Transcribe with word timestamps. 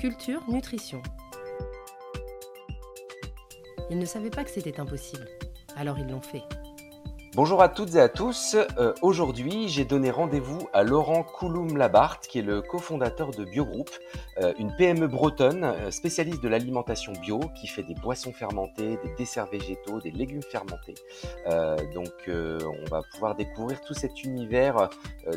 Culture 0.00 0.40
Nutrition. 0.48 1.02
Ils 3.90 3.98
ne 3.98 4.06
savaient 4.06 4.30
pas 4.30 4.44
que 4.44 4.50
c'était 4.50 4.80
impossible, 4.80 5.28
alors 5.76 5.98
ils 5.98 6.08
l'ont 6.08 6.22
fait. 6.22 6.40
Bonjour 7.34 7.60
à 7.60 7.68
toutes 7.68 7.94
et 7.96 8.00
à 8.00 8.08
tous. 8.08 8.56
Euh, 8.78 8.94
aujourd'hui, 9.02 9.68
j'ai 9.68 9.84
donné 9.84 10.10
rendez-vous 10.10 10.70
à 10.72 10.84
Laurent 10.84 11.22
Couloum-Labarthe, 11.22 12.28
qui 12.28 12.38
est 12.38 12.42
le 12.42 12.62
cofondateur 12.62 13.30
de 13.30 13.44
Biogroup, 13.44 13.90
euh, 14.38 14.54
une 14.58 14.74
PME 14.74 15.06
bretonne 15.06 15.64
euh, 15.64 15.90
spécialiste 15.90 16.42
de 16.42 16.48
l'alimentation 16.48 17.12
bio, 17.12 17.38
qui 17.60 17.66
fait 17.66 17.82
des 17.82 17.94
boissons 17.94 18.32
fermentées, 18.32 18.98
des 19.04 19.14
desserts 19.18 19.50
végétaux, 19.50 20.00
des 20.00 20.12
légumes 20.12 20.42
fermentés. 20.42 20.94
donc, 21.94 22.08
on 22.26 22.90
va 22.90 23.02
pouvoir 23.12 23.34
découvrir 23.34 23.82
tout 23.82 23.92
cet 23.92 24.24
univers 24.24 24.88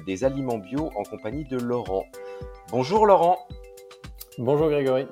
des 0.05 0.23
aliments 0.23 0.57
bio 0.57 0.89
en 0.95 1.03
compagnie 1.03 1.43
de 1.43 1.57
Laurent. 1.57 2.05
Bonjour 2.71 3.05
Laurent. 3.05 3.45
Bonjour 4.39 4.67
Grégory. 4.67 5.05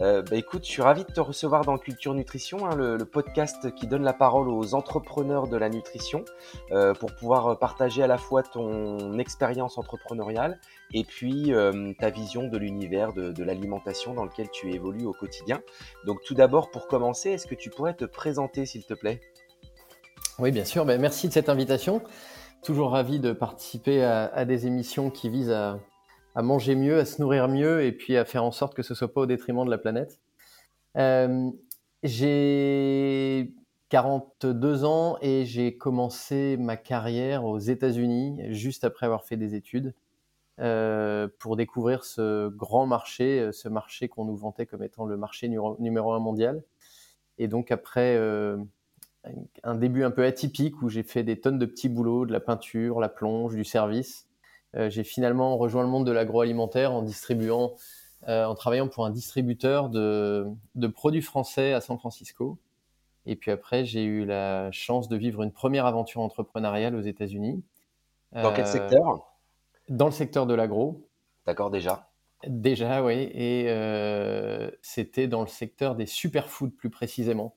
Euh, 0.00 0.22
bah 0.22 0.36
écoute, 0.36 0.64
je 0.64 0.70
suis 0.70 0.80
ravi 0.80 1.04
de 1.04 1.12
te 1.12 1.20
recevoir 1.20 1.66
dans 1.66 1.76
Culture 1.76 2.14
Nutrition, 2.14 2.66
hein, 2.66 2.74
le, 2.74 2.96
podcast 3.04 3.74
qui 3.74 3.86
donne 3.86 4.02
la 4.02 4.14
parole 4.14 4.48
aux 4.48 4.74
entrepreneurs 4.74 5.48
de 5.48 5.56
la 5.58 5.68
nutrition 5.68 6.24
euh, 6.72 6.94
pour 6.94 7.14
pouvoir 7.14 7.58
partager 7.58 8.02
à 8.02 8.06
la 8.06 8.16
fois 8.16 8.42
ton 8.42 9.18
expérience 9.18 9.76
entrepreneuriale 9.76 10.58
et 10.94 11.04
puis 11.04 11.52
euh, 11.52 11.92
ta 11.98 12.08
vision 12.08 12.48
de 12.48 12.56
l'univers 12.56 13.12
de, 13.12 13.44
l'alimentation 13.44 14.14
dans 14.14 14.24
lequel 14.24 14.48
tu 14.50 14.72
évolues 14.72 15.04
au 15.04 15.12
quotidien. 15.12 15.60
Donc 16.06 16.22
tout 16.24 16.34
d'abord, 16.34 16.70
pour 16.70 16.88
commencer, 16.88 17.30
est-ce 17.30 17.46
que 17.46 17.54
tu 17.54 17.68
pourrais 17.68 17.94
te 17.94 18.06
présenter 18.06 18.64
s'il 18.64 18.84
te 18.84 18.94
plaît? 18.94 19.20
Oui, 20.38 20.52
bien 20.52 20.64
sûr. 20.64 20.86
Ben, 20.86 20.98
merci 20.98 21.28
de 21.28 21.34
cette 21.34 21.50
invitation. 21.50 22.02
Toujours 22.62 22.92
ravi 22.92 23.20
de 23.20 23.32
participer 23.32 24.02
à 24.02 24.44
des 24.46 24.66
émissions 24.66 25.10
qui 25.10 25.28
visent 25.28 25.50
à, 25.50 25.78
à 26.34 26.42
manger 26.42 26.74
mieux, 26.74 26.98
à 26.98 27.04
se 27.04 27.20
nourrir 27.20 27.48
mieux 27.48 27.82
et 27.82 27.92
puis 27.92 28.16
à 28.16 28.24
faire 28.24 28.44
en 28.44 28.50
sorte 28.50 28.74
que 28.74 28.82
ce 28.82 28.94
soit 28.94 29.12
pas 29.12 29.22
au 29.22 29.26
détriment 29.26 29.64
de 29.64 29.70
la 29.70 29.78
planète. 29.78 30.20
Euh, 30.96 31.50
j'ai 32.02 33.52
42 33.88 34.84
ans 34.84 35.16
et 35.20 35.44
j'ai 35.44 35.76
commencé 35.76 36.56
ma 36.58 36.76
carrière 36.76 37.44
aux 37.44 37.58
États-Unis 37.58 38.40
juste 38.50 38.84
après 38.84 39.06
avoir 39.06 39.24
fait 39.24 39.36
des 39.36 39.54
études 39.54 39.94
euh, 40.60 41.28
pour 41.38 41.56
découvrir 41.56 42.04
ce 42.04 42.48
grand 42.48 42.86
marché, 42.86 43.50
ce 43.52 43.68
marché 43.68 44.08
qu'on 44.08 44.24
nous 44.24 44.36
vantait 44.36 44.66
comme 44.66 44.82
étant 44.82 45.04
le 45.04 45.16
marché 45.16 45.48
numéro 45.48 46.12
un 46.12 46.18
mondial. 46.18 46.62
Et 47.38 47.48
donc 47.48 47.70
après 47.70 48.16
euh, 48.16 48.56
un 49.62 49.74
début 49.74 50.04
un 50.04 50.10
peu 50.10 50.24
atypique 50.24 50.82
où 50.82 50.88
j'ai 50.88 51.02
fait 51.02 51.22
des 51.22 51.40
tonnes 51.40 51.58
de 51.58 51.66
petits 51.66 51.88
boulots, 51.88 52.26
de 52.26 52.32
la 52.32 52.40
peinture, 52.40 53.00
la 53.00 53.08
plonge, 53.08 53.54
du 53.54 53.64
service, 53.64 54.26
j'ai 54.88 55.04
finalement 55.04 55.56
rejoint 55.56 55.82
le 55.82 55.88
monde 55.88 56.06
de 56.06 56.12
l'agroalimentaire 56.12 56.92
en 56.92 57.02
distribuant, 57.02 57.74
euh, 58.28 58.44
en 58.46 58.54
travaillant 58.54 58.88
pour 58.88 59.04
un 59.04 59.10
distributeur 59.10 59.90
de, 59.90 60.46
produits 60.94 61.22
français 61.22 61.72
à 61.72 61.80
San 61.80 61.98
Francisco. 61.98 62.58
Et 63.26 63.36
puis 63.36 63.50
après, 63.50 63.84
j'ai 63.84 64.04
eu 64.04 64.24
la 64.24 64.70
chance 64.72 65.08
de 65.08 65.16
vivre 65.16 65.42
une 65.42 65.52
première 65.52 65.86
aventure 65.86 66.20
entrepreneuriale 66.20 66.94
aux 66.94 67.00
États-Unis. 67.00 67.62
Dans 68.32 68.52
quel 68.52 68.64
euh, 68.64 68.68
secteur? 68.68 69.34
Dans 69.88 70.06
le 70.06 70.12
secteur 70.12 70.46
de 70.46 70.54
l'agro. 70.54 71.06
D'accord, 71.46 71.70
déjà? 71.70 72.10
Déjà, 72.46 73.02
oui. 73.02 73.30
Et 73.34 73.68
c'était 74.82 75.28
dans 75.28 75.42
le 75.42 75.46
secteur 75.46 75.94
des 75.94 76.06
superfoods 76.06 76.70
plus 76.70 76.90
précisément. 76.90 77.54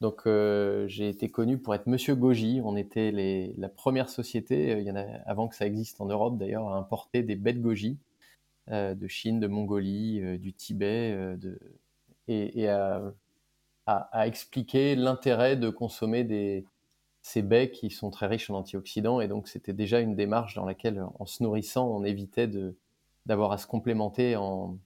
Donc 0.00 0.26
euh, 0.26 0.86
j'ai 0.88 1.08
été 1.08 1.30
connu 1.30 1.58
pour 1.58 1.74
être 1.74 1.86
Monsieur 1.86 2.14
Goji. 2.14 2.60
On 2.62 2.76
était 2.76 3.10
la 3.56 3.68
première 3.68 4.08
société, 4.10 4.74
euh, 4.74 4.80
il 4.80 4.86
y 4.86 4.90
avant 4.90 5.48
que 5.48 5.56
ça 5.56 5.66
existe 5.66 6.00
en 6.00 6.06
Europe 6.06 6.38
d'ailleurs, 6.38 6.68
à 6.68 6.76
importer 6.76 7.22
des 7.22 7.36
bêtes 7.36 7.62
Goji 7.62 7.98
euh, 8.70 8.94
de 8.94 9.08
Chine, 9.08 9.40
de 9.40 9.46
Mongolie, 9.46 10.38
du 10.38 10.52
Tibet, 10.52 11.36
et, 12.28 12.68
à, 12.68 14.26
expliquer 14.26 14.96
l'intérêt 14.96 15.56
de 15.56 15.70
consommer 15.70 16.66
ces 17.22 17.42
baies 17.42 17.70
qui 17.70 17.90
sont 17.90 18.10
très 18.10 18.26
riches 18.26 18.50
en 18.50 18.54
antioxydants. 18.56 19.20
Et 19.20 19.28
donc 19.28 19.48
c'était 19.48 19.72
déjà 19.72 20.00
une 20.00 20.16
démarche 20.16 20.54
dans 20.56 20.66
laquelle, 20.66 21.04
en 21.18 21.26
se 21.26 21.42
nourrissant, 21.42 21.88
on 21.88 22.04
évitait 22.04 22.50
d'avoir 23.26 23.52
à 23.52 23.58
se 23.58 23.66
complémenter 23.66 24.36
en, 24.36 24.76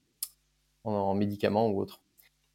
en 0.84 1.15
médicaments 1.15 1.69
ou 1.69 1.81
autres. 1.81 2.00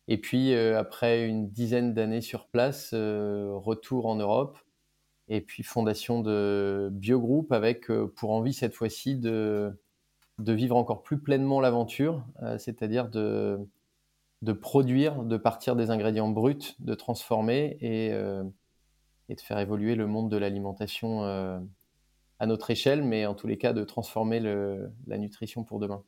Et 0.08 0.20
puis, 0.20 0.54
euh, 0.54 0.78
après 0.80 1.28
une 1.28 1.50
dizaine 1.50 1.94
d'années 1.94 2.22
sur 2.22 2.48
place, 2.48 2.92
euh, 2.94 3.52
retour 3.56 4.06
en 4.06 4.16
Europe, 4.16 4.58
et 5.28 5.42
puis 5.42 5.64
fondation 5.64 6.22
de 6.22 6.90
Biogroup 6.92 7.52
avec 7.52 7.90
euh, 7.90 8.08
pour 8.16 8.32
envie 8.32 8.54
cette 8.54 8.76
fois-ci 8.76 9.16
de, 9.16 9.72
de 10.38 10.54
vivre 10.54 10.76
encore 10.76 11.02
plus 11.02 11.20
pleinement 11.20 11.60
l'aventure, 11.60 12.24
c'est-à-dire 12.60 13.10
de, 13.10 13.58
de 14.44 14.54
produire, 14.54 15.24
de 15.24 15.38
partir 15.38 15.76
des 15.76 15.90
ingrédients 15.90 16.30
bruts, 16.30 16.76
de 16.80 16.94
transformer 16.94 17.78
et, 17.82 18.10
et 19.30 19.36
de 19.36 19.42
faire 19.42 19.60
évoluer 19.60 19.96
le 19.96 20.08
monde 20.08 20.30
de 20.30 20.38
l'alimentation 20.38 21.24
à 21.24 22.46
notre 22.46 22.70
échelle, 22.70 23.04
mais 23.04 23.26
en 23.26 23.34
tous 23.34 23.48
les 23.48 23.58
cas 23.58 23.74
de 23.74 23.84
transformer 23.84 24.40
le, 24.40 24.92
la 25.08 25.18
nutrition 25.18 25.64
pour 25.64 25.80
demain. 25.80 26.04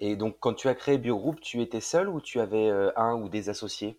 Et 0.00 0.16
donc, 0.16 0.36
quand 0.40 0.54
tu 0.54 0.68
as 0.68 0.74
créé 0.74 0.98
Biogroup, 0.98 1.40
tu 1.40 1.60
étais 1.60 1.80
seul 1.80 2.08
ou 2.08 2.20
tu 2.20 2.40
avais 2.40 2.68
euh, 2.68 2.90
un 2.96 3.14
ou 3.14 3.28
des 3.28 3.48
associés? 3.48 3.98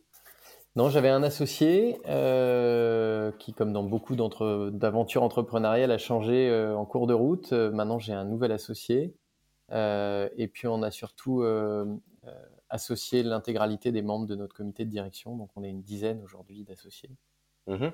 Non, 0.76 0.90
j'avais 0.90 1.10
un 1.10 1.24
associé 1.24 2.00
euh, 2.08 3.32
qui, 3.40 3.54
comme 3.54 3.72
dans 3.72 3.84
beaucoup 3.84 4.16
d'aventures 4.16 5.24
entrepreneuriales, 5.24 5.92
a 5.92 5.98
changé 5.98 6.50
euh, 6.50 6.76
en 6.76 6.86
cours 6.86 7.08
de 7.08 7.14
route. 7.14 7.52
maintenant, 7.54 7.98
j'ai 8.00 8.14
un 8.14 8.26
nouvel 8.26 8.52
associé. 8.52 9.16
et 9.72 10.50
puis, 10.52 10.68
on 10.68 10.84
a 10.84 10.92
surtout 10.92 11.46
associé 12.70 13.24
l'intégralité 13.24 13.92
des 13.92 14.02
membres 14.02 14.26
de 14.26 14.36
notre 14.36 14.56
comité 14.56 14.84
de 14.84 14.90
direction. 14.90 15.38
Donc, 15.38 15.50
on 15.56 15.64
est 15.64 15.70
une 15.70 15.84
dizaine 15.84 16.22
aujourd'hui 16.24 16.64
d'associés 16.64 17.12
mmh 17.68 17.88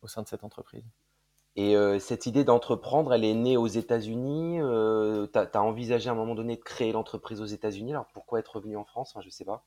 au 0.00 0.08
sein 0.08 0.22
de 0.22 0.28
cette 0.28 0.44
entreprise. 0.44 0.84
Et 1.56 1.74
euh, 1.74 1.98
cette 1.98 2.26
idée 2.26 2.44
d'entreprendre, 2.44 3.14
elle 3.14 3.24
est 3.24 3.34
née 3.34 3.56
aux 3.56 3.66
États-Unis. 3.66 4.60
Euh, 4.60 5.26
tu 5.32 5.38
as, 5.38 5.62
envisagé 5.62 6.10
à 6.10 6.12
un 6.12 6.14
moment 6.14 6.34
donné 6.34 6.56
de 6.56 6.62
créer 6.62 6.92
l'entreprise 6.92 7.40
aux 7.40 7.46
États-Unis. 7.46 7.92
Alors 7.92 8.06
pourquoi 8.12 8.38
être 8.40 8.56
revenu 8.56 8.76
en 8.76 8.84
France 8.84 9.14
Je 9.20 9.26
ne 9.26 9.30
sais 9.30 9.46
pas. 9.46 9.64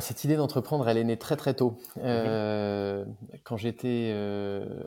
cette 0.00 0.24
idée 0.24 0.36
d'entreprendre, 0.36 0.88
elle 0.88 0.96
est 0.96 1.04
née 1.04 1.18
très 1.18 1.36
très 1.36 1.52
tôt. 1.52 1.76
Mhm. 1.96 2.02
Euh, 2.06 3.04
quand 3.44 3.58
j'étais 3.58 4.10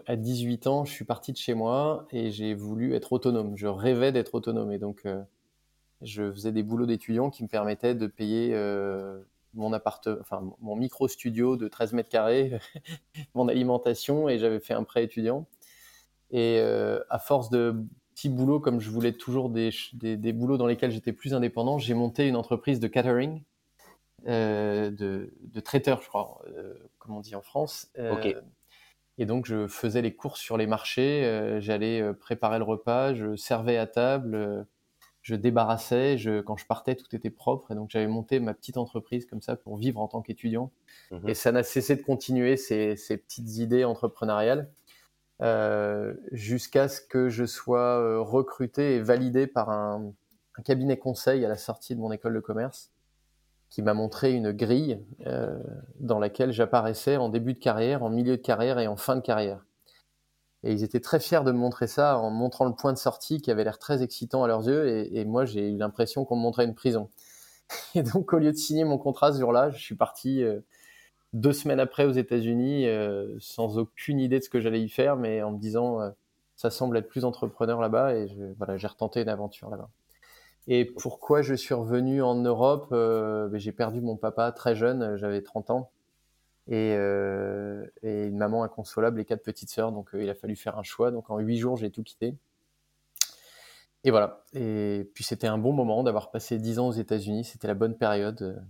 à 0.08 0.16
18 0.16 0.66
ans, 0.66 0.84
je 0.84 0.92
suis 0.92 1.06
parti 1.06 1.32
de 1.32 1.38
chez 1.38 1.54
moi 1.54 2.08
et 2.10 2.32
j'ai 2.32 2.56
voulu 2.56 2.96
être 2.96 3.14
autonome. 3.14 3.56
Je 3.56 3.68
rêvais 3.68 4.12
d'être 4.12 4.34
autonome. 4.34 4.72
Et 4.72 4.80
donc, 4.80 5.08
je 6.02 6.32
faisais 6.32 6.54
des 6.54 6.64
boulots 6.64 6.88
d'étudiant 6.88 7.30
qui 7.30 7.44
me 7.44 7.48
permettaient 7.48 7.94
de 7.94 8.08
payer 8.08 8.56
mon 9.56 9.74
appart, 9.74 10.08
enfin 10.22 10.44
mon 10.60 10.76
micro 10.76 11.08
studio 11.08 11.58
de 11.58 11.68
13 11.68 11.94
mètres 11.94 12.10
carrés, 12.10 12.60
mon 13.34 13.48
alimentation 13.48 14.30
et 14.30 14.38
j'avais 14.38 14.60
fait 14.60 14.74
un 14.74 14.84
prêt 14.84 15.04
étudiant. 15.04 15.48
Et 16.32 16.60
euh, 16.60 17.00
à 17.10 17.20
force 17.20 17.50
de 17.50 17.76
petits 18.14 18.30
boulots, 18.30 18.60
comme 18.60 18.80
je 18.80 18.90
voulais 18.90 19.14
toujours 19.14 19.50
des, 19.50 19.72
des, 19.94 20.34
boulots 20.34 20.58
dans 20.58 20.68
lesquels 20.68 20.92
j'étais 20.92 21.14
plus 21.14 21.34
indépendant, 21.34 21.78
j'ai 21.78 21.94
monté 21.94 22.28
une 22.28 22.36
entreprise 22.36 22.80
de 22.80 22.88
catering, 22.88 23.44
euh, 24.28 24.90
de, 24.90 25.34
de, 25.42 25.60
traiteur, 25.60 26.02
je 26.02 26.08
crois, 26.08 26.42
euh, 26.48 26.74
comme 26.98 27.16
on 27.16 27.20
dit 27.20 27.36
en 27.36 27.42
France. 27.42 27.92
Et 29.18 29.26
donc 29.26 29.46
je 29.46 29.68
faisais 29.68 30.02
les 30.02 30.14
courses 30.14 30.42
sur 30.42 30.58
les 30.58 30.68
marchés, 30.68 31.58
j'allais 31.62 32.14
préparer 32.16 32.58
le 32.58 32.66
repas, 32.66 33.14
je 33.14 33.38
servais 33.38 33.78
à 33.78 33.88
table 33.88 34.68
je 35.26 35.34
débarrassais, 35.34 36.20
je, 36.20 36.40
quand 36.40 36.56
je 36.56 36.68
partais, 36.68 36.94
tout 36.94 37.16
était 37.16 37.32
propre. 37.32 37.72
Et 37.72 37.76
donc, 37.76 37.90
j'avais 37.90 38.06
monté 38.06 38.40
ma 38.40 38.54
petite 38.54 38.78
entreprise 38.78 39.26
comme 39.26 39.42
ça 39.42 39.56
pour 39.56 39.76
vivre 39.76 40.00
en 40.00 40.08
tant 40.08 40.22
qu'étudiant. 40.22 40.72
Mhm. 41.10 41.28
Et 41.28 41.34
ça 41.34 41.52
n'a 41.52 41.64
cessé 41.64 41.96
de 41.96 42.04
continuer 42.04 42.58
ces, 42.58 42.96
ces 42.96 43.18
petites 43.18 43.58
idées 43.58 43.86
entrepreneuriales 43.86 44.70
euh, 45.42 46.14
jusqu'à 46.32 46.88
ce 46.88 47.02
que 47.02 47.30
je 47.30 47.44
sois 47.44 48.00
euh, 48.00 48.22
recruté 48.22 48.98
et 48.98 49.02
validé 49.02 49.48
par 49.48 49.72
un, 49.72 50.14
un, 50.60 50.62
cabinet 50.62 50.98
conseil 50.98 51.44
à 51.44 51.50
la 51.50 51.58
sortie 51.58 51.96
de 51.96 52.00
mon 52.00 52.12
école 52.12 52.36
de 52.36 52.40
commerce 52.40 52.92
qui 53.72 53.82
m'a 53.82 53.96
montré 53.96 54.32
une 54.32 54.52
grille 54.52 55.04
euh, 55.26 55.58
dans 56.00 56.20
laquelle 56.20 56.52
j'apparaissais 56.52 57.18
en 57.18 57.30
début 57.30 57.54
de 57.54 57.60
carrière, 57.60 58.04
en 58.04 58.12
milieu 58.12 58.38
de 58.38 58.42
carrière 58.44 58.78
et 58.78 58.86
en 58.86 58.96
fin 58.96 59.16
de 59.16 59.22
carrière. 59.22 59.66
Et 60.66 60.74
ils 60.74 60.84
étaient 60.84 61.00
très 61.00 61.20
fiers 61.20 61.44
de 61.44 61.52
me 61.52 61.60
montrer 61.60 61.86
ça 61.86 62.18
en 62.18 62.32
montrant 62.32 62.66
le 62.66 62.74
point 62.74 62.92
de 62.92 62.98
sortie 62.98 63.40
qui 63.40 63.52
avait 63.52 63.64
l'air 63.64 63.78
très 63.78 64.02
excitant 64.02 64.44
à 64.44 64.48
leurs 64.48 64.68
yeux. 64.68 64.88
Et, 65.14 65.24
moi, 65.24 65.46
j'ai 65.46 65.70
eu 65.70 65.78
l'impression 65.78 66.26
qu'on 66.26 66.36
me 66.36 66.42
montrait 66.42 66.66
une 66.66 66.74
prison. 66.74 67.12
Et 67.96 68.02
donc, 68.02 68.34
au 68.34 68.40
lieu 68.40 68.52
de 68.52 68.58
signer 68.58 68.84
mon 68.84 68.98
contrat 68.98 69.32
ce 69.32 69.40
jour-là, 69.40 69.70
je 69.70 69.78
suis 69.78 69.94
parti 69.94 70.44
euh, 70.44 70.62
deux 71.34 71.54
semaines 71.54 71.80
après 71.80 72.06
aux 72.06 72.12
États-Unis 72.12 72.88
euh, 72.88 73.36
sans 73.40 73.78
aucune 73.78 74.20
idée 74.20 74.40
de 74.40 74.44
ce 74.44 74.50
que 74.50 74.60
j'allais 74.60 74.82
y 74.82 74.90
faire, 74.90 75.18
mais 75.18 75.44
en 75.44 75.52
me 75.52 75.60
disant 75.60 76.02
euh, 76.02 76.10
ça 76.56 76.72
semble 76.72 76.98
être 76.98 77.10
plus 77.10 77.26
entrepreneur 77.26 77.80
là-bas. 77.80 78.16
Et 78.16 78.28
je, 78.28 78.44
voilà, 78.58 78.76
j'ai 78.76 78.88
retenté 78.88 79.22
une 79.22 79.30
aventure 79.30 79.70
là-bas. 79.70 79.90
Et 80.68 80.86
pourquoi 80.86 81.44
je 81.44 81.54
suis 81.54 81.76
revenu 81.76 82.24
en 82.24 82.34
Europe 82.34 82.88
ben, 82.90 83.56
J'ai 83.60 83.72
perdu 83.72 84.02
mon 84.02 84.18
papa 84.18 84.52
très 84.52 84.76
jeune, 84.76 85.16
j'avais 85.16 85.44
30 85.44 85.70
ans 85.70 85.92
et, 86.68 86.96
euh, 86.98 87.86
et, 88.04 88.26
une 88.26 88.38
maman 88.38 88.64
inconsolable 88.64 89.20
et 89.20 89.26
quatre 89.26 89.44
petites 89.44 89.70
sœurs. 89.70 89.92
Donc 89.92 90.14
euh, 90.14 90.24
il 90.24 90.30
a 90.30 90.36
fallu 90.36 90.56
faire 90.56 90.78
un 90.78 90.84
choix. 90.84 91.12
Donc 91.12 91.30
en 91.30 91.40
huit 91.40 91.58
jours, 91.58 91.78
j'ai 91.78 91.92
tout 91.92 92.04
quitté. 92.04 92.36
et 94.04 94.12
voilà. 94.12 94.44
Et 94.54 95.10
puis 95.14 95.24
c'était 95.24 95.48
un 95.48 95.58
bon 95.58 95.74
moment 95.74 96.04
d'avoir 96.04 96.32
passé 96.32 96.58
10 96.58 96.80
ans 96.80 96.88
aux 96.88 96.94
États-Unis. 96.94 97.44
C'était 97.46 97.68
la 97.68 97.74
bonne 97.76 97.98
période. 97.98 98.64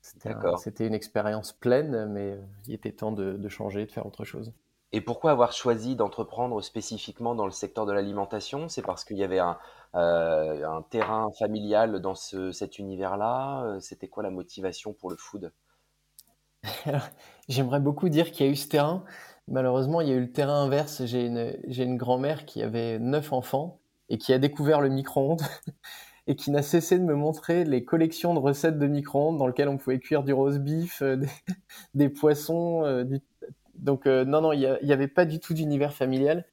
C'était 0.00 0.86
une 0.86 0.94
expérience 0.94 1.52
pleine, 1.52 2.06
mais 2.06 2.38
il 2.66 2.74
était 2.74 2.92
temps 2.92 3.12
de, 3.12 3.32
de 3.32 3.48
changer, 3.48 3.86
de 3.86 3.90
faire 3.90 4.06
autre 4.06 4.24
chose. 4.24 4.52
Et 4.94 5.00
pourquoi 5.00 5.32
avoir 5.32 5.52
choisi 5.52 5.96
d'entreprendre 5.96 6.60
spécifiquement 6.62 7.34
dans 7.34 7.46
le 7.46 7.50
secteur 7.50 7.84
de 7.84 7.92
l'alimentation? 7.92 8.68
C'est 8.68 8.82
parce 8.82 9.04
qu'il 9.04 9.16
y 9.16 9.24
avait 9.24 9.40
un, 9.40 9.58
euh, 9.96 10.68
un, 10.68 10.82
terrain 10.82 11.32
familial 11.36 12.00
dans 12.00 12.14
ce, 12.14 12.52
cet 12.52 12.78
univers-là? 12.78 13.64
Euh, 13.64 13.80
C'était 13.80 14.06
quoi 14.06 14.22
la 14.22 14.30
motivation 14.30 14.92
pour 14.92 15.10
le 15.10 15.16
food? 15.16 15.52
J'aimerais 17.48 17.80
beaucoup 17.80 18.08
dire 18.08 18.32
qu'il 18.32 18.46
y 18.46 18.48
a 18.48 18.52
eu 18.52 18.56
ce 18.56 18.68
terrain. 18.68 19.04
Malheureusement, 19.48 20.00
il 20.00 20.08
y 20.08 20.12
a 20.12 20.14
eu 20.14 20.20
le 20.20 20.32
terrain 20.32 20.62
inverse. 20.64 21.04
J'ai 21.04 21.26
une, 21.26 21.56
une 21.66 21.96
grand-mère 21.96 22.46
qui 22.46 22.62
avait 22.62 22.98
neuf 22.98 23.32
enfants 23.32 23.80
et 24.08 24.18
qui 24.18 24.32
a 24.32 24.38
découvert 24.38 24.80
le 24.80 24.88
micro-ondes 24.88 25.42
et 26.26 26.36
qui 26.36 26.50
n'a 26.50 26.62
cessé 26.62 26.98
de 26.98 27.04
me 27.04 27.14
montrer 27.14 27.64
les 27.64 27.84
collections 27.84 28.34
de 28.34 28.38
recettes 28.38 28.78
de 28.78 28.86
micro-ondes 28.86 29.38
dans 29.38 29.46
lesquelles 29.46 29.68
on 29.68 29.76
pouvait 29.76 29.98
cuire 29.98 30.24
du 30.24 30.32
rose 30.32 30.58
beef, 30.58 31.02
euh, 31.02 31.16
des, 31.16 31.28
des, 31.94 32.08
poissons, 32.08 33.04
du 33.04 33.20
donc 33.76 34.06
euh, 34.06 34.24
non, 34.24 34.40
non, 34.40 34.52
il 34.52 34.78
n'y 34.82 34.92
avait 34.92 35.08
pas 35.08 35.24
du 35.24 35.40
tout 35.40 35.54
d'univers 35.54 35.94
familial. 35.94 36.46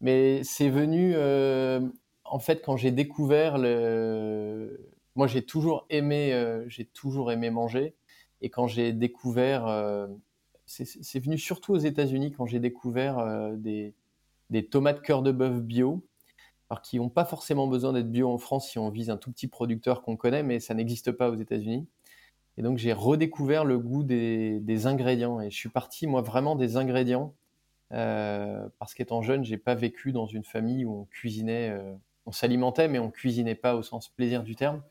Mais 0.00 0.42
c'est 0.44 0.68
venu, 0.68 1.12
euh, 1.16 1.80
en 2.24 2.38
fait, 2.38 2.62
quand 2.64 2.76
j'ai 2.76 2.90
découvert 2.90 3.58
le... 3.58 4.90
Moi, 5.14 5.26
j'ai 5.26 5.44
toujours 5.44 5.86
aimé, 5.90 6.32
euh, 6.32 6.64
j'ai 6.68 6.86
toujours 6.86 7.30
aimé 7.30 7.50
manger. 7.50 7.94
Et 8.42 8.50
quand 8.50 8.66
j'ai 8.66 8.92
découvert, 8.92 9.66
c'est 10.66 11.20
venu 11.20 11.38
surtout 11.38 11.72
aux 11.72 11.78
États-Unis 11.78 12.32
quand 12.32 12.46
j'ai 12.46 12.60
découvert 12.60 13.54
des, 13.56 13.94
des, 14.50 14.66
tomates 14.66 15.00
cœur 15.00 15.22
de 15.22 15.32
bœuf 15.32 15.62
bio, 15.62 16.04
alors 16.68 16.82
qui 16.82 16.98
n'ont 16.98 17.08
pas 17.08 17.24
forcément 17.24 17.66
besoin 17.66 17.92
d'être 17.92 18.10
bio 18.10 18.28
en 18.30 18.38
France 18.38 18.68
si 18.68 18.78
on 18.78 18.90
vise 18.90 19.10
un 19.10 19.16
tout 19.16 19.30
petit 19.30 19.48
producteur 19.48 20.02
qu'on 20.02 20.16
connaît, 20.16 20.42
mais 20.42 20.60
ça 20.60 20.74
n'existe 20.74 21.12
pas 21.12 21.30
aux 21.30 21.36
États-Unis. 21.36 21.86
Et 22.58 22.62
donc 22.62 22.78
j'ai 22.78 22.92
redécouvert 22.92 23.64
le 23.64 23.78
goût 23.78 24.02
des, 24.02 24.86
ingrédients. 24.86 25.40
Et 25.40 25.50
je 25.50 25.56
suis 25.56 25.68
parti, 25.68 26.06
moi, 26.06 26.22
vraiment 26.22 26.56
des 26.56 26.76
ingrédients. 26.76 27.34
Euh, 27.92 28.68
parce 28.78 28.94
qu'étant 28.94 29.20
jeune, 29.20 29.44
j'ai 29.44 29.58
pas 29.58 29.74
vécu 29.74 30.12
dans 30.12 30.26
une 30.26 30.44
famille 30.44 30.84
où 30.84 31.00
on 31.00 31.04
cuisinait, 31.04 31.70
euh, 31.70 31.94
on 32.24 32.32
s'alimentait, 32.32 32.88
mais 32.88 32.98
on 32.98 33.10
cuisinait 33.10 33.54
pas 33.54 33.74
au 33.74 33.82
sens 33.82 34.08
plaisir 34.08 34.42
du 34.42 34.56
terme. 34.56 34.82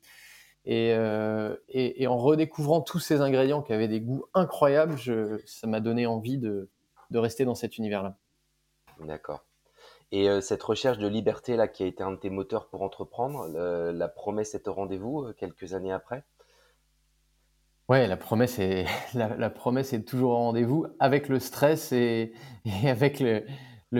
Euh, 0.67 1.55
et, 1.69 2.03
et, 2.03 2.07
en 2.07 2.17
redécouvrant 2.17 2.81
tous 2.81 2.99
ces 2.99 3.21
ingrédients 3.21 3.63
qui 3.63 3.73
avaient 3.73 3.87
des 3.87 4.01
goûts 4.01 4.25
incroyables, 4.35 4.97
je, 4.97 5.41
ça 5.45 5.65
m'a 5.65 5.79
donné 5.79 6.05
envie 6.05 6.37
de, 6.37 6.69
de, 7.09 7.19
rester 7.19 7.45
dans 7.45 7.55
cet 7.55 7.77
univers-là. 7.77 8.17
D'accord. 8.99 9.43
Et 10.11 10.27
cette 10.41 10.61
recherche 10.61 10.97
de 10.97 11.07
liberté 11.07 11.55
là, 11.55 11.69
qui 11.69 11.83
a 11.83 11.85
été 11.85 12.03
un 12.03 12.11
de 12.11 12.17
tes 12.17 12.29
moteurs 12.29 12.67
pour 12.67 12.81
entreprendre, 12.81 13.47
la 13.47 14.07
promesse 14.09 14.53
est 14.53 14.67
au 14.67 14.73
rendez-vous 14.73 15.31
quelques 15.37 15.73
années 15.73 15.93
après? 15.93 16.25
Ouais, 17.91 18.07
la 18.07 18.15
promesse 18.15 18.57
est, 18.57 18.85
la, 19.13 19.49
promesse 19.49 19.91
est 19.91 20.03
toujours 20.03 20.31
au 20.31 20.35
rendez-vous 20.35 20.85
avec 20.99 21.27
le 21.27 21.39
stress 21.39 21.91
et, 21.91 22.31
avec 22.85 23.19
le, 23.19 23.43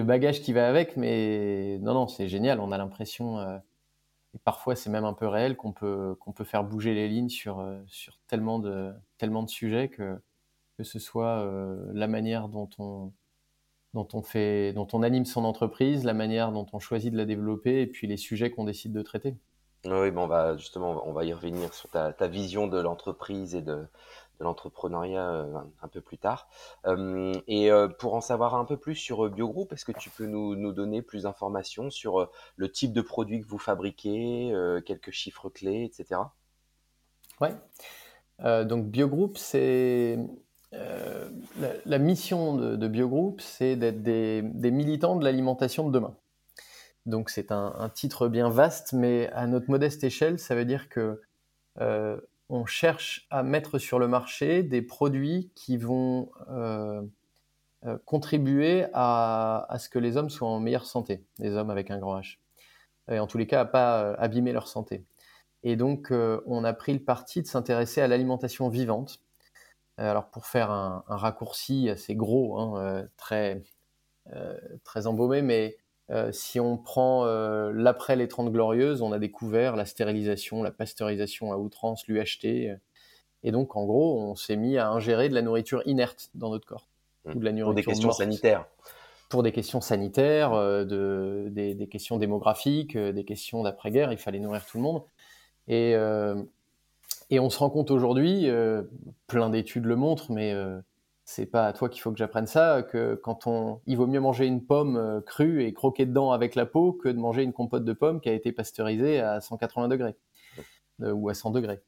bagage 0.04 0.42
qui 0.42 0.54
va 0.54 0.70
avec. 0.70 0.96
Mais 0.96 1.78
non, 1.82 1.94
non, 1.94 2.08
c'est 2.08 2.30
génial. 2.30 2.62
On 2.62 2.72
a 2.72 2.78
l'impression, 2.78 3.40
euh, 3.40 3.58
et 4.34 4.40
parfois 4.40 4.76
c'est 4.76 4.90
même 4.90 5.06
un 5.06 5.14
peu 5.14 5.28
réel, 5.28 5.56
qu'on 5.58 5.72
peut, 5.72 6.16
qu'on 6.20 6.32
peut 6.32 6.44
faire 6.44 6.64
bouger 6.64 6.94
les 6.94 7.08
lignes 7.08 7.30
sur, 7.30 7.60
euh, 7.60 7.80
sur 7.88 8.20
tellement, 8.28 8.60
de, 8.60 8.94
tellement 9.18 9.44
de 9.44 9.50
sujets 9.50 9.90
que, 9.90 10.20
que 10.78 10.84
ce 10.84 11.00
soit 11.00 11.40
euh, 11.42 11.92
la 11.94 12.08
manière 12.08 12.48
dont 12.48 12.70
on, 12.78 13.12
dont, 13.94 14.08
on 14.14 14.22
fait, 14.22 14.74
dont 14.74 14.88
on 14.94 15.04
anime 15.04 15.26
son 15.26 15.44
entreprise, 15.44 16.06
la 16.06 16.14
manière 16.14 16.52
dont 16.52 16.68
on 16.74 16.80
choisit 16.80 17.12
de 17.12 17.18
la 17.18 17.26
développer 17.26 17.82
et 17.82 17.88
puis 17.88 18.08
les 18.08 18.18
sujets 18.18 18.52
qu'on 18.52 18.64
décide 18.64 18.94
de 18.94 19.02
traiter. 19.02 19.36
Oui, 19.86 20.12
bon, 20.12 20.24
on 20.24 20.28
va 20.28 20.58
justement, 20.58 21.02
on 21.08 21.12
va 21.12 21.26
y 21.26 21.34
revenir 21.34 21.74
sur 21.74 21.90
ta, 21.90 22.14
ta 22.14 22.28
vision 22.28 22.68
de 22.68 22.80
l'entreprise 22.80 23.56
et 23.56 23.64
de, 23.64 23.88
de 24.42 24.44
l'entrepreneuriat 24.44 25.30
euh, 25.30 25.58
un, 25.82 25.88
peu 25.88 26.02
plus 26.02 26.18
tard. 26.18 26.50
Euh, 26.86 27.34
et 27.48 27.72
euh, 27.72 27.88
pour 27.88 28.16
en 28.16 28.22
savoir 28.22 28.56
un 28.56 28.66
peu 28.66 28.76
plus 28.76 28.96
sur 28.96 29.30
Biogroup, 29.30 29.72
est-ce 29.72 29.86
que 29.86 29.92
tu 29.92 30.10
peux 30.10 30.26
nous, 30.26 30.56
nous 30.56 30.74
donner 30.74 31.02
plus 31.02 31.24
d'informations 31.24 31.90
sur 31.90 32.30
le 32.56 32.72
type 32.72 32.92
de 32.92 33.02
produit 33.02 33.40
que 33.40 33.48
vous 33.48 33.60
fabriquez, 33.60 34.54
quelques 34.86 35.12
chiffres 35.12 35.50
clés, 35.50 35.84
etc. 35.84 36.22
Oui. 37.40 37.50
donc 38.40 38.88
Biogroup, 38.88 39.38
c'est 39.38 40.18
la, 40.72 41.98
mission 42.00 42.56
de, 42.56 42.88
Biogroup, 42.88 43.42
c'est 43.42 43.76
d'être 43.76 44.02
des, 44.02 44.72
militants 44.72 45.16
de 45.16 45.24
l'alimentation 45.24 45.88
de 45.88 45.92
demain. 45.92 46.16
Donc 47.06 47.30
c'est 47.30 47.52
un, 47.52 47.90
titre 47.94 48.28
bien 48.28 48.50
vaste, 48.50 48.94
mais 48.94 49.30
à 49.34 49.48
notre 49.48 49.70
modeste 49.70 50.04
échelle, 50.04 50.40
ça 50.40 50.56
veut 50.56 50.66
dire 50.66 50.90
que 50.90 51.22
on 52.52 52.66
cherche 52.66 53.26
à 53.30 53.44
mettre 53.44 53.80
sur 53.80 53.98
le 53.98 54.10
marché 54.10 54.62
des 54.62 54.82
produits 54.82 55.50
qui 55.56 55.78
vont 55.78 56.30
euh, 56.50 57.02
euh, 57.86 57.98
contribuer 58.06 58.88
à, 58.94 59.74
ce 59.80 59.88
que 59.88 59.98
les 59.98 60.18
hommes 60.18 60.30
soient 60.30 60.50
en 60.50 60.60
meilleure 60.60 60.86
santé, 60.86 61.24
les 61.40 61.56
hommes 61.56 61.70
avec 61.70 61.90
un 61.92 61.98
grand 61.98 62.20
H, 62.20 62.40
et 63.10 63.20
en 63.20 63.26
tous 63.26 63.38
les 63.38 63.48
cas 63.48 63.62
à 63.62 63.66
pas 63.66 64.14
abîmer 64.16 64.52
leur 64.52 64.68
santé. 64.68 65.06
Et 65.64 65.78
donc 65.78 66.12
on 66.12 66.64
a 66.66 66.74
pris 66.74 66.94
le 66.94 67.00
parti 67.00 67.42
de 67.42 67.48
s'intéresser 67.48 68.02
à 68.02 68.08
l'alimentation 68.08 68.68
vivante. 68.68 69.22
Alors 69.98 70.30
pour 70.30 70.46
faire 70.46 70.72
un, 70.72 71.04
raccourci 71.08 71.90
assez 71.90 72.16
gros, 72.16 72.60
hein, 72.60 73.08
très 73.16 73.64
très 74.84 75.08
embaumé, 75.08 75.42
mais 75.42 75.78
euh, 76.12 76.32
si 76.32 76.60
on 76.60 76.78
prend 76.78 77.26
euh, 77.26 77.72
l'après 77.74 78.16
les 78.16 78.28
30 78.28 78.52
glorieuses, 78.52 79.02
on 79.02 79.14
a 79.14 79.20
découvert 79.20 79.76
la 79.78 79.86
stérilisation, 79.86 80.62
la 80.62 80.72
pasteurisation 80.72 81.54
à 81.54 81.58
outrance, 81.58 82.06
l'UHT. 82.08 82.78
Et 83.44 83.52
donc, 83.52 83.76
en 83.76 83.86
gros, 83.86 84.20
on 84.20 84.36
s'est 84.36 84.58
mis 84.58 84.78
à 84.78 84.90
ingérer 84.90 85.30
de 85.30 85.34
la 85.34 85.42
nourriture 85.42 85.82
inerte 85.86 86.30
dans 86.36 86.50
notre 86.50 86.66
corps. 86.66 86.88
Mmh. 87.26 87.32
Ou 87.32 87.40
de 87.40 87.46
la 87.46 87.52
nourriture 87.54 87.66
Pour 87.66 87.76
des 87.76 87.84
questions 87.84 88.12
sanitaires. 88.12 88.66
Pour 89.30 89.44
des 89.44 89.52
questions 89.54 89.80
sanitaires, 89.80 90.54
euh, 90.54 90.84
de, 90.84 91.48
des, 91.50 91.88
questions 91.88 92.18
démographiques, 92.18 92.98
des 92.98 93.24
questions 93.24 93.64
d'après-guerre, 93.64 94.12
il 94.12 94.18
fallait 94.18 94.40
nourrir 94.40 94.66
tout 94.66 94.78
le 94.78 94.84
monde. 94.84 95.04
Et, 95.68 95.92
et 97.30 97.40
on 97.40 97.50
se 97.50 97.60
rend 97.60 97.70
compte 97.70 97.92
aujourd'hui, 97.92 98.50
plein 99.28 99.50
d'études 99.50 99.86
le 99.86 99.96
montrent, 99.96 100.32
mais 100.32 100.54
c'est 101.32 101.46
pas 101.46 101.68
à 101.68 101.72
toi 101.72 101.88
qu'il 101.88 102.02
faut 102.02 102.12
que 102.12 102.18
j'apprenne 102.18 102.46
ça, 102.46 102.84
que 102.84 103.16
quand 103.16 103.48
on, 103.48 103.80
il 103.86 103.96
vaut 103.96 104.06
mieux 104.06 104.20
manger 104.20 104.46
une 104.46 104.66
pomme 104.66 104.98
euh, 104.98 105.22
crue 105.22 105.64
et 105.64 105.72
croquer 105.74 106.06
dedans 106.06 106.34
avec 106.34 106.56
la 106.56 106.66
peau 106.66 106.92
que 106.92 107.08
de 107.08 107.18
manger 107.18 107.44
une 107.44 107.54
compote 107.54 107.86
de 107.86 107.94
pomme 107.94 108.20
qui 108.20 108.28
a 108.28 108.34
été 108.34 108.52
pasteurisée 108.52 109.22
à 109.22 109.40
180 109.40 109.88
degrés 109.88 110.16
euh, 111.02 111.14
ou 111.14 111.30
à 111.30 111.34
100 111.34 111.52
degrés. 111.52 111.82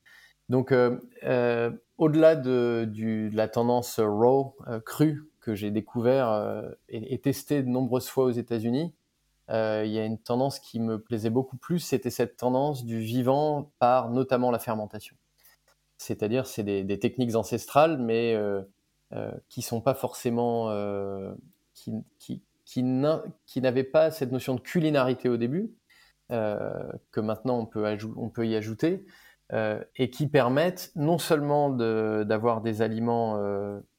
Donc, 0.47 0.71
euh, 0.71 1.71
au-delà 1.97 2.37
de, 2.37 3.29
la 3.33 3.49
tendance 3.49 3.99
raw, 3.99 4.55
crue, 4.85 5.29
que 5.41 5.55
j'ai 5.55 5.71
découvert 5.71 6.63
et, 6.87 7.19
testé 7.19 7.63
de 7.63 7.67
nombreuses 7.67 8.07
fois 8.07 8.25
aux 8.25 8.31
États-Unis, 8.31 8.93
il 9.49 9.91
y 9.91 9.99
a 9.99 10.05
une 10.05 10.19
tendance 10.19 10.59
qui 10.59 10.79
me 10.79 11.01
plaisait 11.01 11.29
beaucoup 11.29 11.57
plus, 11.57 11.79
c'était 11.79 12.09
cette 12.09 12.37
tendance 12.37 12.85
du 12.85 12.99
vivant 12.99 13.71
par 13.79 14.09
notamment 14.09 14.51
la 14.51 14.59
fermentation. 14.59 15.15
C'est-à-dire, 15.97 16.45
c'est 16.45 16.63
des, 16.63 16.99
techniques 16.99 17.35
ancestrales, 17.35 17.97
mais 17.97 18.35
qui 19.49 19.61
sont 19.61 19.81
pas 19.81 19.93
forcément 19.93 20.69
euh, 20.69 21.33
qui, 21.73 21.93
qui, 22.19 22.41
qui 22.65 22.83
n'avaient 23.61 23.83
pas 23.83 24.11
cette 24.11 24.31
notion 24.31 24.55
de 24.55 24.59
culinarité 24.59 25.29
au 25.29 25.37
début, 25.37 25.73
euh, 26.31 26.91
que 27.11 27.19
maintenant 27.19 27.59
on 27.59 27.65
peut, 27.65 27.97
on 28.15 28.29
peut 28.29 28.47
y 28.47 28.55
ajouter, 28.55 29.05
et 29.97 30.09
qui 30.09 30.25
permettent 30.25 30.91
non 30.95 31.19
seulement 31.19 31.69
d'avoir 31.69 32.61
des 32.61 32.81
aliments 32.81 33.39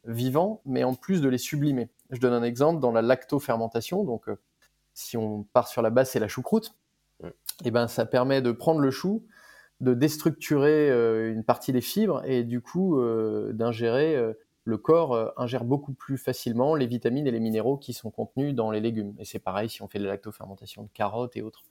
vivants, 0.04 0.60
mais 0.64 0.82
en 0.82 0.94
plus 0.94 1.20
de 1.20 1.28
les 1.28 1.38
sublimer. 1.38 1.90
Je 2.10 2.18
donne 2.18 2.32
un 2.32 2.42
exemple 2.42 2.80
dans 2.80 2.90
la 2.90 3.02
lactofermentation. 3.02 4.02
Donc, 4.02 4.28
si 4.94 5.16
on 5.16 5.44
part 5.52 5.68
sur 5.68 5.80
la 5.80 5.90
base, 5.90 6.10
c'est 6.10 6.18
la 6.18 6.26
choucroute. 6.26 6.74
Et 7.22 7.28
eh 7.66 7.70
ben, 7.70 7.86
ça 7.86 8.04
permet 8.04 8.42
de 8.42 8.50
prendre 8.50 8.80
le 8.80 8.90
chou, 8.90 9.26
de 9.80 9.94
déstructurer 9.94 10.88
une 11.30 11.44
partie 11.44 11.70
des 11.70 11.80
fibres 11.80 12.20
et 12.24 12.42
du 12.42 12.60
coup 12.60 13.00
d'ingérer 13.52 14.34
le 14.64 14.78
corps 14.78 15.12
euh, 15.12 15.28
ingère 15.36 15.64
beaucoup 15.64 15.92
plus 15.92 16.16
facilement 16.16 16.74
les 16.74 16.86
vitamines 16.86 17.26
et 17.26 17.30
les 17.30 17.40
minéraux 17.40 17.76
qui 17.76 17.92
sont 17.92 18.10
contenus 18.10 18.54
dans 18.54 18.70
les 18.70 18.80
légumes. 18.80 19.14
Et 19.18 19.24
c'est 19.24 19.38
pareil 19.38 19.68
si 19.68 19.82
on 19.82 19.88
fait 19.88 19.98
de 19.98 20.04
la 20.04 20.10
lactofermentation 20.10 20.84
de 20.84 20.88
carottes 20.92 21.36
et 21.36 21.42
autres. 21.42 21.62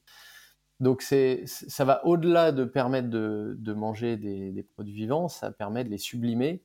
Donc 0.79 1.01
ça 1.01 1.85
va 1.85 2.05
au-delà 2.05 2.51
de 2.51 2.65
permettre 2.65 3.09
de, 3.09 3.73
manger 3.73 4.17
des, 4.17 4.63
produits 4.73 4.93
vivants, 4.93 5.27
ça 5.27 5.51
permet 5.51 5.83
de 5.83 5.89
les 5.89 5.97
sublimer 5.97 6.62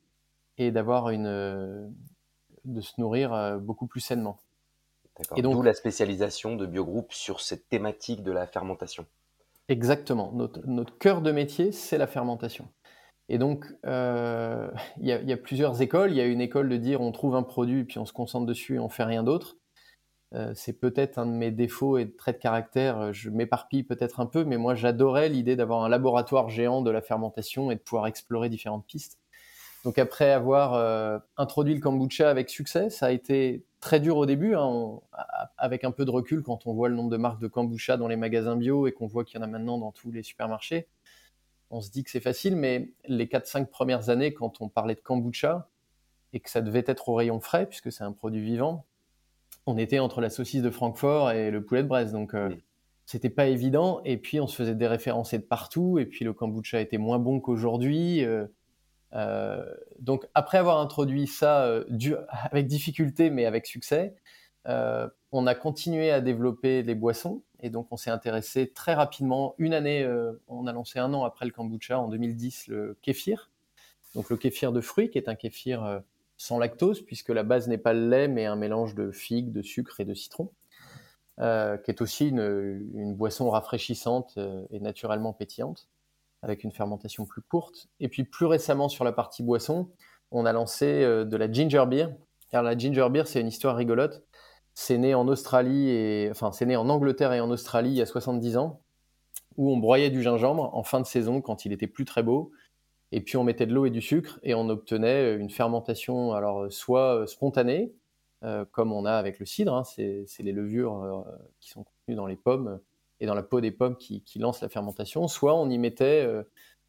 et 0.57 0.71
d'avoir 0.71 1.11
une, 1.11 1.27
euh, 1.27 1.87
de 2.65 2.81
se 2.81 3.01
nourrir 3.01 3.33
euh, 3.33 3.59
beaucoup 3.59 3.87
plus 3.87 4.01
sainement. 4.01 4.39
Et 5.37 5.43
donc, 5.43 5.55
D'où 5.55 5.63
la 5.63 5.75
spécialisation 5.75 6.57
de 6.57 6.67
Biogroup 6.67 7.13
sur 7.13 7.41
cette 7.41 7.69
thématique 7.69 8.23
de 8.23 8.31
la 8.31 8.47
fermentation. 8.47 9.07
Exactement. 9.69 10.33
Notre, 10.33 10.67
notre 10.67 10.97
cœur 10.97 11.23
de 11.23 11.33
métier, 11.33 11.73
c'est 11.73 11.99
la 11.99 12.07
fermentation. 12.07 12.69
Et 13.29 13.39
donc, 13.39 13.67
euh, 13.87 14.71
il 15.01 15.07
y, 15.07 15.33
a 15.33 15.37
plusieurs 15.37 15.81
écoles. 15.83 16.11
Il 16.11 16.17
y 16.17 16.21
a 16.21 16.27
une 16.27 16.41
école 16.41 16.69
de 16.69 16.77
dire 16.77 17.01
on 17.01 17.13
trouve 17.13 17.37
un 17.37 17.43
produit, 17.43 17.85
puis 17.85 17.99
on 17.99 18.07
se 18.07 18.13
concentre 18.13 18.47
dessus 18.47 18.77
et 18.77 18.79
on 18.79 18.89
fait 18.89 19.05
rien 19.05 19.23
d'autre. 19.23 19.57
Euh, 20.35 20.53
c'est 20.55 20.75
peut-être 20.75 21.19
un 21.19 21.27
de 21.27 21.33
mes 21.33 21.51
défauts 21.51 21.97
et 21.99 22.11
traits 22.11 22.37
de 22.37 22.43
caractère. 22.43 23.13
Je 23.13 23.31
m'éparpille 23.31 23.83
peut-être 23.83 24.21
un 24.21 24.27
peu, 24.27 24.45
mais 24.45 24.59
moi 24.59 24.75
j'adorais 24.75 25.29
l'idée 25.29 25.57
d'avoir 25.57 25.85
un 25.85 25.89
laboratoire 25.89 26.51
géant 26.51 26.83
de 26.83 26.91
la 26.91 27.01
fermentation 27.01 27.71
et 27.71 27.77
de 27.77 27.81
pouvoir 27.81 28.07
explorer 28.07 28.51
différentes 28.51 28.87
pistes. 28.87 29.19
Donc 29.85 29.99
après 29.99 30.33
avoir 30.33 30.75
euh, 30.75 31.19
introduit 31.37 31.75
le 31.75 31.81
kombucha 31.81 32.29
avec 32.29 32.51
succès, 32.51 32.91
ça 32.91 33.07
a 33.07 33.11
été 33.11 33.65
très 33.81 34.01
dur 34.01 34.17
au 34.17 34.27
début, 34.27 34.55
hein, 34.55 34.99
avec 35.57 35.85
un 35.85 35.93
peu 35.93 36.05
de 36.05 36.11
recul 36.11 36.43
quand 36.43 36.67
on 36.67 36.75
voit 36.75 36.89
le 36.89 36.97
nombre 36.97 37.11
de 37.11 37.17
marques 37.17 37.41
de 37.41 37.47
kombucha 37.47 37.97
dans 37.97 38.09
les 38.09 38.17
magasins 38.17 38.57
bio 38.57 38.87
et 38.87 38.93
qu'on 38.93 39.07
voit 39.07 39.25
qu'il 39.25 39.39
y 39.39 39.41
en 39.41 39.45
a 39.45 39.47
maintenant 39.47 39.79
dans 39.79 39.93
tous 39.93 40.11
les 40.11 40.23
supermarchés. 40.23 40.89
On 41.71 41.81
se 41.81 41.91
dit 41.91 42.05
que 42.05 42.11
c'est 42.11 42.21
facile, 42.21 42.57
mais 42.57 42.91
les 43.07 43.27
4-5 43.27 43.67
premières 43.67 44.09
années, 44.09 44.33
quand 44.33 44.61
on 44.61 44.69
parlait 44.69 44.95
de 44.95 45.01
kombucha 45.01 45.69
et 46.33 46.41
que 46.41 46.51
ça 46.51 46.61
devait 46.61 46.85
être 46.87 47.09
au 47.09 47.15
rayon 47.15 47.41
frais, 47.41 47.67
puisque 47.67 47.93
c'est 47.93 48.05
un 48.05 48.13
produit 48.13 48.43
vivant, 48.43 48.87
on 49.69 49.77
était 49.77 49.99
entre 49.99 50.23
la 50.23 50.31
saucisse 50.31 50.63
de 50.63 50.71
Francfort 50.71 51.31
et 51.31 51.51
le 51.51 51.63
poulet 51.63 51.83
de 51.83 51.89
Brest. 51.89 52.13
Donc, 52.13 52.35
euh, 52.35 52.49
c'était 53.05 53.29
pas 53.29 53.49
évident. 53.49 54.01
Et 54.07 54.17
puis, 54.17 54.41
on 54.41 54.47
se 54.47 54.57
faisait 54.57 54.75
déréférencer 54.75 55.37
de 55.37 55.43
partout. 55.43 55.99
Et 55.99 56.07
puis, 56.07 56.25
le 56.25 56.33
kombucha 56.33 56.81
était 56.81 56.97
moins 56.97 57.19
bon 57.19 57.39
qu'aujourd'hui. 57.39 58.25
Euh, 58.25 58.47
euh, 59.13 59.65
donc, 59.99 60.27
après 60.33 60.57
avoir 60.57 60.79
introduit 60.79 61.27
ça 61.27 61.83
avec 62.51 62.67
difficulté, 62.67 63.29
mais 63.29 63.45
avec 63.45 63.67
succès, 63.67 64.15
on 64.65 65.47
a 65.47 65.55
continué 65.55 66.11
à 66.11 66.23
développer 66.23 66.83
les 66.83 66.95
boissons. 66.95 67.43
Et 67.61 67.71
donc, 67.71 67.89
on 67.91 67.97
s'est 67.97 68.11
intéressé 68.11 68.69
très 68.69 68.95
rapidement. 68.95 69.55
Une 69.59 69.75
année, 69.75 70.09
on 70.47 70.67
a 70.67 70.73
lancé 70.73 70.99
un 70.99 71.13
an 71.13 71.25
après 71.25 71.45
le 71.45 71.51
kombucha, 71.51 71.99
en 71.99 72.09
2010, 72.09 72.69
le 72.69 72.97
kéfir. 73.03 73.51
Donc, 74.15 74.31
le 74.31 74.37
kéfir 74.37 74.73
de 74.73 74.81
fruits, 74.81 75.11
qui 75.11 75.19
est 75.19 75.29
un 75.29 75.35
kéfir 75.35 76.03
sans 76.39 76.59
lactose, 76.59 77.03
puisque 77.03 77.31
la 77.31 77.43
base 77.43 77.69
n'est 77.69 77.79
pas 77.79 77.93
le 77.93 78.09
lait, 78.09 78.29
mais 78.29 78.47
un 78.47 78.57
mélange 78.57 78.95
de 78.95 79.11
figues, 79.11 79.53
de 79.53 79.61
sucre 79.61 80.01
et 80.01 80.05
de 80.05 80.15
citron, 80.15 80.51
euh, 81.41 81.77
qui 81.77 81.91
est 81.91 82.01
aussi 82.01 82.29
une, 82.29 83.15
boisson 83.15 83.51
rafraîchissante 83.51 84.35
euh, 84.39 84.65
et 84.71 84.81
naturellement 84.81 85.33
pétillante, 85.33 85.89
avec 86.43 86.65
une 86.65 86.73
fermentation 86.73 87.27
plus 87.27 87.43
courte. 87.43 87.89
Et 88.01 88.09
puis 88.09 88.25
plus 88.25 88.47
récemment, 88.47 88.89
sur 88.89 89.05
la 89.05 89.13
partie 89.13 89.43
boisson, 89.43 89.91
on 90.31 90.47
a 90.47 90.53
lancé 90.53 90.87
euh, 90.87 91.25
de 91.25 91.37
la 91.37 91.51
ginger 91.51 91.85
beer. 91.87 92.09
Car 92.51 92.63
la 92.63 92.79
ginger 92.79 93.09
beer, 93.11 93.27
c'est 93.27 93.41
une 93.41 93.49
histoire 93.49 93.77
rigolote. 93.77 94.25
C'est 94.81 94.97
né 94.97 95.13
en 95.13 95.27
Australie, 95.27 95.91
et, 95.91 96.31
enfin, 96.31 96.53
c'est 96.53 96.65
né 96.65 96.77
en 96.77 96.89
Angleterre 96.89 97.33
et 97.33 97.41
en 97.41 97.51
Australie 97.51 97.91
il 97.91 97.97
y 97.97 98.01
a 98.01 98.07
70 98.07 98.59
ans, 98.59 98.81
où 99.57 99.73
on 99.73 99.77
broyait 99.77 100.09
du 100.09 100.23
gingembre 100.23 100.71
en 100.73 100.85
fin 100.85 101.01
de 101.01 101.05
saison 101.05 101.41
quand 101.41 101.65
il 101.65 101.73
était 101.73 101.89
plus 101.89 102.05
très 102.05 102.23
beau. 102.23 102.53
Et 103.11 103.21
puis 103.21 103.37
on 103.37 103.43
mettait 103.43 103.67
de 103.67 103.75
l'eau 103.75 103.87
et 103.87 103.91
du 103.91 104.01
sucre 104.01 104.39
et 104.45 104.55
on 104.55 104.69
obtenait 104.69 105.35
une 105.35 105.51
fermentation, 105.51 106.33
alors 106.33 106.61
euh, 106.63 106.71
soit 106.71 107.23
euh, 107.23 107.27
spontanée, 107.27 107.93
euh, 108.45 108.65
comme 108.71 108.93
on 108.93 109.05
a 109.05 109.15
avec 109.15 109.41
le 109.41 109.47
cidre, 109.47 109.75
hein, 109.75 109.83
c'est 109.83 110.29
les 110.39 110.53
levures 110.53 111.27
qui 111.59 111.71
sont 111.71 111.83
contenues 111.83 112.15
dans 112.15 112.27
les 112.29 112.37
pommes 112.37 112.79
et 113.19 113.27
dans 113.27 113.35
la 113.35 113.43
peau 113.43 113.61
des 113.61 113.73
pommes 113.73 113.97
qui, 113.97 114.23
lancent 114.37 114.63
la 114.63 114.69
fermentation, 114.69 115.27
soit 115.27 115.57
on 115.57 115.69
y 115.71 115.79
mettait 115.79 116.25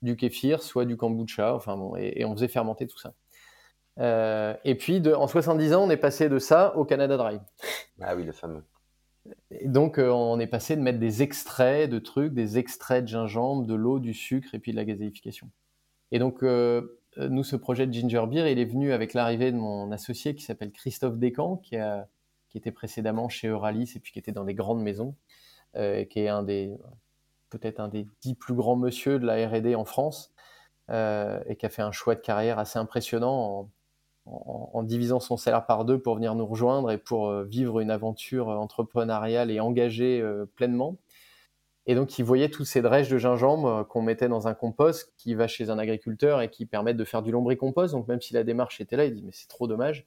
du 0.03 0.15
kéfir, 0.15 0.61
soit 0.61 0.85
du 0.85 0.95
kombucha, 0.95 1.55
enfin 1.55 1.75
bon, 1.75 1.95
et, 1.95 2.23
on 2.23 2.35
faisait 2.35 2.49
fermenter 2.49 2.85
tout 2.85 2.99
ça. 2.99 3.15
Et 3.99 4.75
puis 4.75 5.01
en 5.13 5.27
70 5.27 5.73
ans, 5.73 5.83
on 5.83 5.89
est 5.89 5.97
passé 5.97 6.29
de 6.29 6.39
ça 6.39 6.75
au 6.77 6.85
Canada 6.85 7.17
Dry. 7.17 7.39
Ah 8.01 8.15
oui, 8.15 8.23
le 8.23 8.31
fameux. 8.31 8.63
Et 9.51 9.67
donc 9.67 9.97
on 9.97 10.39
est 10.39 10.47
passé 10.47 10.75
de 10.75 10.81
mettre 10.81 10.99
des 10.99 11.21
extraits 11.21 11.89
de 11.89 11.99
trucs, 11.99 12.33
des 12.33 12.57
extraits 12.57 13.03
de 13.03 13.09
gingembre, 13.09 13.65
de 13.65 13.75
l'eau, 13.75 13.99
du 13.99 14.13
sucre 14.13 14.55
et 14.55 14.59
puis 14.59 14.71
de 14.71 14.77
la 14.77 14.85
gazéification. 14.85 15.49
Et 16.11 16.19
donc, 16.19 16.43
euh, 16.43 16.99
nous, 17.17 17.43
ce 17.43 17.55
projet 17.55 17.87
de 17.87 17.93
Ginger 17.93 18.25
Beer, 18.27 18.51
il 18.51 18.59
est 18.59 18.65
venu 18.65 18.91
avec 18.91 19.13
l'arrivée 19.13 19.51
de 19.51 19.57
mon 19.57 19.91
associé 19.91 20.35
qui 20.35 20.43
s'appelle 20.43 20.71
Christophe 20.71 21.17
Descamps, 21.17 21.57
qui, 21.57 21.77
a, 21.77 22.07
qui 22.49 22.57
était 22.57 22.71
précédemment 22.71 23.29
chez 23.29 23.47
Euralis 23.47 23.93
et 23.95 23.99
puis 23.99 24.11
qui 24.11 24.19
était 24.19 24.31
dans 24.31 24.45
des 24.45 24.53
grandes 24.55 24.81
maisons, 24.81 25.15
euh, 25.75 26.05
qui 26.05 26.21
est 26.21 26.29
un 26.29 26.43
des, 26.43 26.75
peut-être 27.49 27.79
un 27.79 27.89
des 27.89 28.07
dix 28.21 28.35
plus 28.35 28.53
grands 28.53 28.75
monsieur 28.75 29.19
de 29.19 29.25
la 29.25 29.47
R&D 29.47 29.75
en 29.75 29.85
France, 29.85 30.33
euh, 30.89 31.39
et 31.47 31.55
qui 31.55 31.65
a 31.65 31.69
fait 31.69 31.81
un 31.83 31.91
choix 31.91 32.15
de 32.15 32.21
carrière 32.21 32.57
assez 32.57 32.79
impressionnant 32.79 33.59
en, 33.59 33.69
en, 34.29 34.83
divisant 34.83 35.19
son 35.19 35.37
salaire 35.37 35.65
par 35.65 35.85
deux 35.85 35.99
pour 35.99 36.15
venir 36.15 36.35
nous 36.35 36.45
rejoindre 36.45 36.91
et 36.91 36.97
pour 36.97 37.31
vivre 37.43 37.79
une 37.79 37.91
aventure 37.91 38.47
entrepreneuriale 38.49 39.51
et 39.51 39.59
engagée 39.59 40.23
pleinement. 40.55 40.97
Et 41.89 41.95
donc, 41.95 42.19
ils 42.19 42.23
voyaient 42.23 42.49
tous 42.49 42.65
ces 42.65 42.83
drèches 42.83 43.09
de 43.09 43.17
gingembre 43.17 43.67
euh, 43.67 43.83
qu'on 43.83 44.03
mettait 44.03 44.27
dans 44.27 44.47
un 44.47 44.53
compost 44.53 45.11
qui 45.17 45.33
va 45.33 45.47
chez 45.47 45.71
un 45.71 45.79
agriculteur 45.79 46.39
et 46.39 46.51
qui 46.51 46.67
permettent 46.67 46.97
de 46.97 47.03
faire 47.03 47.23
du 47.23 47.31
lombricompost. 47.31 47.95
Donc, 47.95 48.07
même 48.07 48.21
si 48.21 48.35
la 48.35 48.43
démarche 48.43 48.79
était 48.79 48.95
là, 48.95 49.05
ils 49.05 49.13
disent 49.15 49.23
mais 49.23 49.31
c'est 49.33 49.47
trop 49.47 49.67
dommage. 49.67 50.05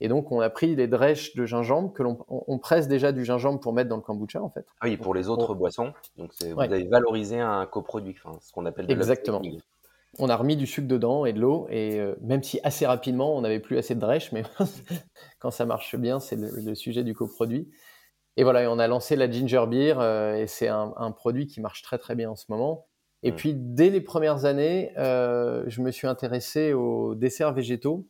Et 0.00 0.08
donc, 0.08 0.32
on 0.32 0.40
a 0.40 0.48
pris 0.48 0.74
les 0.74 0.88
drèches 0.88 1.36
de 1.36 1.44
gingembre 1.44 1.92
que 1.92 2.02
l'on 2.02 2.24
on 2.28 2.58
presse 2.58 2.88
déjà 2.88 3.12
du 3.12 3.26
gingembre 3.26 3.60
pour 3.60 3.74
mettre 3.74 3.90
dans 3.90 3.96
le 3.96 4.02
kombucha, 4.02 4.42
en 4.42 4.48
fait. 4.48 4.64
Ah 4.80 4.86
oui, 4.86 4.96
pour 4.96 5.12
les 5.12 5.28
autres 5.28 5.54
boissons. 5.54 5.92
Donc, 6.16 6.30
vous 6.40 6.58
avez 6.58 6.84
valorisé 6.84 7.38
un 7.38 7.66
coproduit, 7.66 8.16
enfin, 8.24 8.38
ce 8.40 8.50
qu'on 8.50 8.64
appelle 8.64 8.86
de 8.86 8.92
Exactement. 8.94 9.42
On 10.18 10.28
a 10.28 10.36
remis 10.36 10.56
du 10.56 10.66
sucre 10.66 10.88
dedans 10.88 11.24
et 11.24 11.32
de 11.32 11.40
l'eau, 11.40 11.68
et 11.70 12.00
euh, 12.00 12.16
même 12.20 12.42
si 12.42 12.58
assez 12.64 12.84
rapidement, 12.84 13.36
on 13.36 13.42
n'avait 13.42 13.60
plus 13.60 13.78
assez 13.78 13.94
de 13.94 14.00
drèches, 14.00 14.32
mais 14.32 14.42
quand 15.38 15.52
ça 15.52 15.66
marche 15.66 15.94
bien, 15.94 16.18
c'est 16.18 16.36
le, 16.36 16.74
sujet 16.74 17.04
du 17.04 17.14
coproduit. 17.14 17.70
Et 18.36 18.42
voilà, 18.42 18.70
on 18.72 18.78
a 18.78 18.88
lancé 18.88 19.14
la 19.14 19.30
ginger 19.30 19.64
beer 19.68 20.00
euh, 20.00 20.34
et 20.34 20.46
c'est 20.48 20.68
un, 20.68 21.12
produit 21.12 21.46
qui 21.46 21.60
marche 21.60 21.82
très 21.82 21.98
très 21.98 22.16
bien 22.16 22.30
en 22.30 22.36
ce 22.36 22.46
moment. 22.48 22.88
Et 23.22 23.30
mm. 23.30 23.36
puis 23.36 23.54
dès 23.54 23.90
les 23.90 24.00
premières 24.00 24.46
années, 24.46 24.92
euh, 24.98 25.64
je 25.68 25.80
me 25.80 25.92
suis 25.92 26.08
intéressé 26.08 26.72
aux 26.72 27.14
desserts 27.14 27.52
végétaux. 27.52 28.08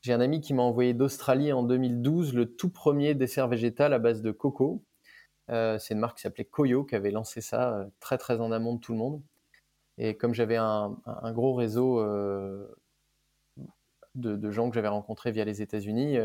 J'ai 0.00 0.12
un 0.12 0.20
ami 0.20 0.40
qui 0.40 0.54
m'a 0.54 0.62
envoyé 0.62 0.92
d'Australie 0.92 1.52
en 1.52 1.62
2012 1.62 2.34
le 2.34 2.46
tout 2.56 2.70
premier 2.70 3.14
dessert 3.14 3.46
végétal 3.46 3.92
à 3.92 3.98
base 3.98 4.22
de 4.22 4.32
coco. 4.32 4.84
C'est 5.48 5.94
une 5.94 5.98
marque 5.98 6.18
qui 6.18 6.22
s'appelait 6.22 6.44
Koyo 6.44 6.84
qui 6.84 6.94
avait 6.94 7.10
lancé 7.10 7.40
ça 7.40 7.88
très 8.00 8.18
très 8.18 8.38
en 8.40 8.52
amont 8.52 8.74
de 8.74 8.80
tout 8.80 8.92
le 8.92 8.98
monde. 8.98 9.22
Et 9.98 10.16
comme 10.16 10.32
j'avais 10.32 10.56
un, 10.56 10.96
gros 11.32 11.54
réseau 11.54 12.00
de, 14.14 14.50
gens 14.50 14.68
que 14.68 14.74
j'avais 14.74 14.88
rencontrés 14.88 15.32
via 15.32 15.44
les 15.44 15.60
États-Unis, 15.60 16.18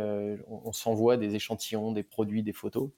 on 0.47 0.71
s'envoie 0.71 1.17
des 1.17 1.35
échantillons, 1.35 1.91
des 1.91 2.03
produits, 2.03 2.43
des 2.43 2.53
photos. 2.53 2.89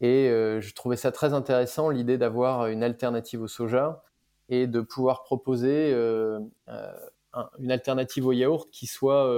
Et 0.00 0.28
euh, 0.28 0.60
je 0.60 0.74
trouvais 0.74 0.96
ça 0.96 1.12
très 1.12 1.32
intéressant, 1.32 1.88
l'idée 1.88 2.18
d'avoir 2.18 2.66
une 2.66 2.82
alternative 2.82 3.42
au 3.42 3.48
soja 3.48 4.04
et 4.48 4.66
de 4.66 4.80
pouvoir 4.80 5.22
proposer 5.22 5.92
euh, 5.92 6.40
euh, 6.68 6.92
une 7.58 7.70
alternative 7.70 8.26
au 8.26 8.32
yaourt 8.32 8.68
qui 8.70 8.86
soit 8.86 9.32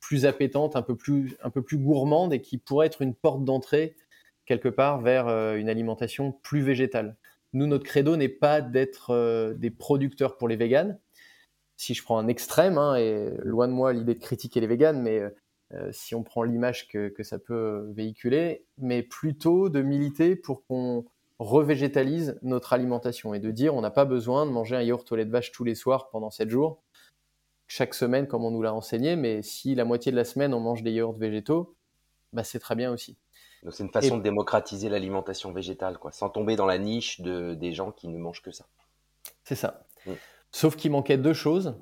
plus 0.00 0.26
appétante, 0.26 0.76
un 0.76 0.82
peu 0.82 0.96
plus, 0.96 1.36
un 1.42 1.50
peu 1.50 1.62
plus 1.62 1.78
gourmande 1.78 2.32
et 2.32 2.40
qui 2.40 2.58
pourrait 2.58 2.86
être 2.88 3.02
une 3.02 3.14
porte 3.14 3.44
d'entrée 3.44 3.96
quelque 4.44 4.68
part 4.68 5.00
vers 5.00 5.28
une 5.54 5.68
alimentation 5.68 6.32
plus 6.42 6.60
végétale. 6.60 7.16
Nous, 7.52 7.66
notre 7.66 7.84
credo 7.84 8.16
n'est 8.16 8.28
pas 8.28 8.60
d'être 8.60 9.54
des 9.58 9.70
producteurs 9.70 10.36
pour 10.36 10.48
les 10.48 10.56
véganes. 10.56 10.98
Si 11.76 11.94
je 11.94 12.02
prends 12.02 12.18
un 12.18 12.28
extrême, 12.28 12.78
hein, 12.78 12.96
et 12.96 13.30
loin 13.42 13.68
de 13.68 13.72
moi 13.72 13.92
l'idée 13.92 14.14
de 14.14 14.20
critiquer 14.20 14.60
les 14.60 14.66
véganes, 14.66 15.02
mais 15.02 15.22
euh, 15.74 15.90
si 15.90 16.14
on 16.14 16.22
prend 16.22 16.42
l'image 16.42 16.88
que, 16.88 17.22
ça 17.22 17.38
peut 17.38 17.90
véhiculer, 17.94 18.66
mais 18.78 19.02
plutôt 19.02 19.68
de 19.68 19.80
militer 19.80 20.36
pour 20.36 20.64
qu'on 20.66 21.06
revégétalise 21.38 22.38
notre 22.42 22.72
alimentation 22.72 23.34
et 23.34 23.40
de 23.40 23.50
dire 23.50 23.74
on 23.74 23.80
n'a 23.80 23.90
pas 23.90 24.04
besoin 24.04 24.46
de 24.46 24.50
manger 24.50 24.76
un 24.76 24.82
yaourt 24.82 25.10
au 25.10 25.16
de 25.16 25.22
vache 25.24 25.50
tous 25.50 25.64
les 25.64 25.74
soirs 25.74 26.10
pendant 26.10 26.30
7 26.30 26.48
jours, 26.50 26.82
chaque 27.66 27.94
semaine 27.94 28.28
comme 28.28 28.44
on 28.44 28.50
nous 28.50 28.62
l'a 28.62 28.74
enseigné, 28.74 29.16
mais 29.16 29.42
si 29.42 29.74
la 29.74 29.84
moitié 29.84 30.12
de 30.12 30.16
la 30.16 30.24
semaine 30.24 30.54
on 30.54 30.60
mange 30.60 30.82
des 30.82 30.92
yaourts 30.92 31.16
végétaux, 31.16 31.74
bah 32.32 32.44
c'est 32.44 32.60
très 32.60 32.76
bien 32.76 32.92
aussi. 32.92 33.16
Donc 33.62 33.74
c'est 33.74 33.84
une 33.84 33.92
façon 33.92 34.18
de 34.18 34.22
démocratiser 34.22 34.88
l'alimentation 34.88 35.52
végétale, 35.52 35.98
quoi, 35.98 36.12
sans 36.12 36.28
tomber 36.28 36.56
dans 36.56 36.66
la 36.66 36.78
niche 36.78 37.20
de, 37.20 37.54
des 37.54 37.72
gens 37.72 37.92
qui 37.92 38.08
ne 38.08 38.18
mangent 38.18 38.42
que 38.42 38.50
ça. 38.50 38.66
C'est 39.44 39.54
ça. 39.54 39.84
Mm. 40.06 40.12
Sauf 40.50 40.76
qu'il 40.76 40.90
manquait 40.90 41.18
deux 41.18 41.32
choses 41.32 41.74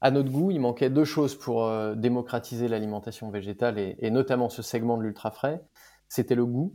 à 0.00 0.10
notre 0.10 0.30
goût, 0.30 0.50
il 0.50 0.60
manquait 0.60 0.90
deux 0.90 1.04
choses 1.04 1.34
pour 1.34 1.64
euh, 1.64 1.94
démocratiser 1.94 2.68
l'alimentation 2.68 3.30
végétale 3.30 3.78
et, 3.78 4.10
notamment 4.10 4.48
ce 4.48 4.62
segment 4.62 4.96
de 4.96 5.02
l'ultra 5.02 5.30
frais. 5.30 5.62
C'était 6.08 6.34
le 6.34 6.46
goût. 6.46 6.74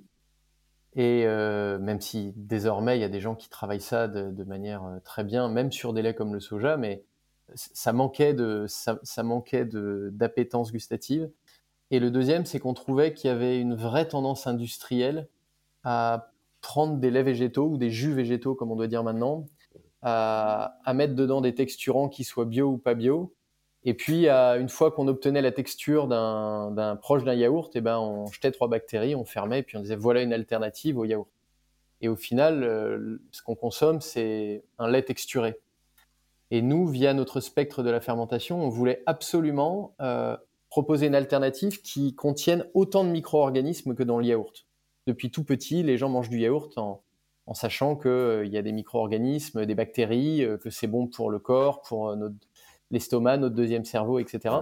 Et 0.94 1.24
euh, 1.26 1.78
même 1.80 2.00
si 2.00 2.34
désormais 2.38 2.98
il 2.98 3.02
y 3.02 3.04
a 3.04 3.10
des 3.10 3.20
gens 3.20 3.36
qui 3.36 3.50
travaillent 3.50 3.82
ça 3.82 4.08
de, 4.08 4.44
manière 4.44 4.84
euh, 4.86 5.00
très 5.04 5.24
bien, 5.24 5.50
même 5.50 5.72
sur 5.72 5.92
des 5.92 6.02
laits 6.02 6.16
comme 6.16 6.34
le 6.34 6.40
soja, 6.40 6.78
mais 6.78 7.04
ça 7.56 7.94
manquait 7.94 8.34
de 8.34 8.66
ça, 8.68 9.24
manquait 9.24 9.66
d'appétence 9.66 10.72
gustative. 10.72 11.30
Et 11.92 12.00
le 12.00 12.12
deuxième, 12.12 12.46
c'est 12.46 12.60
qu'on 12.60 12.74
trouvait 12.74 13.14
qu'il 13.14 13.30
y 13.30 13.34
avait 13.34 13.60
une 13.60 13.76
vraie 13.76 14.08
tendance 14.08 14.48
industrielle 14.48 15.28
à 15.84 16.32
prendre 16.62 16.98
des 16.98 17.12
laits 17.12 17.26
végétaux 17.26 17.68
ou 17.68 17.78
des 17.78 17.92
jus 17.92 18.14
végétaux, 18.14 18.56
comme 18.56 18.72
on 18.72 18.76
doit 18.76 18.88
dire 18.88 19.04
maintenant, 19.04 19.46
à, 20.02 20.94
mettre 20.94 21.16
dedans 21.16 21.42
des 21.42 21.54
texturants 21.54 22.10
qui 22.10 22.24
soient 22.24 22.46
bio 22.46 22.68
ou 22.68 22.78
pas 22.78 22.96
bio. 22.96 23.34
Et 23.84 23.94
puis, 23.94 24.28
une 24.28 24.70
fois 24.70 24.92
qu'on 24.92 25.08
obtenait 25.08 25.44
la 25.44 25.52
texture 25.52 26.08
d'un 26.08 26.98
proche 27.02 27.24
d'un 27.24 27.36
yaourt, 27.36 27.76
et 27.76 27.80
eh 27.80 27.82
ben, 27.82 28.00
on 28.00 28.26
jetait 28.28 28.52
trois 28.52 28.68
bactéries, 28.68 29.14
on 29.16 29.26
fermait, 29.26 29.60
et 29.60 29.64
puis 29.64 29.78
on 29.78 29.82
disait 29.82 29.96
voilà 29.96 30.24
une 30.24 30.34
alternative 30.34 30.98
au 30.98 31.06
yaourt. 31.06 31.30
Et 32.02 32.08
au 32.08 32.16
final, 32.16 32.64
euh, 32.64 33.20
ce 33.32 33.42
qu'on 33.42 33.56
consomme, 33.56 34.02
c'est 34.02 34.64
un 34.78 34.88
lait 34.88 35.04
texturé. 35.04 35.60
Et 36.52 36.62
nous, 36.62 36.88
via 36.88 37.14
notre 37.14 37.40
spectre 37.40 37.84
de 37.84 37.90
la 37.90 38.02
fermentation, 38.02 38.64
on 38.64 38.70
voulait 38.70 39.02
absolument 39.06 39.96
euh, 40.02 40.38
proposer 40.76 41.08
une 41.08 41.16
alternative 41.16 41.82
qui 41.82 42.16
contienne 42.16 42.66
autant 42.74 43.06
de 43.06 43.10
micro-organismes 43.10 43.96
que 43.96 44.04
dans 44.04 44.20
le 44.20 44.26
yaourt. 44.26 44.66
depuis 45.08 45.32
tout 45.32 45.46
petit, 45.46 45.84
les 45.84 45.98
gens 45.98 46.10
mangent 46.10 46.28
du 46.28 46.38
yaourt 46.38 46.78
en, 46.78 47.02
sachant 47.54 47.96
qu'il 47.96 48.50
y 48.50 48.58
a 48.58 48.62
des 48.62 48.74
micro-organismes, 48.74 49.66
des 49.66 49.74
bactéries, 49.74 50.46
que 50.62 50.70
c'est 50.70 50.88
bon 50.88 51.08
pour 51.08 51.30
le 51.30 51.40
corps, 51.40 51.82
pour 51.82 52.14
l'estomac, 52.92 53.38
notre 53.38 53.56
deuxième 53.56 53.86
cerveau, 53.86 54.20
etc. 54.20 54.54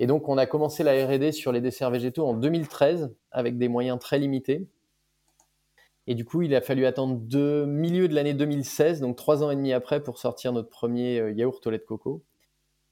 Et 0.00 0.08
donc, 0.08 0.28
on 0.28 0.36
a 0.36 0.46
commencé 0.46 0.82
la 0.82 1.06
R&D 1.06 1.30
sur 1.30 1.52
les 1.52 1.60
desserts 1.60 1.92
végétaux 1.92 2.26
en 2.26 2.34
2013 2.34 3.14
avec 3.30 3.56
des 3.56 3.68
moyens 3.68 4.00
très 4.00 4.18
limités. 4.18 4.66
Et 6.08 6.16
du 6.16 6.24
coup, 6.24 6.42
il 6.42 6.56
a 6.56 6.60
fallu 6.60 6.86
attendre 6.86 7.22
le 7.32 7.66
milieu 7.66 8.08
de 8.08 8.16
l'année 8.16 8.34
2016, 8.34 9.00
donc 9.00 9.14
trois 9.14 9.44
ans 9.44 9.52
et 9.52 9.56
demi 9.56 9.72
après, 9.72 10.02
pour 10.02 10.18
sortir 10.18 10.52
notre 10.52 10.70
premier 10.70 11.20
euh, 11.20 11.30
yaourt 11.30 11.64
au 11.64 11.70
lait 11.70 11.78
de 11.78 11.84
coco. 11.84 12.24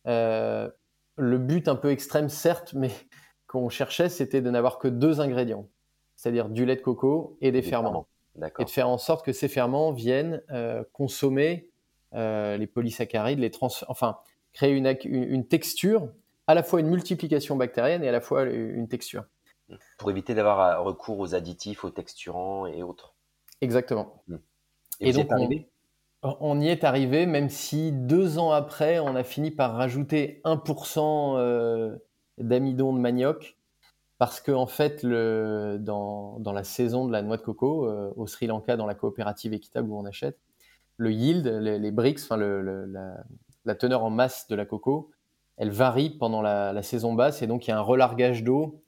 Euh, 0.06 0.70
le 1.18 1.38
but 1.38 1.68
un 1.68 1.76
peu 1.76 1.90
extrême, 1.90 2.28
certes, 2.28 2.74
mais 2.74 2.90
qu'on 3.46 3.68
cherchait, 3.68 4.08
c'était 4.08 4.40
de 4.40 4.50
n'avoir 4.50 4.78
que 4.78 4.88
deux 4.88 5.20
ingrédients, 5.20 5.68
c'est-à-dire 6.16 6.48
du 6.48 6.64
lait 6.64 6.76
de 6.76 6.82
coco 6.82 7.36
et 7.40 7.52
des, 7.52 7.62
ferments. 7.62 8.06
Et 8.58 8.64
de 8.64 8.70
faire 8.70 8.88
en 8.88 8.98
sorte 8.98 9.24
que 9.24 9.32
ces 9.32 9.48
ferments 9.48 9.92
viennent 9.92 10.42
euh, 10.50 10.84
consommer 10.92 11.70
les 12.12 12.66
polysaccharides, 12.66 13.38
les 13.38 13.50
trans 13.50 13.68
enfin, 13.88 14.18
créer 14.54 14.72
une, 14.72 14.96
une 15.04 15.46
texture, 15.46 16.08
à 16.46 16.54
la 16.54 16.62
fois 16.62 16.80
une 16.80 16.88
multiplication 16.88 17.56
bactérienne 17.56 18.02
et 18.02 18.08
à 18.08 18.12
la 18.12 18.22
fois 18.22 18.44
une 18.44 18.88
texture. 18.88 19.24
Pour 19.98 20.10
éviter 20.10 20.34
d'avoir 20.34 20.60
euh, 20.60 20.80
recours 20.80 21.18
aux 21.18 21.34
additifs, 21.34 21.84
aux 21.84 21.90
texturants 21.90 22.66
et 22.66 22.82
autres. 22.82 23.14
Exactement. 23.60 24.22
Hmm. 24.28 24.36
Et, 25.00 25.12
donc, 25.12 25.28
on, 25.30 25.48
y 26.22 26.68
est 26.68 26.84
arrivé, 26.84 27.26
même 27.26 27.48
si 27.48 27.92
deux 27.92 28.38
ans 28.38 28.50
après, 28.50 28.98
on 28.98 29.14
a 29.14 29.24
fini 29.24 29.50
par 29.50 29.74
rajouter 29.74 30.40
1% 30.44 31.36
euh, 31.36 31.96
d'amidon 32.38 32.92
de 32.92 32.98
manioc. 32.98 33.56
Parce 34.18 34.40
qu'en 34.40 34.62
en 34.62 34.66
fait, 34.66 35.06
dans, 35.06 36.40
la 36.44 36.64
saison 36.64 37.06
de 37.06 37.12
la 37.12 37.22
noix 37.22 37.36
de 37.36 37.42
coco, 37.42 37.86
euh, 37.86 38.12
au 38.16 38.26
Sri 38.26 38.48
Lanka, 38.48 38.76
dans 38.76 38.86
la 38.86 38.96
coopérative 38.96 39.52
équitable 39.52 39.90
où 39.90 39.96
on 39.96 40.04
achète, 40.04 40.38
le 40.96 41.12
yield, 41.12 41.46
les, 41.46 41.90
bricks, 41.92 42.18
enfin 42.24 42.36
le, 42.36 42.60
la, 43.64 43.74
teneur 43.76 44.02
en 44.02 44.10
masse 44.10 44.48
de 44.48 44.56
la 44.56 44.66
coco, 44.66 45.12
elle 45.56 45.70
varie 45.70 46.10
pendant 46.10 46.42
la, 46.42 46.72
la 46.72 46.82
saison 46.82 47.14
basse 47.14 47.42
et 47.42 47.46
donc 47.46 47.66
il 47.66 47.70
y 47.70 47.72
a 47.72 47.78
un 47.78 47.82
relargage 47.82 48.42
d'eau 48.42 48.82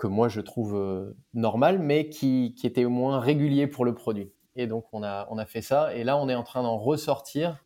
que 0.00 0.06
moi 0.06 0.28
je 0.28 0.40
trouve 0.40 0.74
euh, 0.74 1.14
normal, 1.34 1.78
mais 1.78 2.08
qui, 2.08 2.54
était 2.64 2.86
au 2.86 2.90
moins 2.90 3.20
régulier 3.20 3.66
pour 3.66 3.84
le 3.84 3.94
produit. 3.94 4.32
Et 4.60 4.66
donc 4.66 4.84
on 4.92 5.02
a, 5.02 5.26
on 5.30 5.38
a 5.38 5.46
fait 5.46 5.62
ça, 5.62 5.94
et 5.94 6.04
là 6.04 6.18
on 6.18 6.28
est 6.28 6.34
en 6.34 6.42
train 6.42 6.62
d'en 6.62 6.76
ressortir 6.76 7.64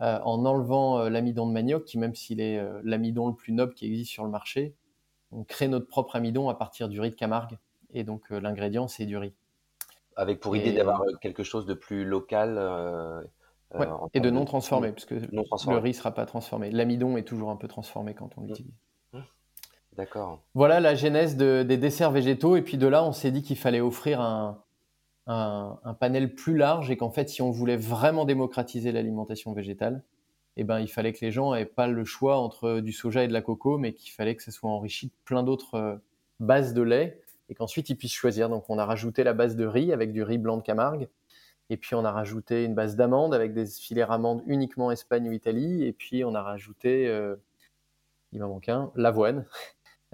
euh, 0.00 0.18
en 0.24 0.46
enlevant 0.46 0.98
euh, 0.98 1.10
l'amidon 1.10 1.46
de 1.46 1.52
manioc, 1.52 1.84
qui 1.84 1.98
même 1.98 2.14
s'il 2.14 2.40
est 2.40 2.58
l'amidon 2.82 3.28
le 3.28 3.34
plus 3.34 3.52
noble 3.52 3.74
qui 3.74 3.84
existe 3.84 4.10
sur 4.10 4.24
le 4.24 4.30
marché, 4.30 4.74
on 5.30 5.44
crée 5.44 5.68
notre 5.68 5.86
propre 5.86 6.16
amidon 6.16 6.48
à 6.48 6.54
partir 6.54 6.88
du 6.88 7.00
riz 7.00 7.10
de 7.10 7.16
Camargue, 7.16 7.58
et 7.92 8.02
donc 8.02 8.30
l'ingrédient 8.30 8.88
c'est 8.88 9.04
du 9.04 9.18
riz. 9.18 9.34
Avec 10.16 10.40
pour 10.40 10.56
idée 10.56 10.72
d'avoir 10.72 11.02
quelque 11.20 11.42
chose 11.42 11.66
de 11.66 11.74
plus 11.74 12.06
local. 12.06 12.58
et 14.14 14.20
de 14.20 14.30
non 14.30 14.46
transformé, 14.46 14.90
puisque 14.92 15.10
le 15.10 15.76
riz 15.76 15.90
ne 15.90 15.94
sera 15.94 16.12
pas 16.12 16.24
transformé. 16.24 16.70
L'amidon 16.70 17.18
est 17.18 17.24
toujours 17.24 17.50
un 17.50 17.56
peu 17.56 17.68
transformé 17.68 18.14
quand 18.14 18.30
on 18.38 18.40
mmh. 18.40 18.46
l'utilise. 18.46 18.74
D'accord. 19.96 20.40
Voilà 20.54 20.80
la 20.80 20.94
genèse 20.94 21.36
des 21.36 21.76
desserts 21.76 22.10
végétaux. 22.10 22.56
Et 22.56 22.62
puis 22.62 22.78
de 22.78 22.86
là, 22.86 23.04
on 23.04 23.12
s'est 23.12 23.30
dit 23.30 23.42
qu'il 23.42 23.58
fallait 23.58 23.82
offrir 23.82 24.22
un, 24.22 24.62
panel 25.26 26.34
plus 26.34 26.56
large 26.56 26.90
et 26.90 26.96
qu'en 26.96 27.10
fait, 27.10 27.28
si 27.28 27.42
on 27.42 27.50
voulait 27.50 27.76
vraiment 27.76 28.24
démocratiser 28.24 28.92
l'alimentation 28.92 29.52
végétale, 29.52 30.02
eh 30.56 30.64
ben, 30.64 30.80
il 30.80 30.88
fallait 30.88 31.12
que 31.12 31.24
les 31.24 31.32
gens 31.32 31.54
n'aient 31.54 31.64
pas 31.64 31.86
le 31.86 32.04
choix 32.04 32.38
entre 32.38 32.80
du 32.80 32.92
soja 32.92 33.24
et 33.24 33.28
de 33.28 33.32
la 33.32 33.42
coco, 33.42 33.78
mais 33.78 33.94
qu'il 33.94 34.12
fallait 34.12 34.36
que 34.36 34.42
ça 34.42 34.50
soit 34.50 34.70
enrichi 34.70 35.06
de 35.06 35.12
plein 35.24 35.42
d'autres 35.42 35.74
euh, 35.74 35.96
bases 36.40 36.74
de 36.74 36.82
lait 36.82 37.22
et 37.48 37.54
qu'ensuite 37.54 37.88
ils 37.88 37.96
puissent 37.96 38.12
choisir. 38.12 38.48
Donc 38.48 38.68
on 38.68 38.78
a 38.78 38.84
rajouté 38.84 39.24
la 39.24 39.32
base 39.32 39.56
de 39.56 39.64
riz 39.64 39.92
avec 39.92 40.12
du 40.12 40.22
riz 40.22 40.38
blanc 40.38 40.58
de 40.58 40.62
Camargue. 40.62 41.08
Et 41.70 41.76
puis 41.78 41.94
on 41.94 42.04
a 42.04 42.12
rajouté 42.12 42.64
une 42.64 42.74
base 42.74 42.96
d'amandes 42.96 43.34
avec 43.34 43.54
des 43.54 43.66
filets 43.66 44.02
amandes 44.02 44.42
uniquement 44.46 44.90
Espagne 44.90 45.28
ou 45.28 45.32
Italie. 45.32 45.84
Et 45.84 45.92
puis 45.92 46.24
on 46.24 46.34
a 46.34 46.42
rajouté, 46.42 47.08
euh, 47.08 47.36
il 48.32 48.40
m'en 48.40 48.48
manque 48.48 48.68
un, 48.68 48.92
l'avoine. 48.94 49.46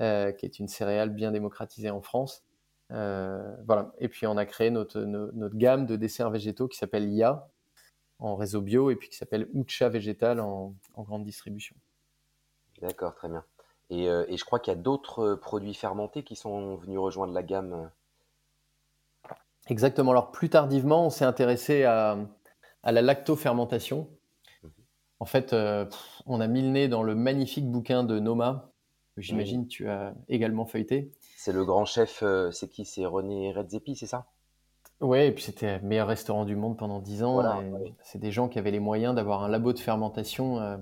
Euh, 0.01 0.31
qui 0.31 0.47
est 0.47 0.61
une 0.61 0.69
céréale 0.69 1.11
bien 1.11 1.33
démocratisée 1.33 1.91
en 1.91 2.01
France. 2.01 2.45
Euh, 2.93 3.55
voilà. 3.67 3.93
Et 3.99 4.09
puis 4.09 4.27
on 4.27 4.37
a 4.37 4.47
créé 4.47 4.71
notre, 4.71 5.01
notre, 5.01 5.57
gamme 5.57 5.87
de 5.87 5.97
desserts 5.97 6.31
végétaux 6.31 6.69
qui 6.69 6.79
s'appelle 6.79 7.09
IA 7.09 7.49
en 8.19 8.35
réseau 8.35 8.61
bio 8.61 8.91
et 8.91 8.97
puis 8.97 9.09
qui 9.09 9.17
s'appelle 9.17 9.49
Ucha 9.55 9.89
végétal 9.89 10.41
en, 10.41 10.75
grande 10.97 11.25
distribution. 11.25 11.77
D'accord, 12.81 13.15
très 13.15 13.29
bien. 13.29 13.45
Et, 13.91 14.09
euh, 14.09 14.25
et 14.29 14.37
je 14.37 14.45
crois 14.45 14.59
qu'il 14.59 14.73
y 14.73 14.77
a 14.77 14.81
d'autres 14.81 15.35
produits 15.35 15.75
fermentés 15.75 16.23
qui 16.23 16.37
sont 16.37 16.77
venus 16.77 16.99
rejoindre 16.99 17.33
la 17.33 17.43
gamme. 17.43 17.91
Exactement. 19.69 20.13
Alors 20.13 20.31
plus 20.31 20.49
tardivement, 20.49 21.07
on 21.07 21.11
s'est 21.11 21.25
intéressé 21.25 21.85
à, 21.85 22.19
à 22.83 22.93
la 22.93 23.03
lactofermentation. 23.03 24.09
Mhm. 24.63 24.71
En 25.21 25.27
fait, 25.27 25.55
on 26.27 26.41
a 26.41 26.47
mis 26.47 26.63
le 26.63 26.69
nez 26.69 26.89
dans 26.89 27.03
le 27.03 27.15
magnifique 27.15 27.71
bouquin 27.71 28.05
de 28.05 28.19
Noma, 28.19 28.68
j'imagine 29.21 29.67
tu 29.67 29.89
as 29.89 30.15
également 30.29 30.67
feuilleté. 30.67 31.11
C'est 31.37 31.53
le 31.53 31.65
grand 31.65 31.85
chef, 31.85 32.23
euh, 32.23 32.51
c'est 32.51 32.69
qui? 32.69 32.85
C'est 32.85 33.07
René 33.07 33.53
Redzepi, 33.53 33.97
c'est 33.97 34.07
ça? 34.07 34.27
Oui, 35.01 35.21
et 35.21 35.33
puis 35.33 35.45
c'était 35.45 35.79
le 35.79 35.87
meilleur 35.87 36.09
restaurant 36.09 36.45
du 36.45 36.57
monde 36.57 36.77
pendant 36.77 36.99
10 36.99 37.23
ans. 37.23 37.63
C'est 38.03 38.19
des 38.19 38.33
gens 38.33 38.49
qui 38.49 38.59
avaient 38.59 38.73
les 38.73 38.81
moyens 38.81 39.15
d'avoir 39.15 39.45
un 39.45 39.49
labo 39.49 39.73
de 39.73 39.79
fermentation. 39.79 40.59
Euh, 40.61 40.77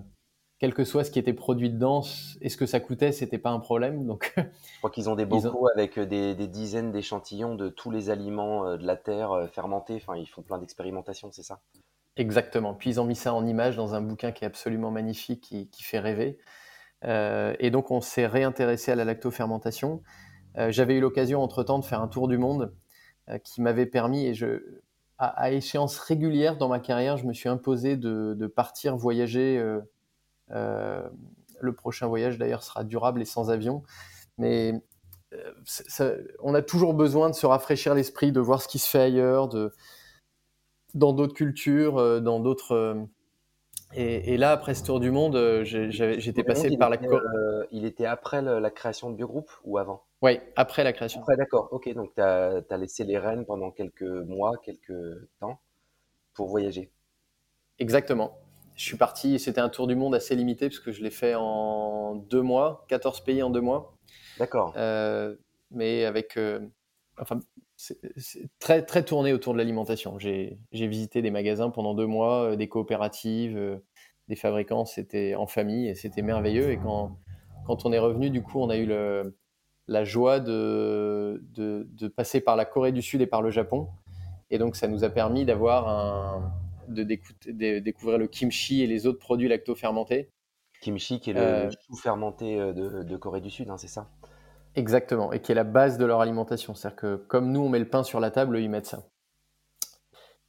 quel 0.59 0.72
que 0.72 0.85
soit 0.85 1.05
ce 1.05 1.11
qui 1.11 1.18
était 1.18 1.35
produit 1.35 1.68
dedans, 1.68 2.03
et 2.40 2.49
ce 2.49 2.57
que 2.57 2.64
ça 2.64 2.81
coûtait, 2.81 3.12
c'était 3.12 3.37
pas 3.37 3.51
un 3.51 3.61
problème. 3.61 4.07
Donc, 4.07 4.33
je 4.38 4.79
crois 4.79 4.90
qu'ils 4.90 5.11
ont 5.11 5.14
des 5.14 5.27
bocaux 5.27 5.68
avec 5.75 5.99
euh, 5.99 6.07
des, 6.07 6.35
dizaines 6.46 6.92
d'échantillons 6.92 7.55
de 7.55 7.68
tous 7.68 7.90
les 7.90 8.09
aliments 8.09 8.77
de 8.77 8.87
la 8.87 8.96
terre 8.96 9.51
fermentés. 9.53 9.96
Enfin, 9.96 10.16
ils 10.16 10.27
font 10.27 10.40
plein 10.40 10.57
d'expérimentations, 10.57 11.31
c'est 11.31 11.42
ça? 11.42 11.61
Exactement. 12.16 12.72
Puis 12.72 12.88
ils 12.88 13.01
ont 13.01 13.05
mis 13.05 13.16
ça 13.16 13.35
en 13.35 13.46
image 13.46 13.77
dans 13.77 13.94
un 13.94 14.01
bouquin 14.01 14.33
qui 14.33 14.44
est 14.44 14.46
absolument 14.46 14.90
magnifique, 14.90 15.42
qui 15.42 15.83
fait 15.83 15.99
rêver. 15.99 16.38
Euh, 17.04 17.54
et 17.59 17.70
donc, 17.70 17.90
on 17.90 18.00
s'est 18.00 18.26
réintéressé 18.26 18.92
à 18.92 18.94
la 18.94 19.04
lactofermentation. 19.04 20.02
Euh, 20.59 20.70
j'avais 20.70 20.94
eu 20.94 21.00
l'occasion, 21.00 21.42
entre-temps, 21.42 21.78
de 21.78 21.85
faire 21.85 22.00
un 22.00 22.09
tour 22.09 22.28
du 22.28 22.38
monde 22.38 22.74
euh, 23.28 23.38
qui 23.38 23.61
m'avait 23.61 23.87
permis, 23.87 24.26
et 24.26 24.35
à, 25.18 25.50
échéance 25.50 25.98
régulière 25.98 26.59
dans 26.59 26.68
ma 26.68 26.78
carrière, 26.78 27.16
je 27.16 27.26
me 27.26 27.32
suis 27.32 27.48
imposé 27.48 27.96
de, 27.96 28.46
partir 28.46 28.96
voyager. 28.96 29.62
le 30.48 31.74
prochain 31.74 32.06
voyage, 32.06 32.38
d'ailleurs, 32.38 32.62
sera 32.62 32.85
durable 32.85 33.22
et 33.22 33.24
sans 33.24 33.50
avion. 33.50 33.82
Mais 34.37 34.74
on 36.40 36.54
a 36.54 36.62
toujours 36.62 36.92
besoin 36.92 37.30
de 37.30 37.35
se 37.35 37.46
rafraîchir 37.46 37.94
l'esprit, 37.94 38.30
de 38.30 38.40
voir 38.40 38.61
ce 38.61 38.68
qui 38.68 38.78
se 38.78 38.88
fait 38.90 39.00
ailleurs, 39.00 39.48
de, 39.48 39.72
dans 40.92 41.14
d'autres 41.14 41.35
cultures, 41.35 42.20
dans 42.20 42.40
d'autres 42.40 43.09
et, 43.94 44.37
là, 44.37 44.51
après 44.53 44.75
ce 44.75 44.85
tour 44.85 45.01
du 45.01 45.11
monde, 45.11 45.37
euh, 45.37 45.64
j'étais 45.64 46.42
passé 46.42 46.77
par 46.77 46.90
la. 46.90 46.99
Euh, 47.03 47.64
il 47.70 47.85
était 47.85 48.05
après 48.05 48.42
la 48.42 48.70
création 48.70 49.11
de 49.11 49.16
Biogroup 49.16 49.51
ou 49.64 49.79
avant? 49.79 50.03
Oui, 50.22 50.40
après 50.57 50.85
la 50.85 50.92
création. 50.92 51.20
Après, 51.20 51.37
d'accord. 51.37 51.68
Ok, 51.70 51.92
donc 51.94 52.12
tu 52.14 52.20
as, 52.20 52.62
laissé 52.77 53.05
les 53.05 53.18
rênes 53.18 53.44
pendant 53.46 53.70
quelques 53.70 54.03
mois, 54.03 54.53
quelques 54.62 55.29
temps 55.40 55.61
pour 56.35 56.49
voyager. 56.49 56.90
Exactement. 57.79 58.38
Je 58.75 58.83
suis 58.83 58.96
parti, 58.96 59.38
c'était 59.38 59.61
un 59.61 59.70
tour 59.70 59.87
du 59.87 59.94
monde 59.94 60.14
assez 60.14 60.35
limité 60.35 60.68
parce 60.68 60.81
que 60.81 60.92
je 60.92 61.03
l'ai 61.03 61.11
fait 61.11 61.35
en 61.35 62.16
deux 62.16 62.42
mois, 62.42 62.85
14 62.88 63.22
pays 63.25 63.42
en 63.42 63.51
deux 63.51 63.62
mois. 63.62 63.96
D'accord. 64.38 64.75
Euh, 64.77 65.35
mais 65.70 66.05
avec. 66.05 66.38
enfin, 67.18 67.40
c'est 67.76 68.48
très, 68.58 68.82
très 68.82 69.04
tourné 69.04 69.32
autour 69.32 69.52
de 69.52 69.58
l'alimentation. 69.58 70.18
J'ai 70.18 70.58
visité 70.72 71.22
des 71.22 71.30
magasins 71.30 71.70
pendant 71.70 71.94
deux 71.94 72.06
mois, 72.06 72.52
euh, 72.52 72.56
des 72.56 72.68
coopératives, 72.68 73.56
euh, 73.56 73.76
des 74.28 74.36
fabricants, 74.36 74.84
c'était 74.84 75.34
en 75.34 75.46
famille 75.46 75.88
et 75.88 75.94
c'était 75.94 76.22
merveilleux. 76.22 76.70
Et 76.70 76.78
quand, 76.78 77.18
quand 77.66 77.84
on 77.84 77.92
est 77.92 77.98
revenu, 77.98 78.30
du 78.30 78.42
coup, 78.42 78.60
on 78.60 78.70
a 78.70 78.76
eu 78.76 78.86
le, 78.86 79.36
la 79.88 80.04
joie 80.04 80.40
de, 80.40 81.42
de, 81.54 82.08
passer 82.08 82.40
par 82.40 82.56
la 82.56 82.64
Corée 82.64 82.92
du 82.92 83.02
Sud 83.02 83.20
et 83.20 83.26
par 83.26 83.42
le 83.42 83.50
Japon. 83.50 83.88
Et 84.50 84.58
donc, 84.58 84.74
ça 84.74 84.88
nous 84.88 85.04
a 85.04 85.10
permis 85.10 85.44
d'avoir 85.44 85.88
un, 85.88 86.52
de, 86.88 87.02
découvrir 87.78 88.18
le 88.18 88.26
kimchi 88.26 88.82
et 88.82 88.86
les 88.86 89.06
autres 89.06 89.18
produits 89.18 89.48
lacto-fermentés. 89.48 90.30
Kimchi, 90.80 91.20
qui 91.20 91.30
est 91.30 91.34
le 91.34 91.40
euh, 91.40 91.70
chou 91.70 91.96
fermenté 91.96 92.56
de, 92.56 93.02
de 93.02 93.16
Corée 93.16 93.40
du 93.40 93.50
Sud, 93.50 93.68
hein, 93.70 93.78
c'est 93.78 93.88
ça? 93.88 94.10
Exactement, 94.76 95.32
et 95.32 95.40
qui 95.40 95.52
est 95.52 95.54
la 95.54 95.64
base 95.64 95.98
de 95.98 96.04
leur 96.04 96.20
alimentation. 96.20 96.74
C'est-à-dire 96.74 96.96
que 96.96 97.16
comme 97.16 97.50
nous, 97.50 97.60
on 97.60 97.68
met 97.68 97.78
le 97.78 97.88
pain 97.88 98.02
sur 98.02 98.20
la 98.20 98.30
table, 98.30 98.58
ils 98.58 98.68
mettent 98.68 98.86
ça. 98.86 99.04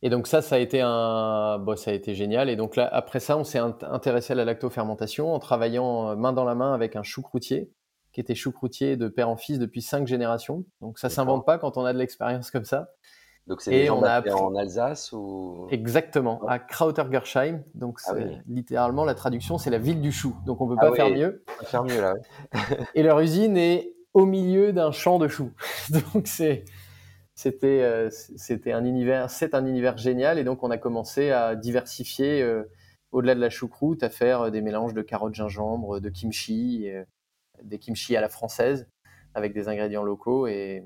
Et 0.03 0.09
donc 0.09 0.27
ça, 0.27 0.41
ça 0.41 0.55
a 0.55 0.59
été 0.59 0.81
un, 0.81 1.57
bon, 1.59 1.75
ça 1.75 1.91
a 1.91 1.93
été 1.93 2.13
génial. 2.13 2.49
Et 2.49 2.55
donc 2.55 2.75
là, 2.75 2.87
après 2.91 3.19
ça, 3.19 3.37
on 3.37 3.43
s'est 3.43 3.57
intéressé 3.57 4.33
à 4.33 4.35
la 4.35 4.45
lactofermentation 4.45 5.33
en 5.33 5.39
travaillant 5.39 6.09
euh, 6.09 6.15
main 6.15 6.33
dans 6.33 6.43
la 6.43 6.53
main 6.53 6.73
avec 6.73 6.95
un 6.95 7.03
choucroutier 7.03 7.71
qui 8.11 8.21
était 8.21 8.35
choucroutier 8.35 8.97
de 8.97 9.07
père 9.07 9.29
en 9.29 9.37
fils 9.37 9.59
depuis 9.59 9.81
cinq 9.81 10.07
générations. 10.07 10.65
Donc 10.81 10.99
ça 10.99 11.09
s'invente 11.09 11.45
pas 11.45 11.57
quand 11.57 11.77
on 11.77 11.85
a 11.85 11.93
de 11.93 11.97
l'expérience 11.97 12.51
comme 12.51 12.65
ça. 12.65 12.89
Donc 13.47 13.61
c'est 13.61 13.71
des 13.71 13.89
on 13.89 14.03
a 14.03 14.11
appris... 14.11 14.31
en 14.33 14.55
Alsace 14.55 15.13
ou? 15.13 15.67
Exactement, 15.71 16.45
à 16.47 16.59
Krautergersheim. 16.59 17.63
Donc 17.75 17.99
ah 18.07 18.13
littéralement 18.47 19.05
la 19.05 19.15
traduction, 19.15 19.57
c'est 19.57 19.69
la 19.69 19.77
ville 19.77 20.01
du 20.01 20.11
chou. 20.11 20.35
Donc 20.45 20.61
on 20.61 20.67
peut 20.67 20.75
ah 20.79 20.89
pas 20.89 20.95
faire 20.95 21.09
mieux. 21.09 21.43
Faire 21.63 21.83
mieux 21.83 22.01
là. 22.01 22.13
et 22.95 23.03
leur 23.03 23.19
usine 23.19 23.55
est 23.55 23.96
au 24.17 24.25
milieu 24.25 24.73
d'un 24.73 24.91
champ 24.91 25.19
de 25.19 25.27
choux. 25.27 25.51
Donc 25.91 26.27
c'est 26.27 26.65
c'était 27.35 28.09
c'était 28.09 28.71
un 28.71 28.83
univers, 28.83 29.97
génial 29.97 30.39
et 30.39 30.43
donc 30.43 30.63
on 30.63 30.71
a 30.71 30.79
commencé 30.79 31.29
à 31.29 31.55
diversifier 31.55 32.43
au-delà 33.11 33.35
de 33.35 33.39
la 33.39 33.51
choucroute, 33.51 34.01
à 34.01 34.09
faire 34.09 34.49
des 34.49 34.61
mélanges 34.61 34.95
de 34.95 35.03
carottes 35.03 35.35
gingembre, 35.35 35.99
de 35.99 36.09
kimchi, 36.09 36.87
des 37.61 37.77
kimchi 37.77 38.15
à 38.15 38.21
la 38.21 38.27
française 38.27 38.87
avec 39.35 39.53
des 39.53 39.67
ingrédients 39.67 40.03
locaux 40.03 40.47
et, 40.47 40.83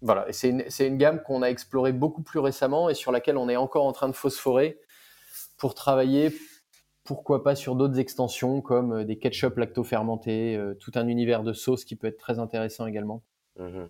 voilà. 0.00 0.26
C'est 0.30 0.48
une, 0.48 0.64
une, 0.80 0.96
gamme 0.96 1.22
qu'on 1.22 1.42
a 1.42 1.48
explorée 1.48 1.92
beaucoup 1.92 2.22
plus 2.22 2.38
récemment 2.38 2.88
et 2.88 2.94
sur 2.94 3.12
laquelle 3.12 3.36
on 3.36 3.50
est 3.50 3.56
encore 3.56 3.84
en 3.84 3.92
train 3.92 4.08
de 4.08 4.14
phosphorer 4.14 4.80
pour 5.58 5.74
travailler, 5.74 6.32
pourquoi 7.06 7.42
pas 7.42 7.54
sur 7.54 7.76
d'autres 7.76 7.98
extensions 7.98 8.60
comme 8.60 9.04
des 9.04 9.18
ketchup 9.18 9.56
lacto-fermentés, 9.56 10.60
tout 10.80 10.92
un 10.94 11.06
univers 11.06 11.42
de 11.42 11.52
sauces 11.52 11.84
qui 11.84 11.96
peut 11.96 12.06
être 12.06 12.18
très 12.18 12.38
intéressant 12.38 12.86
également. 12.86 13.22
Mmh 13.58 13.86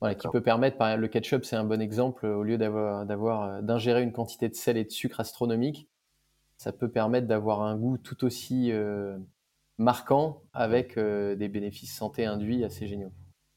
voilà, 0.00 0.14
qui 0.14 0.28
peut 0.28 0.40
permettre, 0.40 0.76
par 0.76 0.96
le 0.96 1.08
ketchup, 1.08 1.44
c'est 1.44 1.56
un 1.56 1.64
bon 1.64 1.80
exemple, 1.80 2.24
au 2.24 2.44
lieu 2.44 2.56
d'avoir, 2.56 3.04
d'avoir, 3.04 3.64
d'ingérer 3.64 4.00
une 4.00 4.12
quantité 4.12 4.48
de 4.48 4.54
sel 4.54 4.76
et 4.76 4.84
de 4.84 4.90
sucre 4.92 5.18
astronomique, 5.18 5.88
ça 6.56 6.70
peut 6.70 6.88
permettre 6.88 7.26
d'avoir 7.26 7.62
un 7.62 7.76
goût 7.76 7.98
tout 7.98 8.24
aussi 8.24 8.72
marquant 9.78 10.42
avec 10.52 10.98
euh, 10.98 11.36
des 11.36 11.48
bénéfices 11.48 11.96
santé 11.96 12.26
induits 12.26 12.64
assez 12.64 12.86
géniaux. 12.86 13.12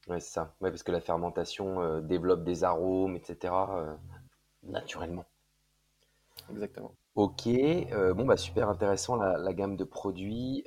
Ouais, 0.07 0.19
c'est 0.19 0.33
ça. 0.33 0.55
Ouais, 0.61 0.69
parce 0.69 0.83
que 0.83 0.91
la 0.91 1.01
fermentation 1.01 1.81
euh, 1.81 2.01
développe 2.01 2.43
des 2.43 2.63
arômes, 2.63 3.15
etc. 3.15 3.53
Euh, 3.69 3.93
naturellement. 4.63 5.25
Exactement. 6.51 6.93
Ok, 7.15 7.47
bon 8.15 8.25
bah 8.25 8.37
super 8.37 8.69
intéressant 8.69 9.17
la, 9.17 9.53
gamme 9.53 9.75
de 9.75 9.83
produits. 9.83 10.63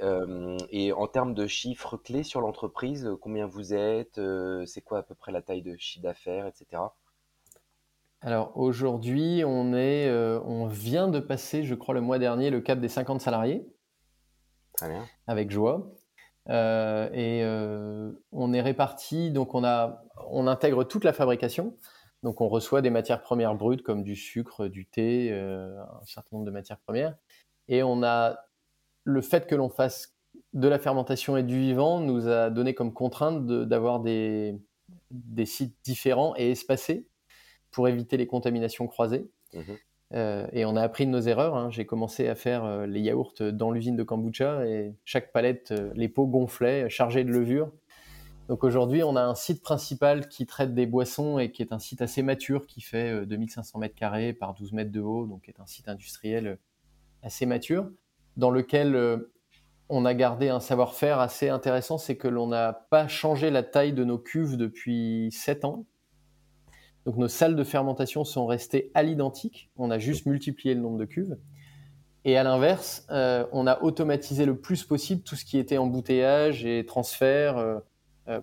et 0.70 0.92
en 0.92 1.07
termes 1.07 1.33
de 1.33 1.46
chiffres 1.46 1.96
clés 1.96 2.22
sur 2.22 2.40
l'entreprise, 2.42 3.11
combien 3.22 3.46
vous 3.46 3.72
êtes, 3.72 4.20
c'est 4.66 4.83
quoi 4.83 4.98
à 4.98 5.02
peu 5.02 5.14
près 5.14 5.33
la 5.33 5.40
taille 5.40 5.62
de 5.62 5.74
chiffre 5.78 6.02
d'affaires, 6.02 6.46
etc. 6.46 6.83
Alors 8.20 8.52
aujourd'hui, 8.57 9.42
on 9.46 9.72
est, 9.72 10.11
on 10.44 10.66
vient 10.66 11.09
de 11.09 11.18
passer, 11.18 11.64
je 11.64 11.74
crois 11.74 11.94
le 11.94 12.02
mois 12.02 12.18
dernier, 12.18 12.50
le 12.50 12.61
cap 12.61 12.78
des 12.78 12.88
50 12.88 13.22
salariés. 13.22 13.66
Avec 15.26 15.50
joie. 15.50 15.94
Euh, 16.50 17.09
et 17.12 17.42
euh, 17.42 18.12
on 18.33 18.52
est 18.52 18.61
réparti, 18.61 19.30
donc 19.30 19.54
on, 19.54 19.64
a, 19.64 20.04
on 20.28 20.46
intègre 20.46 20.85
toute 20.85 21.04
la 21.04 21.12
fabrication. 21.12 21.76
Donc 22.25 22.41
on 22.41 22.49
reçoit 22.49 22.83
des 22.83 22.91
matières 22.91 23.21
premières 23.21 23.55
brutes 23.55 23.83
comme 23.83 24.03
du 24.03 24.17
sucre, 24.17 24.67
du 24.67 24.87
thé, 24.87 25.29
euh, 25.31 25.79
un 25.81 26.07
certain 26.07 26.37
nombre 26.37 26.47
de 26.47 26.51
matières 26.51 26.81
premières. 26.81 27.15
Et 27.69 27.83
on 27.83 28.03
a 28.03 28.39
le 29.05 29.21
fait 29.21 29.47
que 29.47 29.55
l'on 29.55 29.69
fasse 29.69 30.17
de 30.53 30.67
la 30.67 30.79
fermentation 30.79 31.37
et 31.37 31.43
du 31.43 31.61
vivant 31.61 32.01
nous 32.01 32.27
a 32.27 32.51
donné 32.51 32.75
comme 32.75 32.93
contrainte 32.93 33.47
d'avoir 33.47 34.01
des, 34.01 34.59
des 35.11 35.47
sites 35.47 35.77
différents 35.85 36.35
et 36.37 36.51
espacés 36.51 37.07
pour 37.71 37.89
éviter 37.89 38.17
les 38.17 38.27
contaminations 38.27 38.89
croisées. 38.89 39.31
Mmh 39.53 39.75
euh, 40.13 40.47
et 40.53 40.65
on 40.65 40.77
a 40.77 40.83
appris 40.83 41.07
de 41.07 41.11
nos 41.11 41.21
erreurs. 41.21 41.57
Hein. 41.57 41.71
J'ai 41.71 41.87
commencé 41.87 42.29
à 42.29 42.35
faire 42.35 42.65
euh, 42.65 42.87
les 42.87 43.01
yaourts 43.01 43.35
dans 43.41 43.71
l'usine 43.71 43.97
de 43.97 44.03
kombucha 44.03 44.67
et 44.67 44.95
chaque 45.05 45.33
palette, 45.33 45.73
euh, 45.73 45.91
les 45.95 46.09
pots 46.09 46.27
gonflaient, 46.27 46.89
chargés 46.89 47.25
de 47.25 47.31
levure. 47.31 47.73
Donc 48.48 48.62
aujourd'hui, 48.62 49.02
on 49.02 49.16
a 49.16 49.22
un 49.22 49.35
site 49.35 49.62
principal 49.62 50.28
qui 50.28 50.44
traite 50.44 50.74
des 50.74 50.87
boissons 50.87 51.38
et 51.38 51.50
qui 51.50 51.62
est 51.62 51.72
un 51.72 51.78
site 51.78 52.02
assez 52.02 52.22
mature, 52.22 52.66
qui 52.66 52.83
fait 52.83 53.24
2500 53.24 53.78
mètres 53.78 53.94
carrés 53.94 54.33
par 54.35 54.54
12 54.54 54.72
mètres 54.72 54.92
de 54.92 55.00
haut, 55.00 55.26
donc 55.26 55.48
est 55.48 55.61
un 55.61 55.66
site 55.66 55.88
industriel 55.88 56.59
assez 57.22 57.46
mature, 57.46 57.90
dans 58.37 58.50
lequel 58.50 59.24
on 59.88 60.04
a 60.04 60.14
gardé 60.14 60.48
un 60.48 60.61
savoir-faire 60.61 61.20
assez 61.20 61.48
intéressant, 61.48 61.98
c'est 61.98 62.16
que 62.16 62.28
l'on 62.28 62.48
n'a 62.48 62.72
pas 62.72 63.07
changé 63.09 63.50
la 63.50 63.62
taille 63.62 63.92
de 63.92 64.04
nos 64.04 64.18
cuves 64.18 64.57
depuis 64.57 65.30
7 65.33 65.64
ans. 65.64 65.87
Donc 67.04 67.16
nos 67.16 67.28
salles 67.28 67.57
de 67.57 67.64
fermentation 67.64 68.24
sont 68.24 68.46
restées 68.46 68.90
à 68.94 69.02
l'identique. 69.02 69.70
On 69.76 69.90
a 69.90 69.98
juste 69.98 70.24
multiplié 70.26 70.74
le 70.74 70.80
nombre 70.80 70.98
de 70.98 71.04
cuves. 71.04 71.37
Et 72.24 72.38
à 72.38 72.42
l'inverse, 72.42 73.07
euh, 73.11 73.46
on 73.52 73.66
a 73.66 73.83
automatisé 73.83 74.46
le 74.46 74.59
plus 74.59 74.85
possible 74.85 75.22
tout 75.22 75.37
ce 75.37 75.44
qui 75.44 75.59
était 75.59 75.76
embouteillage 75.76 76.64
et 76.64 76.87
transfert 76.87 77.59
euh, 77.59 77.76
euh, 77.76 77.80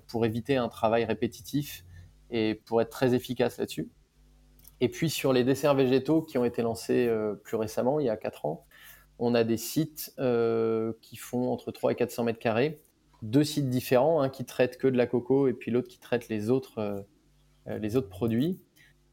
pour 0.08 0.26
éviter 0.26 0.58
un 0.58 0.70
travail 0.70 1.06
répétitif 1.06 1.86
et 2.30 2.56
pour 2.66 2.82
être 2.82 2.90
très 2.90 3.14
efficace 3.14 3.58
là-dessus. 3.58 3.90
Et 4.80 4.90
puis 4.90 5.10
sur 5.10 5.34
les 5.34 5.44
desserts 5.44 5.76
végétaux 5.76 6.22
qui 6.22 6.38
ont 6.38 6.46
été 6.46 6.62
lancés 6.62 7.12
plus 7.44 7.58
récemment, 7.58 8.00
il 8.00 8.06
y 8.06 8.10
a 8.10 8.18
4 8.18 8.46
ans, 8.46 8.66
on 9.20 9.36
a 9.36 9.44
des 9.44 9.58
sites 9.58 10.14
qui 11.02 11.16
font 11.18 11.52
entre 11.52 11.72
3 11.72 11.92
et 11.92 11.96
400 11.96 12.24
mètres 12.24 12.40
carrés, 12.40 12.82
deux 13.22 13.44
sites 13.44 13.70
différents, 13.70 14.22
un 14.22 14.30
qui 14.30 14.46
traite 14.46 14.78
que 14.78 14.88
de 14.88 14.98
la 14.98 15.08
coco 15.08 15.48
et 15.48 15.54
puis 15.54 15.72
l'autre 15.72 15.88
qui 15.88 16.00
traite 16.00 16.30
les 16.30 16.50
autres 16.50 17.06
euh, 17.68 17.78
les 17.78 17.96
autres 17.96 18.10
produits. 18.10 18.60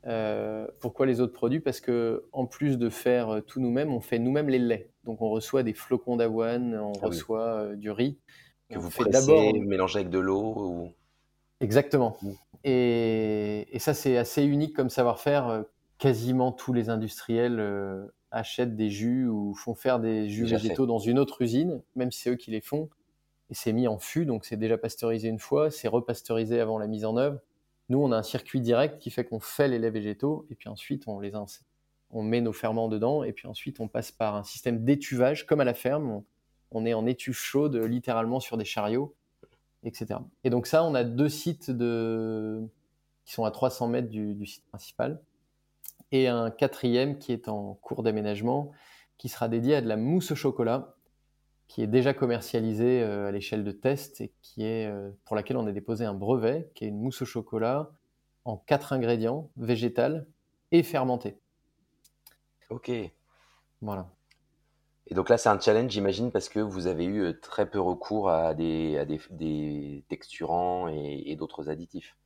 Euh, 0.07 0.67
pourquoi 0.81 1.07
les 1.07 1.21
autres 1.21 1.33
produits? 1.33 1.61
Parce 1.61 1.81
que 1.81 2.25
en 2.33 2.47
plus 2.47 2.79
de 2.79 2.89
faire 2.89 3.29
euh, 3.29 3.41
tout 3.41 3.61
nous-mêmes, 3.61 3.93
on 3.93 4.01
fait 4.01 4.19
nous-mêmes 4.19 4.49
les 4.49 4.59
laits. 4.59 4.91
Donc 5.05 5.21
on 5.21 5.29
reçoit 5.29 5.63
des 5.63 5.75
flocons 5.75 6.17
d'avoine, 6.17 6.75
on 6.75 6.93
ah 7.03 7.07
reçoit 7.07 7.77
du 7.77 7.91
riz. 7.91 8.19
Que 8.71 8.79
vous 8.79 8.91
faites 8.91 9.11
d'abord 9.11 9.55
mélanger 9.55 10.01
avec 10.01 10.11
de 10.11 10.19
l'eau 10.19 10.55
ou... 10.57 10.93
Exactement. 11.61 12.17
Mmh. 12.23 12.31
Et, 12.65 13.79
ça 13.79 13.95
c'est 13.95 14.17
assez 14.17 14.45
unique 14.45 14.75
comme 14.75 14.91
savoir-faire. 14.91 15.65
Quasiment 15.99 16.53
tous 16.53 16.73
les 16.73 16.91
industriels 16.91 18.11
achètent 18.31 18.77
des 18.77 18.91
jus 18.91 19.27
ou 19.27 19.55
font 19.55 19.75
faire 19.75 19.99
des 20.01 20.29
jus 20.29 20.45
végétaux 20.45 20.87
dans 20.87 20.99
une 20.99 21.19
autre 21.19 21.43
usine, 21.43 21.83
même 21.97 22.13
si 22.13 22.21
c'est 22.21 22.31
eux 22.31 22.37
qui 22.37 22.51
les 22.51 22.61
font. 22.61 22.89
Et 23.51 23.55
c'est 23.55 23.73
mis 23.73 23.89
en 23.89 23.99
fût, 23.99 24.27
donc 24.27 24.45
c'est 24.45 24.57
déjà 24.57 24.77
pasteurisé 24.77 25.29
une 25.29 25.39
fois, 25.39 25.71
c'est 25.71 25.89
repasteurisé 25.89 26.61
avant 26.61 26.79
la 26.79 26.87
mise 26.87 27.05
en 27.05 27.17
œuvre. 27.17 27.41
Nous, 27.89 27.99
on 27.99 28.13
a 28.13 28.17
un 28.19 28.23
circuit 28.23 28.61
direct 28.61 28.99
qui 28.99 29.11
fait 29.11 29.25
qu'on 29.25 29.41
fait 29.41 29.69
les 29.69 29.79
laits 29.79 29.93
végétaux 29.93 30.47
et 30.51 30.55
puis 30.55 30.69
ensuite 30.69 31.09
on 31.09 31.21
les 31.21 31.33
on 32.11 32.23
met 32.23 32.41
nos 32.41 32.53
ferments 32.53 32.89
dedans 32.89 33.23
et 33.23 33.33
puis 33.33 33.47
ensuite 33.47 33.81
on 33.81 33.89
passe 33.89 34.13
par 34.13 34.35
un 34.35 34.45
système 34.45 34.85
d'étuvage 34.85 35.47
comme 35.47 35.61
à 35.61 35.65
la 35.65 35.75
ferme. 35.75 36.11
On, 36.11 36.25
est 36.85 36.95
en 36.95 37.07
étuve 37.07 37.35
chaude 37.35 37.77
littéralement 37.77 38.41
sur 38.41 38.57
des 38.57 38.65
chariots, 38.65 39.15
etc. 39.85 40.21
Et 40.45 40.51
donc 40.51 40.67
ça, 40.67 40.85
on 40.85 40.95
a 40.95 41.05
deux 41.05 41.29
sites 41.29 41.71
de... 41.71 42.63
qui 43.25 43.33
sont 43.33 43.45
à 43.45 43.51
300 43.51 43.89
mètres 43.89 44.09
du, 44.09 44.47
site 44.47 44.67
principal 44.69 45.21
et 46.11 46.29
un 46.29 46.51
quatrième 46.51 47.19
qui 47.19 47.33
est 47.33 47.49
en 47.49 47.75
cours 47.75 48.03
d'aménagement 48.03 48.73
qui 49.19 49.29
sera 49.29 49.49
dédié 49.49 49.77
à 49.77 49.81
de 49.81 49.89
la 49.89 49.97
mousse 49.97 50.31
au 50.31 50.35
chocolat 50.35 50.95
qui 51.69 51.83
est 51.83 51.87
déjà 51.87 52.15
commercialisée 52.15 53.03
euh, 53.03 53.29
à 53.29 53.31
l'échelle 53.31 53.63
de 53.63 53.73
test 53.73 54.23
et 54.23 54.33
qui 54.41 54.65
est, 54.65 54.87
euh, 54.87 55.11
pour 55.27 55.37
laquelle 55.37 55.59
on 55.59 55.67
a 55.67 55.73
déposé 55.73 56.05
un 56.07 56.15
brevet, 56.15 56.71
qui 56.75 56.85
est 56.85 56.89
une 56.89 56.99
mousse 56.99 57.23
au 57.23 57.27
chocolat 57.27 57.91
en 58.47 58.57
quatre 58.57 58.95
ingrédients, 58.95 59.51
végétal 59.57 60.27
et 60.73 60.83
fermenté. 60.83 61.39
Ok. 62.71 62.91
Voilà. 63.83 64.09
Et 65.09 65.14
donc 65.14 65.31
là, 65.31 65.38
c'est 65.38 65.49
un 65.49 65.59
challenge, 65.59 65.90
j'imagine, 65.90 66.31
parce 66.31 66.49
que 66.49 66.61
vous 66.61 66.87
avez 66.87 67.05
eu 67.05 67.23
euh, 67.23 67.33
très 67.40 67.68
peu 67.68 67.81
recours 67.81 68.29
à 68.29 68.55
des, 68.55 69.05
des, 69.31 70.05
texturants 70.09 70.88
et, 70.88 71.35
d'autres 71.37 71.71
additifs. 71.71 72.16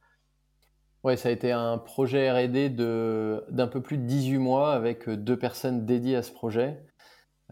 Oui, 1.04 1.16
ça 1.16 1.28
a 1.28 1.32
été 1.32 1.52
un 1.52 1.78
projet 1.78 2.30
RD 2.30 2.76
d'un 2.76 3.66
peu 3.66 3.80
plus 3.80 3.98
de 3.98 4.04
18 4.04 4.38
mois 4.38 4.72
avec 4.72 5.08
deux 5.08 5.38
personnes 5.38 5.84
dédiées 5.84 6.16
à 6.16 6.22
ce 6.22 6.32
projet. 6.32 6.80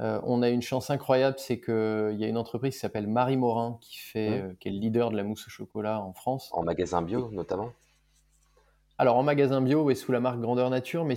Euh, 0.00 0.18
on 0.24 0.40
a 0.42 0.48
une 0.48 0.62
chance 0.62 0.88
incroyable, 0.90 1.36
c'est 1.38 1.60
qu'il 1.60 2.16
y 2.16 2.24
a 2.24 2.28
une 2.28 2.38
entreprise 2.38 2.74
qui 2.74 2.80
s'appelle 2.80 3.06
Marie 3.06 3.36
Morin 3.36 3.78
qui, 3.82 3.98
fait, 3.98 4.40
euh, 4.40 4.54
qui 4.58 4.68
est 4.68 4.70
le 4.70 4.78
leader 4.78 5.10
de 5.10 5.16
la 5.16 5.24
mousse 5.24 5.46
au 5.46 5.50
chocolat 5.50 6.00
en 6.00 6.14
France. 6.14 6.48
En 6.52 6.62
magasin 6.62 7.02
bio 7.02 7.28
notamment? 7.32 7.72
Alors 8.96 9.16
en 9.16 9.22
magasin 9.22 9.60
bio 9.60 9.90
et 9.90 9.94
sous 9.94 10.12
la 10.12 10.20
marque 10.20 10.40
Grandeur 10.40 10.70
Nature, 10.70 11.04
mais 11.04 11.16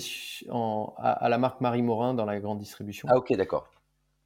à, 0.97 1.30
la 1.30 1.38
marque 1.38 1.62
Marie 1.62 1.82
Morin 1.82 2.13
dans 2.13 2.26
la 2.26 2.39
grande 2.39 2.60
distribution. 2.60 3.08
Ah 3.12 3.17
ok, 3.17 3.34
d'accord. 3.38 3.67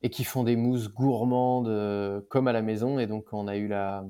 Et 0.03 0.09
qui 0.09 0.23
font 0.23 0.43
des 0.43 0.55
mousses 0.55 0.89
gourmandes 0.89 1.67
euh, 1.67 2.21
comme 2.29 2.47
à 2.47 2.53
la 2.53 2.61
maison. 2.61 2.99
Et 2.99 3.07
donc 3.07 3.27
on 3.31 3.47
a 3.47 3.57
eu 3.57 3.67
la... 3.67 4.05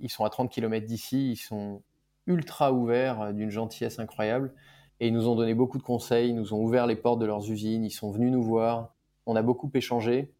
Ils 0.00 0.10
sont 0.10 0.24
à 0.24 0.30
30 0.30 0.50
km 0.50 0.86
d'ici, 0.86 1.32
ils 1.32 1.36
sont 1.36 1.82
ultra 2.26 2.72
ouverts, 2.72 3.32
d'une 3.32 3.50
gentillesse 3.50 3.98
incroyable. 3.98 4.52
Et 5.00 5.08
ils 5.08 5.14
nous 5.14 5.28
ont 5.28 5.36
donné 5.36 5.54
beaucoup 5.54 5.78
de 5.78 5.82
conseils, 5.82 6.30
ils 6.30 6.34
nous 6.34 6.52
ont 6.52 6.62
ouvert 6.62 6.86
les 6.86 6.96
portes 6.96 7.20
de 7.20 7.26
leurs 7.26 7.50
usines, 7.50 7.84
ils 7.84 7.90
sont 7.90 8.10
venus 8.10 8.32
nous 8.32 8.42
voir 8.42 8.94
on 9.28 9.36
a 9.36 9.42
beaucoup 9.42 9.70
échangé. 9.74 10.32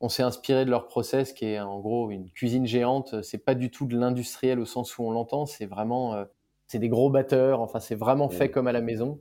On 0.00 0.08
s'est 0.08 0.22
inspiré 0.22 0.64
de 0.64 0.70
leur 0.70 0.86
process 0.88 1.34
qui 1.34 1.44
est 1.44 1.60
en 1.60 1.78
gros 1.78 2.10
une 2.10 2.30
cuisine 2.30 2.66
géante. 2.66 3.22
C'est 3.22 3.44
pas 3.44 3.54
du 3.54 3.70
tout 3.70 3.84
de 3.86 3.98
l'industriel 3.98 4.58
au 4.58 4.64
sens 4.64 4.96
où 4.96 5.04
on 5.04 5.10
l'entend. 5.10 5.44
C'est 5.44 5.66
vraiment, 5.66 6.14
euh, 6.14 6.24
c'est 6.66 6.78
des 6.78 6.88
gros 6.88 7.10
batteurs. 7.10 7.60
Enfin, 7.60 7.80
c'est 7.80 7.94
vraiment 7.94 8.30
fait 8.30 8.50
comme 8.50 8.66
à 8.66 8.72
la 8.72 8.80
maison. 8.80 9.20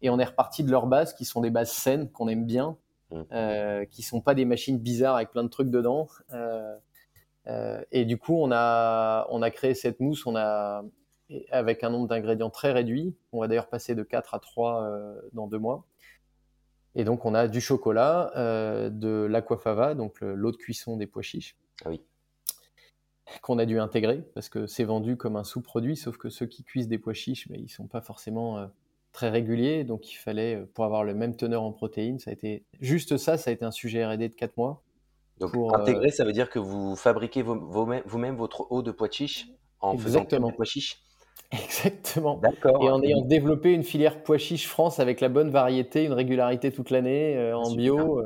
Et 0.00 0.08
on 0.08 0.18
est 0.18 0.24
reparti 0.24 0.64
de 0.64 0.70
leurs 0.70 0.86
bases 0.86 1.12
qui 1.12 1.26
sont 1.26 1.42
des 1.42 1.50
bases 1.50 1.72
saines 1.72 2.10
qu'on 2.10 2.26
aime 2.26 2.46
bien, 2.46 2.70
mmh. 2.70 2.76
Euh, 3.12 3.84
qui 3.86 4.02
sont 4.02 4.20
pas 4.20 4.34
des 4.34 4.44
machines 4.44 4.78
bizarres 4.78 5.16
avec 5.16 5.30
plein 5.30 5.44
de 5.44 5.48
trucs 5.48 5.70
dedans. 5.70 6.08
Euh, 6.32 7.84
et 7.92 8.04
du 8.04 8.16
coup, 8.18 8.34
on 8.34 8.50
a, 8.52 9.26
on 9.30 9.42
a 9.42 9.50
créé 9.50 9.74
cette 9.74 10.00
mousse. 10.00 10.26
On 10.26 10.36
a 10.36 10.82
avec 11.50 11.84
un 11.84 11.90
nombre 11.90 12.08
d'ingrédients 12.08 12.50
très 12.50 12.72
réduit. 12.72 13.14
On 13.32 13.40
va 13.40 13.48
d'ailleurs 13.48 13.68
passer 13.68 13.94
de 13.94 14.02
4 14.02 14.34
à 14.34 14.38
3 14.38 14.90
dans 15.32 15.46
deux 15.46 15.58
mois. 15.58 15.84
Et 16.94 17.04
donc, 17.04 17.24
on 17.24 17.34
a 17.34 17.48
du 17.48 17.60
chocolat, 17.60 18.32
euh, 18.36 18.88
de 18.88 19.26
l'aquafava, 19.28 19.94
donc 19.94 20.20
l'eau 20.20 20.52
de 20.52 20.56
cuisson 20.56 20.96
des 20.96 21.06
pois 21.06 21.22
chiches. 21.22 21.56
Ah 21.84 21.90
oui. 21.90 22.00
qu'on 23.42 23.58
a 23.58 23.66
dû 23.66 23.80
intégrer 23.80 24.22
parce 24.34 24.48
que 24.48 24.66
c'est 24.66 24.84
vendu 24.84 25.16
comme 25.16 25.36
un 25.36 25.44
sous-produit, 25.44 25.96
sauf 25.96 26.16
que 26.16 26.28
ceux 26.28 26.46
qui 26.46 26.62
cuisent 26.62 26.88
des 26.88 26.98
pois 26.98 27.14
chiches, 27.14 27.48
mais 27.50 27.58
ils 27.58 27.68
sont 27.68 27.88
pas 27.88 28.00
forcément 28.00 28.58
euh, 28.58 28.66
très 29.14 29.30
réguliers, 29.30 29.84
donc 29.84 30.10
il 30.12 30.16
fallait, 30.16 30.56
euh, 30.56 30.70
pour 30.74 30.84
avoir 30.84 31.04
le 31.04 31.14
même 31.14 31.34
teneur 31.36 31.62
en 31.62 31.72
protéines, 31.72 32.18
ça 32.18 32.30
a 32.30 32.34
été 32.34 32.66
juste 32.80 33.16
ça, 33.16 33.38
ça 33.38 33.48
a 33.48 33.52
été 33.54 33.64
un 33.64 33.70
sujet 33.70 34.04
R&D 34.04 34.28
de 34.28 34.34
4 34.34 34.58
mois. 34.58 34.82
Donc 35.38 35.52
pour, 35.52 35.74
intégrer, 35.74 36.10
ça 36.10 36.24
veut 36.24 36.32
dire 36.32 36.50
que 36.50 36.58
vous 36.58 36.94
fabriquez 36.94 37.42
vous-même 37.42 38.36
votre 38.36 38.70
eau 38.70 38.82
de 38.82 38.90
pois 38.90 39.10
chiches 39.10 39.46
en 39.80 39.96
faisant 39.96 40.24
des 40.24 40.38
pois 40.38 40.64
chiches 40.64 41.00
Exactement. 41.50 42.38
D'accord. 42.38 42.82
Et 42.82 42.90
en 42.90 43.02
ayant 43.02 43.22
développé 43.22 43.72
une 43.72 43.84
filière 43.84 44.22
pois 44.22 44.38
chiches 44.38 44.68
France 44.68 45.00
avec 45.00 45.20
la 45.20 45.28
bonne 45.28 45.50
variété, 45.50 46.04
une 46.04 46.12
régularité 46.12 46.70
toute 46.70 46.90
l'année, 46.90 47.52
en 47.52 47.74
bio. 47.74 48.22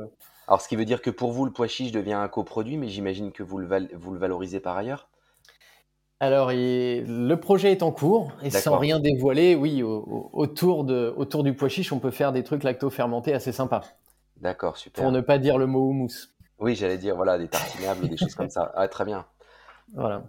Alors, 0.47 0.61
ce 0.61 0.67
qui 0.67 0.75
veut 0.75 0.85
dire 0.85 1.01
que 1.01 1.11
pour 1.11 1.31
vous, 1.31 1.45
le 1.45 1.51
pois 1.51 1.67
chiche 1.67 1.91
devient 1.91 2.13
un 2.13 2.27
coproduit, 2.27 2.77
mais 2.77 2.87
j'imagine 2.87 3.31
que 3.31 3.43
vous 3.43 3.59
le, 3.59 3.67
vous 3.95 4.11
le 4.11 4.19
valorisez 4.19 4.59
par 4.59 4.77
ailleurs 4.77 5.08
alors, 6.19 6.51
le 6.51 7.33
projet 7.35 7.71
est 7.71 7.81
en 7.81 7.91
cours 7.91 8.33
et 8.43 8.49
sans 8.49 8.77
rien 8.77 8.99
dévoiler, 8.99 9.55
oui, 9.55 9.81
autour, 9.83 10.83
de, 10.83 11.13
autour 11.15 11.43
du 11.43 11.53
pois 11.53 11.69
chiche, 11.69 11.93
on 11.93 11.99
peut 11.99 12.11
faire 12.11 12.33
des 12.33 12.43
trucs 12.43 12.63
lacto-fermentés 12.63 13.33
assez 13.33 13.53
sympas. 13.53 13.83
D'accord, 14.37 14.77
super. 14.77 15.03
Pour 15.03 15.11
ne 15.11 15.21
pas 15.21 15.37
dire 15.37 15.57
le 15.57 15.65
mot 15.65 15.89
houmous. 15.89 16.29
Oui, 16.59 16.75
j'allais 16.75 16.97
dire, 16.97 17.15
voilà, 17.15 17.37
des 17.37 17.47
tartinables 17.47 18.03
ou 18.03 18.07
des 18.07 18.17
choses 18.17 18.35
comme 18.35 18.49
ça. 18.49 18.71
Ah, 18.75 18.87
très 18.87 19.05
bien. 19.05 19.25
Voilà. 19.93 20.23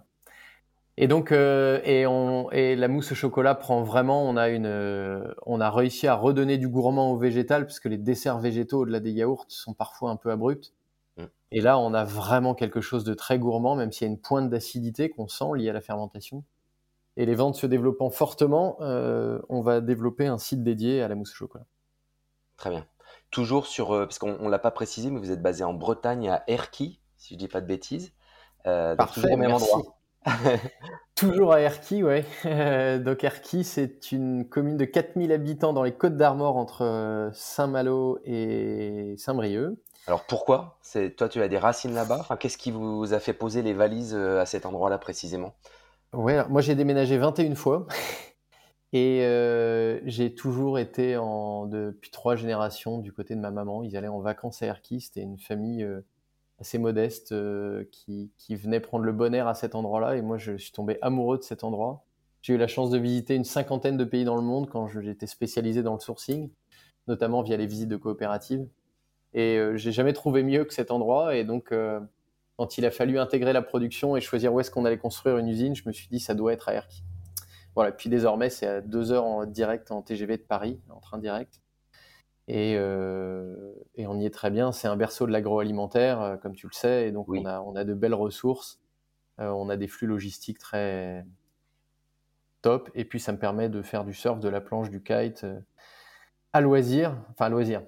Et 0.97 1.07
donc, 1.07 1.31
euh, 1.31 1.81
et, 1.83 2.05
on, 2.05 2.49
et 2.51 2.75
la 2.75 2.87
mousse 2.87 3.11
au 3.11 3.15
chocolat 3.15 3.55
prend 3.55 3.83
vraiment, 3.83 4.23
on 4.23 4.37
a, 4.37 4.49
une, 4.49 5.33
on 5.45 5.59
a 5.59 5.69
réussi 5.69 6.07
à 6.07 6.15
redonner 6.15 6.57
du 6.57 6.67
gourmand 6.67 7.11
au 7.11 7.17
végétal, 7.17 7.65
puisque 7.65 7.85
les 7.85 7.97
desserts 7.97 8.39
végétaux 8.39 8.81
au-delà 8.81 8.99
des 8.99 9.11
yaourts 9.11 9.45
sont 9.49 9.73
parfois 9.73 10.11
un 10.11 10.15
peu 10.15 10.31
abrupts. 10.31 10.73
Et 11.51 11.61
là, 11.61 11.77
on 11.77 11.93
a 11.93 12.03
vraiment 12.03 12.55
quelque 12.55 12.81
chose 12.81 13.03
de 13.03 13.13
très 13.13 13.37
gourmand, 13.37 13.75
même 13.75 13.91
s'il 13.91 14.07
y 14.07 14.09
a 14.09 14.13
une 14.13 14.19
pointe 14.19 14.49
d'acidité 14.49 15.09
qu'on 15.09 15.27
sent 15.27 15.45
liée 15.55 15.69
à 15.69 15.73
la 15.73 15.81
fermentation. 15.81 16.43
Et 17.17 17.25
les 17.25 17.35
ventes 17.35 17.55
se 17.55 17.67
développant 17.67 18.09
fortement, 18.09 18.77
euh, 18.79 19.39
on 19.49 19.61
va 19.61 19.81
développer 19.81 20.27
un 20.27 20.37
site 20.37 20.63
dédié 20.63 21.01
à 21.01 21.09
la 21.09 21.15
mousse 21.15 21.31
au 21.31 21.35
chocolat. 21.35 21.65
Très 22.55 22.69
bien. 22.69 22.85
Toujours 23.31 23.65
sur, 23.67 23.91
euh, 23.91 24.05
parce 24.05 24.19
qu'on 24.19 24.37
ne 24.37 24.49
l'a 24.49 24.59
pas 24.59 24.71
précisé, 24.71 25.11
mais 25.11 25.19
vous 25.19 25.31
êtes 25.31 25.41
basé 25.41 25.63
en 25.63 25.73
Bretagne 25.73 26.29
à 26.29 26.43
Erquy, 26.47 27.01
si 27.17 27.33
je 27.33 27.39
dis 27.39 27.47
pas 27.49 27.59
de 27.59 27.67
bêtises. 27.67 28.13
Euh, 28.65 28.95
toujours 29.13 29.31
au 29.31 29.37
même 29.37 29.51
endroit. 29.51 29.97
Toujours 31.15 31.53
à 31.53 31.61
Erquy, 31.61 32.03
ouais. 32.03 32.25
donc 32.99 33.23
Erquy, 33.23 33.63
c'est 33.63 34.11
une 34.11 34.47
commune 34.47 34.77
de 34.77 34.85
4000 34.85 35.31
habitants 35.31 35.73
dans 35.73 35.83
les 35.83 35.91
Côtes 35.91 36.15
d'Armor 36.15 36.57
entre 36.57 36.83
euh, 36.83 37.29
Saint-Malo 37.33 38.19
et 38.25 39.15
Saint-Brieuc. 39.17 39.77
Alors 40.07 40.25
pourquoi? 40.25 40.79
Toi, 41.17 41.29
tu 41.29 41.41
as 41.41 41.47
des 41.47 41.57
racines 41.57 41.93
là-bas? 41.93 42.27
Qu'est-ce 42.39 42.57
qui 42.57 42.71
vous 42.71 43.13
a 43.13 43.19
fait 43.19 43.33
poser 43.33 43.61
les 43.61 43.73
valises 43.73 44.15
euh, 44.15 44.41
à 44.41 44.45
cet 44.45 44.65
endroit-là 44.65 44.97
précisément? 44.97 45.53
Ouais, 46.13 46.45
moi 46.49 46.61
j'ai 46.61 46.75
déménagé 46.75 47.17
21 47.17 47.55
fois 47.55 47.87
et 48.93 49.21
euh, 49.21 50.01
j'ai 50.05 50.33
toujours 50.33 50.79
été 50.79 51.15
en, 51.15 51.67
depuis 51.67 52.11
trois 52.11 52.35
générations 52.35 52.97
du 52.97 53.13
côté 53.13 53.35
de 53.35 53.39
ma 53.39 53.51
maman. 53.51 53.83
Ils 53.83 53.95
allaient 53.95 54.07
en 54.07 54.19
vacances 54.19 54.61
à 54.61 54.67
Erquy. 54.67 55.01
C'était 55.01 55.21
une 55.21 55.37
famille 55.39 55.87
assez 56.61 56.77
modeste 56.77 57.31
euh, 57.31 57.83
qui, 57.91 58.31
qui, 58.37 58.55
venait 58.55 58.79
prendre 58.79 59.03
le 59.03 59.11
bon 59.11 59.33
air 59.33 59.47
à 59.47 59.55
cet 59.55 59.75
endroit-là. 59.75 60.15
Et 60.15 60.21
moi, 60.21 60.37
je 60.37 60.55
suis 60.57 60.71
tombé 60.71 60.97
amoureux 61.01 61.39
de 61.39 61.43
cet 61.43 61.63
endroit. 61.63 62.05
J'ai 62.41 62.53
eu 62.53 62.57
la 62.57 62.67
chance 62.67 62.91
de 62.91 62.97
visiter 62.97 63.35
une 63.35 63.43
cinquantaine 63.43 63.97
de 63.97 64.05
pays 64.05 64.23
dans 64.23 64.35
le 64.35 64.41
monde 64.41 64.69
quand 64.69 64.87
j'étais 64.87 65.27
spécialisé 65.27 65.83
dans 65.83 65.93
le 65.93 65.99
sourcing, 65.99 66.49
notamment 67.07 67.41
via 67.41 67.57
les 67.57 67.65
visites 67.65 67.89
de 67.89 67.97
coopératives. 67.97 68.67
Et 69.33 69.57
euh, 69.57 69.77
j'ai 69.77 69.91
jamais 69.91 70.13
trouvé 70.13 70.43
mieux 70.43 70.65
que 70.65 70.73
cet 70.73 70.91
endroit. 70.91 71.35
Et 71.35 71.43
donc, 71.43 71.71
euh, 71.71 71.99
quand 72.57 72.77
il 72.77 72.85
a 72.85 72.91
fallu 72.91 73.17
intégrer 73.19 73.53
la 73.53 73.61
production 73.61 74.15
et 74.15 74.21
choisir 74.21 74.53
où 74.53 74.59
est-ce 74.59 74.71
qu'on 74.71 74.85
allait 74.85 74.97
construire 74.97 75.37
une 75.37 75.47
usine, 75.47 75.75
je 75.75 75.83
me 75.87 75.93
suis 75.93 76.07
dit 76.09 76.19
ça 76.19 76.33
doit 76.33 76.53
être 76.53 76.69
à 76.69 76.73
Erquy. 76.73 77.03
Voilà. 77.75 77.91
Puis 77.91 78.09
désormais, 78.09 78.49
c'est 78.49 78.67
à 78.67 78.81
deux 78.81 79.11
heures 79.11 79.25
en 79.25 79.45
direct 79.45 79.91
en 79.91 80.01
TGV 80.01 80.37
de 80.37 80.43
Paris, 80.43 80.79
en 80.89 80.99
train 80.99 81.17
direct. 81.17 81.61
Euh, 82.49 83.73
et, 83.95 84.07
on 84.07 84.19
y 84.19 84.25
est 84.25 84.33
très 84.33 84.51
bien. 84.51 84.71
C'est 84.71 84.87
un 84.87 84.97
berceau 84.97 85.25
de 85.25 85.31
l'agroalimentaire, 85.31 86.21
euh, 86.21 86.37
comme 86.37 86.55
tu 86.55 86.67
le 86.67 86.73
sais, 86.73 87.07
et 87.07 87.11
donc 87.11 87.29
on, 87.29 87.45
a, 87.45 87.83
de 87.83 87.93
belles 87.93 88.13
ressources. 88.13 88.79
On 89.37 89.69
a 89.69 89.77
des 89.77 89.87
flux 89.87 90.07
logistiques 90.07 90.59
très 90.59 91.25
top. 92.61 92.91
Et 92.93 93.05
puis 93.05 93.19
ça 93.19 93.31
me 93.31 93.39
permet 93.39 93.69
de 93.69 93.81
faire 93.81 94.05
du 94.05 94.13
surf, 94.13 94.39
de 94.39 94.49
la 94.49 94.61
planche, 94.61 94.89
du 94.91 95.01
kite 95.01 95.45
à 96.53 96.61
loisir, 96.61 97.17
enfin 97.31 97.45
à 97.45 97.49
loisir, 97.49 97.81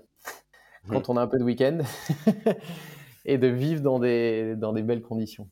quand 0.90 1.10
on 1.10 1.18
a 1.18 1.22
un 1.22 1.28
peu 1.28 1.38
de 1.38 1.44
week-end, 1.44 1.80
et 3.26 3.38
de 3.38 3.48
vivre 3.48 3.82
dans 3.82 4.00
des, 4.00 4.56
dans 4.56 4.74
des 4.74 4.84
belles 4.84 5.02
conditions. 5.02 5.48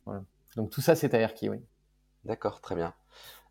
Donc 0.55 0.69
tout 0.69 0.81
ça, 0.81 0.95
c'est 0.95 1.13
à 1.13 1.19
Erki, 1.19 1.49
oui. 1.49 1.59
D'accord, 2.25 2.61
très 2.61 2.75
bien. 2.75 2.93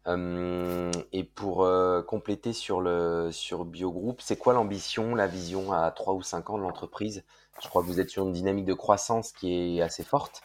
Euh, 0.06 0.90
et 1.12 1.24
pour 1.24 1.64
euh, 1.64 2.02
compléter 2.02 2.52
sur 2.52 2.80
le 2.80 3.28
sur 3.32 3.64
Biogroup, 3.64 4.20
c'est 4.20 4.36
quoi 4.36 4.54
l'ambition, 4.54 5.14
la 5.14 5.26
vision 5.26 5.72
à 5.72 5.90
3 5.90 6.14
ou 6.14 6.22
5 6.22 6.50
ans 6.50 6.58
de 6.58 6.62
l'entreprise? 6.62 7.24
Je 7.62 7.68
crois 7.68 7.82
que 7.82 7.86
vous 7.86 8.00
êtes 8.00 8.08
sur 8.08 8.26
une 8.26 8.32
dynamique 8.32 8.64
de 8.64 8.74
croissance 8.74 9.32
qui 9.32 9.78
est 9.78 9.82
assez 9.82 10.02
forte. 10.02 10.42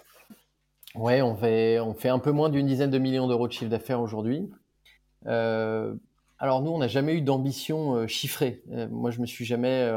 Ouais, 0.95 1.21
on 1.21 1.35
fait, 1.35 1.79
on 1.79 1.93
fait 1.93 2.09
un 2.09 2.19
peu 2.19 2.31
moins 2.31 2.49
d'une 2.49 2.67
dizaine 2.67 2.89
de 2.89 2.97
millions 2.97 3.27
d'euros 3.27 3.47
de 3.47 3.53
chiffre 3.53 3.69
d'affaires 3.69 4.01
aujourd'hui. 4.01 4.49
Euh, 5.25 5.95
alors 6.39 6.61
nous, 6.61 6.71
on 6.71 6.77
n'a 6.77 6.87
jamais 6.89 7.13
eu 7.13 7.21
d'ambition 7.21 8.05
chiffrée. 8.07 8.63
moi, 8.91 9.11
je 9.11 9.21
me 9.21 9.25
suis 9.25 9.45
jamais 9.45 9.89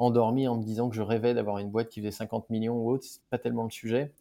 endormi 0.00 0.48
en 0.48 0.56
me 0.56 0.64
disant 0.64 0.88
que 0.88 0.96
je 0.96 1.02
rêvais 1.02 1.34
d'avoir 1.34 1.58
une 1.58 1.70
boîte 1.70 1.88
qui 1.88 2.00
faisait 2.00 2.10
50 2.10 2.50
millions 2.50 2.76
ou 2.76 2.90
autre. 2.90 3.04
C'est 3.04 3.22
pas 3.30 3.38
tellement 3.38 3.64
le 3.64 3.70
sujet. 3.70 4.12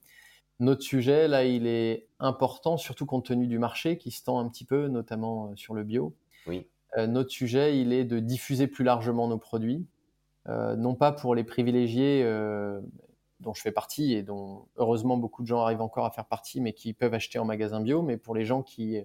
Notre 0.60 0.82
sujet, 0.82 1.30
là, 1.30 1.46
il 1.46 1.68
est 1.68 2.08
important, 2.20 2.78
surtout 2.78 3.06
compte 3.06 3.26
tenu 3.26 3.48
du 3.48 3.60
marché 3.60 3.98
qui 3.98 4.12
se 4.12 4.24
tend 4.24 4.40
un 4.40 4.50
petit 4.50 4.66
peu, 4.66 4.90
notamment 4.90 5.48
euh, 5.48 5.56
sur 5.56 5.74
le 5.74 5.84
bio. 5.84 6.14
Oui. 6.48 6.68
Euh, 6.98 7.08
notre 7.08 7.30
sujet, 7.30 7.80
il 7.80 7.94
est 7.94 8.04
de 8.04 8.20
diffuser 8.20 8.68
plus 8.68 8.84
largement 8.84 9.30
nos 9.30 9.38
produits, 9.38 9.88
euh, 10.50 10.76
non 10.76 10.96
pas 10.96 11.14
pour 11.14 11.34
les 11.34 11.46
privilégiés 11.46 12.24
dont 13.40 13.54
je 13.54 13.62
fais 13.62 13.72
partie 13.72 14.14
et 14.14 14.22
dont 14.22 14.66
heureusement 14.76 15.16
beaucoup 15.16 15.44
de 15.44 15.48
gens 15.48 15.62
arrivent 15.62 15.82
encore 15.82 16.06
à 16.06 16.12
faire 16.12 16.26
partie, 16.26 16.60
mais 16.60 16.74
qui 16.74 16.92
peuvent 16.92 17.14
acheter 17.14 17.40
en 17.40 17.46
magasin 17.46 17.80
bio, 17.80 18.02
mais 18.02 18.18
pour 18.18 18.36
les 18.36 18.44
gens 18.44 18.64
qui, 18.64 18.98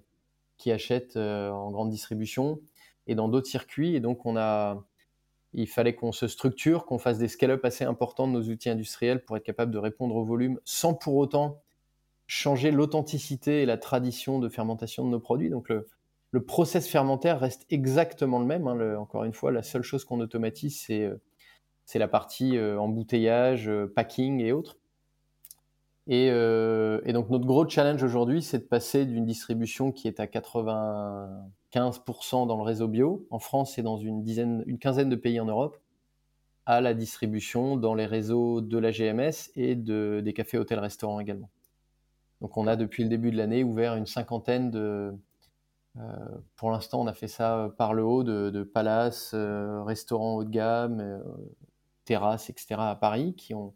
qui 0.57 0.73
achètent 0.73 1.17
en 1.17 1.71
grande 1.71 1.91
distribution 1.91 2.59
et 3.07 3.15
dans 3.15 3.29
d'autres 3.29 3.47
circuits. 3.47 3.95
Et 3.95 4.01
donc, 4.01 4.27
on 4.27 4.37
a, 4.37 4.83
il 5.55 5.69
fallait 5.69 5.95
qu'on 5.95 6.12
se 6.12 6.27
structure, 6.27 6.85
qu'on 6.85 6.99
fasse 6.99 7.19
des 7.19 7.29
scale-up 7.29 7.64
assez 7.64 7.85
importants 7.85 8.27
de 8.27 8.33
nos 8.33 8.43
outils 8.43 8.71
industriels 8.71 9.25
pour 9.25 9.37
être 9.37 9.45
capable 9.45 9.73
de 9.73 9.79
répondre 9.79 10.17
au 10.17 10.25
volume 10.25 10.59
sans 10.64 10.95
pour 10.95 11.14
autant 11.17 11.62
changer 12.27 12.71
l'authenticité 12.71 13.62
et 13.62 13.67
la 13.67 13.79
tradition 13.79 14.38
de 14.38 14.49
fermentation 14.49 15.05
de 15.05 15.11
nos 15.11 15.21
produits. 15.21 15.51
Donc 15.51 15.69
le, 15.69 15.87
process 16.45 16.88
fermentaire 16.88 17.38
reste 17.38 17.64
exactement 17.71 18.40
le 18.40 18.47
même. 18.47 18.67
Hein. 18.67 18.97
encore 18.97 19.25
une 19.25 19.33
fois, 19.33 19.53
la 19.53 19.62
seule 19.62 19.83
chose 19.83 20.05
qu'on 20.05 20.21
automatise, 20.21 20.81
c'est 20.81 21.05
euh, 21.05 21.17
la 21.95 22.09
partie 22.09 22.59
euh, 22.59 22.79
embouteillage, 22.79 23.69
euh, 23.69 23.87
packing 23.87 24.40
et 24.40 24.51
autres. 24.51 24.77
Et, 26.07 26.27
et, 26.27 27.12
donc 27.12 27.31
notre 27.31 27.47
gros 27.47 27.67
challenge 27.67 28.03
aujourd'hui, 28.03 28.43
c'est 28.43 28.59
de 28.59 28.64
passer 28.64 29.07
d'une 29.07 29.25
distribution 29.25 29.90
qui 29.90 30.07
est 30.07 30.21
à 30.21 30.27
80 30.27 31.49
15% 31.75 32.47
dans 32.47 32.57
le 32.57 32.62
réseau 32.62 32.87
bio 32.87 33.27
en 33.31 33.40
France 33.40 33.79
et 33.79 33.83
dans 33.83 33.97
une, 33.97 34.23
dizaine, 34.23 34.62
une 34.67 34.79
quinzaine 34.79 35.09
de 35.09 35.17
pays 35.17 35.40
en 35.40 35.47
Europe 35.47 35.77
à 36.67 36.81
la 36.81 36.95
distribution 36.95 37.77
dans 37.77 37.95
les 37.95 38.07
réseaux 38.07 38.61
de 38.61 38.79
la 38.79 38.90
GMS 38.90 39.51
et 39.57 39.75
de, 39.75 40.23
des 40.25 40.33
cafés, 40.33 40.57
hôtels, 40.57 40.79
restaurants 40.79 41.21
également. 41.21 41.51
Donc 42.40 42.57
on 42.57 42.67
a 42.67 42.77
depuis 42.77 43.03
le 43.03 43.09
début 43.09 43.31
de 43.31 43.37
l'année 43.37 43.64
ouvert 43.64 43.97
une 43.97 44.07
cinquantaine 44.07 44.71
de... 44.71 45.12
Euh, 45.97 46.01
pour 46.57 46.71
l'instant, 46.71 47.03
on 47.03 47.07
a 47.07 47.12
fait 47.12 47.29
ça 47.29 47.73
par 47.77 47.93
le 47.93 48.03
haut 48.03 48.25
de, 48.25 48.62
palaces, 48.62 49.33
euh, 49.35 49.83
restaurants 49.83 50.37
haut 50.37 50.45
de 50.45 50.51
gamme, 50.51 51.01
euh, 51.01 51.19
terrasses, 52.05 52.51
etc. 52.51 52.77
à 52.79 52.97
Paris 52.97 53.35
qui 53.35 53.55
ont, 53.55 53.75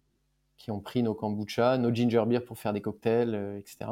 qui 0.59 0.71
ont 0.71 0.81
pris 0.81 1.03
nos 1.03 1.15
kombucha, 1.15 1.79
nos 1.79 1.95
ginger 1.95 2.25
beer 2.27 2.41
pour 2.45 2.59
faire 2.59 2.75
des 2.75 2.83
cocktails, 2.83 3.57
etc. 3.59 3.87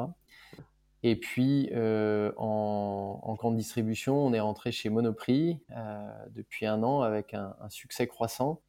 Et 1.03 1.15
puis, 1.15 1.69
euh, 1.73 2.31
en, 2.37 3.35
grande 3.35 3.55
distribution, 3.55 4.17
on 4.25 4.33
est 4.33 4.39
rentré 4.39 4.71
chez 4.71 4.89
Monoprix 4.89 5.59
euh, 5.75 6.25
depuis 6.31 6.65
un 6.65 6.81
an 6.83 7.01
avec 7.01 7.33
un, 7.33 7.55
succès 7.69 8.07
croissant. 8.07 8.61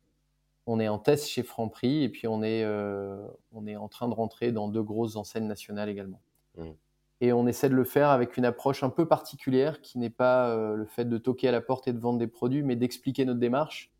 On 0.66 0.78
est 0.78 0.88
en 0.88 0.98
test 0.98 1.26
chez 1.26 1.42
Franprix 1.42 2.04
et 2.04 2.10
puis 2.10 2.28
on 2.28 2.42
est, 2.42 2.62
euh, 2.62 3.26
on 3.52 3.66
est 3.66 3.76
en 3.76 3.88
train 3.88 4.08
de 4.08 4.14
rentrer 4.14 4.52
dans 4.52 4.68
deux 4.68 4.82
grosses 4.82 5.16
enseignes 5.16 5.46
nationales 5.46 5.88
également. 5.88 6.20
Mmh. 6.58 6.70
Et 7.22 7.32
on 7.32 7.46
essaie 7.46 7.70
de 7.70 7.74
le 7.74 7.84
faire 7.84 8.10
avec 8.10 8.36
une 8.36 8.44
approche 8.44 8.82
un 8.82 8.90
peu 8.90 9.08
particulière 9.08 9.80
qui 9.80 9.98
n'est 9.98 10.10
pas 10.10 10.54
le 10.54 10.84
fait 10.84 11.06
de 11.06 11.18
toquer 11.18 11.48
à 11.48 11.52
la 11.52 11.60
porte 11.60 11.88
et 11.88 11.92
de 11.92 11.98
vendre 11.98 12.20
des 12.20 12.28
produits, 12.28 12.62
mais 12.62 12.76
d'expliquer 12.76 13.24
notre 13.24 13.40
démarche 13.40 13.90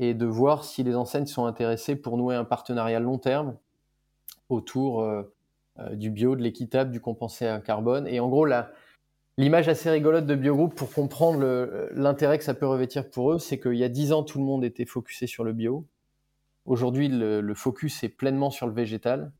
et 0.00 0.14
de 0.14 0.24
voir 0.24 0.64
si 0.64 0.82
les 0.82 0.96
enseignes 0.96 1.26
sont 1.26 1.44
intéressées 1.44 1.94
pour 1.94 2.16
nouer 2.16 2.34
un 2.34 2.44
partenariat 2.44 2.98
long 2.98 3.18
terme 3.18 3.56
autour 4.48 5.02
euh, 5.02 5.22
du 5.92 6.10
bio, 6.10 6.34
de 6.34 6.42
l'équitable, 6.42 6.90
du 6.90 7.00
compensé 7.00 7.46
à 7.46 7.60
carbone. 7.60 8.08
Et 8.08 8.18
en 8.18 8.28
gros, 8.28 8.46
l'image 9.36 9.68
assez 9.68 9.90
rigolote 9.90 10.24
de 10.24 10.34
Biogroup 10.34 10.74
pour 10.74 10.90
comprendre 10.90 11.44
l'intérêt 11.92 12.38
que 12.38 12.44
ça 12.44 12.54
peut 12.54 12.66
revêtir 12.66 13.10
pour 13.10 13.32
eux, 13.32 13.38
c'est 13.38 13.60
qu'il 13.60 13.74
y 13.74 13.84
a 13.84 13.90
dix 13.90 14.12
ans, 14.12 14.22
tout 14.22 14.38
le 14.38 14.44
monde 14.44 14.64
était 14.64 14.86
focusé 14.86 15.26
sur 15.26 15.44
le 15.44 15.52
bio. 15.52 15.86
Aujourd'hui, 16.64 17.08
le, 17.08 17.54
focus 17.54 18.02
est 18.02 18.08
pleinement 18.08 18.50
sur 18.50 18.66
le 18.66 18.72
végétal. 18.72 19.32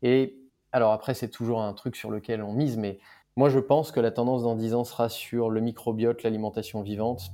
Et 0.00 0.38
alors 0.72 0.92
après, 0.92 1.12
c'est 1.12 1.28
toujours 1.28 1.60
un 1.60 1.74
truc 1.74 1.94
sur 1.94 2.10
lequel 2.10 2.42
on 2.42 2.54
mise, 2.54 2.78
mais 2.78 2.98
moi, 3.36 3.50
je 3.50 3.58
pense 3.58 3.92
que 3.92 4.00
la 4.00 4.10
tendance 4.10 4.44
dans 4.44 4.54
10 4.54 4.74
ans 4.74 4.84
sera 4.84 5.10
sur 5.10 5.50
le 5.50 5.60
microbiote, 5.60 6.22
l'alimentation 6.22 6.82
vivante. 6.82 7.32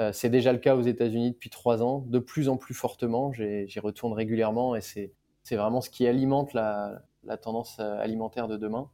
Euh, 0.00 0.12
c'est 0.12 0.30
déjà 0.30 0.52
le 0.52 0.58
cas 0.58 0.74
aux 0.74 0.82
États-Unis 0.82 1.32
depuis 1.32 1.50
trois 1.50 1.82
ans, 1.82 2.04
de 2.06 2.18
plus 2.18 2.48
en 2.48 2.56
plus 2.56 2.74
fortement. 2.74 3.32
J'y 3.32 3.80
retourne 3.80 4.12
régulièrement 4.12 4.74
et 4.74 4.80
c'est 4.80 5.12
vraiment 5.50 5.80
ce 5.80 5.90
qui 5.90 6.06
alimente 6.06 6.54
la, 6.54 7.02
tendance 7.42 7.78
euh, 7.80 8.00
alimentaire 8.00 8.48
de 8.48 8.56
demain. 8.56 8.90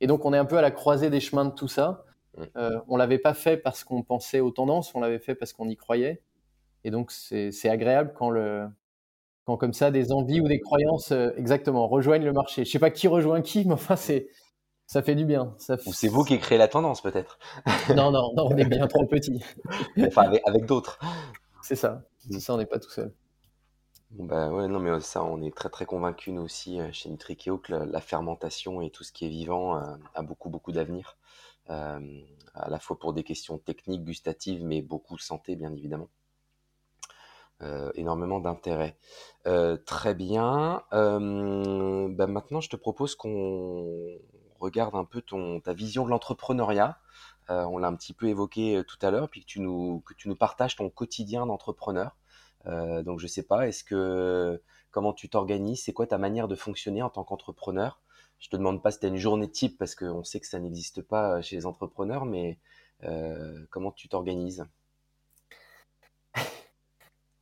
Et 0.00 0.06
donc, 0.06 0.24
on 0.24 0.32
est 0.32 0.38
un 0.38 0.44
peu 0.44 0.58
à 0.58 0.62
la 0.62 0.70
croisée 0.70 1.10
des 1.10 1.20
chemins 1.20 1.44
de 1.44 1.50
tout 1.50 1.68
ça. 1.68 2.04
Euh, 2.56 2.78
on 2.88 2.96
l'avait 2.96 3.18
pas 3.18 3.34
fait 3.34 3.56
parce 3.56 3.84
qu'on 3.84 4.02
pensait 4.02 4.40
aux 4.40 4.50
tendances, 4.50 4.94
on 4.94 5.00
l'avait 5.00 5.18
fait 5.18 5.34
parce 5.34 5.52
qu'on 5.52 5.68
y 5.68 5.76
croyait. 5.76 6.22
Et 6.84 6.90
donc, 6.90 7.10
c'est 7.10 7.68
agréable 7.68 8.12
quand, 8.14 8.30
le, 8.30 8.68
quand 9.44 9.56
comme 9.56 9.72
ça, 9.72 9.90
des 9.90 10.12
envies 10.12 10.40
ou 10.40 10.48
des 10.48 10.60
croyances, 10.60 11.12
euh, 11.12 11.30
exactement, 11.36 11.88
rejoignent 11.88 12.24
le 12.24 12.32
marché. 12.32 12.64
Je 12.64 12.70
sais 12.70 12.78
pas 12.78 12.90
qui 12.90 13.08
rejoint 13.08 13.40
qui, 13.42 13.64
mais 13.66 13.72
enfin, 13.74 13.96
c'est 13.96 14.28
ça 14.86 15.02
fait 15.02 15.14
du 15.14 15.24
bien. 15.24 15.54
Ça 15.58 15.76
Ou 15.86 15.92
c'est 15.92 16.08
vous 16.08 16.24
qui 16.24 16.38
créez 16.38 16.58
la 16.58 16.68
tendance, 16.68 17.00
peut-être. 17.02 17.38
non, 17.96 18.10
non, 18.10 18.32
non, 18.36 18.48
on 18.50 18.56
est 18.56 18.64
bien 18.64 18.86
trop 18.86 19.06
petit. 19.06 19.42
enfin, 19.98 20.30
avec, 20.44 20.66
d'autres. 20.66 20.98
C'est 21.62 21.76
ça. 21.76 22.02
C'est 22.30 22.40
ça, 22.40 22.54
on 22.54 22.58
n'est 22.58 22.66
pas 22.66 22.78
tout 22.78 22.90
seul. 22.90 23.12
bah 24.10 24.50
ouais, 24.50 24.68
non, 24.68 24.80
mais 24.80 25.00
ça, 25.00 25.22
on 25.24 25.42
est 25.42 25.54
très 25.54 25.68
très 25.68 25.86
convaincus 25.86 26.34
nous 26.34 26.42
aussi 26.42 26.80
euh, 26.80 26.88
chez 26.92 27.08
Nutrikeo 27.10 27.58
que 27.58 27.72
la, 27.72 28.00
fermentation 28.00 28.80
et 28.80 28.90
tout 28.90 29.04
ce 29.04 29.12
qui 29.12 29.26
est 29.26 29.30
vivant 29.30 29.76
a 30.14 30.22
beaucoup 30.22 30.48
beaucoup 30.48 30.72
d'avenir. 30.72 31.16
Euh, 31.70 32.20
à 32.54 32.70
la 32.70 32.78
fois 32.78 32.98
pour 32.98 33.12
des 33.12 33.22
questions 33.22 33.58
techniques, 33.58 34.04
gustatives, 34.04 34.64
mais 34.64 34.80
beaucoup 34.82 35.18
santé, 35.18 35.56
bien 35.56 35.72
évidemment. 35.72 36.08
Euh, 37.62 37.90
énormément 37.94 38.38
d'intérêt. 38.38 38.96
Euh, 39.46 39.76
très 39.76 40.14
bien. 40.14 40.82
Bah, 40.90 42.26
maintenant, 42.26 42.60
je 42.60 42.68
te 42.68 42.76
propose 42.76 43.14
qu'on 43.14 44.18
regarde 44.60 44.94
un 44.94 45.04
peu 45.04 45.22
ton, 45.22 45.60
ta 45.60 45.72
vision 45.72 46.04
de 46.04 46.10
l'entrepreneuriat. 46.10 46.98
on 47.48 47.78
l'a 47.78 47.88
un 47.88 47.94
petit 47.96 48.12
peu 48.12 48.28
évoqué 48.28 48.82
tout 48.86 48.98
à 49.02 49.10
l'heure, 49.10 49.28
puis 49.28 49.40
que 49.40 49.46
tu 49.46 49.60
nous, 49.60 50.02
partages 50.38 50.76
ton 50.76 50.90
quotidien 50.90 51.46
d'entrepreneur. 51.46 52.16
donc, 52.66 53.20
je 53.20 53.26
sais 53.26 53.42
pas, 53.42 53.68
est-ce 53.68 53.84
que 53.84 54.60
comment 54.90 55.12
tu 55.12 55.28
t'organises? 55.28 55.82
C'est 55.84 55.92
quoi 55.92 56.06
ta 56.06 56.18
manière 56.18 56.48
de 56.48 56.56
fonctionner 56.56 57.02
en 57.02 57.10
tant 57.10 57.24
qu'entrepreneur? 57.24 58.00
Je 58.38 58.48
te 58.48 58.56
demande 58.56 58.82
pas 58.82 58.90
si 58.90 59.00
tu 59.00 59.06
as 59.06 59.08
une 59.08 59.16
journée 59.16 59.50
type 59.50 59.78
parce 59.78 59.94
qu'on 59.94 60.24
sait 60.24 60.40
que 60.40 60.46
ça 60.46 60.58
n'existe 60.58 61.02
pas 61.02 61.40
chez 61.42 61.56
les 61.56 61.66
entrepreneurs, 61.66 62.24
mais 62.26 62.58
euh, 63.04 63.66
comment 63.70 63.92
tu 63.92 64.08
t'organises? 64.08 64.64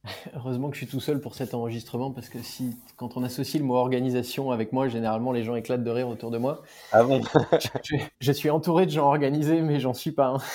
Heureusement 0.35 0.69
que 0.69 0.75
je 0.75 0.85
suis 0.85 0.87
tout 0.87 1.01
seul 1.01 1.21
pour 1.21 1.35
cet 1.35 1.55
enregistrement 1.55 2.11
parce 2.11 2.29
que 2.29 2.41
si, 2.43 2.77
quand 2.97 3.17
on 3.17 3.23
associe 3.23 3.61
le 3.61 3.67
mot 3.67 3.77
organisation 3.77 4.51
avec 4.51 4.73
moi, 4.73 4.89
généralement 4.89 5.33
les 5.33 5.45
gens 5.45 5.55
éclatent 5.55 5.85
de 5.85 5.91
rire 5.91 6.09
autour 6.09 6.31
de 6.31 6.39
moi. 6.39 6.63
Ah 6.93 7.05
bon 7.05 7.23
je, 8.21 8.33
suis 8.33 8.51
entouré 8.51 8.87
de 8.87 8.91
gens 8.91 9.07
organisés, 9.07 9.63
mais 9.63 9.81
j'en 9.81 9.95
suis 9.95 10.13
pas. 10.13 10.37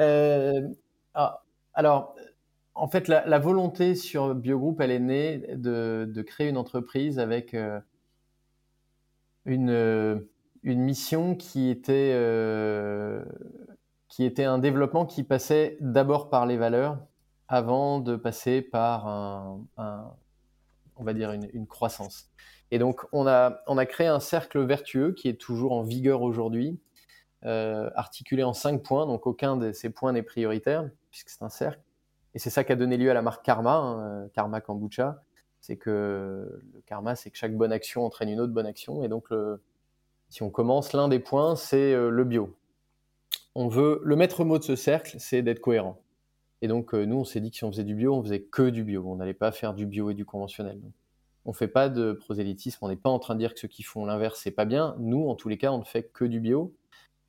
Euh, 0.00 0.68
ah, 1.12 1.42
alors, 1.74 2.14
en 2.74 2.88
fait, 2.88 3.08
la, 3.08 3.38
volonté 3.38 3.94
sur 3.94 4.34
Biogroup, 4.34 4.80
elle 4.80 4.90
est 4.90 4.98
née 4.98 5.38
de, 5.54 6.24
créer 6.26 6.48
une 6.48 6.56
entreprise 6.56 7.18
avec 7.18 7.52
euh, 7.52 7.78
une, 9.44 9.70
euh, 9.70 10.18
une 10.62 10.80
mission 10.80 11.34
qui 11.34 11.68
était, 11.68 12.12
euh, 12.14 13.22
qui 14.08 14.24
était 14.24 14.44
un 14.44 14.58
développement 14.58 15.04
qui 15.04 15.22
passait 15.22 15.76
d'abord 15.80 16.30
par 16.30 16.46
les 16.46 16.56
valeurs 16.56 16.98
avant 17.52 18.00
de 18.00 18.16
passer 18.16 18.62
par 18.62 19.06
un, 19.06 19.60
on 20.96 21.04
va 21.04 21.12
dire 21.12 21.32
une, 21.32 21.66
croissance. 21.66 22.30
Et 22.70 22.78
donc 22.78 23.04
on 23.12 23.26
a, 23.26 23.60
on 23.66 23.76
a 23.76 23.84
créé 23.84 24.06
un 24.06 24.20
cercle 24.20 24.64
vertueux 24.64 25.12
qui 25.12 25.28
est 25.28 25.38
toujours 25.38 25.72
en 25.72 25.82
vigueur 25.82 26.22
aujourd'hui, 26.22 26.80
euh, 27.44 27.90
articulé 27.94 28.42
en 28.42 28.54
cinq 28.54 28.82
points. 28.82 29.04
Donc 29.06 29.26
aucun 29.26 29.58
de 29.58 29.72
ces 29.72 29.90
points 29.90 30.12
n'est 30.12 30.22
prioritaire 30.22 30.88
puisque 31.10 31.28
c'est 31.28 31.42
un 31.42 31.50
cercle. 31.50 31.82
Et 32.34 32.38
c'est 32.38 32.48
ça 32.48 32.64
qui 32.64 32.72
a 32.72 32.76
donné 32.76 32.96
lieu 32.96 33.10
à 33.10 33.14
la 33.14 33.20
marque 33.20 33.44
Karma, 33.44 33.74
hein, 33.74 34.28
Karma 34.32 34.62
Kombucha, 34.62 35.22
c'est 35.60 35.76
que 35.76 36.62
le 36.72 36.80
karma, 36.86 37.16
c'est 37.16 37.30
que 37.30 37.36
chaque 37.36 37.54
bonne 37.54 37.70
action 37.70 38.06
entraîne 38.06 38.30
une 38.30 38.40
autre 38.40 38.54
bonne 38.54 38.64
action. 38.64 39.04
Et 39.04 39.08
donc, 39.08 39.28
si 40.30 40.42
on 40.42 40.48
commence, 40.48 40.94
l'un 40.94 41.08
des 41.08 41.18
points, 41.18 41.54
c'est 41.54 41.92
euh, 41.92 42.08
le 42.08 42.24
bio. 42.24 42.56
On 43.54 43.68
veut, 43.68 44.00
le 44.02 44.16
maître 44.16 44.42
mot 44.42 44.58
de 44.58 44.64
ce 44.64 44.74
cercle, 44.74 45.16
c'est 45.18 45.42
d'être 45.42 45.60
cohérent. 45.60 45.98
Et 46.62 46.68
donc, 46.68 46.94
euh, 46.94 47.04
nous, 47.04 47.16
on 47.16 47.24
s'est 47.24 47.40
dit 47.40 47.50
que 47.50 47.56
si 47.56 47.64
on 47.64 47.72
faisait 47.72 47.84
du 47.84 47.96
bio, 47.96 48.14
on 48.14 48.22
faisait 48.22 48.40
que 48.40 48.70
du 48.70 48.84
bio. 48.84 49.04
On 49.06 49.16
n'allait 49.16 49.34
pas 49.34 49.50
faire 49.50 49.74
du 49.74 49.84
bio 49.84 50.10
et 50.10 50.14
du 50.14 50.24
conventionnel. 50.24 50.80
on 51.44 51.50
ne 51.50 51.54
fait 51.54 51.68
pas 51.68 51.88
de 51.88 52.12
prosélytisme. 52.12 52.78
On 52.84 52.88
n'est 52.88 52.96
pas 52.96 53.10
en 53.10 53.18
train 53.18 53.34
de 53.34 53.40
dire 53.40 53.52
que 53.52 53.60
ceux 53.60 53.68
qui 53.68 53.82
font 53.82 54.06
l'inverse, 54.06 54.40
c'est 54.40 54.52
pas 54.52 54.64
bien. 54.64 54.94
Nous, 55.00 55.28
en 55.28 55.34
tous 55.34 55.48
les 55.48 55.58
cas, 55.58 55.72
on 55.72 55.78
ne 55.78 55.84
fait 55.84 56.04
que 56.04 56.24
du 56.24 56.38
bio. 56.38 56.72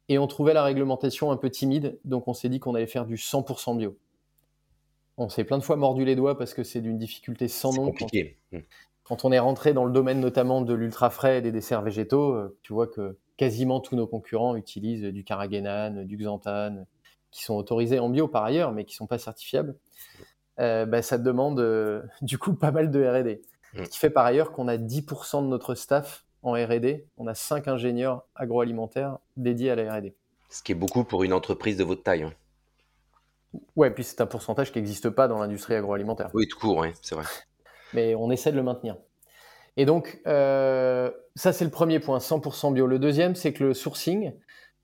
Et 0.07 0.19
on 0.19 0.27
trouvait 0.27 0.53
la 0.53 0.63
réglementation 0.63 1.31
un 1.31 1.37
peu 1.37 1.49
timide. 1.49 1.99
Donc, 2.05 2.27
on 2.27 2.33
s'est 2.33 2.47
dit 2.47 2.59
qu'on 2.59 2.75
allait 2.75 2.85
faire 2.85 3.07
du 3.07 3.15
100% 3.15 3.75
bio. 3.75 3.97
On 5.17 5.29
s'est 5.29 5.43
plein 5.43 5.57
de 5.57 5.63
fois 5.63 5.77
mordu 5.77 6.05
les 6.05 6.15
doigts 6.15 6.37
parce 6.37 6.53
que 6.53 6.63
c'est 6.63 6.81
d'une 6.81 6.99
difficulté 6.99 7.47
sans 7.47 7.73
nom. 7.73 7.85
compliqué. 7.87 8.37
Mmh. 8.51 8.59
Quand, 9.03 9.25
on 9.25 9.31
est 9.31 9.39
rentré 9.39 9.73
dans 9.73 9.85
le 9.85 9.91
domaine 9.91 10.19
notamment 10.19 10.61
de 10.61 10.73
l'ultra 10.75 11.09
frais 11.09 11.39
et 11.39 11.41
des 11.41 11.51
desserts 11.51 11.81
végétaux, 11.81 12.33
euh, 12.33 12.55
tu 12.61 12.73
vois 12.73 12.87
que 12.87 13.17
quasiment 13.37 13.79
tous 13.79 13.95
nos 13.95 14.07
concurrents 14.07 14.55
utilisent 14.55 15.05
du 15.05 15.23
carragénane, 15.23 16.05
du 16.05 16.17
xanthane, 16.17 16.85
qui 17.33 17.43
sont 17.43 17.55
autorisés 17.55 17.99
en 17.99 18.09
bio 18.09 18.27
par 18.27 18.43
ailleurs, 18.43 18.71
mais 18.71 18.85
qui 18.85 18.93
ne 18.93 18.97
sont 18.97 19.07
pas 19.07 19.17
certifiables. 19.17 19.75
Euh, 20.59 20.85
bah, 20.85 21.01
ça 21.01 21.17
demande 21.17 21.59
euh, 21.59 22.01
du 22.21 22.37
coup 22.37 22.53
pas 22.53 22.71
mal 22.71 22.91
de 22.91 23.03
R&D. 23.03 23.41
Mmh. 23.73 23.85
Ce 23.85 23.89
qui 23.89 23.99
fait 23.99 24.11
par 24.11 24.25
ailleurs 24.25 24.51
qu'on 24.51 24.67
a 24.67 24.77
10% 24.77 25.43
de 25.43 25.47
notre 25.47 25.73
staff 25.75 26.25
en 26.43 26.53
R&D. 26.53 27.07
On 27.17 27.27
a 27.27 27.33
5 27.33 27.67
ingénieurs 27.67 28.23
agroalimentaires 28.35 29.17
dédiés 29.35 29.71
à 29.71 29.75
la 29.75 29.95
R&D. 29.95 30.13
Ce 30.49 30.61
qui 30.61 30.71
est 30.71 30.75
beaucoup 30.75 31.03
pour 31.03 31.23
une 31.23 31.33
entreprise 31.33 31.77
de 31.77 31.83
votre 31.83 32.03
taille. 32.03 32.23
Hein. 32.23 32.33
Ouais, 33.75 33.89
puis 33.89 34.03
c'est 34.03 34.21
un 34.21 34.25
pourcentage 34.25 34.71
qui 34.71 34.77
n'existe 34.77 35.09
pas 35.09 35.27
dans 35.27 35.39
l'industrie 35.39 35.75
agroalimentaire. 35.75 36.29
Oui, 36.33 36.47
tout 36.47 36.59
court, 36.59 36.77
oui, 36.77 36.89
c'est 37.01 37.15
vrai. 37.15 37.25
Mais 37.93 38.13
on 38.15 38.29
essaie 38.29 38.51
de 38.51 38.57
le 38.57 38.63
maintenir. 38.63 38.97
Et 39.77 39.85
donc, 39.85 40.21
euh, 40.27 41.09
ça, 41.35 41.53
c'est 41.53 41.65
le 41.65 41.71
premier 41.71 41.99
point, 41.99 42.19
100% 42.19 42.73
bio. 42.73 42.85
Le 42.85 42.99
deuxième, 42.99 43.35
c'est 43.35 43.53
que 43.53 43.63
le 43.63 43.73
sourcing 43.73 44.33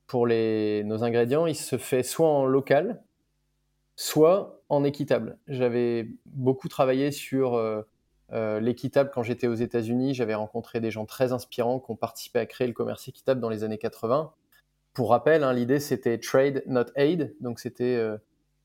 pour 0.10 0.26
les, 0.26 0.84
nos 0.86 1.04
ingrédients, 1.04 1.46
il 1.46 1.56
se 1.56 1.78
fait 1.78 2.02
soit 2.02 2.28
en 2.28 2.46
local, 2.46 3.04
soit 3.96 4.60
en 4.68 4.84
équitable. 4.84 5.38
J'avais 5.48 6.10
beaucoup 6.26 6.68
travaillé 6.68 7.12
sur 7.12 7.54
euh, 7.54 7.84
euh, 8.34 8.60
l'équitable 8.60 9.12
quand 9.14 9.22
j'étais 9.22 9.46
aux 9.46 9.54
États-Unis. 9.54 10.16
J'avais 10.16 10.34
rencontré 10.34 10.80
des 10.80 10.90
gens 10.90 11.06
très 11.06 11.32
inspirants 11.32 11.80
qui 11.80 11.92
ont 11.92 11.96
participé 11.96 12.40
à 12.40 12.48
créer 12.48 12.68
le 12.68 12.74
commerce 12.74 13.08
équitable 13.08 13.40
dans 13.40 13.50
les 13.50 13.64
années 13.64 13.78
80. 13.78 14.34
Pour 14.94 15.12
rappel, 15.12 15.44
hein, 15.44 15.54
l'idée, 15.54 15.80
c'était 15.80 16.18
trade, 16.18 16.64
not 16.66 16.86
aid. 16.96 17.36
Donc, 17.40 17.60
c'était 17.60 18.04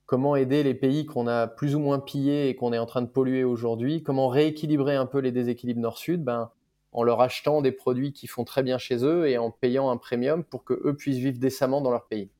comment 0.06 0.36
aider 0.36 0.62
les 0.62 0.74
pays 0.74 1.04
qu'on 1.04 1.26
a 1.26 1.46
plus 1.46 1.74
ou 1.74 1.78
moins 1.78 2.00
pillés 2.00 2.48
et 2.48 2.56
qu'on 2.56 2.72
est 2.72 2.78
en 2.78 2.86
train 2.86 3.02
de 3.02 3.06
polluer 3.06 3.44
aujourd'hui, 3.44 4.02
comment 4.02 4.28
rééquilibrer 4.28 4.96
un 4.96 5.06
peu 5.06 5.18
les 5.18 5.30
déséquilibres 5.30 5.80
nord-sud, 5.80 6.24
ben, 6.24 6.50
en 6.94 7.02
leur 7.02 7.20
achetant 7.20 7.60
des 7.60 7.72
produits 7.72 8.12
qui 8.12 8.28
font 8.28 8.44
très 8.44 8.62
bien 8.62 8.78
chez 8.78 9.04
eux 9.04 9.28
et 9.28 9.36
en 9.36 9.50
payant 9.50 9.90
un 9.90 9.96
premium 9.96 10.44
pour 10.44 10.64
que 10.64 10.80
eux 10.84 10.96
puissent 10.96 11.18
vivre 11.18 11.38
décemment 11.38 11.80
dans 11.80 11.90
leur 11.90 12.06
pays. 12.06 12.30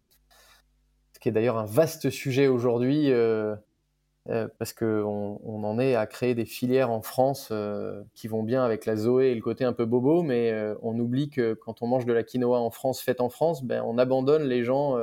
Ce 1.13 1.19
qui 1.19 1.29
est 1.29 1.33
d'ailleurs 1.33 1.59
un 1.59 1.67
vaste 1.67 2.09
sujet 2.09 2.47
aujourd'hui, 2.47 3.11
euh, 3.11 3.57
euh, 4.31 4.47
parce 4.59 4.73
qu'on 4.73 5.41
on 5.45 5.65
en 5.65 5.79
est 5.81 5.97
à 5.97 6.07
créer 6.07 6.37
des 6.37 6.45
filières 6.45 6.93
en 6.93 7.03
France 7.03 7.49
euh, 7.51 8.03
qui 8.15 8.29
vont 8.29 8.45
bien 8.45 8.65
avec 8.65 8.87
la 8.87 8.95
Zoé 8.95 9.33
et 9.33 9.35
le 9.35 9.41
côté 9.41 9.65
un 9.65 9.73
peu 9.73 9.87
bobo, 9.87 10.23
mais 10.23 10.55
on 10.83 10.97
oublie 11.01 11.31
que 11.31 11.55
quand 11.55 11.83
on 11.83 11.89
mange 11.89 12.07
de 12.07 12.13
la 12.13 12.23
quinoa 12.23 12.61
en 12.61 12.71
France, 12.71 13.01
faite 13.01 13.21
en 13.21 13.31
France, 13.31 13.65
ben, 13.65 13.83
on 13.85 13.99
abandonne 13.99 14.45
les 14.45 14.63
gens 14.63 14.97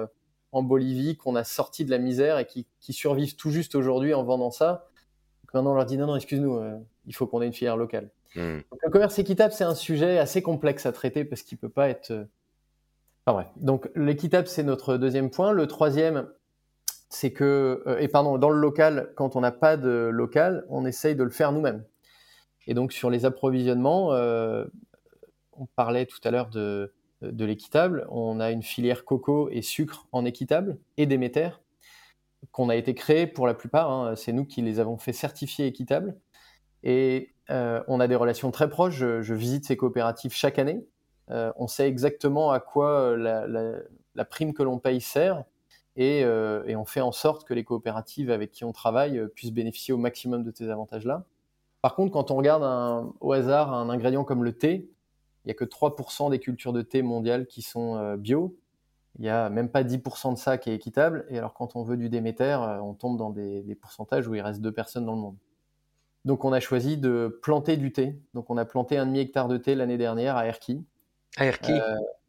en 0.54 0.64
Bolivie 0.64 1.18
qu'on 1.18 1.36
a 1.36 1.44
sorti 1.44 1.84
de 1.84 1.92
la 1.92 1.98
misère 1.98 2.40
et 2.40 2.46
qui, 2.46 2.66
survivent 2.94 3.36
tout 3.36 3.52
juste 3.52 3.76
aujourd'hui 3.76 4.14
en 4.14 4.24
vendant 4.24 4.52
ça. 4.52 4.88
maintenant, 5.54 5.72
on 5.72 5.76
leur 5.76 5.86
dit 5.86 5.98
non, 5.98 6.08
non, 6.08 6.16
excuse-nous, 6.16 6.62
il 7.06 7.16
faut 7.16 7.28
qu'on 7.28 7.42
ait 7.42 7.48
une 7.48 7.54
filière 7.54 7.76
locale. 7.76 8.12
Hmm. 8.36 8.60
le 8.82 8.90
commerce 8.90 9.20
équitable, 9.20 9.54
c'est 9.54 9.66
un 9.66 9.76
sujet 9.76 10.18
assez 10.18 10.42
complexe 10.42 10.86
à 10.86 10.92
traiter 10.92 11.26
parce 11.26 11.42
qu'il 11.42 11.58
peut 11.58 11.70
pas 11.70 11.90
être. 11.90 12.12
Euh, 12.12 12.26
enfin 13.26 13.34
bref. 13.34 13.48
Donc 13.58 13.90
l'équitable, 13.96 14.48
c'est 14.48 14.64
notre 14.64 14.98
deuxième 14.98 15.30
point. 15.30 15.52
Le 15.52 15.68
troisième, 15.68 16.28
c'est 17.10 17.32
que, 17.32 17.84
euh, 17.88 18.00
et 18.00 18.08
pardon, 18.08 18.38
dans 18.38 18.50
le 18.50 18.60
local, 18.60 19.12
quand 19.16 19.36
on 19.36 19.42
n'a 19.42 19.52
pas 19.52 19.76
de 19.78 20.10
local, 20.12 20.66
on 20.70 20.86
essaye 20.86 21.16
de 21.16 21.24
le 21.24 21.30
faire 21.30 21.52
nous-mêmes. 21.52 21.84
Et 22.68 22.74
donc 22.74 22.94
sur 22.94 23.10
les 23.10 23.26
approvisionnements, 23.26 24.12
on 25.54 25.66
parlait 25.76 26.06
tout 26.06 26.20
à 26.24 26.32
l'heure 26.32 26.50
de 26.50 26.94
de 27.22 27.46
l'équitable. 27.46 28.08
On 28.10 28.40
a 28.40 28.52
une 28.52 28.64
filière 28.64 29.06
coco 29.06 29.50
et 29.50 29.62
sucre 29.62 30.08
en 30.12 30.26
équitable 30.26 30.78
et 30.98 31.06
Déméter 31.06 31.50
qu'on 32.52 32.70
a 32.70 32.76
été 32.76 32.96
créé 32.96 33.28
pour 33.28 33.46
la 33.46 33.54
plupart. 33.54 33.92
Hein. 33.92 34.16
C'est 34.16 34.34
nous 34.34 34.46
qui 34.46 34.62
les 34.62 34.80
avons 34.80 34.98
fait 34.98 35.14
certifier 35.14 35.68
équitables. 35.68 36.18
Et 36.84 37.31
euh, 37.52 37.84
on 37.88 38.00
a 38.00 38.08
des 38.08 38.16
relations 38.16 38.52
très 38.52 38.70
proches. 38.70 38.96
Je, 38.96 39.34
visite 39.34 39.66
ces 39.66 39.78
coopératives 39.78 40.34
chaque 40.34 40.58
année. 40.58 40.86
Euh, 41.30 41.52
on 41.58 41.68
sait 41.68 41.88
exactement 41.88 42.52
à 42.52 42.60
quoi 42.60 43.16
la, 43.18 44.26
prime 44.26 44.54
que 44.54 44.64
l'on 44.64 44.80
paye 44.80 45.02
sert. 45.02 45.44
Et, 45.98 46.24
euh, 46.24 46.64
et, 46.68 46.76
on 46.76 46.86
fait 46.86 47.02
en 47.02 47.12
sorte 47.12 47.46
que 47.46 47.54
les 47.54 47.66
coopératives 47.66 48.32
avec 48.32 48.52
qui 48.52 48.64
on 48.64 48.72
travaille 48.72 49.28
puissent 49.36 49.52
bénéficier 49.52 49.94
au 49.94 49.98
maximum 49.98 50.44
de 50.44 50.52
ces 50.56 50.70
avantages-là. 50.70 51.26
Par 51.82 51.96
contre, 51.96 52.14
quand 52.14 52.32
on 52.32 52.36
regarde 52.36 52.64
au 53.20 53.34
hasard 53.34 53.74
un 53.74 53.90
ingrédient 53.90 54.24
comme 54.24 54.44
le 54.44 54.54
thé, 54.54 54.90
il 55.44 55.48
n'y 55.48 55.52
a 55.52 55.56
que 55.56 55.66
3% 55.66 56.30
des 56.30 56.40
cultures 56.40 56.74
de 56.74 56.82
thé 56.82 57.02
mondiales 57.02 57.48
qui 57.48 57.62
sont 57.62 58.16
bio. 58.16 58.56
Il 59.18 59.24
n'y 59.24 59.30
a 59.30 59.50
même 59.50 59.70
pas 59.70 59.84
10% 59.84 60.34
de 60.34 60.38
ça 60.38 60.58
qui 60.58 60.70
est 60.70 60.76
équitable. 60.76 61.26
Et 61.30 61.38
alors, 61.38 61.54
quand 61.54 61.76
on 61.76 61.84
veut 61.84 61.98
du 61.98 62.08
Déméter, 62.08 62.56
on 62.82 62.94
tombe 62.94 63.18
dans 63.18 63.32
des, 63.32 63.62
des, 63.64 63.76
pourcentages 63.76 64.28
où 64.28 64.36
il 64.36 64.42
reste 64.42 64.62
deux 64.62 64.72
personnes 64.72 65.06
dans 65.06 65.16
le 65.16 65.22
monde. 65.22 65.36
Donc, 66.26 66.46
on 66.46 66.54
a 66.54 66.60
choisi 66.60 66.98
de 66.98 67.40
planter 67.42 67.78
du 67.78 67.92
thé. 67.92 68.20
Donc, 68.34 68.50
on 68.50 68.58
a 68.58 68.66
planté 68.66 68.98
un 68.98 69.06
demi-hectare 69.06 69.48
de 69.48 69.58
thé 69.58 69.76
l'année 69.76 69.98
dernière 69.98 70.36
à 70.38 70.46
Erquy. 70.46 70.86
À 71.38 71.46
Erquy 71.46 71.74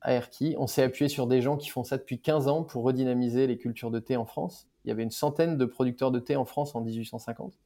À 0.01 0.15
Erquy. 0.15 0.55
On 0.59 0.67
s'est 0.67 0.83
appuyé 0.83 1.09
sur 1.09 1.27
des 1.27 1.43
gens 1.43 1.57
qui 1.57 1.69
font 1.69 1.85
ça 1.85 1.99
depuis 1.99 2.21
15 2.21 2.49
ans 2.49 2.63
pour 2.63 2.85
redynamiser 2.85 3.47
les 3.47 3.59
cultures 3.59 3.91
de 3.91 3.99
thé 3.99 4.17
en 4.17 4.25
France. 4.25 4.69
Il 4.85 4.89
y 4.89 4.91
avait 4.91 5.03
une 5.03 5.11
centaine 5.11 5.59
de 5.59 5.65
producteurs 5.65 6.11
de 6.11 6.21
thé 6.21 6.37
en 6.37 6.45
France 6.45 6.75
en 6.75 6.81
1850. 6.81 7.59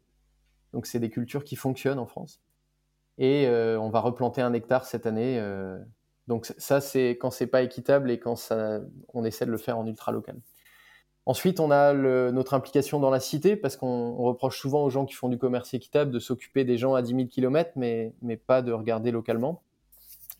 Donc, 0.72 0.86
c'est 0.86 0.98
des 0.98 1.10
cultures 1.10 1.44
qui 1.44 1.54
fonctionnent 1.54 2.00
en 2.00 2.06
France. 2.06 2.40
Et 3.18 3.46
euh, 3.46 3.78
on 3.80 3.88
va 3.88 4.00
replanter 4.00 4.42
un 4.42 4.52
hectare 4.52 4.84
cette 4.84 5.06
année. 5.06 5.38
Euh. 5.38 5.78
donc, 6.26 6.46
ça, 6.58 6.80
c'est 6.80 7.10
quand 7.10 7.30
c'est 7.30 7.46
pas 7.46 7.62
équitable 7.62 8.10
et 8.10 8.18
quand 8.18 8.36
ça, 8.36 8.80
on 9.14 9.24
essaie 9.24 9.46
de 9.46 9.52
le 9.52 9.58
faire 9.58 9.78
en 9.78 9.86
ultra 9.86 10.10
local. 10.10 10.36
Ensuite, 11.26 11.58
on 11.58 11.72
a 11.72 11.92
notre 12.30 12.54
implication 12.54 13.00
dans 13.00 13.10
la 13.10 13.18
cité, 13.18 13.56
parce 13.56 13.76
qu'on 13.76 14.14
reproche 14.14 14.60
souvent 14.60 14.84
aux 14.84 14.90
gens 14.90 15.04
qui 15.04 15.14
font 15.14 15.28
du 15.28 15.38
commerce 15.38 15.74
équitable 15.74 16.12
de 16.12 16.20
s'occuper 16.20 16.64
des 16.64 16.78
gens 16.78 16.94
à 16.94 17.02
10 17.02 17.14
000 17.14 17.26
km, 17.26 17.72
mais, 17.74 18.12
mais 18.22 18.36
pas 18.36 18.62
de 18.62 18.70
regarder 18.72 19.10
localement. 19.10 19.60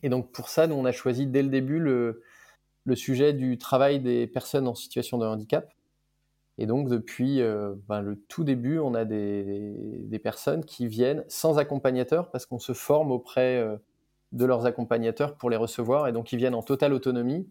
Et 0.01 0.07
donc, 0.07 0.31
pour 0.31 0.47
ça, 0.47 0.65
nous, 0.65 0.75
on 0.75 0.85
a 0.85 0.93
choisi 0.93 1.27
dès 1.27 1.43
le 1.43 1.49
début 1.49 1.79
le, 1.79 2.23
sujet 2.95 3.33
du 3.33 3.57
travail 3.57 3.99
des 3.99 4.27
personnes 4.27 4.65
en 4.65 4.75
situation 4.75 5.17
de 5.17 5.25
handicap. 5.25 5.73
Et 6.57 6.65
donc, 6.65 6.87
depuis 6.87 7.41
euh, 7.41 7.75
ben, 7.89 8.01
le 8.01 8.15
tout 8.15 8.45
début, 8.45 8.79
on 8.79 8.93
a 8.93 9.03
des, 9.03 9.75
des, 10.03 10.19
personnes 10.19 10.63
qui 10.63 10.87
viennent 10.87 11.25
sans 11.27 11.59
accompagnateur 11.59 12.31
parce 12.31 12.45
qu'on 12.45 12.59
se 12.59 12.71
forme 12.73 13.11
auprès 13.11 13.57
euh, 13.57 13.75
de 14.31 14.45
leurs 14.45 14.65
accompagnateurs 14.65 15.35
pour 15.35 15.49
les 15.49 15.57
recevoir. 15.57 16.07
Et 16.07 16.13
donc, 16.13 16.31
ils 16.31 16.37
viennent 16.37 16.55
en 16.55 16.63
totale 16.63 16.93
autonomie. 16.93 17.45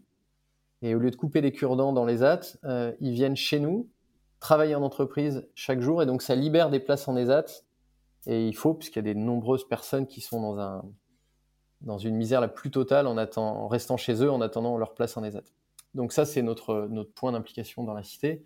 Et 0.81 0.93
au 0.95 0.99
lieu 0.99 1.11
de 1.11 1.15
couper 1.15 1.41
des 1.41 1.51
cure-dents 1.51 1.93
dans 1.93 2.05
les 2.05 2.23
AT, 2.23 2.57
euh, 2.65 2.93
ils 2.99 3.13
viennent 3.13 3.35
chez 3.35 3.59
nous, 3.59 3.89
travailler 4.39 4.75
en 4.75 4.83
entreprise 4.83 5.47
chaque 5.55 5.81
jour. 5.81 6.03
Et 6.03 6.05
donc, 6.05 6.21
ça 6.21 6.35
libère 6.35 6.69
des 6.69 6.79
places 6.79 7.07
en 7.07 7.17
ESAT. 7.17 7.63
Et 8.27 8.47
il 8.47 8.55
faut, 8.55 8.73
puisqu'il 8.73 8.99
y 8.99 8.99
a 8.99 9.13
des 9.13 9.15
nombreuses 9.15 9.67
personnes 9.67 10.05
qui 10.05 10.21
sont 10.21 10.41
dans, 10.41 10.59
un, 10.59 10.83
dans 11.81 11.97
une 11.97 12.15
misère 12.15 12.41
la 12.41 12.47
plus 12.47 12.69
totale 12.69 13.07
en, 13.07 13.17
attend, 13.17 13.63
en 13.63 13.67
restant 13.67 13.97
chez 13.97 14.23
eux, 14.23 14.31
en 14.31 14.41
attendant 14.41 14.77
leur 14.77 14.93
place 14.93 15.17
en 15.17 15.23
ESAT. 15.23 15.43
Donc 15.95 16.13
ça, 16.13 16.25
c'est 16.25 16.41
notre, 16.41 16.87
notre 16.91 17.11
point 17.13 17.31
d'implication 17.31 17.83
dans 17.83 17.93
la 17.93 18.03
cité. 18.03 18.43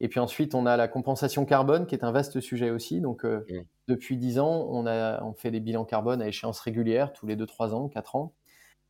Et 0.00 0.08
puis 0.08 0.20
ensuite, 0.20 0.54
on 0.54 0.64
a 0.64 0.76
la 0.76 0.88
compensation 0.88 1.44
carbone, 1.44 1.86
qui 1.86 1.94
est 1.94 2.04
un 2.04 2.12
vaste 2.12 2.40
sujet 2.40 2.70
aussi. 2.70 3.00
Donc, 3.00 3.24
euh, 3.24 3.44
mmh. 3.48 3.54
depuis 3.88 4.16
10 4.16 4.38
ans, 4.38 4.68
on, 4.70 4.86
a, 4.86 5.22
on 5.24 5.34
fait 5.34 5.50
des 5.50 5.60
bilans 5.60 5.84
carbone 5.84 6.22
à 6.22 6.28
échéance 6.28 6.60
régulière, 6.60 7.12
tous 7.12 7.26
les 7.26 7.36
2-3 7.36 7.72
ans, 7.74 7.88
4 7.88 8.16
ans. 8.16 8.32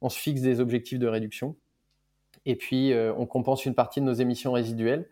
On 0.01 0.11
se 0.11 0.19
fixe 0.19 0.43
des 0.43 0.61
objectifs 0.61 0.99
de 0.99 1.09
réduction. 1.09 1.57
Et 2.49 2.57
puis, 2.57 2.95
euh, 2.95 3.13
on 3.19 3.27
compense 3.27 3.67
une 3.67 3.75
partie 3.75 4.01
de 4.01 4.07
nos 4.07 4.15
émissions 4.15 4.53
résiduelles. 4.53 5.07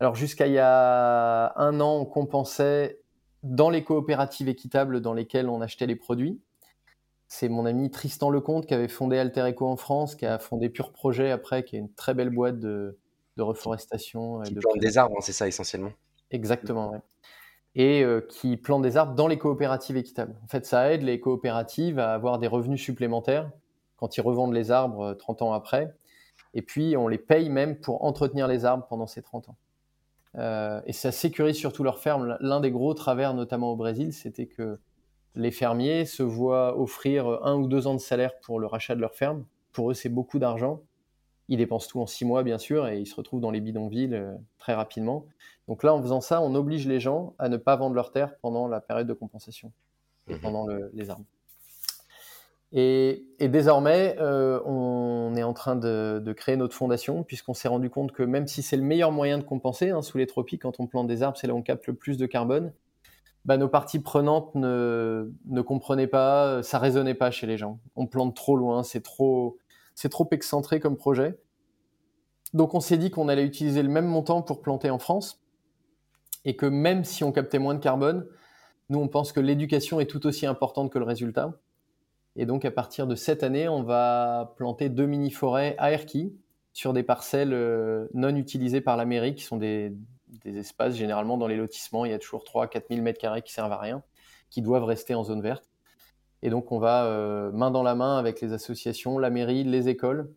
Alors, 0.00 0.14
jusqu'à 0.14 0.46
il 0.46 0.54
y 0.54 0.58
a 0.58 1.52
un 1.56 1.78
an, 1.78 1.98
on 1.98 2.06
compensait 2.06 3.02
dans 3.42 3.68
les 3.68 3.84
coopératives 3.84 4.48
équitables 4.48 5.02
dans 5.02 5.12
lesquelles 5.12 5.50
on 5.50 5.60
achetait 5.60 5.86
les 5.86 5.94
produits. 5.94 6.40
C'est 7.28 7.50
mon 7.50 7.66
ami 7.66 7.90
Tristan 7.90 8.30
Lecomte 8.30 8.66
qui 8.66 8.72
avait 8.72 8.88
fondé 8.88 9.18
Alter 9.18 9.50
Eco 9.50 9.66
en 9.66 9.76
France, 9.76 10.14
qui 10.14 10.24
a 10.24 10.38
fondé 10.38 10.70
Pure 10.70 10.90
Projet 10.90 11.30
après, 11.30 11.64
qui 11.64 11.76
est 11.76 11.80
une 11.80 11.92
très 11.92 12.14
belle 12.14 12.30
boîte 12.30 12.58
de, 12.58 12.98
de 13.36 13.42
reforestation. 13.42 14.40
Qui 14.40 14.54
de 14.54 14.60
plante 14.60 14.78
des 14.78 14.96
arbres, 14.96 15.16
hein, 15.18 15.22
c'est 15.22 15.34
ça 15.34 15.46
essentiellement. 15.46 15.92
Exactement, 16.30 16.92
ouais. 16.92 17.00
Et 17.74 18.02
euh, 18.02 18.22
qui 18.22 18.56
plante 18.56 18.80
des 18.80 18.96
arbres 18.96 19.14
dans 19.14 19.28
les 19.28 19.36
coopératives 19.36 19.98
équitables. 19.98 20.34
En 20.42 20.48
fait, 20.48 20.64
ça 20.64 20.90
aide 20.90 21.02
les 21.02 21.20
coopératives 21.20 21.98
à 21.98 22.14
avoir 22.14 22.38
des 22.38 22.46
revenus 22.46 22.82
supplémentaires 22.82 23.50
quand 23.96 24.16
ils 24.16 24.22
revendent 24.22 24.54
les 24.54 24.70
arbres 24.70 25.12
30 25.12 25.42
euh, 25.42 25.44
ans 25.44 25.52
après. 25.52 25.94
Et 26.54 26.62
puis, 26.62 26.96
on 26.96 27.08
les 27.08 27.18
paye 27.18 27.48
même 27.48 27.76
pour 27.76 28.04
entretenir 28.04 28.48
les 28.48 28.64
arbres 28.64 28.86
pendant 28.88 29.06
ces 29.06 29.22
30 29.22 29.50
ans. 29.50 29.56
Euh, 30.36 30.80
et 30.86 30.92
ça 30.92 31.12
sécurise 31.12 31.56
surtout 31.56 31.82
leurs 31.82 31.98
fermes. 31.98 32.36
L'un 32.40 32.60
des 32.60 32.70
gros 32.70 32.94
travers, 32.94 33.34
notamment 33.34 33.72
au 33.72 33.76
Brésil, 33.76 34.12
c'était 34.12 34.46
que 34.46 34.78
les 35.36 35.50
fermiers 35.50 36.04
se 36.04 36.22
voient 36.22 36.78
offrir 36.78 37.44
un 37.44 37.56
ou 37.56 37.68
deux 37.68 37.86
ans 37.86 37.94
de 37.94 38.00
salaire 38.00 38.38
pour 38.40 38.58
le 38.58 38.66
rachat 38.66 38.94
de 38.94 39.00
leur 39.00 39.14
ferme. 39.14 39.44
Pour 39.72 39.90
eux, 39.90 39.94
c'est 39.94 40.08
beaucoup 40.08 40.38
d'argent 40.38 40.80
ils 41.50 41.56
dépensent 41.56 41.88
tout 41.88 42.00
en 42.00 42.06
six 42.06 42.24
mois, 42.24 42.44
bien 42.44 42.58
sûr, 42.58 42.86
et 42.86 43.00
ils 43.00 43.06
se 43.06 43.14
retrouvent 43.16 43.40
dans 43.40 43.50
les 43.50 43.60
bidonvilles 43.60 44.14
euh, 44.14 44.34
très 44.56 44.72
rapidement. 44.72 45.26
Donc 45.66 45.82
là, 45.82 45.92
en 45.92 46.00
faisant 46.00 46.20
ça, 46.20 46.40
on 46.40 46.54
oblige 46.54 46.86
les 46.86 47.00
gens 47.00 47.34
à 47.38 47.48
ne 47.48 47.56
pas 47.56 47.74
vendre 47.74 47.96
leurs 47.96 48.12
terres 48.12 48.36
pendant 48.38 48.68
la 48.68 48.80
période 48.80 49.08
de 49.08 49.12
compensation, 49.12 49.72
et 50.28 50.34
mhm. 50.34 50.40
pendant 50.40 50.66
les 50.94 51.10
arbres. 51.10 51.26
Et, 52.72 53.26
désormais, 53.40 54.16
euh, 54.20 54.60
on 54.64 55.34
est 55.34 55.42
en 55.42 55.52
train 55.52 55.74
de, 55.74 56.32
créer 56.36 56.56
notre 56.56 56.74
fondation, 56.74 57.24
puisqu'on 57.24 57.54
s'est 57.54 57.68
rendu 57.68 57.90
compte 57.90 58.12
que 58.12 58.22
même 58.22 58.46
si 58.46 58.62
c'est 58.62 58.76
le 58.76 58.82
meilleur 58.82 59.10
moyen 59.10 59.38
de 59.38 59.44
compenser, 59.44 59.90
hein, 59.90 60.02
sous 60.02 60.18
les 60.18 60.26
tropiques, 60.26 60.62
quand 60.62 60.78
on 60.78 60.86
plante 60.86 61.08
des 61.08 61.22
arbres, 61.22 61.36
c'est 61.36 61.46
là 61.46 61.54
où 61.54 61.58
on 61.58 61.62
capte 61.62 61.86
le 61.86 61.94
plus 61.94 62.16
de 62.16 62.26
carbone, 62.26 62.72
bah, 63.44 63.56
nos 63.56 63.68
parties 63.68 64.00
prenantes 64.00 64.54
ne, 64.54 65.32
ne 65.46 65.60
comprenaient 65.62 66.06
pas, 66.06 66.62
ça 66.62 66.78
résonnait 66.78 67.14
pas 67.14 67.30
chez 67.30 67.46
les 67.46 67.56
gens. 67.56 67.80
On 67.96 68.06
plante 68.06 68.36
trop 68.36 68.56
loin, 68.56 68.82
c'est 68.82 69.02
trop, 69.02 69.58
c'est 69.94 70.10
trop 70.10 70.28
excentré 70.30 70.78
comme 70.78 70.96
projet. 70.96 71.38
Donc 72.52 72.74
on 72.74 72.80
s'est 72.80 72.98
dit 72.98 73.10
qu'on 73.10 73.28
allait 73.28 73.44
utiliser 73.44 73.82
le 73.82 73.88
même 73.88 74.06
montant 74.06 74.42
pour 74.42 74.60
planter 74.60 74.90
en 74.90 74.98
France 74.98 75.40
et 76.44 76.56
que 76.56 76.66
même 76.66 77.04
si 77.04 77.24
on 77.24 77.32
captait 77.32 77.58
moins 77.58 77.74
de 77.74 77.80
carbone, 77.80 78.26
nous 78.88 78.98
on 78.98 79.08
pense 79.08 79.32
que 79.32 79.40
l'éducation 79.40 80.00
est 80.00 80.06
tout 80.06 80.26
aussi 80.26 80.46
importante 80.46 80.92
que 80.92 80.98
le 80.98 81.04
résultat. 81.04 81.54
Et 82.36 82.46
donc 82.46 82.64
à 82.64 82.70
partir 82.70 83.06
de 83.06 83.14
cette 83.14 83.42
année, 83.42 83.68
on 83.68 83.82
va 83.82 84.54
planter 84.56 84.88
deux 84.88 85.06
mini-forêts 85.06 85.74
à 85.78 85.92
Erquy 85.92 86.32
sur 86.72 86.92
des 86.92 87.02
parcelles 87.02 87.52
euh, 87.52 88.06
non 88.14 88.34
utilisées 88.36 88.80
par 88.80 88.96
la 88.96 89.04
mairie 89.04 89.34
qui 89.34 89.42
sont 89.42 89.56
des, 89.56 89.92
espaces 90.44 90.94
généralement 90.94 91.36
dans 91.36 91.48
les 91.48 91.56
lotissements. 91.56 92.04
Il 92.04 92.12
y 92.12 92.14
a 92.14 92.18
toujours 92.18 92.44
3 92.44 92.68
4 92.68 92.86
000 92.88 93.02
mètres 93.02 93.20
carrés 93.20 93.42
qui 93.42 93.52
servent 93.52 93.72
à 93.72 93.78
rien, 93.78 94.02
qui 94.48 94.62
doivent 94.62 94.84
rester 94.84 95.14
en 95.14 95.24
zone 95.24 95.42
verte. 95.42 95.68
Et 96.42 96.50
donc, 96.50 96.72
on 96.72 96.78
va 96.78 97.04
euh, 97.04 97.50
main 97.52 97.70
dans 97.70 97.82
la 97.82 97.94
main 97.94 98.16
avec 98.16 98.40
les 98.40 98.52
associations, 98.52 99.18
la 99.18 99.28
mairie, 99.28 99.64
les 99.64 99.88
écoles. 99.88 100.32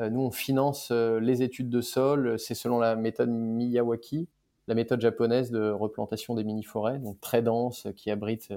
Euh, 0.00 0.08
nous, 0.08 0.20
on 0.20 0.30
finance 0.30 0.90
les 0.92 1.42
études 1.42 1.68
de 1.68 1.80
sol. 1.80 2.38
C'est 2.38 2.54
selon 2.54 2.78
la 2.78 2.94
méthode 2.94 3.28
Miyawaki, 3.28 4.28
la 4.68 4.74
méthode 4.74 5.00
japonaise 5.00 5.50
de 5.50 5.70
replantation 5.70 6.34
des 6.34 6.44
mini-forêts, 6.44 7.00
donc 7.00 7.20
très 7.20 7.42
dense, 7.42 7.88
qui 7.96 8.10
abrite 8.10 8.54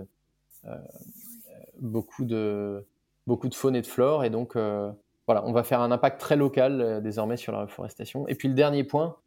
beaucoup, 1.80 2.26
de, 2.26 2.86
beaucoup 3.28 3.50
de 3.50 3.56
faune 3.56 3.76
et 3.76 3.82
de 3.82 3.88
flore. 3.88 4.24
Et 4.24 4.30
donc, 4.30 4.56
voilà, 4.56 5.46
on 5.46 5.52
va 5.52 5.64
faire 5.64 5.82
un 5.82 5.92
impact 5.92 6.20
très 6.20 6.36
local 6.36 7.02
désormais 7.04 7.38
sur 7.38 7.52
la 7.52 7.62
reforestation. 7.62 8.28
Et 8.28 8.36
puis, 8.36 8.48
le 8.48 8.54
dernier 8.54 8.84
point, 8.84 9.18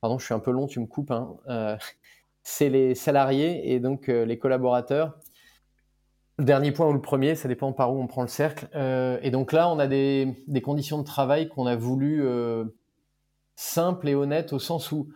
pardon, 0.00 0.18
je 0.18 0.24
suis 0.24 0.34
un 0.34 0.38
peu 0.38 0.50
long, 0.50 0.66
tu 0.66 0.80
me 0.80 0.86
coupes, 0.86 1.10
hein, 1.10 1.36
c'est 2.42 2.68
les 2.68 2.94
salariés 2.94 3.72
et 3.72 3.80
donc 3.80 4.08
les 4.08 4.38
collaborateurs 4.38 5.14
le 6.38 6.44
dernier 6.44 6.72
point 6.72 6.88
ou 6.88 6.92
le 6.92 7.00
premier, 7.00 7.34
ça 7.34 7.48
dépend 7.48 7.72
par 7.72 7.92
où 7.92 8.00
on 8.00 8.06
prend 8.06 8.22
le 8.22 8.28
cercle. 8.28 8.68
Euh, 8.74 9.18
et 9.22 9.30
donc 9.30 9.52
là, 9.52 9.68
on 9.68 9.78
a 9.78 9.86
des, 9.86 10.34
conditions 10.62 10.98
de 10.98 11.04
travail 11.04 11.48
qu'on 11.48 11.66
a 11.66 11.76
voulu 11.76 12.24
euh, 12.24 12.64
simples 13.54 14.08
et 14.08 14.14
honnêtes 14.14 14.52
au 14.52 14.58
sens 14.58 14.90
où, 14.90 15.08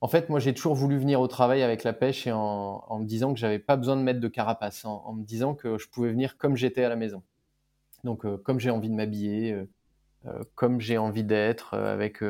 en 0.00 0.08
fait, 0.08 0.28
moi, 0.28 0.40
j'ai 0.40 0.54
toujours 0.54 0.74
voulu 0.74 0.98
venir 0.98 1.20
au 1.20 1.28
travail 1.28 1.62
avec 1.62 1.84
la 1.84 1.92
pêche 1.92 2.26
et 2.26 2.32
en, 2.32 2.98
me 2.98 3.04
disant 3.04 3.32
que 3.32 3.38
j'avais 3.38 3.58
pas 3.58 3.76
besoin 3.76 3.96
de 3.96 4.02
mettre 4.02 4.20
de 4.20 4.28
carapace, 4.28 4.84
en, 4.84 5.12
me 5.14 5.24
disant 5.24 5.54
que 5.54 5.78
je 5.78 5.88
pouvais 5.88 6.10
venir 6.10 6.36
comme 6.36 6.56
j'étais 6.56 6.84
à 6.84 6.88
la 6.88 6.96
maison. 6.96 7.22
Donc, 8.04 8.24
euh, 8.24 8.36
comme 8.36 8.60
j'ai 8.60 8.70
envie 8.70 8.90
de 8.90 8.94
m'habiller, 8.94 9.56
comme 10.54 10.80
j'ai 10.80 10.98
envie 10.98 11.24
d'être, 11.24 11.74
avec 11.74 12.22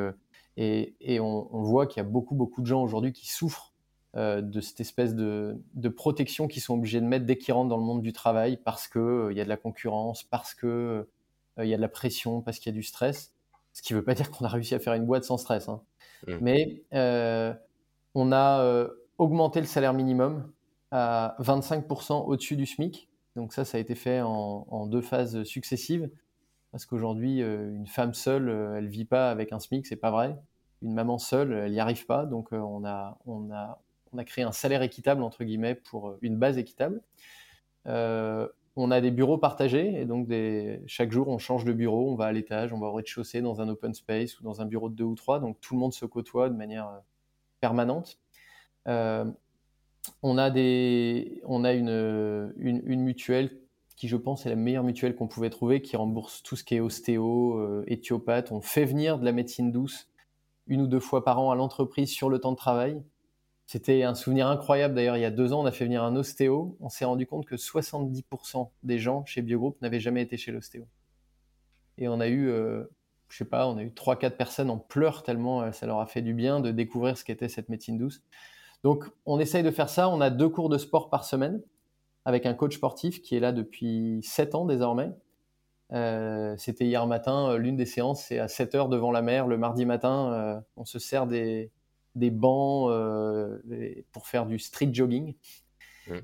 et, 0.57 0.97
et 1.01 1.21
on, 1.21 1.49
voit 1.63 1.87
qu'il 1.87 2.03
y 2.03 2.07
a 2.07 2.09
beaucoup 2.09 2.35
beaucoup 2.35 2.61
de 2.61 2.67
gens 2.67 2.83
aujourd'hui 2.83 3.13
qui 3.13 3.29
souffrent 3.29 3.75
euh, 4.17 4.41
de 4.41 4.63
cette 4.63 4.81
espèce 4.81 5.15
de, 5.15 5.61
protection 5.95 6.49
qu'ils 6.49 6.63
sont 6.63 6.75
obligés 6.75 7.03
de 7.03 7.07
mettre 7.07 7.27
dès 7.27 7.37
qu'ils 7.37 7.53
rentrent 7.53 7.69
dans 7.69 7.77
le 7.77 7.83
monde 7.83 8.01
du 8.01 8.15
travail 8.15 8.57
parce 8.57 8.89
qu'il 8.89 9.01
euh, 9.01 9.31
il 9.31 9.37
y 9.37 9.43
a 9.43 9.45
de 9.45 9.49
la 9.51 9.59
concurrence, 9.59 10.23
parce 10.23 10.55
qu'il 10.55 10.69
euh, 10.71 11.05
il 11.59 11.67
y 11.67 11.75
a 11.75 11.77
de 11.77 11.83
la 11.83 11.89
pression, 11.89 12.41
parce 12.41 12.59
qu'il 12.59 12.73
y 12.73 12.75
a 12.75 12.79
du 12.79 12.83
stress. 12.83 13.35
Ce 13.75 13.83
qui 13.83 13.93
ne 13.93 13.99
veut 13.99 14.05
pas 14.05 14.15
dire 14.15 14.31
qu'on 14.31 14.47
a 14.47 14.49
réussi 14.49 14.75
à 14.75 14.79
faire 14.79 14.95
une 14.95 15.05
boîte 15.05 15.25
sans 15.25 15.37
stress. 15.37 15.69
Hein. 15.69 15.83
Mmh. 16.27 16.33
Mais 16.41 16.83
on 18.15 18.33
a 18.33 18.89
augmenté 19.19 19.61
le 19.61 19.67
salaire 19.67 19.95
minimum 19.95 20.51
à 20.91 21.37
25% 21.41 22.25
au-dessus 22.27 22.57
du 22.57 22.67
SMIC. 22.67 23.09
Donc 23.35 23.53
ça, 23.53 23.65
ça 23.65 23.79
a 23.79 23.81
été 23.81 23.95
fait 23.95 24.21
en, 24.23 24.87
deux 24.87 25.03
phases 25.03 25.43
successives. 25.45 26.11
Parce 26.73 26.87
qu'aujourd'hui, 26.87 27.41
une 27.41 27.87
femme 27.87 28.15
seule, 28.15 28.49
elle 28.77 28.89
vit 28.89 29.05
pas 29.05 29.31
avec 29.31 29.53
un 29.53 29.59
SMIC, 29.59 29.87
c'est 29.87 29.97
pas 29.97 30.11
vrai. 30.11 30.37
Une 30.83 30.95
maman 30.95 31.19
seule, 31.19 31.53
elle 31.53 31.73
n'y 31.73 31.81
arrive 31.81 32.07
pas. 32.07 32.27
Donc 32.27 32.53
on 32.53 32.85
a, 32.85 33.19
on 33.27 33.51
a 33.53 33.79
on 34.17 34.19
a 34.19 34.25
créé 34.25 34.45
un 34.45 34.53
salaire 34.53 34.83
équitable, 34.83 35.23
entre 35.23 35.45
guillemets, 35.45 35.75
pour 35.75 36.09
euh, 36.09 36.19
une 36.23 36.37
base 36.37 36.59
équitable. 36.59 37.03
Euh, 37.87 38.49
on 38.77 38.91
a 38.91 39.01
des 39.01 39.11
bureaux 39.11 39.39
partagés, 39.39 40.01
et 40.01 40.05
donc 40.05 40.29
chaque 40.87 41.11
jour, 41.11 41.29
on 41.29 41.39
change 41.39 41.65
de 41.65 41.73
bureau, 41.73 42.11
on 42.13 42.15
va 42.15 42.27
à 42.27 42.33
l'étage, 42.33 42.73
on 42.73 42.79
va 42.79 42.89
au 42.89 42.93
rez-de-chaussée, 42.93 43.41
dans 43.41 43.61
un 43.61 43.69
open 43.69 43.95
space 43.95 44.39
ou 44.39 44.45
dans 44.45 44.61
un 44.61 44.67
bureau 44.67 44.91
de 44.91 44.95
deux 44.95 45.05
ou 45.05 45.15
trois, 45.15 45.41
donc 45.41 45.61
tout 45.61 45.75
le 45.75 45.81
monde 45.81 45.95
se 45.95 46.05
côtoie 46.05 46.51
de 46.51 46.55
manière 46.55 46.89
euh, 46.89 46.99
permanente. 47.61 48.19
on 50.23 50.39
a, 50.39 50.51
des, 50.51 51.41
on 51.45 51.65
a 51.65 51.73
une, 51.73 52.53
une, 52.59 53.01
mutuelle 53.01 53.59
qui 53.97 54.09
je 54.09 54.17
pense 54.17 54.45
est 54.45 54.51
la 54.51 54.57
meilleure 54.57 54.85
mutuelle 54.85 55.17
qu'on 55.17 55.27
pouvait 55.27 55.51
trouver, 55.51 55.81
qui 55.81 55.97
rembourse 55.97 56.43
tout 56.43 56.55
ce 56.55 56.63
qui 56.63 56.75
est 56.75 56.81
ostéo, 56.81 57.59
euh, 57.59 57.85
éthiopathe. 57.87 58.53
On 58.53 58.61
fait 58.61 58.85
venir 58.85 59.19
de 59.19 59.25
la 59.25 59.33
médecine 59.33 59.73
douce 59.73 60.09
une 60.67 60.83
ou 60.83 60.87
deux 60.87 61.01
fois 61.01 61.25
par 61.25 61.41
an 61.41 61.51
à 61.51 61.55
l'entreprise 61.55 62.11
sur 62.11 62.29
le 62.29 62.39
temps 62.39 62.53
de 62.53 62.57
travail. 62.57 63.03
C'était 63.67 64.05
un 64.05 64.15
souvenir 64.15 64.47
incroyable. 64.47 64.95
D'ailleurs, 64.95 65.17
il 65.17 65.23
y 65.23 65.25
a 65.25 65.31
deux 65.31 65.53
ans, 65.53 65.63
on 65.63 65.67
a 65.67 65.73
fait 65.73 65.85
venir 65.85 66.05
un 66.05 66.15
ostéo. 66.15 66.77
On 66.81 66.89
s'est 66.89 67.05
rendu 67.05 67.27
compte 67.27 67.47
que 67.47 67.57
70% 67.57 68.71
des 68.85 68.99
gens 68.99 69.25
chez 69.25 69.43
Biogroup 69.43 69.77
n'avaient 69.83 70.01
jamais 70.01 70.23
été 70.23 70.37
chez 70.37 70.53
l'ostéo. 70.53 70.87
Et 71.99 72.09
on 72.09 72.21
a 72.21 72.29
eu, 72.29 72.49
euh, 72.49 72.85
je 73.29 73.39
sais 73.39 73.45
pas, 73.45 73.67
on 73.67 73.77
a 73.77 73.83
eu 73.83 73.93
trois, 73.93 74.17
quatre 74.17 74.37
personnes 74.37 74.71
en 74.71 74.79
pleurs 74.79 75.25
tellement 75.25 75.63
euh, 75.63 75.73
ça 75.73 75.87
leur 75.87 75.99
a 75.99 76.07
fait 76.07 76.23
du 76.23 76.33
bien 76.33 76.61
de 76.61 76.71
découvrir 76.71 77.19
ce 77.19 77.25
qu'était 77.25 77.49
cette 77.49 77.69
médecine 77.69 77.99
douce. 77.99 78.23
Donc, 78.85 79.05
on 79.25 79.41
essaye 79.41 79.65
de 79.65 79.71
faire 79.73 79.89
ça. 79.89 80.09
On 80.09 80.21
a 80.21 80.31
deux 80.31 80.49
cours 80.49 80.69
de 80.69 80.79
sport 80.79 81.11
par 81.11 81.25
semaine 81.25 81.61
avec 82.25 82.47
un 82.47 82.55
coach 82.55 82.77
sportif 82.77 83.21
qui 83.23 83.37
est 83.37 83.41
là 83.41 83.53
depuis 83.53 84.21
7 84.23 84.55
ans 84.55 84.65
désormais. 84.65 85.11
Euh, 85.93 86.55
c'était 86.59 86.85
hier 86.85 87.07
matin, 87.07 87.57
l'une 87.57 87.77
des 87.77 87.87
séances, 87.87 88.25
c'est 88.25 88.39
à 88.39 88.49
7 88.49 88.75
heures 88.75 88.89
devant 88.89 89.13
la 89.13 89.23
mer, 89.23 89.47
le 89.47 89.57
mardi 89.57 89.87
matin. 89.87 90.33
Euh, 90.33 90.61
on 90.77 90.85
se 90.85 90.99
sert 90.99 91.27
des, 91.27 91.71
des 92.17 92.31
bancs 92.31 92.91
pour 94.13 94.27
faire 94.27 94.47
du 94.47 94.59
street 94.59 94.91
jogging. 94.93 95.35
Mmh. 96.09 96.15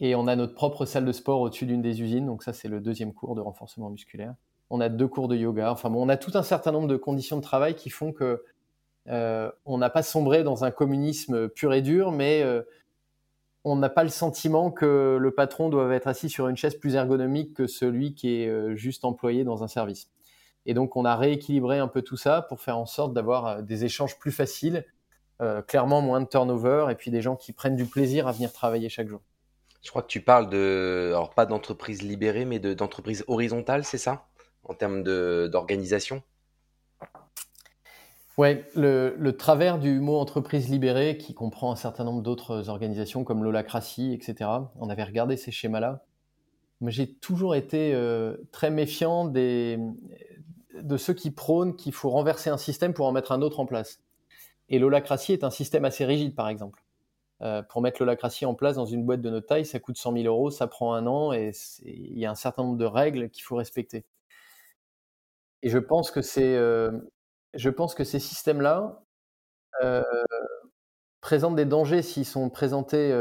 Et 0.00 0.14
on 0.14 0.26
a 0.26 0.36
notre 0.36 0.54
propre 0.54 0.86
salle 0.86 1.04
de 1.04 1.12
sport 1.12 1.40
au-dessus 1.40 1.66
d'une 1.66 1.82
des 1.82 2.02
usines. 2.02 2.26
Donc 2.26 2.42
ça, 2.42 2.52
c'est 2.52 2.68
le 2.68 2.80
deuxième 2.80 3.12
cours 3.12 3.34
de 3.34 3.40
renforcement 3.40 3.90
musculaire. 3.90 4.34
On 4.70 4.80
a 4.80 4.88
deux 4.88 5.08
cours 5.08 5.28
de 5.28 5.36
yoga. 5.36 5.70
Enfin 5.70 5.90
bon, 5.90 6.04
on 6.04 6.08
a 6.08 6.16
tout 6.16 6.32
un 6.34 6.42
certain 6.42 6.72
nombre 6.72 6.88
de 6.88 6.96
conditions 6.96 7.36
de 7.36 7.42
travail 7.42 7.74
qui 7.76 7.90
font 7.90 8.12
que 8.12 8.42
on 9.06 9.78
n'a 9.78 9.90
pas 9.90 10.02
sombré 10.02 10.42
dans 10.42 10.64
un 10.64 10.70
communisme 10.70 11.48
pur 11.48 11.72
et 11.74 11.82
dur, 11.82 12.10
mais 12.10 12.42
on 13.64 13.76
n'a 13.76 13.88
pas 13.88 14.04
le 14.04 14.10
sentiment 14.10 14.70
que 14.70 15.16
le 15.18 15.30
patron 15.30 15.70
doit 15.70 15.92
être 15.94 16.06
assis 16.06 16.28
sur 16.28 16.48
une 16.48 16.56
chaise 16.56 16.76
plus 16.76 16.94
ergonomique 16.94 17.54
que 17.54 17.66
celui 17.66 18.14
qui 18.14 18.42
est 18.42 18.48
euh, 18.48 18.76
juste 18.76 19.04
employé 19.06 19.42
dans 19.42 19.64
un 19.64 19.68
service. 19.68 20.10
Et 20.66 20.74
donc, 20.74 20.96
on 20.96 21.04
a 21.04 21.16
rééquilibré 21.16 21.78
un 21.78 21.88
peu 21.88 22.02
tout 22.02 22.16
ça 22.16 22.42
pour 22.42 22.60
faire 22.60 22.76
en 22.78 22.86
sorte 22.86 23.14
d'avoir 23.14 23.46
euh, 23.46 23.62
des 23.62 23.86
échanges 23.86 24.18
plus 24.18 24.32
faciles, 24.32 24.84
euh, 25.42 25.62
clairement 25.62 26.00
moins 26.00 26.20
de 26.20 26.26
turnover, 26.26 26.86
et 26.90 26.94
puis 26.94 27.10
des 27.10 27.22
gens 27.22 27.36
qui 27.36 27.52
prennent 27.52 27.76
du 27.76 27.86
plaisir 27.86 28.28
à 28.28 28.32
venir 28.32 28.52
travailler 28.52 28.88
chaque 28.88 29.08
jour. 29.08 29.20
Je 29.82 29.90
crois 29.90 30.02
que 30.02 30.08
tu 30.08 30.20
parles 30.20 30.48
de, 30.48 31.10
alors 31.12 31.30
pas 31.30 31.44
d'entreprise 31.44 32.02
libérée, 32.02 32.44
mais 32.44 32.58
d'entreprise 32.58 33.24
horizontale, 33.28 33.84
c'est 33.84 33.98
ça? 33.98 34.26
En 34.64 34.74
termes 34.74 35.02
d'organisation? 35.02 36.22
Oui, 38.38 38.48
le, 38.74 39.30
travers 39.32 39.78
du 39.78 40.00
mot 40.00 40.16
entreprise 40.16 40.68
libérée, 40.68 41.18
qui 41.18 41.34
comprend 41.34 41.70
un 41.70 41.76
certain 41.76 42.04
nombre 42.04 42.22
d'autres 42.22 42.68
organisations 42.68 43.24
comme 43.24 43.44
l'holacratie, 43.44 44.12
etc., 44.12 44.50
on 44.76 44.88
avait 44.88 45.04
regardé 45.04 45.36
ces 45.36 45.52
schémas-là. 45.52 46.04
Mais 46.80 46.90
j'ai 46.90 47.12
toujours 47.12 47.54
été 47.54 47.94
euh, 47.94 48.36
très 48.50 48.70
méfiant 48.70 49.24
des, 49.24 49.78
de 50.80 50.96
ceux 50.96 51.14
qui 51.14 51.30
prônent 51.30 51.76
qu'il 51.76 51.92
faut 51.92 52.10
renverser 52.10 52.50
un 52.50 52.56
système 52.56 52.94
pour 52.94 53.06
en 53.06 53.12
mettre 53.12 53.32
un 53.32 53.42
autre 53.42 53.60
en 53.60 53.66
place. 53.66 54.00
Et 54.68 54.78
l'holacratie 54.78 55.32
est 55.32 55.44
un 55.44 55.50
système 55.50 55.84
assez 55.84 56.04
rigide, 56.04 56.34
par 56.34 56.48
exemple. 56.48 56.82
Euh, 57.42 57.62
pour 57.62 57.82
mettre 57.82 58.00
l'holacratie 58.00 58.46
en 58.46 58.54
place 58.54 58.76
dans 58.76 58.86
une 58.86 59.04
boîte 59.04 59.20
de 59.20 59.28
notre 59.28 59.46
taille, 59.46 59.66
ça 59.66 59.80
coûte 59.80 59.98
100 59.98 60.12
000 60.12 60.24
euros, 60.24 60.50
ça 60.50 60.66
prend 60.66 60.94
un 60.94 61.06
an 61.06 61.32
et 61.32 61.50
il 61.84 62.18
y 62.18 62.26
a 62.26 62.30
un 62.30 62.36
certain 62.36 62.62
nombre 62.62 62.78
de 62.78 62.84
règles 62.84 63.28
qu'il 63.28 63.42
faut 63.42 63.56
respecter. 63.56 64.04
Et 65.62 65.68
je 65.68 65.78
pense 65.78 66.10
que 66.10 66.20
euh, 66.38 66.92
ces 67.54 68.18
systèmes-là 68.18 69.02
euh, 69.82 70.02
présentent 71.20 71.56
des 71.56 71.64
dangers 71.64 72.02
s'ils 72.02 72.26
sont 72.26 72.48
présentés 72.50 73.12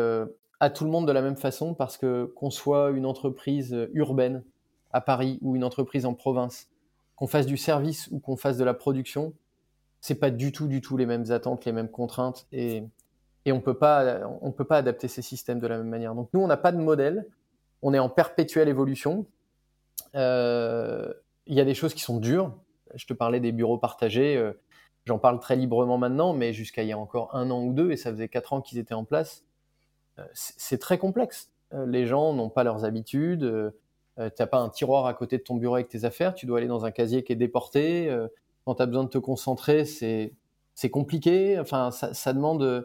à 0.60 0.70
tout 0.70 0.86
le 0.86 0.92
monde 0.92 1.08
de 1.08 1.12
la 1.12 1.22
même 1.22 1.38
façon, 1.38 1.74
parce 1.74 1.98
que 1.98 2.26
qu'on 2.36 2.52
soit 2.52 2.92
une 2.92 3.06
entreprise 3.06 3.90
urbaine 3.94 4.44
à 4.92 5.02
Paris 5.02 5.40
ou 5.42 5.56
une 5.56 5.64
entreprise 5.64 6.06
en 6.06 6.14
province, 6.14 6.70
qu'on 7.16 7.28
fasse 7.28 7.46
du 7.46 7.58
service 7.58 8.08
ou 8.12 8.20
qu'on 8.20 8.38
fasse 8.38 8.58
de 8.58 8.64
la 8.64 8.74
production, 8.74 9.34
c'est 10.04 10.16
pas 10.16 10.32
du 10.32 10.52
tout, 10.52 10.68
du 10.68 10.82
tout 10.82 10.98
les 10.98 11.06
mêmes 11.06 11.32
attentes, 11.32 11.64
les 11.64 11.72
mêmes 11.72 11.90
contraintes, 11.90 12.46
et, 12.52 12.84
et 13.46 13.54
on 13.54 13.62
peut 13.62 13.78
pas, 13.78 14.20
on 14.42 14.52
peut 14.52 14.66
pas 14.66 14.78
adapter 14.78 15.08
ces 15.08 15.22
systèmes 15.22 15.60
de 15.60 15.68
la 15.68 15.78
même 15.78 15.88
manière. 15.88 16.14
Donc 16.14 16.28
nous, 16.34 16.42
on 16.42 16.48
n'a 16.48 16.58
pas 16.58 16.74
de 16.74 16.78
modèle, 16.78 17.26
on 17.82 17.94
est 17.94 18.00
en 18.00 18.10
perpétuelle 18.10 18.68
évolution. 18.68 19.26
Il 20.14 20.20
y 21.48 21.62
a 21.62 21.66
des 21.66 21.74
choses 21.74 21.94
qui 21.94 22.02
sont 22.02 22.18
dures, 22.18 22.54
je 22.96 23.06
te 23.06 23.14
parlais 23.14 23.40
des 23.40 23.54
bureaux 23.54 23.78
partagés. 23.78 24.36
Euh, 24.38 24.52
j'en 25.06 25.20
parle 25.20 25.40
très 25.40 25.56
librement 25.56 25.98
maintenant, 25.98 26.34
mais 26.34 26.52
jusqu'à 26.52 26.84
il 26.84 26.90
y 26.90 26.92
a 26.92 26.98
encore 26.98 27.34
un 27.34 27.50
an 27.50 27.64
ou 27.64 27.74
deux, 27.74 27.92
et 27.92 27.98
ça 27.98 28.12
faisait 28.12 28.28
quatre 28.28 28.52
ans 28.52 28.62
qu'ils 28.62 28.78
étaient 28.78 28.94
en 28.94 29.06
place, 29.06 29.46
euh, 30.20 30.26
c'est 30.34 30.80
très 30.80 30.98
complexe. 30.98 31.50
Euh, 31.74 31.86
les 31.86 32.06
gens 32.06 32.34
n'ont 32.34 32.50
pas 32.50 32.64
leurs 32.64 32.86
habitudes. 32.86 33.74
tu 34.18 34.22
n'as 34.22 34.48
pas 34.48 34.60
un 34.60 34.70
tiroir 34.70 35.06
à 35.06 35.14
côté 35.14 35.38
de 35.38 35.44
ton 35.44 35.56
bureau 35.56 35.76
avec 35.76 35.88
tes 35.88 36.06
affaires. 36.06 36.36
Tu 36.36 36.46
dois 36.46 36.60
aller 36.60 36.68
dans 36.68 36.86
un 36.86 36.92
casier 36.92 37.24
qui 37.24 37.34
est 37.34 37.38
déporté. 37.38 38.16
Quand 38.66 38.76
tu 38.76 38.82
as 38.82 38.86
besoin 38.86 39.04
de 39.04 39.10
te 39.10 39.18
concentrer, 39.18 39.86
c'est 39.86 40.90
compliqué. 40.90 41.60
Enfin, 41.60 41.92
ça, 41.92 42.34
demande, 42.34 42.84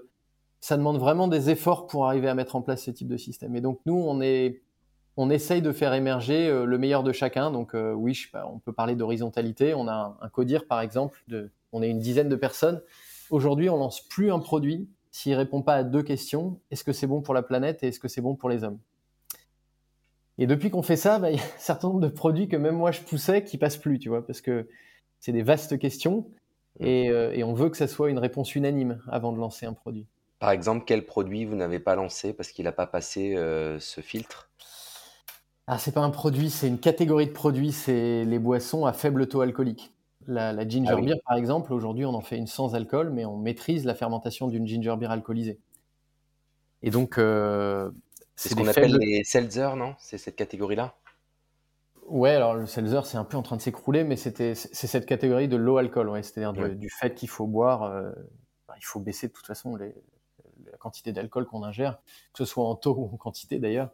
vraiment 0.99 1.29
des 1.29 1.51
efforts 1.51 1.87
pour 1.87 2.07
arriver 2.07 2.29
à 2.29 2.35
mettre 2.35 2.57
en 2.57 2.63
place 2.63 2.85
ce 2.85 2.91
type 2.91 3.09
de 3.09 3.17
système. 3.17 3.55
Et 3.57 3.61
donc, 3.61 3.81
nous, 3.87 3.97
on 3.97 5.31
essaye 5.31 5.63
de 5.63 5.73
faire 5.73 5.95
émerger 5.95 6.49
euh, 6.49 6.65
le 6.65 6.79
meilleur 6.79 7.03
de 7.03 7.13
chacun. 7.13 7.51
Donc 7.51 7.75
euh, 7.75 7.93
oui, 7.93 8.27
on 8.47 8.59
peut 8.59 8.73
parler 8.73 8.95
d'horizontalité. 8.95 9.75
On 9.75 9.89
a 9.89 10.17
un, 10.21 10.29
codir 10.29 10.67
par 10.67 10.81
exemple, 10.81 11.23
on 11.73 11.83
est 11.83 11.91
une 11.91 11.99
dizaine 11.99 12.29
de 12.29 12.37
personnes. 12.37 12.81
Aujourd'hui, 13.31 13.69
on 13.69 13.77
lance 13.77 14.01
plus 14.01 14.31
un 14.33 14.39
produit 14.39 14.89
s'il 15.11 15.35
répond 15.35 15.63
pas 15.63 15.75
à 15.75 15.83
deux 15.85 16.03
questions 16.03 16.61
est-ce 16.71 16.85
que 16.85 16.93
c'est 16.93 17.07
bon 17.07 17.23
pour 17.23 17.35
la 17.35 17.43
planète 17.43 17.83
et 17.83 17.89
est-ce 17.89 17.99
que 17.99 18.09
c'est 18.09 18.21
bon 18.21 18.37
pour 18.37 18.49
les 18.49 18.63
hommes? 18.63 18.79
Et 20.39 20.47
depuis 20.47 20.71
qu'on 20.71 20.83
fait 20.83 20.97
ça, 20.97 21.19
bah, 21.19 21.31
il 21.31 21.37
y 21.37 21.41
a 21.41 21.43
un 21.43 21.59
certain 21.59 21.89
nombre 21.89 22.01
de 22.01 22.09
produits 22.09 22.49
que 22.49 22.57
même 22.57 22.77
moi 22.77 22.93
je 22.93 23.01
poussais 23.01 23.43
qui 23.43 23.59
passent 23.59 23.77
plus, 23.77 23.99
tu 23.99 24.09
vois, 24.09 24.25
parce 24.25 24.41
que 24.41 24.69
c'est 25.21 25.33
des 25.33 25.43
vastes 25.43 25.79
questions 25.79 26.27
et, 26.81 27.11
euh, 27.11 27.33
et 27.33 27.45
on 27.45 27.55
veut 27.55 27.71
que 27.71 27.77
ça 27.77 27.89
soit 27.89 28.11
une 28.11 28.19
réponse 28.19 28.55
unanime 28.55 29.01
avant 29.09 29.33
de 29.33 29.39
lancer 29.39 29.67
un 29.67 29.73
produit. 29.73 30.07
Par 30.39 30.51
exemple, 30.51 30.85
quel 30.87 31.05
produit 31.05 31.45
vous 31.45 31.57
n'avez 31.57 31.81
pas 31.81 31.97
lancé 31.97 32.33
parce 32.33 32.53
qu'il 32.53 32.65
n'a 32.65 32.73
pas 32.73 32.87
passé 32.87 33.35
ce 33.81 34.01
filtre? 34.01 34.49
Ah, 35.71 35.77
c'est 35.77 35.93
pas 35.93 36.01
un 36.01 36.11
produit, 36.11 36.49
c'est 36.49 36.67
une 36.67 36.79
catégorie 36.79 37.27
de 37.27 37.33
produits, 37.33 37.73
c'est 37.73 38.25
les 38.25 38.39
boissons 38.39 38.87
à 38.87 38.95
faible 38.95 39.29
taux 39.29 39.43
alcoolique. 39.43 39.93
La, 40.27 40.67
ginger 40.67 40.95
ah 40.97 41.01
beer, 41.01 41.17
par 41.27 41.37
exemple, 41.37 41.75
aujourd'hui, 41.75 42.07
on 42.07 42.15
en 42.15 42.21
fait 42.23 42.37
une 42.37 42.47
sans 42.47 42.75
alcool, 42.75 43.11
mais 43.11 43.25
on 43.25 43.37
maîtrise 43.37 43.85
la 43.85 43.95
fermentation 43.95 44.49
d'une 44.49 44.67
ginger 44.67 44.95
beer 44.99 45.11
alcoolisée. 45.11 45.59
Et 46.83 46.91
donc, 46.91 47.19
euh, 47.19 47.91
c'est 48.35 48.51
ce 48.51 48.55
qu'on 48.55 48.67
appelle 48.67 48.97
les 48.97 49.25
seltzer, 49.25 49.77
non? 49.77 49.95
C'est 49.99 50.17
cette 50.17 50.37
catégorie-là? 50.37 50.95
Ouais, 52.09 52.31
alors 52.31 52.55
le 52.55 52.67
seltzer, 52.67 53.05
c'est 53.05 53.19
un 53.19 53.25
peu 53.25 53.37
en 53.37 53.43
train 53.43 53.57
de 53.57 53.61
s'écrouler, 53.61 54.03
mais 54.03 54.17
c'est 54.17 54.55
cette 54.55 55.07
catégorie 55.07 55.47
de 55.47 55.57
low 55.57 55.77
alcool, 55.77 56.09
ouais, 56.09 56.23
c'est-à-dire 56.23 56.75
du 56.75 56.89
fait 56.89 57.15
qu'il 57.15 57.29
faut 57.29 57.47
boire, 57.47 57.83
euh, 57.83 58.11
bah, 58.67 58.75
il 58.79 58.85
faut 58.85 58.99
baisser 58.99 59.29
de 59.29 59.33
toute 59.33 59.47
façon 59.47 59.77
la 59.77 59.89
quantité 60.79 61.13
d'alcool 61.13 61.45
qu'on 61.45 61.63
ingère, 61.63 61.99
que 62.33 62.39
ce 62.39 62.45
soit 62.47 62.65
en 62.65 62.77
taux 62.77 62.95
ou 62.95 63.05
en 63.13 63.17
quantité 63.19 63.59
d'ailleurs. 63.59 63.91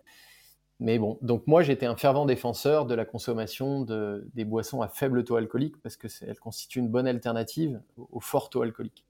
Mais 0.81 0.99
bon, 0.99 1.19
donc 1.23 1.47
moi 1.47 1.63
j'étais 1.63 1.87
un 1.87 1.97
fervent 1.97 2.27
défenseur 2.27 2.87
de 2.87 2.95
la 2.95 3.05
consommation 3.05 3.83
de, 3.83 4.29
des 4.35 4.45
boissons 4.45 4.83
à 4.83 4.89
faible 4.89 5.25
taux 5.25 5.37
alcoolique 5.37 5.81
parce 5.83 5.97
que 5.97 6.09
elles 6.27 6.39
constituent 6.39 6.81
une 6.81 6.89
bonne 6.89 7.07
alternative 7.07 7.81
au, 7.97 8.21
fort 8.21 8.51
taux 8.51 8.63
alcoolique. 8.63 9.05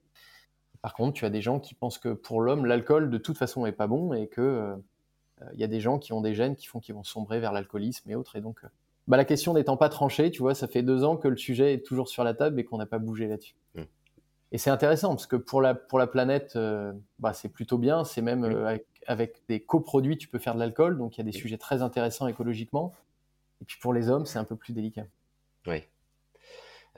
Par 0.81 0.93
contre, 0.93 1.13
tu 1.13 1.25
as 1.25 1.31
des 1.31 1.41
gens 1.41 1.59
qui 1.59 1.73
pensent 1.73 1.97
que 1.97 2.13
pour 2.13 2.41
l'homme, 2.41 2.65
l'alcool 2.65 3.09
de 3.09 3.17
toute 3.17 3.37
façon 3.37 3.65
n'est 3.65 3.71
pas 3.71 3.87
bon 3.87 4.13
et 4.13 4.27
que 4.27 4.41
euh, 4.41 4.75
il 5.53 5.59
y 5.59 5.63
a 5.63 5.67
des 5.67 5.79
gens 5.79 5.99
qui 5.99 6.13
ont 6.13 6.21
des 6.21 6.35
gènes 6.35 6.55
qui 6.55 6.67
font 6.67 6.79
qu'ils 6.79 6.95
vont 6.95 7.03
sombrer 7.03 7.39
vers 7.39 7.51
l'alcoolisme 7.51 8.09
et 8.09 8.15
autres. 8.15 8.35
Et 8.35 8.41
donc, 8.41 8.63
euh, 8.63 8.67
bah, 9.07 9.17
la 9.17 9.25
question 9.25 9.53
n'étant 9.53 9.77
pas 9.77 9.89
tranchée, 9.89 10.31
tu 10.31 10.41
vois, 10.41 10.55
ça 10.55 10.67
fait 10.67 10.83
deux 10.83 11.03
ans 11.03 11.17
que 11.17 11.27
le 11.27 11.37
sujet 11.37 11.73
est 11.73 11.85
toujours 11.85 12.09
sur 12.09 12.23
la 12.23 12.33
table 12.33 12.59
et 12.59 12.63
qu'on 12.63 12.77
n'a 12.77 12.85
pas 12.85 12.99
bougé 12.99 13.27
là-dessus. 13.27 13.55
Mmh. 13.75 13.81
Et 14.51 14.57
c'est 14.57 14.69
intéressant 14.69 15.09
parce 15.09 15.27
que 15.27 15.35
pour 15.35 15.61
la, 15.61 15.75
pour 15.75 15.99
la 15.99 16.07
planète, 16.07 16.53
euh, 16.55 16.93
bah, 17.19 17.33
c'est 17.33 17.49
plutôt 17.49 17.77
bien. 17.77 18.03
C'est 18.03 18.21
même 18.21 18.43
avec 18.43 18.85
avec 19.07 19.41
des 19.47 19.59
coproduits, 19.59 20.17
tu 20.17 20.27
peux 20.27 20.39
faire 20.39 20.55
de 20.55 20.59
l'alcool, 20.59 20.97
donc 20.97 21.17
il 21.17 21.19
y 21.19 21.21
a 21.21 21.25
des 21.25 21.37
sujets 21.37 21.57
très 21.57 21.81
intéressants 21.81 22.27
écologiquement. 22.27 22.93
Et 23.61 23.65
puis 23.65 23.77
pour 23.79 23.93
les 23.93 24.09
hommes, 24.09 24.25
c'est 24.25 24.39
un 24.39 24.43
peu 24.43 24.55
plus 24.55 24.73
délicat. 24.73 25.05
Oui. 25.67 25.83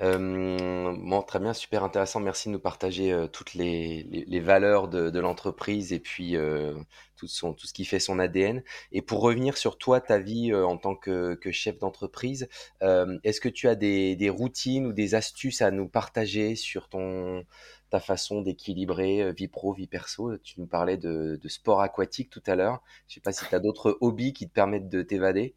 Euh, 0.02 1.22
très 1.24 1.40
bien, 1.40 1.54
super 1.54 1.84
intéressant. 1.84 2.20
Merci 2.20 2.50
de 2.50 2.54
nous 2.54 2.60
partager 2.60 3.12
euh, 3.12 3.28
toutes 3.28 3.56
les, 3.56 4.40
valeurs 4.40 4.88
de, 4.88 5.10
de 5.10 5.20
l'entreprise 5.20 5.92
et 5.92 6.00
puis 6.00 6.36
euh, 6.36 6.76
tout, 7.16 7.28
ce 7.28 7.74
qui 7.74 7.84
fait 7.86 8.00
son 8.00 8.20
ADN. 8.20 8.64
Et 8.92 9.02
pour 9.02 9.22
revenir 9.22 9.58
sur 9.58 9.78
toi, 9.78 10.00
ta 10.00 10.20
vie 10.20 10.54
en 10.54 10.78
tant 10.78 10.96
que, 10.96 11.38
chef 11.52 11.80
d'entreprise, 11.80 12.48
est-ce 12.82 13.42
que 13.42 13.50
tu 13.50 13.68
as 13.68 13.76
des, 13.76 14.30
routines 14.30 14.86
ou 14.86 14.94
des 14.94 15.16
astuces 15.16 15.62
à 15.62 15.72
nous 15.72 15.88
partager 15.88 16.56
sur 16.56 16.90
ton, 16.90 17.44
ta 17.90 18.00
façon 18.00 18.42
d'équilibrer 18.42 19.34
vie 19.34 19.48
pro, 19.48 19.74
vie 19.74 19.88
perso? 19.88 20.38
Tu 20.40 20.60
nous 20.60 20.68
parlais 20.68 20.98
de, 20.98 21.40
sport 21.48 21.82
aquatique 21.82 22.30
tout 22.30 22.44
à 22.46 22.56
l'heure. 22.56 22.84
Je 23.08 23.14
ne 23.14 23.16
sais 23.16 23.22
pas 23.22 23.32
si 23.32 23.46
tu 23.48 23.56
as 23.56 23.60
d'autres 23.60 23.98
hobbies 24.02 24.34
qui 24.34 24.48
te 24.48 24.54
permettent 24.54 24.90
de 24.90 25.02
t'évader. 25.02 25.56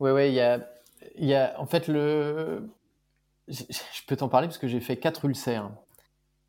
Oui, 0.00 0.10
oui, 0.12 0.28
il 0.28 0.34
y 0.34 0.40
a, 0.40 0.66
y 1.16 1.34
a, 1.34 1.58
en 1.60 1.66
fait, 1.66 1.88
le... 1.88 2.68
je 3.48 4.06
peux 4.06 4.16
t'en 4.16 4.28
parler 4.28 4.48
parce 4.48 4.58
que 4.58 4.68
j'ai 4.68 4.80
fait 4.80 4.96
quatre 4.96 5.24
ulcères. 5.24 5.70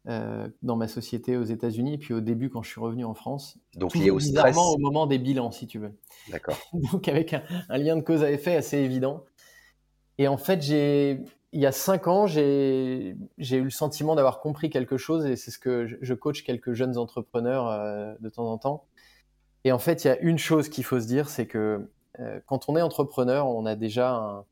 dans 0.06 0.76
ma 0.76 0.88
société 0.88 1.38
aux 1.38 1.44
États-Unis, 1.44 1.98
puis 1.98 2.14
au 2.14 2.22
début 2.22 2.50
quand 2.50 2.64
je 2.64 2.70
suis 2.70 2.82
revenu 2.82 3.06
en 3.06 3.14
France. 3.14 3.58
Donc 3.76 3.96
lié 3.96 4.10
au 4.10 4.20
stress. 4.20 4.58
au 4.58 4.78
moment 4.78 5.08
des 5.08 5.20
bilans, 5.20 5.52
si 5.52 5.68
tu 5.68 5.80
veux. 5.80 5.94
D'accord. 6.30 6.58
Donc 6.92 7.08
avec 7.08 7.34
un, 7.34 7.78
lien 7.78 7.96
de 7.96 8.02
cause 8.02 8.24
à 8.24 8.32
effet 8.32 8.56
assez 8.56 8.78
évident. 8.78 9.26
Et 10.18 10.28
en 10.28 10.38
fait, 10.38 10.62
j'ai, 10.62 11.24
il 11.52 11.60
y 11.60 11.66
a 11.66 11.72
cinq 11.72 12.08
ans, 12.08 12.28
j'ai, 12.28 13.16
j'ai 13.38 13.58
eu 13.58 13.64
le 13.64 13.70
sentiment 13.70 14.16
d'avoir 14.16 14.40
compris 14.40 14.70
quelque 14.70 14.98
chose, 14.98 15.26
et 15.26 15.36
c'est 15.36 15.52
ce 15.52 15.60
que 15.60 15.88
je, 16.02 16.14
coach 16.14 16.44
quelques 16.44 16.74
jeunes 16.74 16.98
entrepreneurs 16.98 18.18
de 18.20 18.30
temps 18.30 18.52
en 18.52 18.58
temps. 18.58 18.86
Et 19.64 19.72
en 19.72 19.80
fait, 19.80 20.04
il 20.04 20.08
y 20.08 20.12
a 20.12 20.20
une 20.20 20.38
chose 20.38 20.70
qu'il 20.70 20.84
faut 20.84 21.00
se 21.00 21.08
dire, 21.08 21.30
c'est 21.30 21.46
que 21.46 21.90
quand 22.46 22.70
on 22.70 22.78
est 22.78 22.82
entrepreneur, 22.82 23.48
on 23.48 23.66
a 23.66 23.76
déjà 23.76 24.46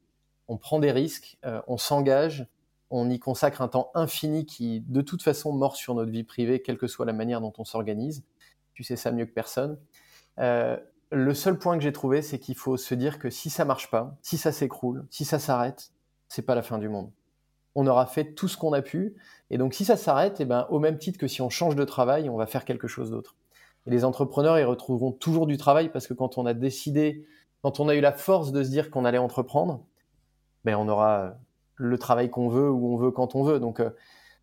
on 0.49 0.57
prend 0.57 0.79
des 0.79 0.91
risques, 0.91 1.37
euh, 1.45 1.61
on 1.67 1.77
s'engage, 1.77 2.47
on 2.89 3.09
y 3.09 3.19
consacre 3.19 3.61
un 3.61 3.67
temps 3.67 3.91
infini 3.93 4.47
qui, 4.47 4.81
de 4.81 5.01
toute 5.01 5.21
façon, 5.21 5.53
mord 5.53 5.75
sur 5.75 5.93
notre 5.93 6.11
vie 6.11 6.23
privée, 6.23 6.61
quelle 6.61 6.77
que 6.77 6.87
soit 6.87 7.05
la 7.05 7.13
manière 7.13 7.39
dont 7.39 7.53
on 7.59 7.63
s'organise. 7.63 8.25
Tu 8.73 8.83
sais 8.83 8.95
ça 8.95 9.11
mieux 9.11 9.25
que 9.25 9.33
personne. 9.33 9.77
Euh, 10.39 10.75
le 11.11 11.33
seul 11.35 11.59
point 11.59 11.77
que 11.77 11.83
j'ai 11.83 11.93
trouvé, 11.93 12.23
c'est 12.23 12.39
qu'il 12.39 12.55
faut 12.55 12.77
se 12.77 12.95
dire 12.95 13.19
que 13.19 13.29
si 13.29 13.51
ça 13.51 13.63
marche 13.63 13.91
pas, 13.91 14.17
si 14.23 14.37
ça 14.37 14.51
s'écroule, 14.51 15.05
si 15.11 15.23
ça 15.23 15.37
s'arrête, 15.37 15.91
c'est 16.27 16.41
pas 16.41 16.55
la 16.55 16.63
fin 16.63 16.79
du 16.79 16.89
monde. 16.89 17.11
On 17.75 17.85
aura 17.85 18.07
fait 18.07 18.33
tout 18.33 18.47
ce 18.47 18.57
qu'on 18.57 18.73
a 18.73 18.81
pu, 18.81 19.15
et 19.51 19.59
donc 19.59 19.75
si 19.75 19.85
ça 19.85 19.97
s'arrête, 19.97 20.37
eh 20.39 20.45
ben, 20.45 20.65
au 20.71 20.79
même 20.79 20.97
titre 20.97 21.19
que 21.19 21.27
si 21.27 21.43
on 21.43 21.49
change 21.51 21.75
de 21.75 21.83
travail, 21.83 22.27
on 22.27 22.37
va 22.37 22.47
faire 22.47 22.65
quelque 22.65 22.87
chose 22.87 23.11
d'autre. 23.11 23.35
Et 23.85 23.91
les 23.91 24.03
entrepreneurs, 24.03 24.57
ils 24.57 24.65
retrouveront 24.65 25.11
toujours 25.11 25.45
du 25.45 25.57
travail 25.57 25.89
parce 25.89 26.07
que 26.07 26.15
quand 26.15 26.39
on 26.39 26.47
a 26.47 26.55
décidé, 26.55 27.25
quand 27.61 27.79
on 27.79 27.89
a 27.89 27.95
eu 27.95 28.01
la 28.01 28.11
force 28.11 28.51
de 28.51 28.63
se 28.63 28.69
dire 28.69 28.89
qu'on 28.89 29.05
allait 29.05 29.17
entreprendre, 29.17 29.83
ben, 30.63 30.75
on 30.75 30.87
aura 30.87 31.35
le 31.75 31.97
travail 31.97 32.29
qu'on 32.29 32.49
veut, 32.49 32.69
où 32.69 32.93
on 32.93 32.97
veut, 32.97 33.11
quand 33.11 33.35
on 33.35 33.43
veut. 33.43 33.59
Donc, 33.59 33.79
euh, 33.79 33.89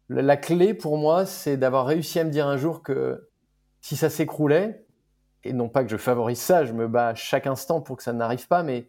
la 0.08 0.36
clé 0.36 0.74
pour 0.74 0.96
moi, 0.96 1.26
c'est 1.26 1.56
d'avoir 1.56 1.86
réussi 1.86 2.18
à 2.18 2.24
me 2.24 2.30
dire 2.30 2.46
un 2.46 2.56
jour 2.56 2.82
que 2.82 3.28
si 3.80 3.96
ça 3.96 4.10
s'écroulait, 4.10 4.84
et 5.44 5.52
non 5.52 5.68
pas 5.68 5.84
que 5.84 5.90
je 5.90 5.96
favorise 5.96 6.40
ça, 6.40 6.64
je 6.64 6.72
me 6.72 6.88
bats 6.88 7.14
chaque 7.14 7.46
instant 7.46 7.80
pour 7.80 7.96
que 7.96 8.02
ça 8.02 8.12
n'arrive 8.12 8.48
pas, 8.48 8.62
mais 8.62 8.88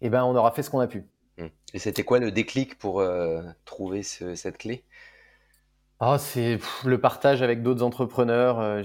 eh 0.00 0.10
ben, 0.10 0.24
on 0.24 0.36
aura 0.36 0.50
fait 0.52 0.62
ce 0.62 0.70
qu'on 0.70 0.80
a 0.80 0.86
pu. 0.86 1.06
Mmh. 1.38 1.46
Et 1.74 1.78
c'était 1.78 2.04
quoi 2.04 2.18
le 2.18 2.30
déclic 2.30 2.78
pour 2.78 3.00
euh, 3.00 3.42
trouver 3.64 4.02
cette 4.02 4.58
clé? 4.58 4.84
Ah, 6.02 6.16
c'est 6.16 6.58
le 6.86 6.98
partage 6.98 7.42
avec 7.42 7.62
d'autres 7.62 7.82
entrepreneurs 7.82 8.58
euh, 8.58 8.82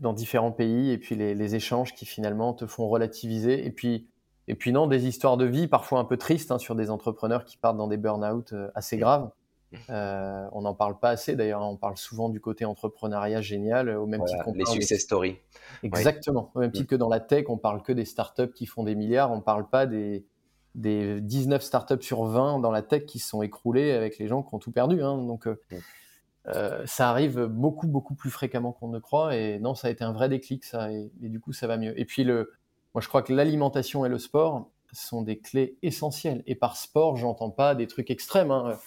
dans 0.00 0.12
différents 0.12 0.52
pays 0.52 0.90
et 0.90 0.98
puis 0.98 1.16
les, 1.16 1.34
les, 1.34 1.54
échanges 1.54 1.94
qui 1.94 2.04
finalement 2.04 2.52
te 2.52 2.66
font 2.66 2.86
relativiser. 2.88 3.64
Et 3.64 3.70
puis, 3.70 4.06
et 4.48 4.54
puis 4.54 4.70
non, 4.70 4.86
des 4.86 5.06
histoires 5.06 5.38
de 5.38 5.46
vie 5.46 5.66
parfois 5.66 5.98
un 5.98 6.04
peu 6.04 6.18
tristes 6.18 6.52
hein, 6.52 6.58
sur 6.58 6.74
des 6.74 6.90
entrepreneurs 6.90 7.46
qui 7.46 7.56
partent 7.56 7.78
dans 7.78 7.88
des 7.88 7.96
burn-out 7.96 8.52
euh, 8.52 8.68
assez 8.74 8.96
mmh. 8.96 9.00
graves. 9.00 9.30
Mmh. 9.72 9.76
Euh, 9.88 10.46
on 10.52 10.60
n'en 10.60 10.74
parle 10.74 10.98
pas 10.98 11.08
assez 11.08 11.36
d'ailleurs, 11.36 11.62
on 11.62 11.76
parle 11.76 11.96
souvent 11.96 12.28
du 12.28 12.40
côté 12.40 12.66
entrepreneuriat 12.66 13.40
génial, 13.40 13.88
au 13.88 14.06
même 14.06 14.22
titre 14.26 14.44
qu'on 14.44 14.52
Les 14.52 14.66
success 14.66 15.00
stories. 15.00 15.38
Exactement, 15.82 16.50
au 16.54 16.60
même 16.60 16.72
titre 16.72 16.88
que 16.88 16.96
dans 16.96 17.08
la 17.08 17.20
tech, 17.20 17.46
on 17.48 17.56
parle 17.56 17.82
que 17.82 17.92
des 17.92 18.04
startups 18.04 18.52
qui 18.54 18.66
font 18.66 18.84
des 18.84 18.94
milliards, 18.94 19.32
on 19.32 19.40
parle 19.40 19.66
pas 19.68 19.86
des, 19.86 20.26
des 20.74 21.20
19 21.20 21.62
startups 21.62 22.02
sur 22.02 22.24
20 22.24 22.60
dans 22.60 22.70
la 22.70 22.82
tech 22.82 23.06
qui 23.06 23.18
se 23.18 23.28
sont 23.28 23.42
écroulées 23.42 23.92
avec 23.92 24.18
les 24.18 24.28
gens 24.28 24.42
qui 24.42 24.54
ont 24.54 24.58
tout 24.58 24.72
perdu. 24.72 25.02
Hein. 25.02 25.18
Donc 25.18 25.46
euh, 25.46 26.86
ça 26.86 27.10
arrive 27.10 27.44
beaucoup, 27.44 27.86
beaucoup 27.86 28.14
plus 28.14 28.30
fréquemment 28.30 28.72
qu'on 28.72 28.88
ne 28.88 28.98
croit. 28.98 29.36
Et 29.36 29.58
non, 29.58 29.74
ça 29.74 29.88
a 29.88 29.90
été 29.90 30.04
un 30.04 30.12
vrai 30.12 30.28
déclic, 30.28 30.64
ça. 30.64 30.90
et, 30.92 31.10
du 31.20 31.40
coup, 31.40 31.52
ça 31.52 31.66
va 31.66 31.76
mieux. 31.76 31.98
Et 31.98 32.04
puis, 32.04 32.24
le, 32.24 32.52
moi, 32.94 33.02
je 33.02 33.08
crois 33.08 33.22
que 33.22 33.32
l'alimentation 33.32 34.04
et 34.06 34.08
le 34.08 34.18
sport 34.18 34.70
sont 34.92 35.22
des 35.22 35.38
clés 35.38 35.76
essentielles. 35.82 36.42
Et 36.46 36.54
par 36.54 36.76
sport, 36.76 37.16
j'entends 37.16 37.50
pas 37.50 37.74
des 37.74 37.86
trucs 37.86 38.10
extrêmes. 38.10 38.50
Hein. 38.50 38.78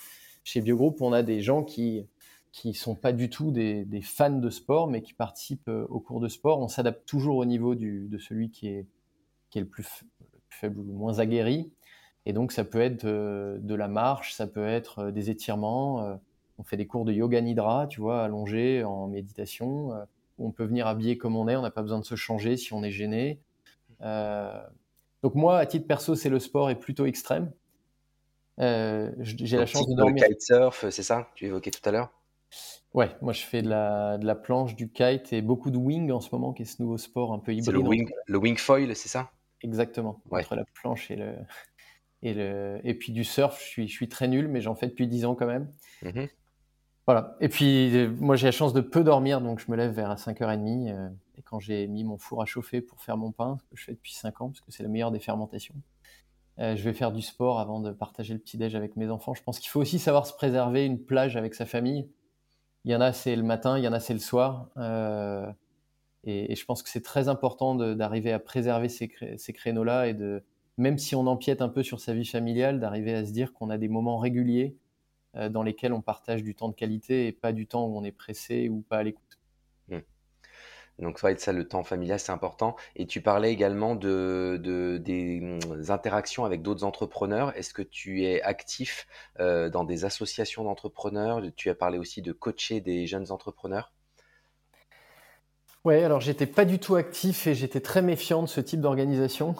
Chez 0.43 0.61
Biogroup, 0.61 1.01
on 1.01 1.13
a 1.13 1.23
des 1.23 1.41
gens 1.41 1.63
qui 1.63 2.07
qui 2.51 2.73
sont 2.73 2.95
pas 2.95 3.13
du 3.13 3.29
tout 3.29 3.49
des, 3.49 4.01
fans 4.03 4.29
de 4.29 4.49
sport, 4.49 4.89
mais 4.89 5.01
qui 5.01 5.13
participent 5.13 5.69
euh, 5.69 5.85
au 5.89 6.01
cours 6.01 6.19
de 6.19 6.27
sport. 6.27 6.59
On 6.59 6.67
s'adapte 6.67 7.07
toujours 7.07 7.37
au 7.37 7.45
niveau 7.45 7.75
de 7.75 8.17
celui 8.17 8.51
qui 8.51 8.67
est, 8.67 8.87
qui 9.49 9.57
est 9.57 9.61
le 9.61 9.67
plus, 9.67 10.03
faible 10.51 10.79
ou 10.79 10.83
moins 10.83 11.19
aguerri. 11.19 11.71
Et 12.25 12.33
donc, 12.33 12.51
ça 12.51 12.63
peut 12.63 12.81
être 12.81 13.05
euh, 13.05 13.57
de, 13.59 13.75
la 13.75 13.87
marche, 13.87 14.33
ça 14.33 14.47
peut 14.47 14.67
être 14.67 14.99
euh, 14.99 15.11
des 15.11 15.29
étirements. 15.29 16.19
on 16.59 16.63
fait 16.63 16.77
des 16.77 16.87
cours 16.87 17.05
de 17.05 17.13
yoga 17.13 17.41
nidra, 17.41 17.87
tu 17.87 18.01
vois, 18.01 18.23
allongé 18.23 18.83
en 18.83 19.07
méditation. 19.07 19.91
on 20.37 20.51
peut 20.51 20.65
venir 20.65 20.87
habillé 20.87 21.17
comme 21.17 21.35
on 21.35 21.47
est, 21.47 21.55
on 21.55 21.61
n'a 21.61 21.71
pas 21.71 21.81
besoin 21.81 21.99
de 21.99 22.05
se 22.05 22.15
changer 22.15 22.57
si 22.57 22.73
on 22.73 22.83
est 22.83 22.91
gêné. 22.91 23.39
Euh, 24.03 24.61
donc 25.23 25.35
moi, 25.35 25.57
à 25.57 25.65
titre 25.65 25.87
perso, 25.87 26.15
c'est 26.15 26.29
le 26.29 26.39
sport 26.39 26.69
est 26.69 26.79
plutôt 26.79 27.05
extrême. 27.05 27.51
Euh, 28.59 29.11
j'ai 29.19 29.57
la 29.57 29.65
chance 29.65 29.87
de 29.87 29.95
dormir. 29.95 30.23
Le 30.27 30.33
kitesurf, 30.33 30.89
c'est 30.89 31.03
ça 31.03 31.29
Tu 31.35 31.45
évoquais 31.45 31.71
tout 31.71 31.87
à 31.87 31.91
l'heure? 31.91 32.11
Ouais, 32.93 33.09
moi 33.21 33.31
je 33.31 33.43
fais 33.43 33.61
de 33.61 33.69
la, 33.69 34.17
de 34.17 34.25
la, 34.25 34.35
planche, 34.35 34.75
du 34.75 34.89
kite 34.89 35.31
et 35.31 35.41
beaucoup 35.41 35.71
de 35.71 35.77
wing 35.77 36.11
en 36.11 36.19
ce 36.19 36.29
moment, 36.33 36.51
qui 36.51 36.63
est 36.63 36.65
ce 36.65 36.81
nouveau 36.81 36.97
sport 36.97 37.31
un 37.31 37.39
peu 37.39 37.53
hybride. 37.53 37.65
C'est 37.65 37.71
le 37.71 37.79
wing, 37.79 38.09
le 38.25 38.37
wing 38.37 38.57
foil, 38.57 38.93
c'est 38.93 39.07
ça? 39.07 39.31
Exactement. 39.63 40.21
Entre 40.31 40.55
la 40.55 40.65
planche 40.65 41.11
et 41.11 41.15
le, 41.15 41.35
et 42.23 42.33
le 42.33 42.79
et 42.83 42.93
puis 42.93 43.11
du 43.11 43.23
surf, 43.23 43.59
je 43.59 43.65
suis, 43.65 43.87
je 43.87 43.93
suis 43.93 44.09
très 44.09 44.27
nul, 44.27 44.47
mais 44.47 44.61
j'en 44.61 44.75
fais 44.75 44.87
depuis 44.87 45.07
10 45.07 45.25
ans 45.25 45.35
quand 45.35 45.47
même. 45.47 45.71
Mmh 46.03 46.25
voilà. 47.07 47.35
Et 47.41 47.49
puis 47.49 48.07
moi 48.19 48.35
j'ai 48.35 48.45
la 48.45 48.51
chance 48.51 48.73
de 48.73 48.79
peu 48.79 49.03
dormir, 49.03 49.41
donc 49.41 49.59
je 49.59 49.71
me 49.71 49.75
lève 49.75 49.91
vers 49.91 50.15
5h30 50.15 51.11
quand 51.43 51.59
j'ai 51.59 51.87
mis 51.87 52.03
mon 52.03 52.17
four 52.17 52.41
à 52.41 52.45
chauffer 52.45 52.81
pour 52.81 53.01
faire 53.01 53.17
mon 53.17 53.31
pain, 53.31 53.57
ce 53.59 53.63
que 53.65 53.75
je 53.75 53.83
fais 53.83 53.91
depuis 53.93 54.13
5 54.13 54.41
ans, 54.41 54.49
parce 54.49 54.61
que 54.61 54.71
c'est 54.71 54.83
la 54.83 54.89
meilleure 54.89 55.11
des 55.11 55.19
fermentations, 55.19 55.75
euh, 56.59 56.75
je 56.75 56.83
vais 56.83 56.93
faire 56.93 57.11
du 57.11 57.21
sport 57.21 57.59
avant 57.59 57.79
de 57.79 57.91
partager 57.91 58.33
le 58.33 58.39
petit-déj 58.39 58.75
avec 58.75 58.95
mes 58.95 59.09
enfants. 59.09 59.33
Je 59.33 59.43
pense 59.43 59.59
qu'il 59.59 59.69
faut 59.69 59.81
aussi 59.81 59.99
savoir 59.99 60.25
se 60.25 60.33
préserver 60.33 60.85
une 60.85 61.03
plage 61.03 61.37
avec 61.37 61.55
sa 61.55 61.65
famille. 61.65 62.09
Il 62.85 62.91
y 62.91 62.95
en 62.95 63.01
a, 63.01 63.13
c'est 63.13 63.35
le 63.35 63.43
matin, 63.43 63.77
il 63.77 63.83
y 63.83 63.87
en 63.87 63.93
a, 63.93 63.99
c'est 63.99 64.13
le 64.13 64.19
soir. 64.19 64.69
Euh, 64.77 65.51
et, 66.23 66.55
je 66.55 66.65
pense 66.65 66.83
que 66.83 66.89
c'est 66.89 67.03
très 67.03 67.27
important 67.27 67.75
d'arriver 67.75 68.31
à 68.31 68.39
préserver 68.39 68.89
ces, 68.89 69.07
créneaux-là 69.53 70.07
et 70.07 70.13
de, 70.13 70.43
même 70.77 70.97
si 70.97 71.15
on 71.15 71.27
empiète 71.27 71.61
un 71.61 71.69
peu 71.69 71.83
sur 71.83 71.99
sa 71.99 72.13
vie 72.13 72.25
familiale, 72.25 72.79
d'arriver 72.79 73.13
à 73.13 73.25
se 73.25 73.31
dire 73.31 73.53
qu'on 73.53 73.69
a 73.69 73.77
des 73.77 73.87
moments 73.87 74.17
réguliers 74.17 74.75
euh, 75.35 75.49
dans 75.49 75.63
lesquels 75.63 75.93
on 75.93 76.01
partage 76.01 76.43
du 76.43 76.55
temps 76.55 76.69
de 76.69 76.75
qualité 76.75 77.27
et 77.27 77.31
pas 77.31 77.53
du 77.53 77.67
temps 77.67 77.85
où 77.85 77.97
on 77.97 78.03
est 78.03 78.11
pressé 78.11 78.69
ou 78.69 78.81
pas 78.81 78.97
à 78.97 79.03
l'écoute. 79.03 79.39
Donc, 80.99 81.17
ça 81.17 81.27
va 81.27 81.31
être 81.31 81.39
ça, 81.39 81.51
le 81.51 81.67
temps 81.67 81.83
familial, 81.83 82.19
c'est 82.19 82.31
important. 82.31 82.75
Et 82.95 83.07
tu 83.07 83.21
parlais 83.21 83.51
également 83.51 83.95
de, 83.95 84.59
des 85.03 85.39
mmh, 85.41 85.89
interactions 85.89 86.45
avec 86.45 86.61
d'autres 86.61 86.83
entrepreneurs. 86.83 87.55
Est-ce 87.57 87.73
que 87.73 87.81
tu 87.81 88.23
es 88.23 88.41
actif 88.43 89.07
euh, 89.39 89.69
dans 89.69 89.83
des 89.83 90.05
associations 90.05 90.63
d'entrepreneurs? 90.63 91.41
Tu 91.55 91.69
as 91.69 91.75
parlé 91.75 91.97
aussi 91.97 92.21
de 92.21 92.31
coacher 92.31 92.81
des 92.81 93.07
jeunes 93.07 93.31
entrepreneurs? 93.31 93.91
Oui, 95.83 95.95
alors 95.95 96.21
j'étais 96.21 96.45
pas 96.45 96.65
du 96.65 96.77
tout 96.79 96.95
actif 96.95 97.47
et 97.47 97.55
j'étais 97.55 97.81
très 97.81 98.01
méfiant 98.01 98.43
de 98.43 98.47
ce 98.47 98.61
type 98.61 98.81
d'organisation. 98.81 99.55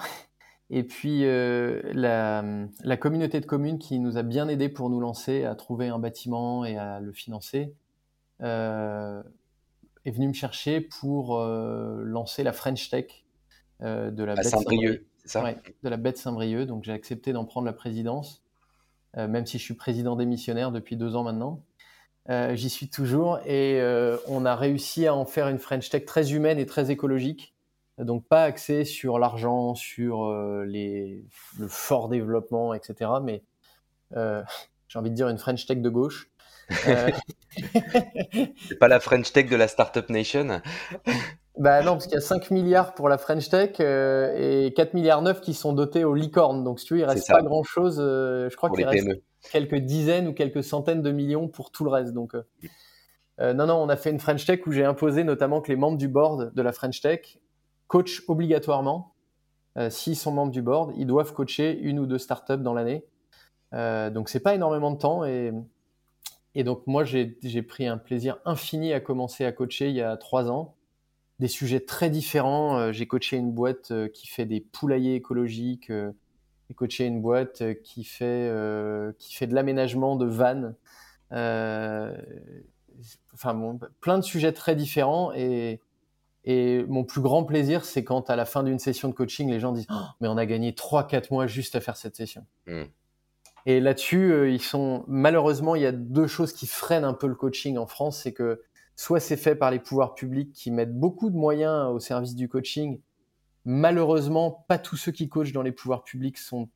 Et 0.74 0.84
puis 0.84 1.26
euh, 1.26 1.82
la, 1.94 2.44
la, 2.84 2.98
communauté 2.98 3.42
de 3.42 3.46
communes 3.46 3.78
qui 3.78 4.00
nous 4.00 4.18
a 4.18 4.24
bien 4.24 4.48
aidés 4.48 4.70
pour 4.70 4.90
nous 4.90 5.02
lancer 5.02 5.44
à 5.44 5.54
trouver 5.54 5.90
un 5.90 6.00
bâtiment 6.00 6.64
et 6.64 6.78
à 6.78 7.02
le 7.02 7.12
financer. 7.12 7.76
Euh, 8.42 9.22
est 10.06 10.12
venu 10.12 10.30
me 10.30 10.34
chercher 10.34 10.80
pour 10.80 11.38
euh, 11.38 12.02
lancer 12.04 12.44
la 12.44 12.54
French 12.54 12.90
Tech 12.90 13.26
de 13.82 14.24
la 14.24 14.36
bête 14.36 14.46
Saint-Brieuc. 14.46 15.06
Ça? 15.26 15.44
De 15.84 15.90
la 15.90 15.98
bête 15.98 16.18
Saint-Brieuc. 16.18 16.68
Donc 16.68 16.84
j'ai 16.84 16.94
accepté 16.94 17.34
d'en 17.34 17.46
prendre 17.46 17.66
la 17.66 17.74
présidence, 17.74 18.44
même 19.18 19.46
si 19.48 19.58
je 19.58 19.64
suis 19.64 19.74
président 19.74 20.16
démissionnaire 20.16 20.72
depuis 20.72 20.96
deux 20.96 21.16
ans 21.16 21.24
maintenant. 21.24 21.64
J'y 22.30 22.70
suis 22.70 22.90
toujours 22.90 23.40
et 23.46 23.82
on 24.28 24.46
a 24.46 24.56
réussi 24.56 25.08
à 25.08 25.14
en 25.14 25.26
faire 25.26 25.48
une 25.48 25.60
French 25.60 25.90
Tech 25.90 26.06
très 26.06 26.34
humaine 26.34 26.60
et 26.60 26.66
très 26.66 26.92
écologique. 26.92 27.54
Donc 27.98 28.26
pas 28.26 28.44
axée 28.44 28.86
sur 28.86 29.20
l'argent, 29.20 29.76
sur 29.76 30.32
les, 30.66 31.24
le 31.60 31.68
fort 31.68 32.08
développement, 32.10 32.74
etc. 32.74 33.12
Mais 33.22 33.44
j'ai 34.16 35.00
envie 35.00 35.10
de 35.10 35.16
dire 35.16 35.28
une 35.28 35.38
French 35.38 35.66
Tech 35.66 35.80
de 35.80 35.90
gauche. 35.90 36.32
Euh. 36.88 37.10
c'est 38.68 38.80
pas 38.80 38.88
la 38.88 39.00
French 39.00 39.32
Tech 39.32 39.50
de 39.50 39.56
la 39.56 39.68
Startup 39.68 40.08
Nation? 40.10 40.62
Bah 41.58 41.84
non, 41.84 41.94
parce 41.94 42.06
qu'il 42.06 42.16
y 42.16 42.18
a 42.18 42.22
5 42.22 42.52
milliards 42.52 42.94
pour 42.94 43.10
la 43.10 43.18
French 43.18 43.50
Tech 43.50 43.76
euh, 43.80 44.66
et 44.66 44.74
4 44.74 44.94
milliards 44.94 45.22
9 45.22 45.42
qui 45.42 45.54
sont 45.54 45.74
dotés 45.74 46.04
aux 46.04 46.16
licornes. 46.16 46.64
Donc 46.64 46.80
si 46.80 46.86
tu 46.86 46.94
veux, 46.94 47.00
il 47.02 47.06
reste 47.06 47.28
pas 47.30 47.42
grand 47.42 47.64
chose. 47.64 47.98
Euh, 48.00 48.50
je 48.50 48.56
crois 48.56 48.70
qu'il 48.70 48.86
reste 48.86 49.08
quelques 49.52 49.76
dizaines 49.76 50.28
ou 50.28 50.34
quelques 50.34 50.64
centaines 50.64 51.02
de 51.02 51.12
millions 51.12 51.48
pour 51.48 51.72
tout 51.72 51.84
le 51.84 51.90
reste. 51.90 52.14
Donc 52.14 52.36
non, 53.40 53.66
non, 53.66 53.76
on 53.76 53.90
a 53.90 53.96
fait 53.96 54.12
une 54.12 54.20
French 54.20 54.46
Tech 54.46 54.68
où 54.68 54.72
j'ai 54.72 54.86
imposé 54.86 55.24
notamment 55.24 55.62
que 55.62 55.70
les 55.70 55.76
membres 55.76 55.98
du 55.98 56.08
board 56.08 56.54
de 56.54 56.62
la 56.62 56.72
French 56.72 57.02
Tech 57.02 57.40
coachent 57.88 58.24
obligatoirement. 58.28 59.16
S'ils 59.90 60.16
sont 60.16 60.32
membres 60.32 60.52
du 60.52 60.62
board, 60.62 60.94
ils 60.96 61.08
doivent 61.08 61.34
coacher 61.34 61.80
une 61.80 61.98
ou 61.98 62.06
deux 62.06 62.20
startups 62.20 62.58
dans 62.58 62.76
l'année. 62.76 63.04
donc 63.72 64.30
c'est 64.30 64.42
pas 64.42 64.54
énormément 64.54 64.92
de 64.92 64.98
temps 64.98 65.26
et 65.26 65.52
et 66.56 66.64
donc 66.64 66.86
moi, 66.86 67.04
j'ai 67.04 67.62
pris 67.62 67.88
un 67.88 67.98
plaisir 67.98 68.38
infini 68.46 68.94
à 68.94 69.00
commencer 69.00 69.46
à 69.46 69.52
coacher 69.52 69.90
il 69.90 69.96
y 69.96 70.02
a 70.02 70.18
trois 70.18 70.50
ans. 70.50 70.76
Des 71.40 71.48
sujets 71.48 71.80
très 71.80 72.10
différents. 72.10 72.78
Euh, 72.78 72.92
j'ai 72.92 73.08
coaché 73.08 73.38
une 73.38 73.52
boîte 73.52 73.92
euh, 73.92 74.08
qui 74.08 74.28
fait 74.28 74.46
des 74.46 74.60
poulaillers 74.60 75.16
écologiques. 75.16 75.92
Euh, 76.72 76.74
j'ai 76.74 76.74
coaché 76.74 77.06
une 77.06 77.22
boîte 77.22 77.64
qui 77.84 78.04
fait, 78.04 78.52
qui 79.18 79.36
fait 79.36 79.48
de 79.48 79.54
l'aménagement 79.56 80.16
de 80.16 80.26
vannes. 80.26 80.76
enfin, 83.34 83.78
plein 84.00 84.18
de 84.18 84.24
sujets 84.24 84.54
très 84.54 84.76
différents. 84.76 85.32
Et, 85.34 85.80
et 86.44 86.84
mon 86.88 87.04
plus 87.04 87.22
grand 87.22 87.44
plaisir, 87.44 87.86
c'est 87.86 88.04
quand 88.04 88.30
à 88.30 88.36
la 88.36 88.46
fin 88.46 88.64
d'une 88.64 88.80
session 88.80 89.10
de 89.10 89.14
coaching, 89.14 89.50
les 89.50 89.60
gens 89.60 89.72
disent 89.72 89.88
oh, 89.92 90.04
Mais 90.20 90.28
on 90.28 90.38
a 90.38 90.46
gagné 90.46 90.72
3-4 90.72 91.32
mois 91.32 91.48
juste 91.48 91.76
à 91.76 91.82
faire 91.82 91.98
cette 91.98 92.16
session. 92.16 92.46
Hmm. 92.68 92.86
Et 93.68 93.80
là-dessus, 93.80 94.32
euh, 94.32 94.50
ils 94.50 94.62
sont 94.62 95.04
malheureusement, 95.08 95.76
il 95.76 95.84
y 95.84 95.86
a 95.86 95.92
deux 95.92 96.28
choses 96.28 96.52
qui 96.52 96.66
freinent 96.66 97.06
un 97.06 97.14
peu 97.14 97.28
le 97.28 97.36
coaching 97.36 97.78
en 97.78 97.86
France. 97.86 98.22
C'est 98.24 98.34
que 98.34 98.62
soit 98.96 99.20
c'est 99.20 99.38
fait 99.38 99.56
par 99.56 99.70
les 99.70 99.80
pouvoirs 99.80 100.16
publics 100.16 100.52
qui 100.52 100.72
mettent 100.72 100.98
beaucoup 100.98 101.30
de 101.30 101.36
moyens 101.36 101.90
au 101.90 102.00
service 102.00 102.36
du 102.36 102.50
coaching. 102.50 103.00
Malheureusement, 103.66 104.66
pas 104.68 104.78
tous 104.78 104.98
ceux 104.98 105.12
qui 105.12 105.30
coachent 105.30 105.54
dans 105.54 105.62
les 105.62 105.72
pouvoirs 105.72 106.04
publics 106.04 106.38
sont, 106.38 106.70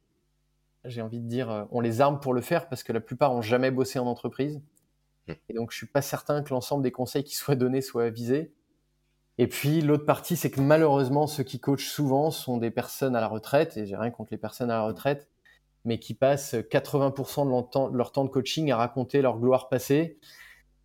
j'ai 0.84 1.02
envie 1.02 1.20
de 1.20 1.28
dire, 1.28 1.50
euh, 1.50 1.66
ont 1.72 1.82
les 1.82 2.02
armes 2.02 2.20
pour 2.20 2.34
le 2.34 2.42
faire 2.42 2.70
parce 2.70 2.84
que 2.84 2.94
la 2.94 3.02
plupart 3.02 3.34
ont 3.34 3.42
jamais 3.42 3.72
bossé 3.72 3.98
en 4.00 4.06
entreprise. 4.06 4.62
Hmm. 5.28 5.34
Et 5.50 5.54
donc, 5.54 5.72
je 5.72 5.78
suis 5.78 5.88
pas 5.88 6.02
certain 6.02 6.44
que 6.44 6.54
l'ensemble 6.54 6.84
des 6.84 6.92
conseils 6.92 7.24
qui 7.24 7.36
soient 7.36 7.56
donnés 7.56 7.82
soient 7.82 8.10
visés. 8.10 8.54
Et 9.38 9.48
puis, 9.48 9.82
l'autre 9.82 10.06
partie, 10.06 10.38
c'est 10.38 10.52
que 10.52 10.62
malheureusement, 10.62 11.28
ceux 11.28 11.44
qui 11.44 11.60
coachent 11.60 11.90
souvent 11.90 12.32
sont 12.32 12.58
des 12.58 12.72
personnes 12.72 13.16
à 13.16 13.22
la 13.22 13.28
retraite, 13.28 13.76
et 13.76 13.86
j'ai 13.86 13.98
rien 13.98 14.12
contre 14.12 14.30
les 14.32 14.38
personnes 14.38 14.72
à 14.72 14.76
la 14.76 14.84
retraite, 14.84 15.28
mais 15.84 16.00
qui 16.00 16.14
passent 16.14 16.56
80% 16.56 17.46
de 17.46 17.50
leur, 17.50 17.70
temps, 17.70 17.90
de 17.90 17.98
leur 17.98 18.12
temps 18.12 18.24
de 18.24 18.30
coaching 18.30 18.72
à 18.72 18.78
raconter 18.78 19.22
leur 19.22 19.38
gloire 19.38 19.68
passée, 19.68 20.20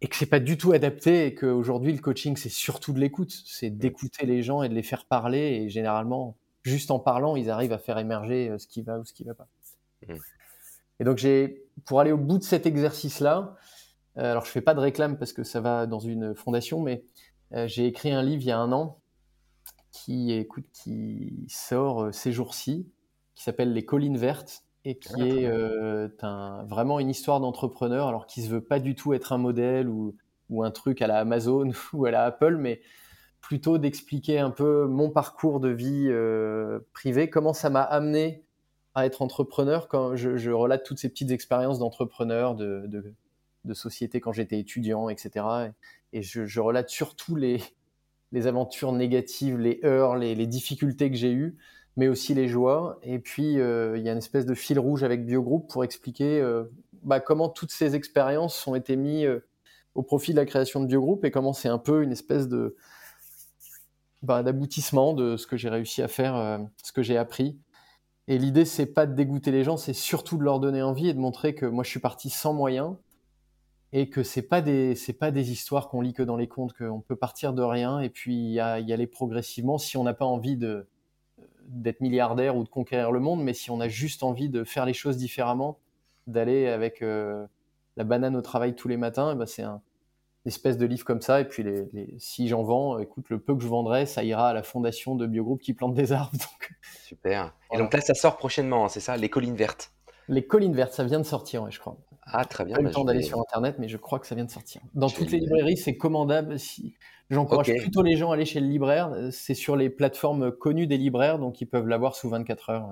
et 0.00 0.08
que 0.08 0.16
c'est 0.16 0.26
pas 0.26 0.40
du 0.40 0.56
tout 0.56 0.72
adapté, 0.72 1.26
et 1.26 1.34
qu'aujourd'hui, 1.34 1.92
le 1.92 2.00
coaching, 2.00 2.36
c'est 2.36 2.48
surtout 2.48 2.92
de 2.92 3.00
l'écoute, 3.00 3.32
c'est 3.46 3.70
d'écouter 3.70 4.26
les 4.26 4.42
gens 4.42 4.62
et 4.62 4.68
de 4.68 4.74
les 4.74 4.82
faire 4.82 5.04
parler, 5.04 5.62
et 5.62 5.68
généralement, 5.68 6.36
juste 6.62 6.90
en 6.90 6.98
parlant, 6.98 7.36
ils 7.36 7.50
arrivent 7.50 7.72
à 7.72 7.78
faire 7.78 7.98
émerger 7.98 8.48
euh, 8.48 8.58
ce 8.58 8.66
qui 8.66 8.82
va 8.82 8.98
ou 8.98 9.04
ce 9.04 9.12
qui 9.12 9.24
va 9.24 9.34
pas. 9.34 9.48
Mmh. 10.06 10.14
Et 11.00 11.04
donc, 11.04 11.18
j'ai, 11.18 11.64
pour 11.84 12.00
aller 12.00 12.12
au 12.12 12.18
bout 12.18 12.38
de 12.38 12.42
cet 12.44 12.66
exercice-là, 12.66 13.56
euh, 14.18 14.32
alors 14.32 14.44
je 14.44 14.50
fais 14.50 14.60
pas 14.60 14.74
de 14.74 14.80
réclame 14.80 15.16
parce 15.18 15.32
que 15.32 15.44
ça 15.44 15.60
va 15.60 15.86
dans 15.86 16.00
une 16.00 16.34
fondation, 16.34 16.82
mais 16.82 17.04
euh, 17.52 17.66
j'ai 17.66 17.86
écrit 17.86 18.12
un 18.12 18.22
livre 18.22 18.42
il 18.42 18.48
y 18.48 18.50
a 18.50 18.58
un 18.58 18.72
an 18.72 19.00
qui, 19.92 20.32
écoute, 20.32 20.66
qui 20.72 21.46
sort 21.48 22.04
euh, 22.04 22.12
ces 22.12 22.32
jours-ci, 22.32 22.88
qui 23.34 23.42
s'appelle 23.42 23.72
Les 23.72 23.84
collines 23.84 24.18
vertes 24.18 24.64
et 24.84 24.98
qui 24.98 25.46
ah, 25.46 26.06
est 26.06 26.24
un, 26.24 26.64
vraiment 26.64 27.00
une 27.00 27.10
histoire 27.10 27.40
d'entrepreneur, 27.40 28.08
alors 28.08 28.26
qui 28.26 28.42
se 28.42 28.48
veut 28.48 28.62
pas 28.62 28.78
du 28.78 28.94
tout 28.94 29.12
être 29.12 29.32
un 29.32 29.38
modèle 29.38 29.88
ou, 29.88 30.16
ou 30.48 30.64
un 30.64 30.70
truc 30.70 31.02
à 31.02 31.06
la 31.06 31.18
Amazon 31.18 31.70
ou 31.92 32.06
à 32.06 32.10
la 32.10 32.24
Apple, 32.24 32.56
mais 32.56 32.80
plutôt 33.40 33.78
d'expliquer 33.78 34.38
un 34.38 34.50
peu 34.50 34.86
mon 34.86 35.10
parcours 35.10 35.60
de 35.60 35.68
vie 35.68 36.06
euh, 36.08 36.80
privée, 36.92 37.30
comment 37.30 37.52
ça 37.52 37.70
m'a 37.70 37.82
amené 37.82 38.44
à 38.94 39.06
être 39.06 39.22
entrepreneur 39.22 39.88
quand 39.88 40.16
je, 40.16 40.36
je 40.36 40.50
relate 40.50 40.84
toutes 40.84 40.98
ces 40.98 41.08
petites 41.08 41.30
expériences 41.30 41.78
d'entrepreneur, 41.78 42.54
de, 42.54 42.84
de, 42.86 43.14
de 43.64 43.74
société 43.74 44.20
quand 44.20 44.32
j'étais 44.32 44.58
étudiant, 44.58 45.08
etc. 45.08 45.72
Et, 46.12 46.22
je, 46.22 46.60
relate 46.60 46.88
surtout 46.88 47.36
les, 47.36 47.62
les 48.32 48.46
aventures 48.46 48.92
négatives, 48.92 49.58
les 49.58 49.80
heurts, 49.84 50.16
les, 50.16 50.46
difficultés 50.46 51.10
que 51.10 51.16
j'ai 51.16 51.32
eues, 51.32 51.56
mais 52.00 52.08
aussi 52.08 52.32
les 52.32 52.48
joies. 52.48 52.98
Et 53.02 53.18
puis, 53.18 53.60
euh, 53.60 53.98
il 53.98 54.02
y 54.02 54.08
a 54.08 54.12
une 54.12 54.18
espèce 54.18 54.46
de 54.46 54.54
fil 54.54 54.78
rouge 54.78 55.04
avec 55.04 55.26
Biogroup 55.26 55.68
pour 55.68 55.84
expliquer 55.84 56.40
euh, 56.40 56.64
bah, 57.02 57.20
comment 57.20 57.50
toutes 57.50 57.72
ces 57.72 57.94
expériences 57.94 58.66
ont 58.66 58.74
été 58.74 58.96
mises 58.96 59.26
euh, 59.26 59.44
au 59.94 60.02
profit 60.02 60.32
de 60.32 60.38
la 60.38 60.46
création 60.46 60.80
de 60.80 60.86
Biogroup 60.86 61.22
et 61.26 61.30
comment 61.30 61.52
c'est 61.52 61.68
un 61.68 61.76
peu 61.76 62.02
une 62.02 62.10
espèce 62.10 62.48
de 62.48 62.74
bah, 64.22 64.42
d'aboutissement 64.42 65.12
de 65.12 65.36
ce 65.36 65.46
que 65.46 65.58
j'ai 65.58 65.68
réussi 65.68 66.00
à 66.00 66.08
faire, 66.08 66.60
ce 66.82 66.90
que 66.90 67.02
j'ai 67.02 67.18
appris. 67.18 67.58
Et 68.28 68.38
l'idée, 68.38 68.64
c'est 68.64 68.86
pas 68.86 69.04
de 69.04 69.14
dégoûter 69.14 69.50
les 69.50 69.62
gens, 69.62 69.76
c'est 69.76 69.92
surtout 69.92 70.38
de 70.38 70.44
leur 70.44 70.58
donner 70.58 70.80
envie 70.80 71.08
et 71.10 71.12
de 71.12 71.18
montrer 71.18 71.54
que 71.54 71.66
moi, 71.66 71.84
je 71.84 71.90
suis 71.90 72.00
parti 72.00 72.30
sans 72.30 72.54
moyens 72.54 72.96
et 73.92 74.08
que 74.08 74.22
c'est 74.22 74.40
pas 74.40 74.62
des 74.62 74.96
pas 75.18 75.30
des 75.30 75.52
histoires 75.52 75.90
qu'on 75.90 76.00
lit 76.00 76.14
que 76.14 76.22
dans 76.22 76.36
les 76.36 76.48
contes 76.48 76.72
qu'on 76.72 77.00
peut 77.02 77.16
partir 77.16 77.52
de 77.52 77.62
rien 77.62 78.00
et 78.00 78.08
puis 78.08 78.52
y, 78.52 78.60
aller 78.60 79.06
progressivement 79.06 79.76
si 79.76 79.98
on 79.98 80.04
n'a 80.04 80.14
pas 80.14 80.24
envie 80.24 80.56
de 80.56 80.86
d'être 81.68 82.00
milliardaire 82.00 82.56
ou 82.56 82.64
de 82.64 82.68
conquérir 82.68 83.12
le 83.12 83.20
monde 83.20 83.42
mais 83.42 83.54
si 83.54 83.70
on 83.70 83.80
a 83.80 83.88
juste 83.88 84.22
envie 84.22 84.48
de 84.48 84.64
faire 84.64 84.86
les 84.86 84.92
choses 84.92 85.16
différemment 85.16 85.78
d'aller 86.26 86.66
avec 86.68 87.02
euh, 87.02 87.46
la 87.96 88.04
banane 88.04 88.36
au 88.36 88.42
travail 88.42 88.74
tous 88.74 88.88
les 88.88 88.96
matins 88.96 89.34
ben 89.34 89.46
c'est 89.46 89.62
un 89.62 89.80
une 90.46 90.48
espèce 90.48 90.78
de 90.78 90.86
livre 90.86 91.04
comme 91.04 91.20
ça 91.20 91.42
et 91.42 91.44
puis 91.44 91.62
les, 91.62 92.14
si 92.18 92.48
j'en 92.48 92.62
vends 92.62 92.98
écoute 92.98 93.28
le 93.28 93.38
peu 93.38 93.54
que 93.54 93.62
je 93.62 93.68
vendrai 93.68 94.06
ça 94.06 94.24
ira 94.24 94.48
à 94.48 94.52
la 94.54 94.62
fondation 94.62 95.14
de 95.14 95.26
Biogroup 95.26 95.60
qui 95.60 95.74
plante 95.74 95.94
des 95.94 96.12
arbres 96.12 96.32
donc 96.38 96.72
super 97.04 97.54
et 97.72 97.78
donc 97.78 97.92
là 97.92 98.00
ça 98.00 98.14
sort 98.14 98.36
prochainement 98.36 98.86
hein, 98.86 98.88
c'est 98.88 99.00
ça 99.00 99.16
les 99.16 99.28
collines 99.28 99.56
vertes 99.56 99.92
les 100.28 100.46
collines 100.46 100.74
vertes 100.74 100.94
ça 100.94 101.04
vient 101.04 101.20
de 101.20 101.24
sortir 101.24 101.62
ouais, 101.62 101.70
je 101.70 101.80
crois 101.80 101.98
ah, 102.32 102.44
très 102.44 102.64
bien. 102.64 102.76
Pas 102.76 102.82
le 102.82 102.88
bah, 102.88 102.94
temps 102.94 103.04
d'aller 103.04 103.22
sur 103.22 103.40
Internet, 103.40 103.76
mais 103.78 103.88
je 103.88 103.96
crois 103.96 104.18
que 104.18 104.26
ça 104.26 104.34
vient 104.34 104.44
de 104.44 104.50
sortir. 104.50 104.80
Dans 104.94 105.08
toutes 105.08 105.30
les 105.30 105.38
librairies, 105.38 105.76
c'est 105.76 105.96
commandable. 105.96 106.58
Si... 106.58 106.94
J'encourage 107.30 107.72
plutôt 107.76 108.02
les 108.02 108.16
gens 108.16 108.30
à 108.30 108.34
aller 108.34 108.44
chez 108.44 108.60
le 108.60 108.66
libraire. 108.66 109.14
C'est 109.30 109.54
sur 109.54 109.76
les 109.76 109.88
plateformes 109.88 110.50
connues 110.50 110.86
des 110.86 110.98
libraires, 110.98 111.38
donc 111.38 111.60
ils 111.60 111.66
peuvent 111.66 111.86
l'avoir 111.86 112.16
sous 112.16 112.28
24 112.28 112.70
heures. 112.70 112.88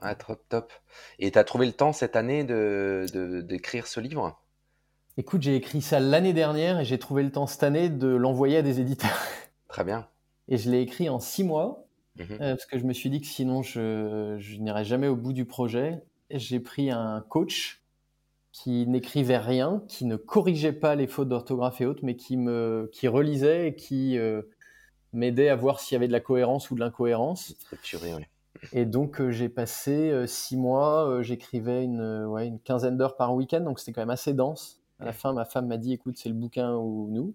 Ah, 0.00 0.14
top, 0.14 0.40
top. 0.48 0.72
Et 1.18 1.30
tu 1.30 1.38
as 1.38 1.44
trouvé 1.44 1.66
le 1.66 1.72
temps 1.72 1.92
cette 1.92 2.16
année 2.16 2.44
d'écrire 2.44 3.12
de, 3.12 3.40
d'écrire 3.40 3.86
ce 3.86 4.00
livre? 4.00 4.40
Écoute, 5.16 5.42
j'ai 5.42 5.56
écrit 5.56 5.82
ça 5.82 5.98
l'année 5.98 6.32
dernière 6.32 6.78
et 6.78 6.84
j'ai 6.84 6.98
trouvé 6.98 7.22
le 7.22 7.32
temps 7.32 7.46
cette 7.46 7.64
année 7.64 7.88
de 7.88 8.08
l'envoyer 8.08 8.58
à 8.58 8.62
des 8.62 8.80
éditeurs. 8.80 9.18
Très 9.68 9.84
bien. 9.84 10.08
Et 10.48 10.56
je 10.56 10.70
l'ai 10.70 10.80
écrit 10.80 11.08
en 11.08 11.18
six 11.18 11.44
mois, 11.44 11.84
mmh 12.16 12.22
euh, 12.40 12.54
parce 12.54 12.66
que 12.66 12.78
je 12.78 12.84
me 12.84 12.92
suis 12.92 13.10
dit 13.10 13.20
que 13.20 13.26
sinon 13.26 13.62
je, 13.62 14.36
je 14.38 14.56
n'irais 14.56 14.84
jamais 14.84 15.08
au 15.08 15.16
bout 15.16 15.32
du 15.32 15.44
projet. 15.44 16.00
J'ai 16.30 16.60
pris 16.60 16.90
un 16.90 17.24
coach 17.28 17.77
qui 18.52 18.86
n'écrivait 18.86 19.38
rien, 19.38 19.82
qui 19.88 20.04
ne 20.04 20.16
corrigeait 20.16 20.72
pas 20.72 20.94
les 20.94 21.06
fautes 21.06 21.28
d'orthographe 21.28 21.80
et 21.80 21.86
autres, 21.86 22.00
mais 22.02 22.16
qui 22.16 22.36
me 22.36 22.88
qui 22.92 23.08
relisait 23.08 23.68
et 23.68 23.74
qui 23.74 24.18
euh, 24.18 24.42
m'aidait 25.12 25.48
à 25.48 25.56
voir 25.56 25.80
s'il 25.80 25.94
y 25.94 25.96
avait 25.96 26.08
de 26.08 26.12
la 26.12 26.20
cohérence 26.20 26.70
ou 26.70 26.74
de 26.74 26.80
l'incohérence. 26.80 27.54
Et 28.72 28.86
donc 28.86 29.20
euh, 29.20 29.30
j'ai 29.30 29.48
passé 29.48 30.10
euh, 30.10 30.26
six 30.26 30.56
mois, 30.56 31.22
j'écrivais 31.22 31.84
une, 31.84 32.24
ouais, 32.26 32.46
une 32.46 32.58
quinzaine 32.58 32.96
d'heures 32.96 33.16
par 33.16 33.34
week-end, 33.34 33.60
donc 33.60 33.78
c'était 33.78 33.92
quand 33.92 34.02
même 34.02 34.10
assez 34.10 34.32
dense. 34.32 34.80
À 35.00 35.04
la 35.04 35.12
fin, 35.12 35.32
ma 35.32 35.44
femme 35.44 35.68
m'a 35.68 35.76
dit, 35.76 35.92
écoute, 35.92 36.16
c'est 36.18 36.28
le 36.28 36.34
bouquin 36.34 36.74
ou 36.74 37.08
nous. 37.08 37.34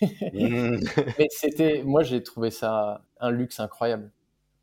Mmh. 0.00 0.78
Mais 1.18 1.26
c'était, 1.30 1.82
moi, 1.84 2.04
j'ai 2.04 2.22
trouvé 2.22 2.52
ça 2.52 3.02
un 3.18 3.30
luxe 3.32 3.58
incroyable. 3.58 4.12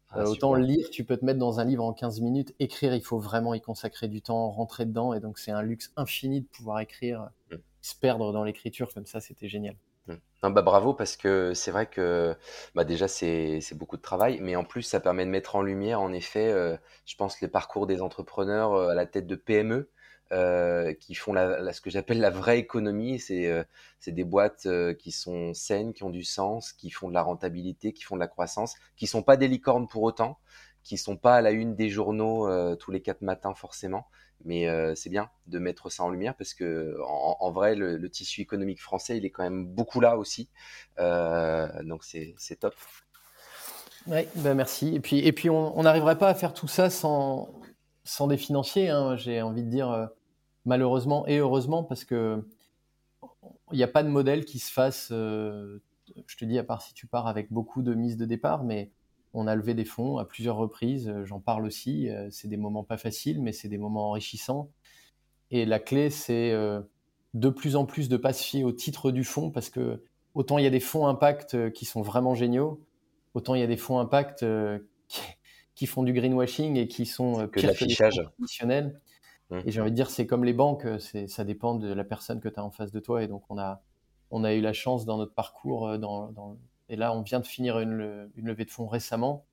Ah, 0.09 0.19
euh, 0.19 0.25
autant 0.25 0.53
lire, 0.53 0.89
tu 0.89 1.03
peux 1.03 1.17
te 1.17 1.25
mettre 1.25 1.39
dans 1.39 1.59
un 1.59 1.65
livre 1.65 1.83
en 1.83 1.93
15 1.93 2.21
minutes. 2.21 2.53
Écrire, 2.59 2.93
il 2.93 3.01
faut 3.01 3.19
vraiment 3.19 3.53
y 3.53 3.61
consacrer 3.61 4.07
du 4.07 4.21
temps, 4.21 4.49
rentrer 4.51 4.85
dedans. 4.85 5.13
Et 5.13 5.19
donc, 5.19 5.37
c'est 5.37 5.51
un 5.51 5.61
luxe 5.61 5.91
infini 5.97 6.41
de 6.41 6.47
pouvoir 6.47 6.79
écrire, 6.79 7.29
mm. 7.51 7.55
se 7.81 7.95
perdre 7.95 8.31
dans 8.31 8.43
l'écriture 8.43 8.93
comme 8.93 9.05
ça. 9.05 9.19
C'était 9.19 9.49
génial. 9.49 9.75
Mm. 10.07 10.53
bah, 10.53 10.61
bravo, 10.61 10.93
parce 10.93 11.17
que 11.17 11.53
c'est 11.53 11.71
vrai 11.71 11.87
que 11.87 12.35
bah, 12.73 12.85
déjà, 12.85 13.07
c'est 13.07 13.61
beaucoup 13.73 13.97
de 13.97 14.01
travail. 14.01 14.39
Mais 14.41 14.55
en 14.55 14.63
plus, 14.63 14.83
ça 14.83 14.99
permet 14.99 15.25
de 15.25 15.29
mettre 15.29 15.55
en 15.55 15.61
lumière, 15.61 16.01
en 16.01 16.13
effet, 16.13 16.51
euh, 16.51 16.77
je 17.05 17.15
pense, 17.15 17.41
les 17.41 17.47
parcours 17.47 17.87
des 17.87 18.01
entrepreneurs 18.01 18.73
euh, 18.73 18.89
à 18.89 18.95
la 18.95 19.05
tête 19.05 19.27
de 19.27 19.35
PME 19.35 19.89
euh, 20.33 20.93
qui 20.93 21.15
font 21.15 21.33
ce 21.33 21.79
que 21.79 21.89
j'appelle 21.89 22.19
la 22.19 22.29
vraie 22.29 22.59
économie. 22.59 23.17
C'est 23.17 23.47
euh, 23.47 23.63
des 24.07 24.25
boîtes 24.25 24.65
euh, 24.65 24.93
qui 24.93 25.11
sont 25.11 25.53
saines, 25.53 25.93
qui 25.93 26.03
ont 26.03 26.09
du 26.09 26.25
sens, 26.25 26.73
qui 26.73 26.89
font 26.89 27.07
de 27.07 27.13
la 27.13 27.21
rentabilité, 27.21 27.93
qui 27.93 28.03
font 28.03 28.15
de 28.15 28.19
la 28.19 28.27
croissance, 28.27 28.75
qui 28.97 29.07
sont 29.07 29.23
pas 29.23 29.37
des 29.37 29.47
licornes 29.47 29.87
pour 29.87 30.03
autant, 30.03 30.37
qui 30.83 30.97
sont 30.97 31.15
pas 31.15 31.35
à 31.35 31.41
la 31.41 31.51
une 31.51 31.75
des 31.75 31.89
journaux 31.89 32.75
tous 32.75 32.91
les 32.91 33.01
quatre 33.01 33.21
matins 33.21 33.53
forcément. 33.53 34.07
Mais 34.43 34.67
c'est 34.95 35.09
bien 35.09 35.29
de 35.47 35.59
mettre 35.59 35.89
ça 35.89 36.03
en 36.03 36.09
lumière 36.09 36.35
parce 36.35 36.53
que 36.53 36.97
en, 37.05 37.51
vrai, 37.51 37.75
le, 37.75 38.09
tissu 38.09 38.41
économique 38.41 38.81
français, 38.81 39.17
il 39.17 39.25
est 39.25 39.31
quand 39.31 39.43
même 39.43 39.65
beaucoup 39.65 39.99
là 39.99 40.17
aussi. 40.17 40.49
donc 40.97 42.03
c'est 42.03 42.59
top. 42.59 42.75
Oui, 44.07 44.21
ben 44.35 44.53
merci. 44.53 44.95
Et 44.95 44.99
puis, 45.01 45.19
et 45.19 45.33
puis 45.33 45.49
on 45.49 45.83
n'arriverait 45.83 46.17
pas 46.17 46.29
à 46.29 46.35
faire 46.35 46.53
tout 46.53 46.67
ça 46.69 46.89
sans, 46.89 47.49
sans 48.07 48.27
des 48.27 48.37
financiers. 48.37 48.89
Hein, 48.89 49.15
J'ai 49.15 49.41
envie 49.41 49.63
de 49.63 49.69
dire, 49.69 50.09
malheureusement 50.65 51.27
et 51.27 51.37
heureusement, 51.37 51.83
parce 51.83 52.03
que 52.05 52.43
il 53.71 53.77
n'y 53.77 53.83
a 53.83 53.87
pas 53.87 54.03
de 54.03 54.09
modèle 54.09 54.45
qui 54.45 54.59
se 54.59 54.71
fasse, 54.71 55.09
euh, 55.11 55.79
je 56.25 56.37
te 56.37 56.45
dis, 56.45 56.57
à 56.57 56.63
part 56.63 56.81
si 56.81 56.93
tu 56.93 57.07
pars 57.07 57.27
avec 57.27 57.51
beaucoup 57.51 57.81
de 57.81 57.93
mises 57.93 58.17
de 58.17 58.25
départ, 58.25 58.63
mais 58.63 58.91
on 59.33 59.47
a 59.47 59.55
levé 59.55 59.73
des 59.73 59.85
fonds 59.85 60.17
à 60.17 60.25
plusieurs 60.25 60.55
reprises, 60.55 61.09
euh, 61.09 61.25
j'en 61.25 61.39
parle 61.39 61.65
aussi, 61.65 62.09
euh, 62.09 62.27
c'est 62.31 62.47
des 62.47 62.57
moments 62.57 62.83
pas 62.83 62.97
faciles, 62.97 63.41
mais 63.41 63.51
c'est 63.51 63.67
des 63.67 63.77
moments 63.77 64.09
enrichissants. 64.09 64.69
Et 65.51 65.65
la 65.65 65.79
clé, 65.79 66.09
c'est 66.09 66.51
de 67.33 67.49
plus 67.49 67.77
en 67.77 67.85
plus 67.85 68.09
de 68.09 68.17
pas 68.17 68.33
se 68.33 68.43
fier 68.43 68.65
au 68.65 68.73
titre 68.73 69.11
du 69.11 69.23
fonds, 69.23 69.49
parce 69.49 69.69
que 69.69 70.03
autant 70.33 70.57
il 70.57 70.65
y 70.65 70.67
a 70.67 70.69
des 70.69 70.81
fonds 70.81 71.07
impact 71.07 71.71
qui 71.71 71.85
sont 71.85 72.01
vraiment 72.01 72.35
géniaux, 72.35 72.81
autant 73.33 73.55
il 73.55 73.61
y 73.61 73.63
a 73.63 73.67
des 73.67 73.77
fonds 73.77 73.99
impact 73.99 74.45
qui, 75.07 75.21
font 75.85 76.03
du 76.03 76.13
greenwashing 76.13 76.77
et 76.77 76.87
qui 76.87 77.05
sont 77.05 77.47
pires 77.47 77.71
que, 77.71 77.85
traditionnels. 77.85 78.99
Mmh. 79.49 79.59
Et 79.65 79.71
j'ai 79.71 79.81
envie 79.81 79.91
de 79.91 79.95
dire, 79.95 80.09
c'est 80.09 80.25
comme 80.25 80.43
les 80.43 80.53
banques, 80.53 80.85
euh, 80.85 81.27
ça 81.27 81.43
dépend 81.43 81.75
de 81.75 81.93
la 81.93 82.03
personne 82.03 82.39
que 82.39 82.49
tu 82.49 82.59
as 82.59 82.63
en 82.63 82.71
face 82.71 82.91
de 82.91 82.99
toi. 82.99 83.23
Et 83.23 83.27
donc, 83.27 83.43
on 83.49 83.57
a, 83.57 83.81
on 84.31 84.43
a 84.43 84.53
eu 84.53 84.61
la 84.61 84.73
chance 84.73 85.05
dans 85.05 85.17
notre 85.17 85.33
parcours, 85.33 85.87
euh, 85.87 85.97
dans, 85.97 86.31
dans... 86.31 86.57
et 86.89 86.95
là, 86.95 87.13
on 87.15 87.21
vient 87.21 87.39
de 87.39 87.45
finir 87.45 87.79
une, 87.79 88.29
une, 88.35 88.47
levée 88.47 88.65
de 88.65 88.71
fonds 88.71 88.87
récemment. 88.87 89.45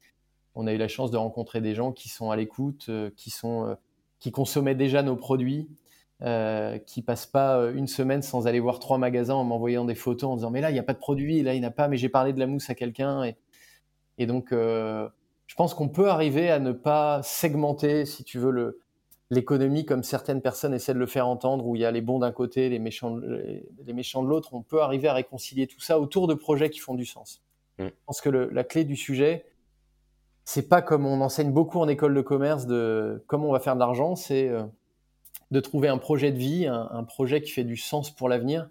On 0.55 0.66
a 0.66 0.72
eu 0.72 0.79
la 0.79 0.89
chance 0.89 1.11
de 1.11 1.16
rencontrer 1.16 1.61
des 1.61 1.75
gens 1.75 1.93
qui 1.93 2.09
sont 2.09 2.31
à 2.31 2.37
l'écoute, 2.37 2.87
euh, 2.89 3.11
qui, 3.16 3.31
sont, 3.31 3.77
qui 4.18 4.33
consommaient 4.33 4.75
déjà 4.75 5.03
nos 5.03 5.16
produits, 5.16 5.68
euh, 6.22 6.79
qui 6.79 7.03
passe 7.03 7.27
pas 7.27 7.59
euh, 7.59 7.75
une 7.75 7.89
semaine 7.89 8.22
sans 8.22 8.47
aller 8.47 8.61
voir 8.61 8.79
trois 8.79 8.99
magasins 8.99 9.35
en 9.35 9.43
m'envoyant 9.43 9.85
des 9.85 9.97
photos 9.97 10.31
en 10.31 10.37
disant 10.37 10.51
mais 10.53 10.61
là 10.61 10.70
il 10.70 10.72
n'y 10.72 10.79
a 10.79 10.85
pas 10.85 10.93
de 10.93 10.99
produit, 10.99 11.43
là 11.43 11.55
il 11.55 11.61
n'y 11.61 11.66
a 11.66 11.72
pas, 11.72 11.89
mais 11.89 11.97
j'ai 11.97 12.09
parlé 12.09 12.33
de 12.33 12.39
la 12.39 12.47
mousse 12.47 12.70
à 12.70 12.77
quelqu'un 12.77 13.25
et, 13.25 13.37
et 14.16 14.27
donc 14.27 14.53
euh, 14.53 15.09
je 15.47 15.55
pense 15.55 15.75
qu'on 15.75 15.89
peut 15.89 16.09
arriver 16.09 16.51
à 16.51 16.59
ne 16.59 16.73
pas 16.73 17.23
segmenter, 17.23 18.07
si 18.07 18.25
tu 18.25 18.39
veux, 18.39 18.51
le, 18.51 18.81
l'économie 19.31 19.85
comme 19.85 20.03
certaines 20.03 20.41
personnes 20.41 20.75
essaient 20.75 20.95
de 20.95 20.99
le 20.99 21.07
faire 21.07 21.27
entendre, 21.27 21.67
où 21.67 21.77
il 21.77 21.83
y 21.83 21.85
a 21.85 21.91
les 21.91 22.01
bons 22.01 22.19
d'un 22.19 22.33
côté, 22.33 22.69
les 22.69 22.79
méchants, 22.79 23.17
les, 23.17 23.93
méchants 23.93 24.23
de 24.23 24.29
l'autre. 24.29 24.55
On 24.55 24.63
peut 24.63 24.81
arriver 24.81 25.09
à 25.09 25.15
réconcilier 25.15 25.67
tout 25.67 25.81
ça 25.81 26.01
autour 26.01 26.27
de 26.27 26.35
projets 26.35 26.71
qui 26.71 26.79
font 26.79 26.95
du 26.95 27.07
sens. 27.07 27.43
Mm. 27.79 27.87
Je 27.87 27.93
pense 28.07 28.21
que 28.21 28.29
le, 28.29 28.49
la 28.51 28.65
clé 28.65 28.85
du 28.85 28.97
sujet, 28.97 29.45
c'est 30.45 30.69
pas 30.69 30.83
comme 30.83 31.07
on 31.07 31.21
enseigne 31.21 31.53
beaucoup 31.53 31.79
en 31.79 31.89
école 31.89 32.15
de 32.15 32.21
commerce 32.21 32.67
de 32.67 33.25
comment 33.27 33.49
on 33.49 33.53
va 33.53 33.61
faire 33.61 33.75
de 33.75 33.81
l'argent, 33.81 34.15
c'est 34.15 34.51
de 35.51 35.61
trouver 35.61 35.89
un 35.89 35.99
projet 35.99 36.33
de 36.33 36.39
vie, 36.39 36.67
un, 36.67 37.05
projet 37.05 37.41
qui 37.41 37.51
fait 37.51 37.65
du 37.65 37.77
sens 37.77 38.11
pour 38.11 38.29
l'avenir. 38.29 38.69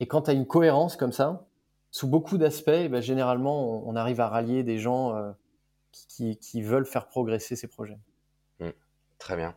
Et 0.00 0.06
quand 0.06 0.22
tu 0.22 0.30
as 0.30 0.32
une 0.32 0.46
cohérence 0.46 0.96
comme 0.96 1.12
ça, 1.12 1.46
sous 1.90 2.08
beaucoup 2.08 2.38
d'aspects, 2.38 2.70
eh 2.72 2.88
ben, 2.88 3.00
généralement, 3.00 3.86
on, 3.86 3.94
arrive 3.94 4.20
à 4.20 4.28
rallier 4.28 4.62
des 4.62 4.78
gens 4.78 5.14
euh, 5.14 5.30
qui, 5.92 6.62
veulent 6.62 6.86
faire 6.86 7.08
progresser 7.08 7.56
ces 7.56 7.68
projets. 7.68 7.98
Mmh. 8.60 8.70
très 9.18 9.36
bien. 9.36 9.56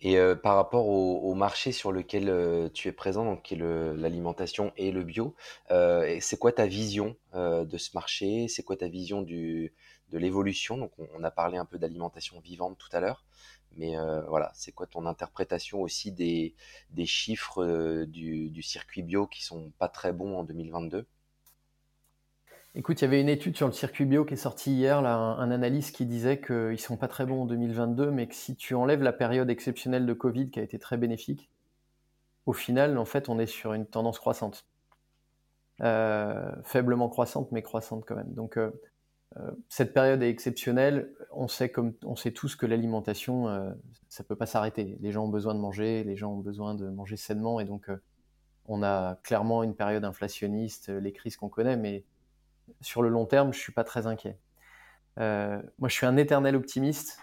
Et 0.00 0.16
euh, 0.16 0.36
par 0.36 0.54
rapport 0.54 0.86
au, 0.86 1.34
marché 1.34 1.72
sur 1.72 1.90
lequel 1.90 2.28
euh, 2.28 2.68
tu 2.68 2.88
es 2.88 2.92
présent, 2.92 3.24
donc 3.24 3.42
qui 3.42 3.54
est 3.54 3.58
l'alimentation 3.58 4.72
et 4.76 4.92
le 4.92 5.02
bio, 5.02 5.34
c'est 5.68 6.38
quoi 6.38 6.52
ta 6.52 6.66
vision 6.66 7.16
de 7.34 7.78
ce 7.78 7.90
marché? 7.94 8.46
C'est 8.48 8.62
quoi 8.62 8.76
ta 8.76 8.88
vision 8.88 9.22
de 9.22 9.70
l'évolution? 10.12 10.78
Donc, 10.78 10.92
on, 11.14 11.24
a 11.24 11.30
parlé 11.30 11.58
un 11.58 11.64
peu 11.64 11.78
d'alimentation 11.78 12.38
vivante 12.40 12.78
tout 12.78 12.88
à 12.92 13.00
l'heure. 13.00 13.24
Mais 13.76 13.96
euh, 13.96 14.22
voilà, 14.22 14.50
c'est 14.54 14.72
quoi 14.72 14.86
ton 14.86 15.06
interprétation 15.06 15.82
aussi 15.82 16.10
des, 16.12 16.54
chiffres 17.04 17.62
euh, 17.62 18.06
du, 18.06 18.50
du, 18.50 18.62
circuit 18.62 19.02
bio 19.02 19.26
qui 19.26 19.44
sont 19.44 19.70
pas 19.78 19.88
très 19.88 20.12
bons 20.12 20.36
en 20.36 20.44
2022 20.44 21.06
Écoute, 22.74 23.00
il 23.00 23.04
y 23.04 23.06
avait 23.06 23.20
une 23.20 23.28
étude 23.28 23.56
sur 23.56 23.66
le 23.66 23.72
circuit 23.72 24.04
bio 24.04 24.24
qui 24.24 24.34
est 24.34 24.36
sortie 24.36 24.72
hier, 24.72 25.02
là, 25.02 25.16
un, 25.16 25.50
analyste 25.50 25.94
qui 25.94 26.06
disait 26.06 26.40
qu'ils 26.40 26.70
ne 26.70 26.76
sont 26.76 26.96
pas 26.96 27.08
très 27.08 27.26
bons 27.26 27.42
en 27.42 27.46
2022, 27.46 28.10
mais 28.10 28.28
que 28.28 28.34
si 28.34 28.56
tu 28.56 28.74
enlèves 28.74 29.02
la 29.02 29.12
période 29.12 29.50
exceptionnelle 29.50 30.06
de 30.06 30.12
Covid 30.12 30.50
qui 30.50 30.60
a 30.60 30.62
été 30.62 30.78
très 30.78 30.96
bénéfique, 30.96 31.50
au 32.46 32.52
final, 32.52 32.96
en 32.98 33.04
fait, 33.04 33.28
on 33.28 33.38
est 33.38 33.46
sur 33.46 33.72
une 33.72 33.86
tendance 33.86 34.18
croissante. 34.18 34.66
Euh, 35.82 36.50
faiblement 36.64 37.08
croissante, 37.08 37.52
mais 37.52 37.62
croissante 37.62 38.04
quand 38.06 38.16
même. 38.16 38.32
Donc, 38.34 38.58
euh, 39.36 39.50
cette 39.68 39.92
période 39.92 40.22
est 40.22 40.30
exceptionnelle. 40.30 41.12
On 41.32 41.48
sait, 41.48 41.68
comme, 41.68 41.94
on 42.04 42.16
sait 42.16 42.32
tous 42.32 42.56
que 42.56 42.66
l'alimentation, 42.66 43.48
euh, 43.48 43.70
ça 44.08 44.24
peut 44.24 44.36
pas 44.36 44.46
s'arrêter. 44.46 44.96
Les 45.00 45.12
gens 45.12 45.24
ont 45.24 45.30
besoin 45.30 45.54
de 45.54 45.60
manger, 45.60 46.04
les 46.04 46.16
gens 46.16 46.32
ont 46.32 46.40
besoin 46.40 46.74
de 46.74 46.88
manger 46.88 47.16
sainement, 47.16 47.60
et 47.60 47.64
donc 47.64 47.90
euh, 47.90 47.96
on 48.66 48.82
a 48.82 49.16
clairement 49.22 49.62
une 49.62 49.74
période 49.74 50.04
inflationniste, 50.04 50.88
les 50.88 51.12
crises 51.12 51.36
qu'on 51.36 51.48
connaît, 51.48 51.76
mais 51.76 52.04
sur 52.80 53.02
le 53.02 53.08
long 53.08 53.26
terme, 53.26 53.52
je 53.52 53.58
suis 53.58 53.72
pas 53.72 53.84
très 53.84 54.06
inquiet. 54.06 54.38
moi, 55.16 55.88
je 55.88 55.92
suis 55.92 56.06
un 56.06 56.16
éternel 56.16 56.56
optimiste. 56.56 57.18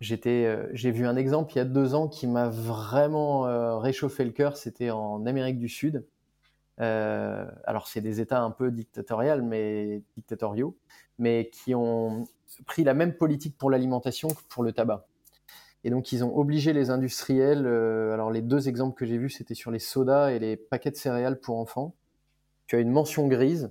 j'ai 0.00 0.90
vu 0.90 1.06
un 1.06 1.16
exemple 1.16 1.52
il 1.54 1.58
y 1.58 1.60
a 1.60 1.64
deux 1.64 1.94
ans 1.94 2.08
qui 2.08 2.26
m'a 2.26 2.48
vraiment 2.48 3.78
réchauffé 3.78 4.24
le 4.24 4.32
cœur. 4.32 4.56
C'était 4.56 4.90
en 4.90 5.26
Amérique 5.26 5.58
du 5.58 5.68
Sud. 5.68 6.06
alors, 6.78 7.88
c'est 7.88 8.00
des 8.00 8.20
États 8.20 8.42
un 8.42 8.50
peu 8.50 8.70
dictatoriaux, 8.70 9.42
mais 9.42 10.02
dictatoriaux, 10.16 10.76
mais 11.18 11.50
qui 11.52 11.74
ont 11.74 12.26
pris 12.66 12.84
la 12.84 12.94
même 12.94 13.14
politique 13.14 13.56
pour 13.56 13.70
l'alimentation 13.70 14.28
que 14.28 14.42
pour 14.48 14.62
le 14.62 14.72
tabac. 14.72 15.06
Et 15.84 15.90
donc, 15.90 16.12
ils 16.12 16.24
ont 16.24 16.36
obligé 16.36 16.72
les 16.72 16.90
industriels. 16.90 17.66
Euh, 17.66 18.12
alors, 18.12 18.30
les 18.30 18.42
deux 18.42 18.68
exemples 18.68 18.98
que 18.98 19.06
j'ai 19.06 19.16
vus, 19.16 19.30
c'était 19.30 19.54
sur 19.54 19.70
les 19.70 19.78
sodas 19.78 20.30
et 20.30 20.38
les 20.38 20.56
paquets 20.56 20.90
de 20.90 20.96
céréales 20.96 21.40
pour 21.40 21.58
enfants. 21.58 21.94
Tu 22.66 22.76
as 22.76 22.80
une 22.80 22.90
mention 22.90 23.26
grise, 23.28 23.70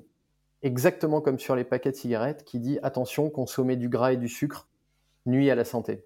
exactement 0.61 1.21
comme 1.21 1.39
sur 1.39 1.55
les 1.55 1.63
paquets 1.63 1.91
de 1.91 1.95
cigarettes, 1.95 2.43
qui 2.43 2.59
dit 2.59 2.79
attention, 2.83 3.29
consommer 3.29 3.75
du 3.75 3.89
gras 3.89 4.13
et 4.13 4.17
du 4.17 4.27
sucre 4.27 4.67
nuit 5.25 5.49
à 5.49 5.55
la 5.55 5.65
santé. 5.65 6.05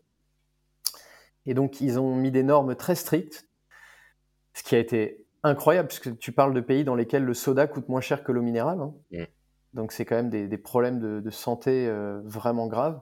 Et 1.46 1.54
donc, 1.54 1.82
ils 1.82 2.00
ont 2.00 2.16
mis 2.16 2.32
des 2.32 2.44
normes 2.44 2.76
très 2.76 2.96
strictes, 2.96 3.48
ce 4.54 4.64
qui 4.64 4.76
a 4.76 4.80
été 4.80 5.26
incroyable, 5.44 5.90
puisque 5.90 6.18
tu 6.18 6.32
parles 6.32 6.54
de 6.54 6.62
pays 6.62 6.84
dans 6.84 6.96
lesquels 6.96 7.24
le 7.24 7.34
soda 7.34 7.68
coûte 7.68 7.90
moins 7.90 8.02
cher 8.02 8.24
que 8.24 8.32
l'eau 8.32 8.42
minérale. 8.42 8.80
Hein. 8.80 8.94
Mm. 9.12 9.24
Donc 9.74 9.92
c'est 9.92 10.06
quand 10.06 10.16
même 10.16 10.30
des, 10.30 10.58
problèmes 10.58 11.00
de, 11.00 11.30
santé 11.32 11.88
euh, 11.88 12.22
vraiment 12.24 12.68
graves. 12.68 13.02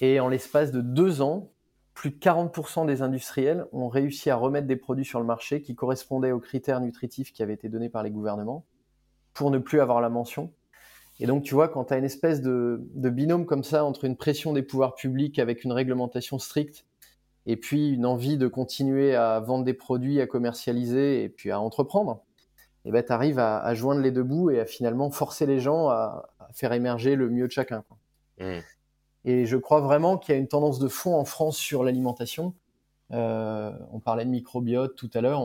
Et 0.00 0.20
en 0.20 0.28
l'espace 0.28 0.70
de 0.70 0.80
deux 0.80 1.20
ans, 1.20 1.50
plus 1.94 2.10
de 2.10 2.16
40% 2.16 2.86
des 2.86 3.02
industriels 3.02 3.66
ont 3.72 3.88
réussi 3.88 4.30
à 4.30 4.36
remettre 4.36 4.66
des 4.66 4.76
produits 4.76 5.04
sur 5.04 5.18
le 5.18 5.26
marché 5.26 5.62
qui 5.62 5.74
correspondaient 5.74 6.30
aux 6.30 6.40
critères 6.40 6.80
nutritifs 6.80 7.32
qui 7.32 7.42
avaient 7.42 7.54
été 7.54 7.68
donnés 7.68 7.88
par 7.88 8.02
les 8.02 8.10
gouvernements 8.10 8.66
pour 9.32 9.50
ne 9.50 9.58
plus 9.58 9.80
avoir 9.80 10.00
la 10.00 10.10
mention. 10.10 10.52
Et 11.18 11.26
donc 11.26 11.42
tu 11.42 11.54
vois, 11.54 11.68
quand 11.68 11.86
tu 11.86 11.94
as 11.94 11.98
une 11.98 12.04
espèce 12.04 12.42
de, 12.42 12.80
binôme 12.94 13.46
comme 13.46 13.64
ça 13.64 13.84
entre 13.84 14.04
une 14.04 14.16
pression 14.16 14.52
des 14.52 14.62
pouvoirs 14.62 14.94
publics 14.94 15.38
avec 15.38 15.64
une 15.64 15.72
réglementation 15.72 16.38
stricte 16.38 16.84
et 17.46 17.56
puis 17.56 17.90
une 17.90 18.04
envie 18.04 18.36
de 18.36 18.48
continuer 18.48 19.14
à 19.14 19.40
vendre 19.40 19.64
des 19.64 19.74
produits, 19.74 20.20
à 20.20 20.26
commercialiser 20.26 21.22
et 21.22 21.28
puis 21.28 21.50
à 21.50 21.60
entreprendre, 21.60 22.22
et 22.84 22.92
ben, 22.92 23.02
tu 23.02 23.12
arrives 23.12 23.40
à, 23.40 23.74
joindre 23.74 24.00
les 24.00 24.12
deux 24.12 24.22
bouts 24.22 24.50
et 24.50 24.60
à 24.60 24.64
finalement 24.64 25.10
forcer 25.10 25.44
les 25.44 25.58
gens 25.58 25.88
à, 25.88 26.30
faire 26.54 26.72
émerger 26.72 27.16
le 27.16 27.28
mieux 27.28 27.48
de 27.48 27.52
chacun. 27.52 27.84
Mmh. 28.38 28.58
Et 29.24 29.44
je 29.44 29.56
crois 29.56 29.80
vraiment 29.80 30.18
qu'il 30.18 30.34
y 30.34 30.38
a 30.38 30.40
une 30.40 30.46
tendance 30.46 30.78
de 30.78 30.86
fond 30.86 31.16
en 31.16 31.24
France 31.24 31.56
sur 31.56 31.82
l'alimentation. 31.82 32.54
Euh, 33.12 33.72
on 33.90 33.98
parlait 33.98 34.24
de 34.24 34.30
microbiote 34.30 34.94
tout 34.94 35.10
à 35.14 35.20
l'heure. 35.20 35.42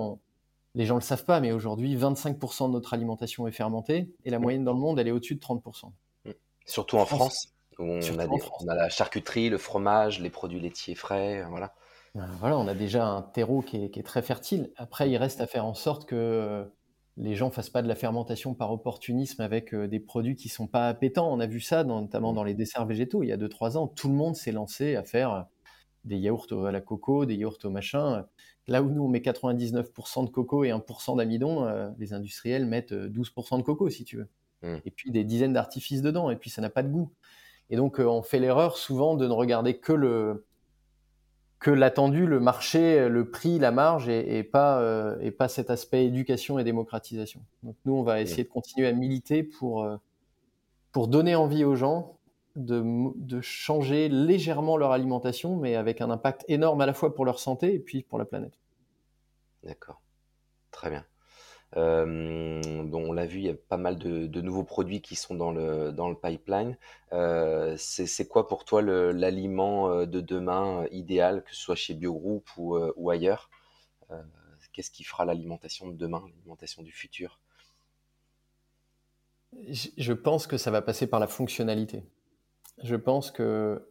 Les 0.74 0.86
gens 0.86 0.96
ne 0.96 1.00
le 1.00 1.06
savent 1.06 1.26
pas, 1.26 1.40
mais 1.40 1.52
aujourd'hui, 1.52 1.96
25% 1.98 2.68
de 2.68 2.74
notre 2.74 2.94
alimentation 2.94 3.48
est 3.48 3.52
fermentée 3.52 4.14
et 4.24 4.30
la 4.30 4.40
mmh. 4.40 4.42
moyenne 4.42 4.64
dans 4.64 4.74
le 4.74 4.80
monde, 4.80 5.00
elle 5.00 5.08
est 5.08 5.12
au-dessus 5.12 5.36
de 5.36 5.42
30%. 5.42 5.92
Mmh. 6.26 6.32
Surtout 6.66 6.98
en 6.98 7.06
France, 7.06 7.54
où 7.78 7.84
on, 7.84 8.68
a 8.70 8.76
la 8.76 8.90
charcuterie, 8.90 9.50
le 9.50 9.58
fromage, 9.58 10.20
les 10.20 10.30
produits 10.30 10.60
laitiers 10.60 10.96
frais. 10.96 11.44
Voilà. 11.50 11.74
Ben, 12.16 12.30
voilà, 12.40 12.58
on 12.58 12.68
a 12.68 12.74
déjà 12.74 13.06
un 13.06 13.22
terreau 13.22 13.62
qui 13.62 13.86
est, 13.86 13.90
qui 13.90 14.00
est, 14.00 14.04
très 14.04 14.22
fertile. 14.22 14.72
Après, 14.76 15.10
il 15.10 15.18
reste 15.18 15.42
à 15.42 15.48
faire 15.48 15.66
en 15.66 15.74
sorte 15.74 16.06
que 16.06 16.70
les 17.18 17.36
gens 17.36 17.52
fassent 17.52 17.70
pas 17.70 17.82
de 17.82 17.88
la 17.88 17.96
fermentation 17.96 18.54
par 18.54 18.72
opportunisme 18.72 19.42
avec 19.42 19.74
euh, 19.74 19.88
des 19.88 20.00
produits 20.00 20.36
qui 20.36 20.50
sont 20.50 20.68
pas 20.68 20.88
appétants. 20.88 21.32
On 21.32 21.40
a 21.40 21.48
vu 21.48 21.60
ça 21.60 21.84
notamment 21.84 22.34
dans 22.34 22.44
les 22.44 22.54
desserts 22.54 22.86
végétaux. 22.86 23.24
Il 23.24 23.30
y 23.30 23.34
a 23.34 23.38
2-3 23.38 23.78
ans, 23.78 23.88
tout 23.88 24.08
le 24.08 24.16
monde 24.16 24.36
s'est 24.36 24.52
lancé 24.52 24.96
à 24.96 25.04
faire 25.04 25.34
euh, 25.34 25.42
des 26.06 26.18
yaourts 26.18 26.66
à 26.66 26.72
la 26.72 26.82
coco, 26.82 27.26
des 27.26 27.36
yaourts 27.36 27.60
au 27.64 27.70
machin. 27.70 28.26
Là 28.68 28.84
où 28.84 28.90
nous, 28.90 29.04
on 29.04 29.08
met 29.08 29.20
99% 29.20 30.26
de 30.26 30.30
coco 30.30 30.64
et 30.64 30.70
1% 30.70 31.18
d'amidon, 31.18 31.66
euh, 31.66 31.90
les 31.98 32.14
industriels 32.14 32.66
mettent 32.66 32.94
12% 32.94 33.58
de 33.58 33.64
coco, 33.64 33.90
si 33.90 34.06
tu 34.06 34.18
veux. 34.18 34.28
Mmh. 34.62 34.78
Et 34.86 34.92
puis 34.92 35.12
des 35.12 35.24
dizaines 35.24 35.54
d'artifices 35.54 36.02
dedans, 36.02 36.30
et 36.30 36.36
puis 36.36 36.50
ça 36.50 36.62
n'a 36.62 36.70
pas 36.70 36.84
de 36.84 36.90
goût. 36.90 37.12
Et 37.70 37.76
donc, 37.76 38.00
on 38.00 38.22
fait 38.22 38.40
l'erreur 38.40 38.78
souvent 38.78 39.16
de 39.16 39.28
ne 39.28 39.34
regarder 39.34 39.78
que 39.78 39.94
le, 39.94 40.46
que 41.62 41.70
l'attendu, 41.70 42.26
le 42.26 42.40
marché, 42.40 43.08
le 43.08 43.30
prix, 43.30 43.60
la 43.60 43.72
marge, 43.72 44.10
et, 44.10 44.44
pas, 44.44 44.82
euh, 44.82 45.16
et 45.22 45.30
pas 45.30 45.48
cet 45.48 45.70
aspect 45.70 46.06
éducation 46.06 46.58
et 46.58 46.64
démocratisation. 46.64 47.42
Donc 47.62 47.76
nous, 47.86 47.94
on 47.94 48.02
va 48.02 48.20
essayer 48.20 48.44
de 48.44 48.50
continuer 48.50 48.88
à 48.88 48.94
militer 48.94 49.44
pour, 49.44 49.84
euh, 49.84 49.98
pour 50.92 51.08
donner 51.08 51.36
envie 51.36 51.64
aux 51.64 51.76
gens 51.76 52.18
de, 52.56 52.84
de, 53.16 53.42
changer 53.42 54.10
légèrement 54.10 54.78
leur 54.78 54.92
alimentation, 54.92 55.56
mais 55.56 55.76
avec 55.76 56.02
un 56.02 56.10
impact 56.10 56.46
énorme 56.48 56.82
à 56.82 56.86
la 56.86 56.94
fois 56.94 57.16
pour 57.16 57.26
leur 57.26 57.40
santé 57.40 57.74
et 57.74 57.80
puis 57.80 58.04
pour 58.04 58.20
la 58.20 58.26
planète. 58.26 58.58
D'accord, 59.64 60.02
très 60.72 60.90
bien. 60.90 61.06
Euh, 61.78 62.62
on 62.94 63.14
l'a 63.14 63.26
vu, 63.26 63.40
il 63.40 63.46
y 63.46 63.50
a 63.50 63.54
pas 63.54 63.78
mal 63.78 63.98
de, 63.98 64.42
nouveaux 64.42 64.64
produits 64.64 65.02
qui 65.02 65.16
sont 65.16 65.36
dans 65.36 65.52
le, 65.52 65.92
dans 65.92 66.10
le 66.10 66.16
pipeline. 66.16 66.78
Euh, 67.14 67.76
c'est 67.78 68.28
quoi 68.28 68.48
pour 68.48 68.66
toi 68.66 68.82
l'aliment 68.82 69.90
euh, 69.90 70.06
de 70.06 70.20
demain 70.20 70.86
idéal, 70.92 71.44
que 71.44 71.56
ce 71.56 71.62
soit 71.62 71.76
chez 71.76 71.94
Biogroup 71.94 72.46
ou, 72.58 72.78
ou 72.96 73.10
ailleurs? 73.10 73.50
Qu'est-ce 74.74 74.92
qui 74.92 75.04
fera 75.04 75.26
l'alimentation 75.26 75.88
de 75.88 75.94
demain, 75.94 76.24
l'alimentation 76.28 76.82
du 76.84 76.92
futur? 76.92 77.40
Je 79.64 80.14
pense 80.14 80.48
que 80.48 80.58
ça 80.58 80.72
va 80.72 80.82
passer 80.82 81.08
par 81.08 81.20
la 81.20 81.28
fonctionnalité. 81.28 82.04
Je 82.84 82.96
pense 82.96 83.32
que 83.32 83.88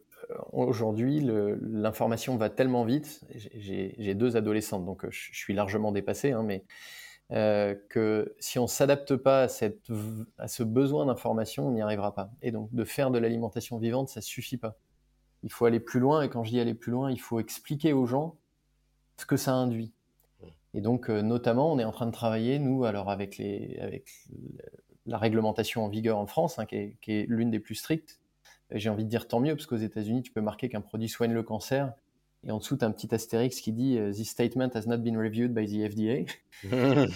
aujourd'hui, 0.51 1.21
l'information 1.21 2.37
va 2.37 2.49
tellement 2.49 2.85
vite. 2.85 3.21
J'ai 3.55 4.15
deux 4.15 4.37
adolescentes, 4.37 4.85
donc 4.85 5.09
je 5.09 5.33
suis 5.33 5.53
largement 5.53 5.91
dépassé, 5.91 6.31
hein, 6.31 6.43
mais 6.43 6.63
euh, 7.31 7.75
que 7.89 8.35
si 8.39 8.59
on 8.59 8.63
ne 8.63 8.67
s'adapte 8.67 9.15
pas 9.15 9.43
à, 9.43 9.47
cette, 9.47 9.87
à 10.37 10.47
ce 10.47 10.63
besoin 10.63 11.05
d'information, 11.05 11.67
on 11.67 11.71
n'y 11.71 11.81
arrivera 11.81 12.13
pas. 12.13 12.29
Et 12.41 12.51
donc 12.51 12.73
de 12.73 12.83
faire 12.83 13.11
de 13.11 13.19
l'alimentation 13.19 13.77
vivante, 13.77 14.09
ça 14.09 14.21
suffit 14.21 14.57
pas. 14.57 14.77
Il 15.43 15.51
faut 15.51 15.65
aller 15.65 15.79
plus 15.79 15.99
loin, 15.99 16.21
et 16.21 16.29
quand 16.29 16.43
je 16.43 16.51
dis 16.51 16.59
aller 16.59 16.73
plus 16.73 16.91
loin, 16.91 17.09
il 17.11 17.19
faut 17.19 17.39
expliquer 17.39 17.93
aux 17.93 18.05
gens 18.05 18.35
ce 19.17 19.25
que 19.25 19.37
ça 19.37 19.53
induit. 19.53 19.93
Et 20.73 20.81
donc, 20.81 21.09
euh, 21.09 21.21
notamment, 21.21 21.71
on 21.71 21.79
est 21.79 21.83
en 21.83 21.91
train 21.91 22.05
de 22.05 22.11
travailler, 22.11 22.59
nous, 22.59 22.85
alors 22.85 23.09
avec, 23.09 23.37
les, 23.37 23.77
avec 23.81 24.09
la 25.05 25.17
réglementation 25.17 25.83
en 25.83 25.89
vigueur 25.89 26.17
en 26.17 26.27
France, 26.27 26.59
hein, 26.59 26.65
qui 26.65 26.75
est, 26.75 26.97
qui 27.01 27.11
est 27.13 27.25
l'une 27.27 27.51
des 27.51 27.59
plus 27.59 27.75
strictes. 27.75 28.20
J'ai 28.71 28.89
envie 28.89 29.05
de 29.05 29.09
dire 29.09 29.27
tant 29.27 29.39
mieux, 29.39 29.55
parce 29.55 29.65
qu'aux 29.65 29.77
États-Unis, 29.77 30.23
tu 30.23 30.31
peux 30.31 30.41
marquer 30.41 30.69
qu'un 30.69 30.81
produit 30.81 31.09
soigne 31.09 31.33
le 31.33 31.43
cancer 31.43 31.93
Et 32.43 32.51
en 32.51 32.59
dessous, 32.59 32.77
tu 32.77 32.85
as 32.85 32.87
un 32.87 32.91
petit 32.91 33.13
astérix 33.13 33.61
qui 33.61 33.71
dit 33.71 33.99
This 34.13 34.29
statement 34.29 34.69
has 34.73 34.87
not 34.87 34.97
been 34.97 35.17
reviewed 35.17 35.53
by 35.53 35.65
the 35.65 35.91
FDA. 35.91 36.25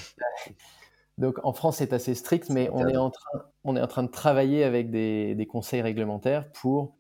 Donc 1.18 1.40
en 1.44 1.54
France, 1.54 1.78
c'est 1.78 1.94
assez 1.94 2.14
strict, 2.14 2.50
mais 2.50 2.70
on 2.74 2.88
est, 2.88 2.98
en 2.98 3.10
train, 3.10 3.40
on 3.64 3.76
est 3.76 3.82
en 3.82 3.88
train 3.88 4.04
de 4.04 4.10
travailler 4.10 4.64
avec 4.64 4.92
des, 4.92 5.48
conseils 5.50 5.82
réglementaires 5.82 6.52
pour 6.52 6.94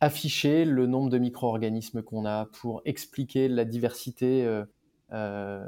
afficher 0.00 0.64
le 0.64 0.86
nombre 0.86 1.10
de 1.10 1.18
micro-organismes 1.18 2.02
qu'on 2.02 2.26
a, 2.26 2.46
pour 2.46 2.82
expliquer 2.84 3.48
la 3.48 3.64
diversité 3.64 4.44
euh, 4.44 4.64
euh, 5.12 5.66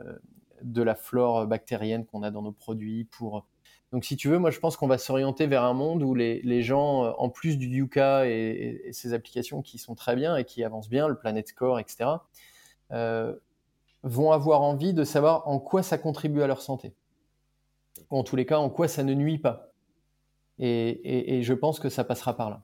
de 0.62 0.82
la 0.82 0.94
flore 0.94 1.46
bactérienne 1.46 2.04
qu'on 2.04 2.22
a 2.22 2.30
dans 2.30 2.42
nos 2.42 2.52
produits. 2.52 3.04
Pour... 3.04 3.46
Donc 3.92 4.04
si 4.04 4.16
tu 4.16 4.28
veux, 4.28 4.38
moi 4.38 4.50
je 4.50 4.58
pense 4.58 4.76
qu'on 4.76 4.86
va 4.86 4.98
s'orienter 4.98 5.46
vers 5.46 5.64
un 5.64 5.72
monde 5.72 6.02
où 6.02 6.14
les, 6.14 6.62
gens, 6.62 7.04
euh, 7.04 7.12
en 7.18 7.30
plus 7.30 7.56
du 7.56 7.66
Yuka 7.68 8.26
et, 8.26 8.82
et, 8.86 8.92
ces 8.92 9.14
applications 9.14 9.62
qui 9.62 9.78
sont 9.78 9.94
très 9.94 10.14
bien 10.14 10.36
et 10.36 10.44
qui 10.44 10.62
avancent 10.62 10.90
bien, 10.90 11.08
le 11.08 11.16
Planet 11.16 11.46
Score, 11.48 11.78
etc., 11.78 12.10
vont 14.04 14.30
avoir 14.30 14.62
envie 14.62 14.94
de 14.94 15.02
savoir 15.02 15.48
en 15.48 15.58
quoi 15.58 15.82
ça 15.82 15.98
contribue 15.98 16.42
à 16.42 16.46
leur 16.46 16.62
santé 16.62 16.94
en 18.10 18.22
tous 18.22 18.36
les 18.36 18.46
cas, 18.46 18.58
en 18.58 18.70
quoi 18.70 18.88
ça 18.88 19.02
ne 19.02 19.14
nuit 19.14 19.38
pas. 19.38 19.72
Et, 20.58 21.40
je 21.42 21.54
pense 21.54 21.78
que 21.78 21.88
ça 21.88 22.04
passera 22.04 22.36
par 22.36 22.50
là. 22.50 22.62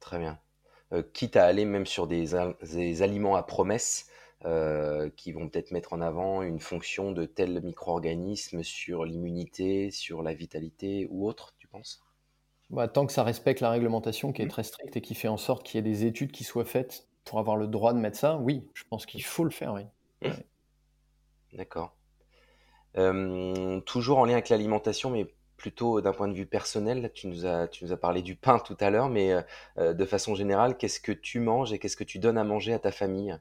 Très 0.00 0.18
bien. 0.18 0.38
Euh, 0.92 1.02
quitte 1.12 1.36
à 1.36 1.44
aller 1.44 1.64
même 1.64 1.86
sur 1.86 2.06
des, 2.06 2.34
aliments 3.02 3.36
à 3.36 3.42
promesse 3.42 4.08
euh, 4.46 5.10
qui 5.16 5.32
vont 5.32 5.48
peut-être 5.48 5.72
mettre 5.72 5.92
en 5.92 6.00
avant 6.00 6.42
une 6.42 6.60
fonction 6.60 7.10
de 7.10 7.24
tel 7.24 7.60
micro-organisme 7.62 8.62
sur 8.62 9.04
l'immunité, 9.04 9.90
sur 9.90 10.22
la 10.22 10.34
vitalité 10.34 11.08
ou 11.10 11.26
autre, 11.26 11.54
tu 11.58 11.66
penses? 11.66 12.04
Bah, 12.70 12.86
Tant 12.86 13.06
que 13.06 13.12
ça 13.12 13.24
respecte 13.24 13.60
la 13.60 13.70
réglementation 13.70 14.32
qui 14.32 14.42
est 14.42 14.44
mmh. 14.46 14.48
très 14.48 14.62
stricte 14.62 14.96
et 14.96 15.00
qui 15.00 15.16
fait 15.16 15.28
en 15.28 15.36
sorte 15.36 15.66
qu'il 15.66 15.78
y 15.78 15.78
ait 15.80 15.90
des 15.90 16.04
études 16.04 16.30
qui 16.30 16.44
soient 16.44 16.64
faites 16.64 17.08
pour 17.24 17.40
avoir 17.40 17.56
le 17.56 17.66
droit 17.66 17.92
de 17.92 17.98
mettre 17.98 18.16
ça, 18.16 18.36
oui, 18.36 18.64
je 18.74 18.84
pense 18.88 19.04
qu'il 19.04 19.24
faut 19.24 19.42
le 19.42 19.50
faire, 19.50 19.74
oui. 19.74 19.82
Mmh. 20.22 20.34
D'accord. 21.54 21.96
Euh, 22.98 23.80
toujours 23.80 24.18
en 24.18 24.26
lien 24.26 24.34
avec 24.34 24.48
l'alimentation, 24.48 25.10
mais 25.10 25.26
plutôt 25.56 26.00
d'un 26.00 26.12
point 26.12 26.28
de 26.28 26.34
vue 26.34 26.46
personnel. 26.46 27.10
Tu 27.14 27.26
nous 27.26 27.46
as, 27.46 27.66
tu 27.66 27.84
nous 27.84 27.92
as 27.92 27.96
parlé 27.96 28.22
du 28.22 28.36
pain 28.36 28.58
tout 28.60 28.76
à 28.78 28.90
l'heure, 28.90 29.08
mais 29.08 29.44
euh, 29.78 29.92
de 29.92 30.04
façon 30.04 30.34
générale, 30.34 30.76
qu'est-ce 30.76 31.00
que 31.00 31.12
tu 31.12 31.40
manges 31.40 31.72
et 31.72 31.78
qu'est-ce 31.78 31.96
que 31.96 32.04
tu 32.04 32.18
donnes 32.20 32.38
à 32.38 32.44
manger 32.44 32.72
à 32.72 32.78
ta 32.78 32.92
famille? 32.92 33.36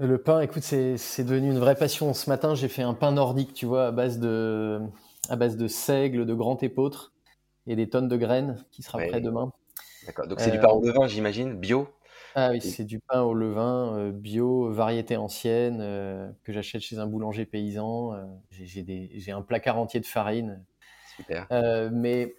Le 0.00 0.18
pain, 0.18 0.40
écoute, 0.40 0.62
c'est 0.62 1.24
devenu 1.24 1.48
une 1.48 1.58
vraie 1.58 1.74
passion. 1.74 2.14
Ce 2.14 2.30
matin, 2.30 2.54
j'ai 2.54 2.68
fait 2.68 2.82
un 2.82 2.94
pain 2.94 3.12
nordique, 3.12 3.52
tu 3.52 3.66
vois, 3.66 3.88
à 3.88 3.90
base 3.90 4.18
de, 4.18 4.80
à 5.28 5.36
base 5.36 5.56
de 5.56 5.66
seigle, 5.66 6.24
de 6.24 6.34
grand 6.34 6.62
épeautre 6.62 7.12
et 7.66 7.74
des 7.76 7.88
tonnes 7.88 8.08
de 8.08 8.16
graines 8.16 8.64
qui 8.70 8.82
sera 8.82 8.98
prêt 8.98 9.20
demain. 9.20 9.52
D'accord. 10.06 10.26
Donc 10.28 10.40
c'est 10.40 10.52
du 10.52 10.60
pain 10.60 10.68
au 10.68 10.82
levain, 10.82 11.08
j'imagine, 11.08 11.54
bio 11.54 11.88
ah 12.34 12.50
oui, 12.52 12.60
c'est 12.60 12.84
du 12.84 13.00
pain 13.00 13.22
au 13.22 13.34
levain 13.34 13.96
euh, 13.96 14.12
bio, 14.12 14.70
variété 14.70 15.16
ancienne, 15.16 15.78
euh, 15.80 16.30
que 16.44 16.52
j'achète 16.52 16.82
chez 16.82 16.98
un 16.98 17.06
boulanger 17.06 17.46
paysan. 17.46 18.14
Euh, 18.14 18.24
j'ai 18.50 19.32
un 19.32 19.42
placard 19.42 19.78
entier 19.78 19.98
de 19.98 20.06
farine. 20.06 20.64
Super. 21.16 21.48
mais 21.90 22.32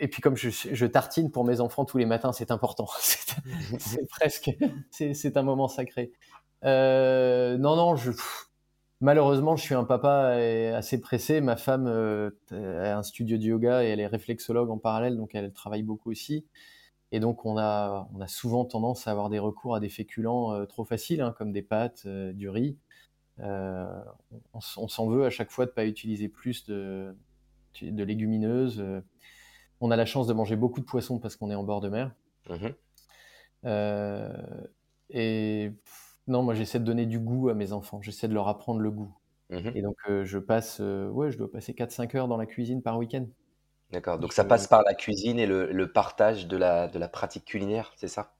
et 0.00 0.08
puis 0.08 0.20
comme 0.20 0.36
je, 0.36 0.86
tartine 0.86 1.30
pour 1.30 1.44
mes 1.44 1.60
enfants 1.60 1.84
tous 1.84 1.98
les 1.98 2.06
matins, 2.06 2.32
c'est 2.32 2.50
important. 2.50 2.88
c'est 2.98 4.08
presque, 4.08 4.50
c'est 4.90 5.36
un 5.36 5.42
moment 5.44 5.68
sacré. 5.68 6.10
Non, 6.64 7.76
non, 7.76 7.96
je, 7.96 8.10
malheureusement, 9.00 9.56
je 9.56 9.62
suis 9.62 9.74
un 9.74 9.84
papa 9.84 10.36
assez 10.74 11.00
pressé. 11.00 11.40
Ma 11.40 11.56
femme 11.56 11.86
a 12.50 12.96
un 12.96 13.02
studio 13.02 13.38
de 13.38 13.42
yoga 13.42 13.84
et 13.84 13.88
elle 13.88 14.00
est 14.00 14.06
réflexologue 14.06 14.70
en 14.70 14.78
parallèle, 14.78 15.16
donc 15.16 15.34
elle 15.34 15.52
travaille 15.52 15.82
beaucoup 15.82 16.10
aussi. 16.10 16.46
Et 17.14 17.20
donc, 17.20 17.44
on 17.44 17.56
a, 17.56 18.08
on 18.12 18.20
a 18.20 18.26
souvent 18.26 18.64
tendance 18.64 19.06
à 19.06 19.12
avoir 19.12 19.30
des 19.30 19.38
recours 19.38 19.76
à 19.76 19.78
des 19.78 19.88
féculents 19.88 20.52
euh, 20.52 20.66
trop 20.66 20.84
faciles, 20.84 21.20
hein, 21.20 21.32
comme 21.38 21.52
des 21.52 21.62
pâtes, 21.62 22.02
euh, 22.06 22.32
du 22.32 22.48
riz. 22.48 22.76
Euh, 23.38 23.86
on, 24.52 24.88
s'en 24.88 25.06
veut 25.08 25.24
à 25.24 25.30
chaque 25.30 25.52
fois 25.52 25.64
de 25.64 25.70
ne 25.70 25.74
pas 25.74 25.86
utiliser 25.86 26.28
plus 26.28 26.66
de, 26.66 27.16
de 27.82 28.02
légumineuses. 28.02 28.84
On 29.80 29.92
a 29.92 29.96
la 29.96 30.06
chance 30.06 30.26
de 30.26 30.32
manger 30.32 30.56
beaucoup 30.56 30.80
de 30.80 30.84
poissons 30.84 31.20
parce 31.20 31.36
qu'on 31.36 31.52
est 31.52 31.54
en 31.54 31.62
bord 31.62 31.80
de 31.80 31.88
mer. 31.88 32.10
Mmh 32.50 32.68
et 35.10 35.70
non, 36.26 36.42
moi, 36.42 36.54
j'essaie 36.54 36.78
de 36.78 36.84
donner 36.84 37.06
du 37.06 37.18
goût 37.18 37.48
à 37.48 37.54
mes 37.54 37.72
enfants. 37.72 38.00
J'essaie 38.02 38.28
de 38.28 38.34
leur 38.34 38.48
apprendre 38.48 38.80
le 38.80 38.90
goût. 38.90 39.12
Mmh 39.50 39.70
et 39.74 39.82
donc, 39.82 39.96
je 40.08 40.38
passe, 40.38 40.80
ouais, 40.80 41.30
je 41.30 41.38
dois 41.38 41.50
passer 41.50 41.74
4-5 41.74 42.16
heures 42.16 42.28
dans 42.28 42.36
la 42.36 42.46
cuisine 42.46 42.82
par 42.82 42.98
week-end. 42.98 43.26
D'accord, 43.94 44.18
donc 44.18 44.32
ça 44.32 44.44
passe 44.44 44.66
par 44.66 44.82
la 44.82 44.94
cuisine 44.94 45.38
et 45.38 45.46
le, 45.46 45.92
partage 45.92 46.48
de 46.48 46.56
la, 46.56 46.88
de 46.88 46.98
la 46.98 47.06
pratique 47.06 47.44
culinaire, 47.44 47.92
c'est 47.96 48.08
ça? 48.08 48.34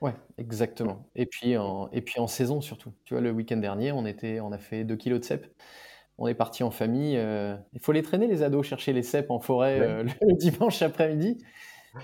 Ouais, 0.00 0.14
exactement. 0.38 1.04
Et 1.14 1.26
puis, 1.26 1.56
en, 1.56 1.90
et 1.90 2.00
puis 2.00 2.20
en 2.20 2.26
saison 2.26 2.60
surtout. 2.60 2.92
Tu 3.04 3.14
vois, 3.14 3.20
le 3.20 3.32
week-end 3.32 3.56
dernier, 3.56 3.92
on, 3.92 4.06
était, 4.06 4.40
on 4.40 4.52
a 4.52 4.58
fait 4.58 4.84
2 4.84 4.96
kilos 4.96 5.20
de 5.20 5.24
cèpes. 5.24 5.46
On 6.18 6.26
est 6.26 6.34
parti 6.34 6.62
en 6.62 6.70
famille. 6.70 7.16
Euh, 7.16 7.56
il 7.72 7.80
faut 7.80 7.92
les 7.92 8.02
traîner, 8.02 8.26
les 8.26 8.42
ados, 8.42 8.66
chercher 8.66 8.92
les 8.92 9.02
cèpes 9.02 9.30
en 9.30 9.40
forêt 9.40 9.80
euh, 9.80 10.04
le, 10.22 10.36
dimanche 10.36 10.80
après-midi. 10.82 11.38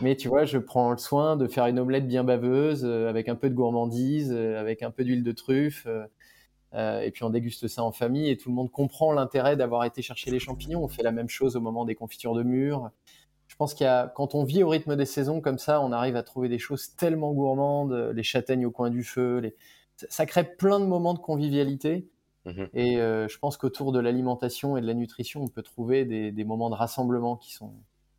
Mais 0.01 0.17
tu 0.17 0.29
vois, 0.29 0.45
je 0.45 0.59
prends 0.59 0.91
le 0.91 0.99
soin 0.99 1.37
de 1.37 1.47
faire 1.47 1.67
une 1.67 1.79
omelette 1.79 2.07
bien 2.07 2.25
baveuse, 2.25 2.85
euh, 2.85 3.09
avec 3.09 3.29
un 3.29 3.37
peu 3.37 3.49
de 3.49 3.55
gourmandise, 3.55 4.33
avec 4.33 4.83
un 4.83 4.91
peu 4.91 5.05
d'huile 5.05 5.23
de 5.23 5.33
truffe, 5.33 5.87
euh, 6.75 7.01
et 7.01 7.11
puis 7.11 7.25
on 7.25 7.31
déguste 7.31 7.69
ça 7.69 7.83
en 7.83 7.93
famille 7.93 8.29
et 8.29 8.37
tout 8.37 8.51
le 8.51 8.55
monde 8.55 8.71
comprend 8.71 9.13
l'intérêt 9.13 9.57
d'avoir 9.57 9.85
été 9.85 10.03
chercher 10.03 10.31
les 10.31 10.39
champignons. 10.39 10.83
On 10.83 10.89
fait 10.89 11.03
la 11.03 11.13
même 11.13 11.29
chose 11.29 11.57
au 11.57 11.61
moment 11.61 11.85
des 11.85 11.95
confitures 11.95 12.35
de 12.35 12.43
mûres. 12.43 12.91
Je 13.47 13.55
pense 13.55 13.75
qu'il 13.75 13.85
y 13.85 13.89
a, 13.89 14.09
quand 14.09 14.35
on 14.35 14.45
vit 14.45 14.63
au 14.63 14.69
rythme 14.69 14.97
des 14.97 15.07
saisons 15.07 15.41
comme 15.41 15.59
ça, 15.59 15.81
on 15.81 15.93
arrive 15.93 16.17
à 16.17 16.23
trouver 16.23 16.49
des 16.49 16.59
choses 16.59 16.97
tellement 16.97 17.33
gourmandes, 17.33 18.13
les 18.15 18.23
châtaignes 18.25 18.67
au 18.67 18.73
coin 18.73 18.91
du 18.91 19.05
feu. 19.05 19.39
Les... 19.39 19.55
Ça 19.97 20.27
crée 20.27 20.45
plein 20.45 20.81
de 20.81 20.85
moments 20.85 21.15
de 21.15 21.21
convivialité. 21.21 22.09
Mhm. 22.45 22.69
Et 22.75 22.99
euh, 23.01 23.29
je 23.29 23.39
pense 23.39 23.57
qu'autour 23.57 23.93
de 23.93 23.99
l'alimentation 23.99 24.77
et 24.77 24.81
de 24.81 24.87
la 24.87 24.95
nutrition, 24.95 25.43
on 25.43 25.49
peut 25.49 25.63
trouver 25.63 26.05
des, 26.05 26.33
des 26.33 26.45
moments 26.45 26.71
de 26.71 26.75
rassemblement 26.75 27.37
qui 27.37 27.53
sont, 27.53 27.73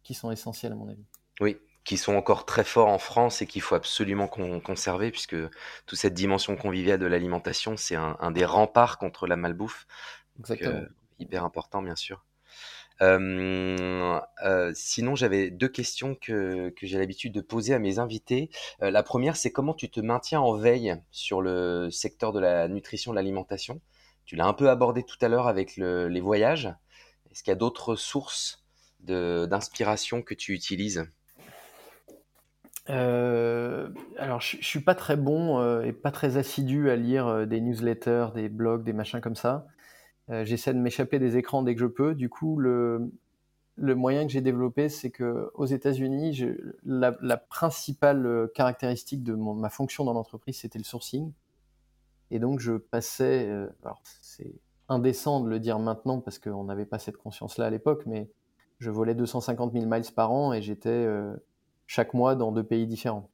qui 0.04 0.14
sont 0.14 0.32
essentiels 0.32 0.72
à 0.72 0.76
mon 0.76 0.88
avis. 0.88 1.06
Oui, 1.40 1.58
qui 1.88 1.96
sont 1.96 2.16
encore 2.16 2.46
très 2.46 2.66
forts 2.66 2.90
en 2.90 2.98
France 2.98 3.42
et 3.42 3.48
qu'il 3.48 3.62
faut 3.62 3.76
absolument 3.76 4.28
conserver, 4.28 5.10
puisque 5.10 5.38
toute 5.86 5.98
cette 5.98 6.14
dimension 6.14 6.58
conviviale 6.58 7.00
de 7.00 7.06
l'alimentation, 7.06 7.78
c'est 7.78 7.96
un, 7.96 8.32
des 8.32 8.44
remparts 8.44 8.98
contre 8.98 9.26
la 9.26 9.38
malbouffe. 9.38 9.88
Exactement. 10.38 10.80
Euh, 10.80 10.86
hyper 11.20 11.46
important, 11.46 11.82
bien 11.82 11.96
sûr. 11.96 12.26
Euh, 13.02 14.20
euh, 14.44 14.72
sinon, 14.76 15.16
j'avais 15.16 15.50
deux 15.50 15.70
questions 15.70 16.16
que, 16.16 16.74
que 16.76 16.86
j'ai 16.86 17.00
l'habitude 17.00 17.32
de 17.32 17.40
poser 17.40 17.74
à 17.74 17.80
mes 17.80 18.00
invités. 18.00 18.50
la 18.82 19.02
première, 19.02 19.38
c'est 19.38 19.54
comment 19.54 19.74
tu 19.74 19.90
te 19.90 20.02
maintiens 20.02 20.42
en 20.42 20.58
veille 20.58 20.94
sur 21.12 21.42
le 21.42 21.90
secteur 21.90 22.34
de 22.34 22.42
la 22.42 22.68
nutrition, 22.68 23.12
de 23.12 23.16
l'alimentation? 23.16 23.80
Tu 24.26 24.36
l'as 24.36 24.46
un 24.46 24.54
peu 24.54 24.70
abordé 24.70 25.04
tout 25.04 25.18
à 25.22 25.30
l'heure 25.30 25.48
avec 25.48 25.78
les 25.78 26.20
voyages. 26.20 26.66
Est-ce 27.32 27.44
qu'il 27.44 27.52
y 27.52 27.54
a 27.54 27.56
d'autres 27.56 27.96
sources 27.96 28.66
d'inspiration 29.00 30.22
que 30.22 30.34
tu 30.34 30.54
utilises? 30.54 31.10
Euh, 32.90 33.90
alors, 34.18 34.42
je, 34.42 34.58
suis 34.62 34.80
pas 34.80 34.96
très 34.96 35.18
bon 35.18 35.60
euh, 35.60 35.82
et 35.84 35.94
pas 35.94 36.12
très 36.12 36.38
assidu 36.38 36.90
à 36.90 36.96
lire 36.96 37.28
euh, 37.28 37.46
des 37.46 37.60
newsletters, 37.60 38.28
des 38.34 38.50
blogs, 38.50 38.84
des 38.84 38.94
machins 38.94 39.22
comme 39.22 39.36
ça. 39.36 39.68
J'essaie 40.44 40.74
de 40.74 40.80
m'échapper 40.80 41.20
des 41.20 41.38
écrans 41.38 41.64
dès 41.64 41.74
que 41.74 41.80
je 41.80 41.86
peux. 41.86 42.14
Du 42.14 42.28
coup, 42.28 42.58
le, 42.58 43.14
moyen 43.78 44.26
que 44.26 44.34
j'ai 44.34 44.42
développé, 44.42 44.90
c'est 44.90 45.10
que 45.10 45.50
aux 45.54 45.66
États-Unis, 45.66 46.44
la, 46.84 47.38
principale 47.38 48.50
caractéristique 48.54 49.24
de 49.24 49.36
ma 49.36 49.70
fonction 49.70 50.04
dans 50.04 50.12
l'entreprise, 50.12 50.60
c'était 50.60 50.80
le 50.80 50.84
sourcing. 50.84 51.32
Et 52.30 52.40
donc, 52.40 52.60
je 52.60 52.74
passais. 52.74 53.50
alors, 53.86 54.02
c'est 54.22 54.54
indécent 54.90 55.40
de 55.40 55.48
le 55.48 55.62
dire 55.62 55.80
maintenant 55.80 56.20
parce 56.20 56.40
qu'on 56.40 56.66
n'avait 56.66 56.86
pas 56.86 57.00
cette 57.00 57.16
conscience-là 57.16 57.68
à 57.68 57.70
l'époque, 57.70 58.04
mais 58.06 58.30
je 58.80 58.92
volais 58.92 59.16
250 59.16 59.72
000 59.72 59.86
miles 59.86 60.12
par 60.14 60.34
an 60.34 60.52
et 60.52 60.62
j'étais 60.62 61.08
chaque 61.88 62.14
mois 62.14 62.36
dans 62.36 62.52
deux 62.52 62.64
pays 62.64 62.86
différents. 62.86 63.30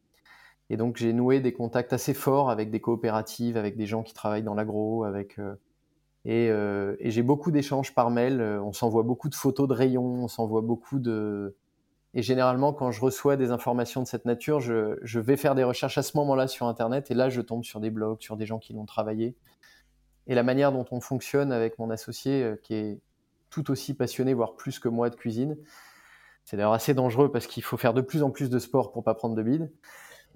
Et 0.70 0.78
donc 0.78 0.98
j'ai 0.98 1.14
noué 1.14 1.42
des 1.42 1.54
contacts 1.54 1.94
assez 1.94 2.14
forts 2.14 2.50
avec 2.50 2.72
des 2.72 2.80
coopératives, 2.80 3.58
avec 3.58 3.76
des 3.76 3.86
gens 3.86 4.04
qui 4.04 4.14
travaillent 4.14 4.44
dans 4.44 4.56
l'agro, 4.56 5.04
avec 5.04 5.38
euh, 5.40 5.56
euh, 6.28 6.96
et, 7.00 7.12
j'ai 7.12 7.22
beaucoup 7.22 7.52
d'échanges 7.52 7.94
par 7.94 8.10
mail. 8.10 8.40
Euh, 8.40 8.64
on 8.64 8.72
s'envoie 8.72 9.04
beaucoup 9.04 9.28
de 9.28 9.36
photos 9.36 9.68
de 9.68 9.74
rayons, 9.74 10.24
on 10.24 10.28
s'envoie 10.28 10.62
beaucoup 10.62 11.00
de 11.00 11.56
et 12.16 12.22
généralement 12.22 12.74
quand 12.74 12.92
je 12.92 13.02
reçois 13.02 13.38
des 13.38 13.52
informations 13.52 14.02
de 14.04 14.08
cette 14.08 14.26
nature, 14.26 14.60
je, 14.60 15.00
je 15.02 15.20
vais 15.20 15.36
faire 15.36 15.56
des 15.56 15.64
recherches 15.64 15.98
à 15.98 16.04
ce 16.04 16.16
moment-là 16.18 16.48
sur 16.48 16.68
internet 16.68 17.10
et 17.10 17.16
là 17.16 17.30
je 17.30 17.42
tombe 17.42 17.64
sur 17.64 17.80
des 17.80 17.90
blogs, 17.90 18.22
sur 18.22 18.38
des 18.38 18.46
gens 18.46 18.60
qui 18.60 18.74
l'ont 18.74 18.86
travaillé. 18.86 19.36
Et 20.28 20.36
la 20.36 20.44
manière 20.44 20.72
dont 20.72 20.86
on 20.92 21.02
fonctionne 21.02 21.52
avec 21.52 21.80
mon 21.80 21.90
associé, 21.90 22.54
qui 22.62 22.76
est 22.76 23.00
tout 23.50 23.72
aussi 23.72 23.94
passionné, 23.94 24.34
voire 24.34 24.56
plus 24.56 24.80
que 24.80 24.88
moi 24.88 25.10
de 25.10 25.16
cuisine, 25.16 25.58
c'est 26.46 26.58
d'ailleurs 26.58 26.74
assez 26.74 26.94
dangereux 26.94 27.32
parce 27.32 27.48
qu'il 27.48 27.64
faut 27.64 27.78
faire 27.78 27.94
de 27.94 28.02
plus 28.02 28.24
en 28.24 28.30
plus 28.30 28.50
de 28.50 28.60
sport 28.60 28.92
pour 28.92 29.04
pas 29.04 29.14
prendre 29.14 29.36
de 29.36 29.44
bide. 29.44 29.72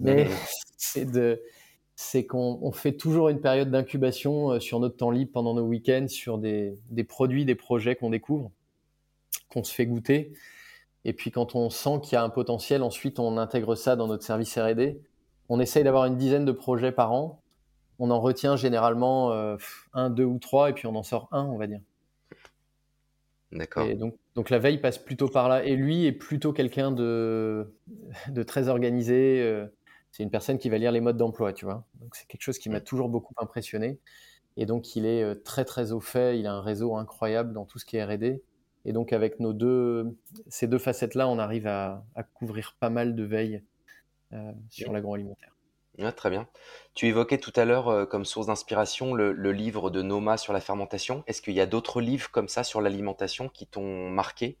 Mais 0.00 0.28
c'est 0.76 1.04
de, 1.04 1.42
c'est 1.96 2.26
qu'on 2.26 2.72
fait 2.72 2.92
toujours 2.92 3.28
une 3.28 3.40
période 3.40 3.70
d'incubation 3.70 4.52
euh, 4.52 4.60
sur 4.60 4.80
notre 4.80 4.96
temps 4.96 5.10
libre 5.10 5.32
pendant 5.32 5.54
nos 5.54 5.64
week-ends 5.64 6.06
sur 6.08 6.38
des, 6.38 6.78
des 6.90 7.04
produits, 7.04 7.44
des 7.44 7.54
projets 7.54 7.96
qu'on 7.96 8.10
découvre, 8.10 8.50
qu'on 9.50 9.64
se 9.64 9.74
fait 9.74 9.86
goûter. 9.86 10.32
Et 11.04 11.12
puis 11.12 11.30
quand 11.30 11.54
on 11.54 11.70
sent 11.70 12.00
qu'il 12.02 12.14
y 12.14 12.16
a 12.16 12.22
un 12.22 12.30
potentiel, 12.30 12.82
ensuite 12.82 13.18
on 13.18 13.36
intègre 13.36 13.74
ça 13.74 13.96
dans 13.96 14.06
notre 14.06 14.24
service 14.24 14.56
R&D 14.58 15.00
on 15.48 15.60
essaye 15.60 15.84
d'avoir 15.84 16.04
une 16.04 16.16
dizaine 16.16 16.44
de 16.44 16.52
projets 16.52 16.92
par 16.92 17.12
an. 17.12 17.42
On 17.98 18.10
en 18.10 18.20
retient 18.20 18.56
généralement 18.56 19.32
un, 19.92 20.10
deux 20.10 20.24
ou 20.24 20.38
trois, 20.38 20.70
et 20.70 20.72
puis 20.72 20.86
on 20.86 20.94
en 20.94 21.02
sort 21.02 21.28
un, 21.32 21.44
on 21.44 21.56
va 21.56 21.66
dire. 21.66 21.80
D'accord. 23.50 23.86
Et 23.86 23.94
donc, 23.94 24.14
donc 24.38 24.50
la 24.50 24.60
veille 24.60 24.78
passe 24.78 24.98
plutôt 24.98 25.26
par 25.26 25.48
là. 25.48 25.64
Et 25.64 25.74
lui 25.74 26.06
est 26.06 26.12
plutôt 26.12 26.52
quelqu'un 26.52 26.92
de, 26.92 27.74
de 28.28 28.42
très 28.44 28.68
organisé. 28.68 29.66
C'est 30.12 30.22
une 30.22 30.30
personne 30.30 30.58
qui 30.58 30.68
va 30.68 30.78
lire 30.78 30.92
les 30.92 31.00
modes 31.00 31.16
d'emploi, 31.16 31.52
tu 31.52 31.64
vois. 31.64 31.84
Donc 31.96 32.14
c'est 32.14 32.24
quelque 32.28 32.42
chose 32.42 32.60
qui 32.60 32.70
m'a 32.70 32.80
toujours 32.80 33.08
beaucoup 33.08 33.34
impressionné. 33.38 33.98
Et 34.56 34.64
donc 34.64 34.94
il 34.94 35.06
est 35.06 35.42
très 35.42 35.64
très 35.64 35.90
au 35.90 35.98
fait. 35.98 36.38
Il 36.38 36.46
a 36.46 36.52
un 36.52 36.60
réseau 36.60 36.94
incroyable 36.94 37.52
dans 37.52 37.64
tout 37.64 37.80
ce 37.80 37.84
qui 37.84 37.96
est 37.96 38.04
R&D. 38.04 38.40
Et 38.84 38.92
donc 38.92 39.12
avec 39.12 39.40
nos 39.40 39.52
deux, 39.52 40.16
ces 40.46 40.68
deux 40.68 40.78
facettes-là, 40.78 41.28
on 41.28 41.40
arrive 41.40 41.66
à, 41.66 42.04
couvrir 42.34 42.76
pas 42.78 42.90
mal 42.90 43.16
de 43.16 43.24
veilles 43.24 43.64
euh, 44.34 44.52
sur 44.70 44.92
l'agroalimentaire. 44.92 45.57
Très 46.12 46.30
bien. 46.30 46.46
Tu 46.94 47.06
évoquais 47.06 47.38
tout 47.38 47.52
à 47.56 47.64
l'heure 47.64 47.88
euh, 47.88 48.06
comme 48.06 48.24
source 48.24 48.46
d'inspiration 48.46 49.14
le, 49.14 49.32
livre 49.52 49.90
de 49.90 50.00
Noma 50.00 50.36
sur 50.36 50.52
la 50.52 50.60
fermentation. 50.60 51.24
Est-ce 51.26 51.42
qu'il 51.42 51.54
y 51.54 51.60
a 51.60 51.66
d'autres 51.66 52.00
livres 52.00 52.30
comme 52.30 52.48
ça 52.48 52.62
sur 52.62 52.80
l'alimentation 52.80 53.48
qui 53.48 53.66
t'ont 53.66 54.08
marqué? 54.08 54.58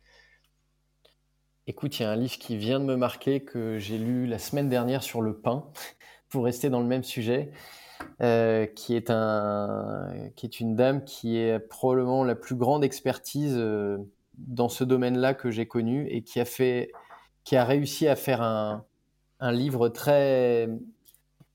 Écoute, 1.68 1.98
il 1.98 2.02
y 2.02 2.06
a 2.06 2.10
un 2.10 2.16
livre 2.16 2.38
qui 2.38 2.56
vient 2.56 2.80
de 2.80 2.84
me 2.84 2.96
marquer 2.96 3.44
que 3.44 3.78
j'ai 3.78 3.98
lu 3.98 4.26
la 4.26 4.38
semaine 4.38 4.68
dernière 4.68 5.02
sur 5.02 5.22
le 5.22 5.36
pain, 5.36 5.70
pour 6.28 6.44
rester 6.44 6.70
dans 6.70 6.80
le 6.80 6.86
même 6.86 7.04
sujet, 7.04 7.52
euh, 8.20 8.66
qui, 8.66 8.96
est 8.96 9.10
un, 9.10 10.08
une 10.60 10.74
dame 10.74 11.04
qui 11.04 11.38
est 11.38 11.60
probablement 11.60 12.24
la 12.24 12.34
plus 12.34 12.56
grande 12.56 12.82
expertise 12.82 13.54
euh, 13.56 13.98
dans 14.38 14.68
ce 14.68 14.82
domaine-là 14.82 15.34
que 15.34 15.50
j'ai 15.50 15.68
connu 15.68 16.08
et 16.08 16.22
qui 16.22 16.40
a, 16.40 17.64
réussi 17.64 18.08
à 18.08 18.16
faire 18.16 18.42
un 18.42 19.52
livre 19.52 19.88
très, 19.88 20.68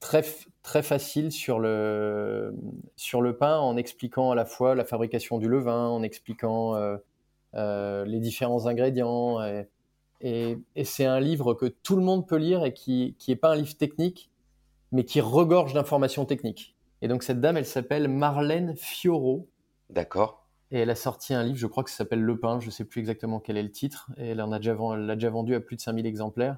très, 0.03 0.23
très 0.63 0.83
facile 0.83 1.31
sur 1.31 1.59
le, 1.59 2.53
sur 2.97 3.21
le 3.21 3.37
pain 3.37 3.57
en 3.57 3.77
expliquant 3.77 4.31
à 4.31 4.35
la 4.35 4.43
fois 4.43 4.75
la 4.75 4.83
fabrication 4.83 5.37
du 5.37 5.47
levain, 5.47 5.87
en 5.87 6.03
expliquant 6.03 6.75
euh, 7.55 8.05
les 8.05 8.19
différents 8.19 8.67
ingrédients. 8.67 9.41
Et, 10.21 10.57
et, 10.75 10.83
c'est 10.83 11.05
un 11.05 11.21
livre 11.21 11.53
que 11.53 11.67
tout 11.67 11.95
le 11.95 12.01
monde 12.01 12.27
peut 12.27 12.35
lire 12.35 12.65
et 12.65 12.73
qui 12.73 13.15
n'est 13.27 13.35
pas 13.37 13.53
un 13.53 13.55
livre 13.55 13.77
technique, 13.77 14.29
mais 14.91 15.05
qui 15.05 15.21
regorge 15.21 15.73
d'informations 15.73 16.25
techniques. 16.25 16.75
Et 17.01 17.07
donc 17.07 17.23
cette 17.23 17.39
dame, 17.39 17.55
elle 17.55 17.65
s'appelle 17.65 18.09
Marlène 18.09 18.75
Fioro. 18.75 19.47
D'accord. 19.89 20.47
Et 20.71 20.79
elle 20.79 20.89
a 20.89 20.95
sorti 20.95 21.33
un 21.33 21.43
livre, 21.43 21.57
je 21.57 21.67
crois 21.67 21.83
que 21.85 21.89
ça 21.89 21.97
s'appelle 21.97 22.21
Le 22.21 22.39
Pain, 22.39 22.59
je 22.59 22.65
ne 22.65 22.71
sais 22.71 22.83
plus 22.83 22.99
exactement 22.99 23.39
quel 23.39 23.57
est 23.57 23.63
le 23.63 23.71
titre, 23.71 24.11
et 24.17 24.29
elle 24.29 24.37
l'a 24.37 24.57
déjà, 24.57 24.75
déjà 25.15 25.29
vendu 25.29 25.55
à 25.55 25.61
plus 25.61 25.77
de 25.77 25.81
5000 25.81 26.05
exemplaires. 26.05 26.57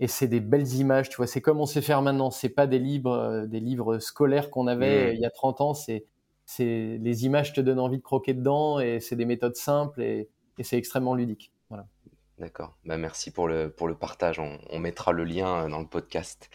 Et 0.00 0.06
c'est 0.06 0.28
des 0.28 0.40
belles 0.40 0.74
images, 0.74 1.08
tu 1.08 1.16
vois, 1.16 1.26
c'est 1.26 1.40
comme 1.40 1.60
on 1.60 1.66
sait 1.66 1.82
faire 1.82 2.02
maintenant, 2.02 2.30
c'est 2.30 2.48
pas 2.48 2.66
des 2.66 2.78
livres, 2.78 3.12
euh, 3.12 3.46
des 3.46 3.60
livres 3.60 3.98
scolaires 3.98 4.50
qu'on 4.50 4.68
avait 4.68 5.12
mmh. 5.12 5.14
il 5.16 5.20
y 5.20 5.26
a 5.26 5.30
30 5.30 5.60
ans, 5.60 5.74
c'est, 5.74 6.06
c'est 6.46 6.98
les 7.00 7.24
images 7.26 7.52
te 7.52 7.60
donnent 7.60 7.80
envie 7.80 7.98
de 7.98 8.02
croquer 8.02 8.32
dedans, 8.32 8.78
et 8.78 9.00
c'est 9.00 9.16
des 9.16 9.24
méthodes 9.24 9.56
simples, 9.56 10.00
et, 10.02 10.28
et 10.58 10.62
c'est 10.62 10.78
extrêmement 10.78 11.14
ludique. 11.14 11.52
Voilà. 11.68 11.86
D'accord. 12.38 12.76
Bah, 12.84 12.96
merci 12.98 13.32
pour 13.32 13.48
le, 13.48 13.68
pour 13.70 13.88
le 13.88 13.96
partage. 13.96 14.38
On, 14.38 14.78
mettra 14.78 15.12
le 15.12 15.24
lien 15.24 15.64
euh, 15.64 15.68
dans 15.68 15.80
le 15.80 15.88
podcast. 15.88 16.50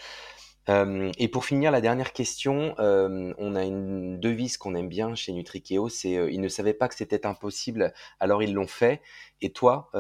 Euh, 0.69 1.11
et 1.17 1.27
pour 1.27 1.43
finir, 1.43 1.71
la 1.71 1.81
dernière 1.81 2.13
question, 2.13 2.73
euh, 2.79 3.33
on 3.37 3.53
a 3.55 3.65
une 3.65 4.17
devise 4.17 4.55
qu'on 4.55 4.75
aime 4.75 4.87
bien 4.87 5.13
chez 5.13 5.33
Nutrikeo, 5.33 5.89
c'est 5.89 6.13
ils 6.31 6.39
ne 6.39 6.47
savaient 6.47 6.73
pas 6.73 6.87
que 6.87 6.95
c'était 6.95 7.25
impossible, 7.25 7.93
alors 8.21 8.41
ils 8.41 8.53
l'ont 8.53 8.67
fait. 8.67 9.01
Et 9.41 9.51
toi, 9.51 9.91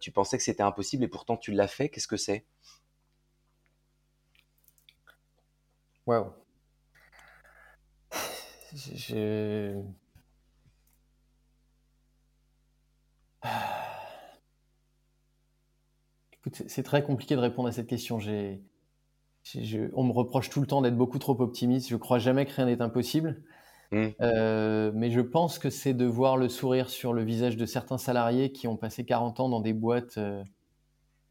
tu 0.00 0.12
pensais 0.12 0.36
que 0.36 0.44
c'était 0.44 0.62
impossible 0.62 1.04
et 1.04 1.08
pourtant 1.08 1.38
tu 1.38 1.52
l'as 1.52 1.68
fait. 1.68 1.88
Qu'est-ce 1.88 2.08
que 2.08 2.18
c'est? 2.18 2.44
Waouh. 6.10 6.26
Je... 8.72 9.80
c'est 16.66 16.82
très 16.82 17.04
compliqué 17.04 17.36
de 17.36 17.40
répondre 17.40 17.68
à 17.68 17.72
cette 17.72 17.86
question. 17.86 18.18
on 18.18 20.04
me 20.04 20.12
reproche 20.12 20.50
tout 20.50 20.60
le 20.60 20.66
temps 20.66 20.82
d'être 20.82 20.96
beaucoup 20.96 21.20
trop 21.20 21.40
optimiste. 21.40 21.88
Je 21.88 21.94
crois 21.94 22.18
jamais 22.18 22.44
que 22.44 22.52
rien 22.56 22.66
n'est 22.66 22.82
impossible. 22.82 23.44
Mmh. 23.92 24.06
Euh, 24.20 24.90
mais 24.92 25.12
je 25.12 25.20
pense 25.20 25.60
que 25.60 25.70
c'est 25.70 25.94
de 25.94 26.06
voir 26.06 26.36
le 26.36 26.48
sourire 26.48 26.90
sur 26.90 27.12
le 27.12 27.22
visage 27.22 27.56
de 27.56 27.66
certains 27.66 27.98
salariés 27.98 28.50
qui 28.50 28.66
ont 28.66 28.76
passé 28.76 29.04
40 29.04 29.38
ans 29.38 29.48
dans 29.48 29.60
des 29.60 29.74
boîtes, 29.74 30.18
euh, 30.18 30.42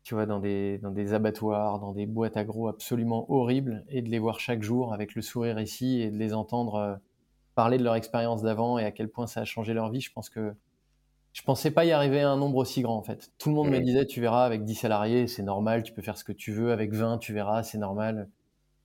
tu 0.03 0.13
vois, 0.15 0.25
dans 0.25 0.39
des, 0.39 0.77
dans 0.79 0.91
des 0.91 1.13
abattoirs, 1.13 1.79
dans 1.79 1.91
des 1.91 2.05
boîtes 2.05 2.37
agro 2.37 2.67
absolument 2.67 3.29
horribles, 3.31 3.85
et 3.89 4.01
de 4.01 4.09
les 4.09 4.19
voir 4.19 4.39
chaque 4.39 4.63
jour 4.63 4.93
avec 4.93 5.15
le 5.15 5.21
sourire 5.21 5.59
ici 5.59 6.01
et 6.01 6.09
de 6.09 6.17
les 6.17 6.33
entendre 6.33 6.75
euh, 6.75 6.95
parler 7.55 7.77
de 7.77 7.83
leur 7.83 7.95
expérience 7.95 8.41
d'avant 8.41 8.79
et 8.79 8.85
à 8.85 8.91
quel 8.91 9.09
point 9.09 9.27
ça 9.27 9.41
a 9.41 9.45
changé 9.45 9.73
leur 9.73 9.89
vie. 9.91 10.01
Je 10.01 10.11
pense 10.11 10.29
que 10.29 10.55
je 11.33 11.41
pensais 11.43 11.71
pas 11.71 11.85
y 11.85 11.91
arriver 11.91 12.21
à 12.21 12.29
un 12.29 12.37
nombre 12.37 12.57
aussi 12.57 12.81
grand 12.81 12.97
en 12.97 13.03
fait. 13.03 13.31
Tout 13.37 13.49
le 13.49 13.55
monde 13.55 13.69
me 13.69 13.79
disait 13.79 14.05
tu 14.05 14.21
verras 14.21 14.45
avec 14.45 14.63
10 14.63 14.75
salariés, 14.75 15.27
c'est 15.27 15.43
normal, 15.43 15.83
tu 15.83 15.93
peux 15.93 16.01
faire 16.01 16.17
ce 16.17 16.23
que 16.23 16.31
tu 16.31 16.51
veux, 16.51 16.71
avec 16.71 16.93
20 16.93 17.17
tu 17.19 17.33
verras, 17.33 17.63
c'est 17.63 17.77
normal. 17.77 18.29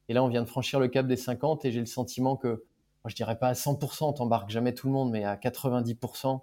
Et 0.08 0.12
là 0.12 0.22
on 0.22 0.28
vient 0.28 0.42
de 0.42 0.48
franchir 0.48 0.80
le 0.80 0.88
cap 0.88 1.06
des 1.06 1.16
50 1.16 1.64
et 1.64 1.72
j'ai 1.72 1.80
le 1.80 1.86
sentiment 1.86 2.36
que 2.36 2.48
moi 2.48 3.08
je 3.08 3.14
dirais 3.14 3.38
pas 3.38 3.48
à 3.48 3.52
100%, 3.54 4.16
t'embarques 4.16 4.50
jamais 4.50 4.74
tout 4.74 4.88
le 4.88 4.92
monde 4.92 5.10
mais 5.10 5.24
à 5.24 5.36
90% 5.36 6.40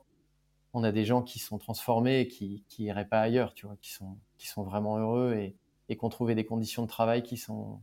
on 0.74 0.84
a 0.84 0.91
des 0.91 1.05
gens 1.05 1.22
qui 1.22 1.39
sont 1.39 1.57
transformés 1.57 2.22
et 2.22 2.28
qui 2.28 2.63
qui 2.67 2.84
iraient 2.86 3.07
pas 3.07 3.22
ailleurs, 3.22 3.53
tu 3.53 3.65
vois, 3.65 3.76
qui 3.82 3.91
sont 3.91 4.17
qui 4.38 4.47
sont 4.47 4.63
vraiment 4.63 4.97
heureux 4.97 5.34
et 5.34 5.55
et 5.89 5.97
qui 5.97 6.05
ont 6.05 6.09
trouvé 6.09 6.36
des 6.36 6.45
conditions 6.45 6.84
de 6.84 6.88
travail 6.88 7.24
qui 7.24 7.38
sont 7.38 7.82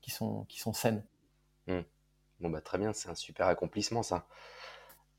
qui 0.00 0.10
sont 0.10 0.44
qui 0.44 0.60
sont 0.60 0.72
saines. 0.72 1.04
Mmh. 1.66 1.80
Bon 2.40 2.50
bah 2.50 2.60
très 2.60 2.78
bien, 2.78 2.92
c'est 2.92 3.08
un 3.08 3.14
super 3.14 3.46
accomplissement 3.46 4.02
ça. 4.02 4.26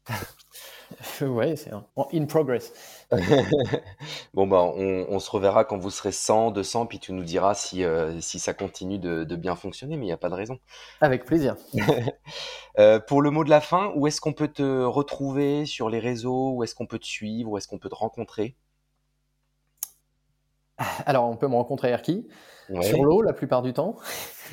ouais, 1.21 1.55
c'est 1.55 1.71
in 2.13 2.25
progress. 2.25 2.73
bon, 4.33 4.47
bah, 4.47 4.61
on, 4.63 5.19
se 5.19 5.29
reverra 5.29 5.65
quand 5.65 5.77
vous 5.77 5.89
serez 5.89 6.11
100, 6.11 6.51
200, 6.51 6.85
puis 6.85 6.99
tu 6.99 7.13
nous 7.13 7.23
diras 7.23 7.53
si, 7.55 7.83
euh, 7.83 8.19
si 8.21 8.39
ça 8.39 8.53
continue 8.53 8.99
de, 8.99 9.35
bien 9.35 9.55
fonctionner, 9.55 9.97
mais 9.97 10.03
il 10.03 10.07
n'y 10.07 10.13
a 10.13 10.17
pas 10.17 10.29
de 10.29 10.35
raison. 10.35 10.59
Avec 11.01 11.25
plaisir. 11.25 11.55
Euh, 12.79 12.99
pour 12.99 13.23
le 13.23 13.31
mot 13.31 13.43
de 13.43 13.49
la 13.49 13.59
fin, 13.59 13.91
où 13.95 14.05
est-ce 14.05 14.21
qu'on 14.21 14.33
peut 14.33 14.49
te 14.49 14.83
retrouver 14.83 15.65
sur 15.65 15.89
les 15.89 15.97
réseaux? 15.97 16.51
Où 16.51 16.63
est-ce 16.63 16.75
qu'on 16.75 16.85
peut 16.85 16.99
te 16.99 17.07
suivre? 17.07 17.49
Où 17.49 17.57
est-ce 17.57 17.67
qu'on 17.67 17.79
peut 17.79 17.89
te 17.89 17.95
rencontrer? 17.95 18.55
Alors, 21.05 21.29
on 21.29 21.35
peut 21.35 21.47
me 21.47 21.55
rencontrer 21.55 21.89
à 21.89 21.91
Erki, 21.91 22.27
sur 22.81 23.03
l'eau 23.03 23.21
la 23.21 23.33
plupart 23.33 23.61
du 23.61 23.73
temps. 23.73 23.95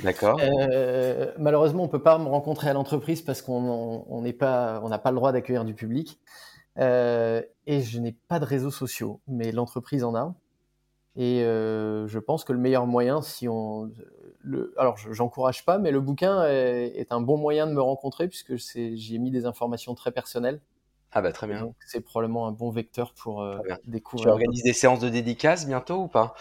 D'accord. 0.03 0.39
Euh, 0.41 1.33
malheureusement, 1.39 1.83
on 1.83 1.87
ne 1.87 1.91
peut 1.91 2.03
pas 2.03 2.19
me 2.19 2.29
rencontrer 2.29 2.71
à 2.71 2.73
l'entreprise 2.73 3.23
parce 3.23 3.43
qu'on 3.43 4.23
n'a 4.23 4.33
pas, 4.33 4.81
pas 4.99 5.11
le 5.11 5.17
droit 5.17 5.33
d'accueillir 5.33 5.65
du 5.65 5.75
public. 5.75 6.19
Euh, 6.79 7.43
et 7.67 7.83
je 7.83 8.01
n'ai 8.01 8.13
pas 8.13 8.41
de 8.41 8.45
réseaux 8.45 8.71
sociaux, 8.71 9.21
mais 9.29 9.53
l'entreprise 9.53 10.05
en 10.05 10.15
a. 10.15 10.35
Et 11.17 11.45
euh, 11.45 12.09
je 12.09 12.19
pense 12.19 12.43
que 12.43 12.53
le 12.53 12.59
meilleur 12.59 12.87
moyen, 12.87 13.23
si 13.23 13.49
on, 13.49 13.93
le, 14.41 14.75
alors 14.77 14.97
j'encourage 14.97 15.65
pas, 15.65 15.79
mais 15.79 15.93
le 15.93 16.01
bouquin 16.01 16.45
est, 16.49 17.07
un 17.13 17.21
bon 17.21 17.37
moyen 17.37 17.69
de 17.69 17.73
me 17.73 17.81
rencontrer 17.81 18.27
puisque 18.27 18.57
j'y 18.57 19.15
ai 19.15 19.19
mis 19.19 19.31
des 19.31 19.47
informations 19.47 19.95
très 19.95 20.11
personnelles. 20.11 20.61
Ah 21.15 21.23
bah 21.23 21.33
très 21.33 21.47
bien. 21.47 21.73
c'est 21.87 22.01
probablement 22.01 22.49
un 22.49 22.53
bon 22.53 22.71
vecteur 22.71 23.15
pour 23.15 23.47
découvrir. 23.87 24.27
Tu 24.27 24.31
organises 24.31 24.65
des 24.65 24.73
séances 24.73 25.01
de 25.01 25.09
dédicaces 25.09 25.67
bientôt 25.67 26.03
ou 26.03 26.09
pas? 26.09 26.35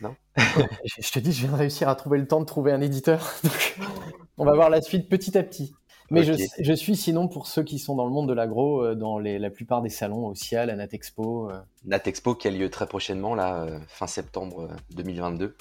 Non? 0.00 0.14
Je, 0.36 1.10
te 1.10 1.18
dis, 1.18 1.32
je 1.32 1.46
viens 1.46 1.52
de 1.52 1.58
réussir 1.58 1.88
à 1.88 1.94
trouver 1.94 2.18
le 2.18 2.26
temps 2.26 2.40
de 2.40 2.44
trouver 2.44 2.72
un 2.72 2.80
éditeur. 2.80 3.34
on 4.38 4.44
va 4.44 4.54
voir 4.54 4.70
la 4.70 4.82
suite 4.82 5.08
petit 5.08 5.36
à 5.36 5.42
petit. 5.42 5.74
Mais 6.10 6.22
je, 6.22 6.72
suis 6.72 6.96
sinon 6.96 7.26
pour 7.26 7.46
ceux 7.46 7.64
qui 7.64 7.78
sont 7.78 7.96
dans 7.96 8.04
le 8.04 8.12
monde 8.12 8.28
de 8.28 8.32
l'agro, 8.32 8.84
euh, 8.84 8.94
dans 8.94 9.18
la 9.18 9.50
plupart 9.50 9.82
des 9.82 9.88
salons, 9.88 10.26
au 10.26 10.34
CIAL, 10.34 10.70
à 10.70 10.76
Natexpo. 10.76 11.50
Euh. 11.50 11.60
Natexpo 11.84 12.34
qui 12.34 12.48
a 12.48 12.50
lieu 12.50 12.70
très 12.70 12.86
prochainement, 12.86 13.34
là, 13.34 13.64
euh, 13.64 13.80
fin 13.88 14.06
septembre 14.06 14.68
2022. 14.94 15.56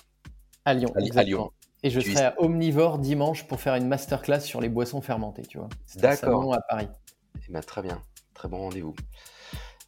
À 0.65 0.73
Lyon. 0.73 0.91
À, 1.15 1.23
Lyon. 1.23 1.51
Et 1.83 1.89
je 1.89 1.99
serai 1.99 2.25
à 2.25 2.35
Omnivore 2.39 2.99
dimanche 2.99 3.47
pour 3.47 3.59
faire 3.59 3.75
une 3.75 3.87
masterclass 3.87 4.41
sur 4.41 4.61
les 4.61 4.69
boissons 4.69 5.01
fermentées, 5.01 5.43
tu 5.43 5.57
vois. 5.57 5.69
D'accord. 5.95 6.53
à 6.53 6.61
Paris. 6.61 6.87
Eh 7.47 7.51
ben, 7.51 7.61
très 7.61 7.81
bien, 7.81 8.01
très 8.45 8.51
bon 8.51 8.59
rendez-vous. 8.59 8.95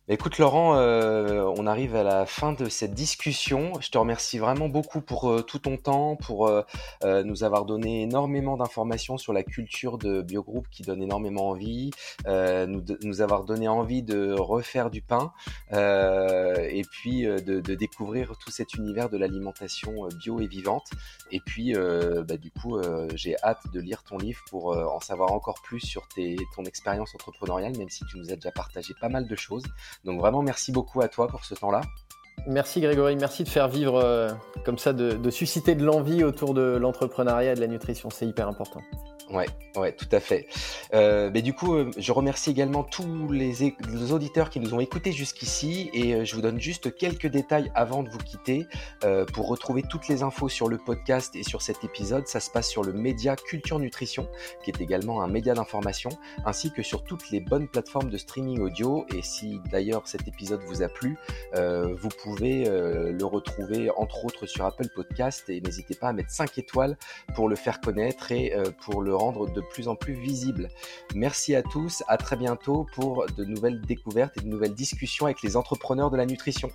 Écoute 0.09 0.37
Laurent, 0.37 0.77
euh, 0.77 1.43
on 1.57 1.67
arrive 1.67 1.93
à 1.93 2.01
la 2.01 2.25
fin 2.25 2.53
de 2.53 2.69
cette 2.69 2.93
discussion. 2.93 3.73
Je 3.81 3.89
te 3.89 3.97
remercie 3.97 4.37
vraiment 4.37 4.69
beaucoup 4.69 5.01
pour 5.01 5.29
euh, 5.29 5.41
tout 5.41 5.59
ton 5.59 5.75
temps, 5.75 6.15
pour 6.15 6.47
euh, 6.47 6.63
nous 7.25 7.43
avoir 7.43 7.65
donné 7.65 8.03
énormément 8.03 8.55
d'informations 8.55 9.17
sur 9.17 9.33
la 9.33 9.43
culture 9.43 9.97
de 9.97 10.21
Biogroup 10.21 10.69
qui 10.71 10.83
donne 10.83 11.01
énormément 11.01 11.49
envie, 11.49 11.91
nous, 12.25 12.81
nous, 13.03 13.19
avoir 13.19 13.43
donné 13.43 13.67
envie 13.67 14.01
de 14.01 14.31
refaire 14.31 14.89
du 14.89 15.01
pain 15.01 15.33
et 15.73 16.83
puis 16.89 17.23
de, 17.23 17.59
découvrir 17.75 18.37
tout 18.37 18.49
cet 18.49 18.75
univers 18.75 19.09
de 19.09 19.17
l'alimentation 19.17 20.07
bio 20.19 20.39
et 20.39 20.47
vivante. 20.47 20.89
Et 21.31 21.41
puis, 21.41 21.73
bah, 21.73 22.37
du 22.37 22.51
coup, 22.51 22.79
j'ai 23.15 23.35
hâte 23.43 23.63
de 23.73 23.81
lire 23.81 24.03
ton 24.03 24.17
livre 24.17 24.41
pour 24.49 24.77
en 24.77 25.01
savoir 25.01 25.33
encore 25.33 25.61
plus 25.61 25.81
sur 25.81 26.07
ton 26.55 26.63
expérience 26.63 27.13
entrepreneuriale, 27.13 27.77
même 27.77 27.89
si 27.89 28.05
tu 28.05 28.17
nous 28.17 28.31
as 28.31 28.35
déjà 28.35 28.51
partagé 28.51 28.93
pas 29.01 29.09
mal 29.09 29.27
de 29.27 29.35
choses. 29.35 29.63
Donc 30.03 30.19
vraiment, 30.19 30.41
merci 30.41 30.71
beaucoup 30.71 31.01
à 31.01 31.07
toi 31.07 31.27
pour 31.27 31.45
ce 31.45 31.55
temps-là. 31.55 31.81
Merci 32.45 32.79
Grégory, 32.79 33.15
merci 33.15 33.43
de 33.43 33.49
faire 33.49 33.67
vivre 33.67 33.95
euh, 33.95 34.29
comme 34.63 34.77
ça, 34.77 34.93
de 34.93 35.29
susciter 35.29 35.75
de 35.75 35.83
l'envie 35.83 36.23
autour 36.23 36.53
de 36.53 36.77
l'entrepreneuriat 36.77 37.53
et 37.53 37.55
de 37.55 37.61
la 37.61 37.67
nutrition, 37.67 38.09
c'est 38.09 38.25
hyper 38.25 38.47
important. 38.47 38.81
Ouais, 39.29 39.47
ouais, 39.75 39.91
tout 39.91 40.07
à 40.13 40.21
fait. 40.21 40.47
Euh, 40.93 41.29
mais 41.33 41.41
du 41.41 41.53
coup, 41.53 41.75
euh, 41.75 41.91
je 41.97 42.11
remercie 42.13 42.49
également 42.49 42.83
tous 42.83 43.29
les, 43.29 43.73
auditeurs 44.11 44.49
qui 44.49 44.61
nous 44.61 44.73
ont 44.73 44.79
écoutés 44.79 45.11
jusqu'ici 45.11 45.89
et 45.93 46.23
je 46.23 46.35
vous 46.35 46.41
donne 46.41 46.61
juste 46.61 46.95
quelques 46.95 47.27
détails 47.27 47.69
avant 47.75 48.03
de 48.03 48.09
vous 48.09 48.19
quitter. 48.19 48.65
Pour 49.33 49.47
retrouver 49.47 49.83
toutes 49.83 50.07
les 50.07 50.23
infos 50.23 50.49
sur 50.49 50.67
le 50.69 50.77
podcast 50.77 51.35
et 51.35 51.43
sur 51.43 51.61
cet 51.61 51.83
épisode, 51.83 52.27
ça 52.27 52.39
se 52.39 52.49
passe 52.49 52.69
sur 52.69 52.83
le 52.83 52.93
média 52.93 53.35
Culture 53.35 53.79
Nutrition, 53.79 54.27
qui 54.63 54.71
est 54.71 54.81
également 54.81 55.21
un 55.21 55.27
média 55.27 55.53
d'information, 55.53 56.09
ainsi 56.45 56.71
que 56.71 56.83
sur 56.83 57.03
toutes 57.03 57.29
les 57.31 57.39
bonnes 57.39 57.67
plateformes 57.67 58.09
de 58.09 58.17
streaming 58.17 58.59
audio. 58.59 59.05
Et 59.15 59.21
si 59.21 59.59
d'ailleurs 59.71 60.07
cet 60.07 60.27
épisode 60.27 60.61
vous 60.67 60.83
a 60.83 60.87
plu, 60.87 61.17
vous 61.53 62.09
pouvez 62.27 62.65
le 62.65 63.25
retrouver 63.25 63.89
entre 63.91 64.25
autres 64.25 64.45
sur 64.45 64.65
Apple 64.65 64.87
Podcast 64.93 65.49
et 65.49 65.61
n'hésitez 65.61 65.95
pas 65.95 66.09
à 66.09 66.13
mettre 66.13 66.31
5 66.31 66.57
étoiles 66.57 66.97
pour 67.35 67.47
le 67.47 67.55
faire 67.55 67.79
connaître 67.79 68.31
et 68.31 68.53
pour 68.81 69.01
le 69.01 69.15
rendre 69.15 69.49
de 69.51 69.61
plus 69.61 69.87
en 69.87 69.95
plus 69.95 70.13
visible. 70.13 70.69
Merci 71.15 71.55
à 71.55 71.63
tous, 71.63 72.03
à 72.07 72.17
très 72.17 72.35
bientôt 72.35 72.85
pour 72.93 73.25
de 73.27 73.45
nouvelles 73.45 73.81
découvertes 73.81 74.37
et 74.37 74.41
de 74.41 74.47
nouvelles 74.47 74.75
discussions 74.75 75.25
avec 75.25 75.41
les 75.41 75.55
entrepreneurs 75.55 76.11
de 76.11 76.17
la 76.17 76.25
nutrition. 76.25 76.69